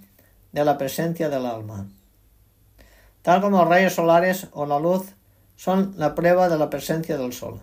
de 0.52 0.64
la 0.64 0.78
presencia 0.78 1.28
del 1.28 1.46
alma. 1.46 1.88
Tal 3.22 3.40
como 3.40 3.58
los 3.58 3.68
rayos 3.68 3.94
solares 3.94 4.48
o 4.52 4.66
la 4.66 4.80
luz 4.80 5.14
son 5.56 5.94
la 5.96 6.14
prueba 6.14 6.48
de 6.48 6.58
la 6.58 6.70
presencia 6.70 7.18
del 7.18 7.32
sol. 7.32 7.60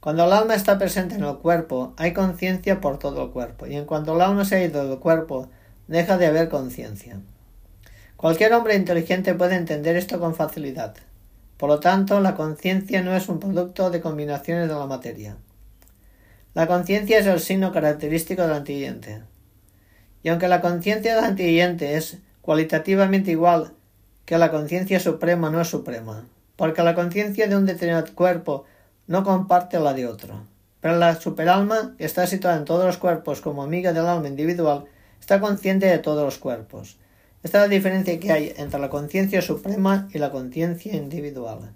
Cuando 0.00 0.26
el 0.26 0.32
alma 0.34 0.54
está 0.54 0.78
presente 0.78 1.14
en 1.14 1.24
el 1.24 1.38
cuerpo, 1.38 1.94
hay 1.96 2.12
conciencia 2.12 2.80
por 2.82 2.98
todo 2.98 3.24
el 3.24 3.30
cuerpo, 3.30 3.66
y 3.66 3.74
en 3.76 3.86
cuanto 3.86 4.14
el 4.14 4.20
alma 4.20 4.44
se 4.44 4.56
ha 4.56 4.64
ido 4.64 4.86
del 4.86 4.98
cuerpo, 4.98 5.48
deja 5.88 6.18
de 6.18 6.26
haber 6.26 6.50
conciencia. 6.50 7.18
Cualquier 8.16 8.52
hombre 8.52 8.74
inteligente 8.74 9.34
puede 9.34 9.56
entender 9.56 9.96
esto 9.96 10.20
con 10.20 10.34
facilidad. 10.34 10.94
Por 11.56 11.68
lo 11.68 11.80
tanto, 11.80 12.20
la 12.20 12.34
conciencia 12.34 13.02
no 13.02 13.14
es 13.14 13.28
un 13.28 13.38
producto 13.38 13.90
de 13.90 14.00
combinaciones 14.00 14.68
de 14.68 14.74
la 14.74 14.86
materia. 14.86 15.36
La 16.54 16.66
conciencia 16.66 17.18
es 17.18 17.26
el 17.26 17.40
signo 17.40 17.72
característico 17.72 18.42
del 18.42 18.52
antiguiente. 18.52 19.22
Y 20.22 20.28
aunque 20.28 20.48
la 20.48 20.60
conciencia 20.60 21.14
del 21.14 21.24
antiguiente 21.24 21.96
es 21.96 22.18
cualitativamente 22.40 23.30
igual 23.30 23.72
que 24.24 24.38
la 24.38 24.50
conciencia 24.50 25.00
suprema 25.00 25.50
no 25.50 25.60
es 25.60 25.68
suprema, 25.68 26.26
porque 26.56 26.82
la 26.82 26.94
conciencia 26.94 27.46
de 27.46 27.56
un 27.56 27.66
determinado 27.66 28.14
cuerpo 28.14 28.64
no 29.06 29.22
comparte 29.22 29.78
la 29.80 29.92
de 29.92 30.06
otro. 30.06 30.46
Pero 30.80 30.96
la 30.96 31.18
superalma, 31.20 31.94
que 31.98 32.04
está 32.04 32.26
situada 32.26 32.56
en 32.56 32.64
todos 32.64 32.84
los 32.84 32.98
cuerpos 32.98 33.40
como 33.40 33.62
amiga 33.62 33.92
del 33.92 34.06
alma 34.06 34.28
individual, 34.28 34.84
está 35.20 35.40
consciente 35.40 35.86
de 35.86 35.98
todos 35.98 36.24
los 36.24 36.38
cuerpos. 36.38 36.98
Esta 37.44 37.58
es 37.58 37.68
la 37.68 37.74
diferencia 37.74 38.18
que 38.18 38.32
hay 38.32 38.54
entre 38.56 38.80
la 38.80 38.88
conciencia 38.88 39.42
suprema 39.42 40.08
y 40.14 40.18
la 40.18 40.30
conciencia 40.30 40.94
individual. 40.94 41.74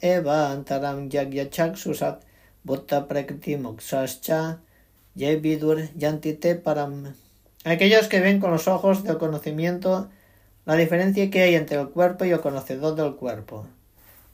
eva 0.00 0.50
antaram 0.50 1.08
susat 1.76 2.22
yantite 5.94 6.54
param. 6.56 7.14
Aquellos 7.64 8.08
que 8.08 8.18
ven 8.18 8.40
con 8.40 8.50
los 8.50 8.66
ojos 8.66 9.04
del 9.04 9.18
conocimiento 9.18 10.10
la 10.66 10.74
diferencia 10.74 11.30
que 11.30 11.42
hay 11.42 11.54
entre 11.54 11.78
el 11.78 11.90
cuerpo 11.90 12.24
y 12.24 12.30
el 12.30 12.40
conocedor 12.40 12.96
del 12.96 13.14
cuerpo, 13.14 13.68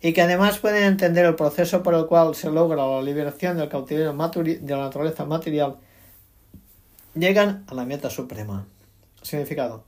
y 0.00 0.14
que 0.14 0.22
además 0.22 0.58
pueden 0.58 0.84
entender 0.84 1.26
el 1.26 1.34
proceso 1.34 1.82
por 1.82 1.92
el 1.92 2.06
cual 2.06 2.34
se 2.34 2.50
logra 2.50 2.86
la 2.86 3.02
liberación 3.02 3.58
del 3.58 3.68
cautiverio 3.68 4.12
de 4.14 4.74
la 4.74 4.82
naturaleza 4.82 5.26
material, 5.26 5.76
llegan 7.14 7.64
a 7.68 7.74
la 7.74 7.84
meta 7.84 8.08
suprema. 8.08 8.66
Significado. 9.22 9.84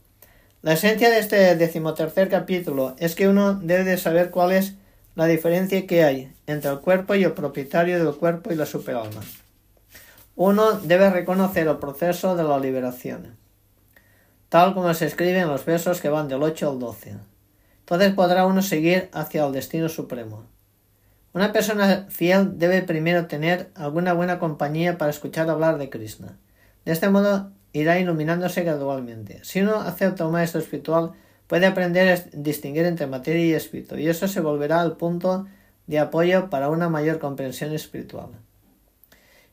La 0.61 0.73
esencia 0.73 1.09
de 1.09 1.19
este 1.19 1.55
decimotercer 1.55 2.29
capítulo 2.29 2.95
es 2.97 3.15
que 3.15 3.27
uno 3.27 3.55
debe 3.55 3.83
de 3.83 3.97
saber 3.97 4.29
cuál 4.29 4.53
es 4.53 4.75
la 5.15 5.25
diferencia 5.25 5.85
que 5.85 6.03
hay 6.03 6.33
entre 6.47 6.71
el 6.71 6.79
cuerpo 6.79 7.15
y 7.15 7.23
el 7.23 7.33
propietario 7.33 8.03
del 8.03 8.15
cuerpo 8.15 8.51
y 8.51 8.55
la 8.55 8.65
superalma. 8.65 9.21
Uno 10.35 10.73
debe 10.79 11.09
reconocer 11.09 11.67
el 11.67 11.77
proceso 11.77 12.35
de 12.35 12.43
la 12.43 12.59
liberación, 12.59 13.35
tal 14.49 14.73
como 14.73 14.93
se 14.93 15.05
escribe 15.05 15.39
en 15.39 15.49
los 15.49 15.65
versos 15.65 16.01
que 16.01 16.09
van 16.09 16.27
del 16.27 16.41
8 16.41 16.69
al 16.69 16.79
12. 16.79 17.17
Entonces 17.79 18.13
podrá 18.13 18.45
uno 18.45 18.61
seguir 18.61 19.09
hacia 19.11 19.45
el 19.45 19.51
destino 19.51 19.89
supremo. 19.89 20.45
Una 21.33 21.51
persona 21.51 22.07
fiel 22.09 22.57
debe 22.57 22.81
primero 22.83 23.25
tener 23.27 23.71
alguna 23.75 24.13
buena 24.13 24.39
compañía 24.39 24.97
para 24.97 25.11
escuchar 25.11 25.49
hablar 25.49 25.77
de 25.77 25.89
Krishna. 25.89 26.37
De 26.85 26.91
este 26.91 27.09
modo 27.09 27.51
irá 27.73 27.99
iluminándose 27.99 28.63
gradualmente. 28.63 29.39
Si 29.43 29.61
uno 29.61 29.81
acepta 29.81 30.25
un 30.25 30.31
maestro 30.31 30.61
espiritual, 30.61 31.11
puede 31.47 31.65
aprender 31.65 32.07
a 32.07 32.37
distinguir 32.37 32.85
entre 32.85 33.07
materia 33.07 33.45
y 33.45 33.53
espíritu, 33.53 33.97
y 33.97 34.07
eso 34.07 34.27
se 34.27 34.39
volverá 34.39 34.79
al 34.79 34.95
punto 34.95 35.47
de 35.87 35.99
apoyo 35.99 36.49
para 36.49 36.69
una 36.69 36.87
mayor 36.87 37.19
comprensión 37.19 37.73
espiritual. 37.73 38.29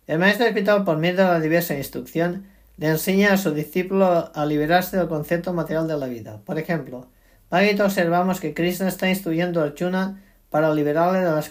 El 0.07 0.19
maestro 0.19 0.47
espiritual, 0.47 0.85
por 0.85 0.99
medio 0.99 1.25
de 1.25 1.31
la 1.31 1.41
diversa 1.41 1.75
instrucción, 1.77 2.47
le 2.77 2.89
enseña 2.89 3.33
a 3.33 3.37
su 3.39 3.53
discípulo 3.53 4.31
a 4.35 4.47
liberarse 4.47 4.97
del 4.97 5.09
concepto 5.09 5.53
material 5.53 5.89
de 5.89 5.99
la 5.99 6.07
vida. 6.07 6.41
Por 6.45 6.59
ejemplo, 6.59 7.09
Bhagavad 7.51 7.87
observamos 7.87 8.41
que 8.41 8.55
Krishna 8.55 8.89
está 8.89 9.09
instruyendo 9.09 9.61
a 9.61 9.65
Arjuna 9.65 10.23
para 10.51 10.73
liberarle 10.73 11.21
de 11.21 11.31
las 11.31 11.49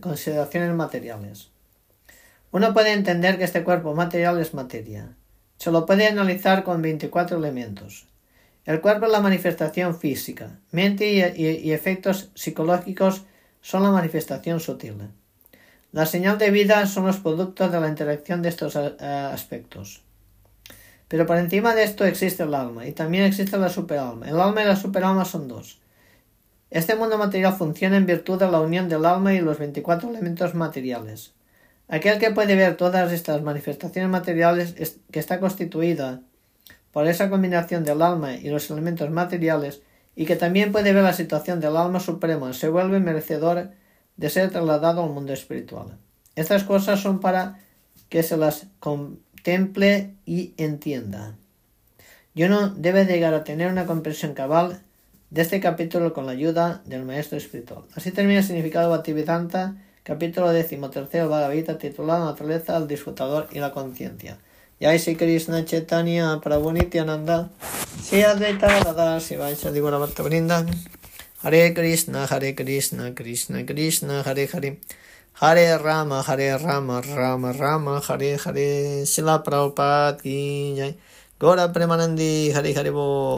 consideraciones 0.00 0.72
materiales. 0.74 1.50
Uno 2.50 2.72
puede 2.72 2.92
entender 2.92 3.36
que 3.36 3.44
este 3.44 3.64
cuerpo 3.64 3.94
material 3.94 4.40
es 4.40 4.54
materia. 4.54 5.16
Se 5.64 5.70
lo 5.70 5.86
puede 5.86 6.06
analizar 6.06 6.62
con 6.62 6.82
24 6.82 7.38
elementos. 7.38 8.04
El 8.66 8.82
cuerpo 8.82 9.06
es 9.06 9.12
la 9.12 9.22
manifestación 9.22 9.98
física. 9.98 10.58
Mente 10.72 11.10
y 11.10 11.72
efectos 11.72 12.28
psicológicos 12.34 13.22
son 13.62 13.82
la 13.82 13.90
manifestación 13.90 14.60
sutil. 14.60 15.08
La 15.90 16.04
señal 16.04 16.36
de 16.36 16.50
vida 16.50 16.86
son 16.86 17.06
los 17.06 17.16
productos 17.16 17.72
de 17.72 17.80
la 17.80 17.88
interacción 17.88 18.42
de 18.42 18.50
estos 18.50 18.76
eh, 18.76 18.90
aspectos. 19.00 20.02
Pero 21.08 21.24
por 21.24 21.38
encima 21.38 21.74
de 21.74 21.84
esto 21.84 22.04
existe 22.04 22.42
el 22.42 22.54
alma 22.54 22.86
y 22.86 22.92
también 22.92 23.24
existe 23.24 23.56
la 23.56 23.70
superalma. 23.70 24.28
El 24.28 24.38
alma 24.38 24.64
y 24.64 24.66
la 24.66 24.76
superalma 24.76 25.24
son 25.24 25.48
dos. 25.48 25.80
Este 26.68 26.94
mundo 26.94 27.16
material 27.16 27.54
funciona 27.54 27.96
en 27.96 28.04
virtud 28.04 28.38
de 28.38 28.50
la 28.50 28.60
unión 28.60 28.90
del 28.90 29.06
alma 29.06 29.32
y 29.32 29.40
los 29.40 29.58
24 29.58 30.10
elementos 30.10 30.54
materiales. 30.54 31.33
Aquel 31.88 32.18
que 32.18 32.30
puede 32.30 32.56
ver 32.56 32.76
todas 32.76 33.12
estas 33.12 33.42
manifestaciones 33.42 34.10
materiales 34.10 34.74
que 35.10 35.18
está 35.18 35.38
constituida 35.40 36.20
por 36.92 37.06
esa 37.06 37.28
combinación 37.28 37.84
del 37.84 38.02
alma 38.02 38.34
y 38.34 38.48
los 38.48 38.70
elementos 38.70 39.10
materiales 39.10 39.82
y 40.16 40.26
que 40.26 40.36
también 40.36 40.72
puede 40.72 40.92
ver 40.92 41.02
la 41.02 41.12
situación 41.12 41.60
del 41.60 41.76
alma 41.76 42.00
suprema 42.00 42.52
se 42.52 42.68
vuelve 42.68 43.00
merecedor 43.00 43.70
de 44.16 44.30
ser 44.30 44.50
trasladado 44.50 45.02
al 45.02 45.10
mundo 45.10 45.32
espiritual. 45.32 45.98
Estas 46.36 46.64
cosas 46.64 47.00
son 47.00 47.20
para 47.20 47.58
que 48.08 48.22
se 48.22 48.36
las 48.36 48.66
contemple 48.80 50.14
y 50.24 50.54
entienda. 50.56 51.34
Yo 52.34 52.48
no 52.48 52.70
debe 52.70 53.04
llegar 53.04 53.34
a 53.34 53.44
tener 53.44 53.70
una 53.70 53.86
comprensión 53.86 54.34
cabal 54.34 54.80
de 55.30 55.42
este 55.42 55.60
capítulo 55.60 56.12
con 56.12 56.26
la 56.26 56.32
ayuda 56.32 56.82
del 56.84 57.04
maestro 57.04 57.38
espiritual. 57.38 57.82
Así 57.94 58.10
termina 58.10 58.40
el 58.40 58.46
significado 58.46 58.90
Bhaktivedanta, 58.90 59.76
capítulo 60.04 60.52
decimotercero 60.52 61.30
Bhagavad 61.30 61.78
titulado 61.78 62.26
Naturaleza, 62.26 62.76
el 62.76 62.86
disfrutador 62.86 63.48
y 63.52 63.58
la 63.58 63.72
conciencia. 63.72 64.36
Jai 64.78 64.98
Sri 64.98 65.16
Krishna 65.16 65.64
Chaitanya 65.64 66.40
Prabhu 66.42 66.72
Nityananda 66.72 67.48
Sri 68.02 68.22
Advaita 68.22 68.68
Radha 68.84 69.18
Shivaisa 69.18 69.72
Divara 69.72 69.98
Brinda 69.98 70.66
Hare 71.42 71.72
Krishna 71.72 72.26
Hare 72.26 72.54
Krishna 72.54 73.14
Krishna 73.14 73.64
Krishna 73.64 74.22
Hare 74.22 74.46
Hare. 74.46 74.78
Hare 75.40 75.78
Rama 75.78 76.22
Hare 76.22 76.58
Rama 76.58 77.00
Rama 77.00 77.52
Rama 77.52 78.00
Hare 78.06 78.36
Hare. 78.36 79.06
Sila 79.06 79.42
Prabhupada 79.42 80.94
Gora 81.38 81.72
Premanandi 81.72 82.52
Hare 82.52 82.74
Hare 82.74 82.90
Bo 82.90 83.32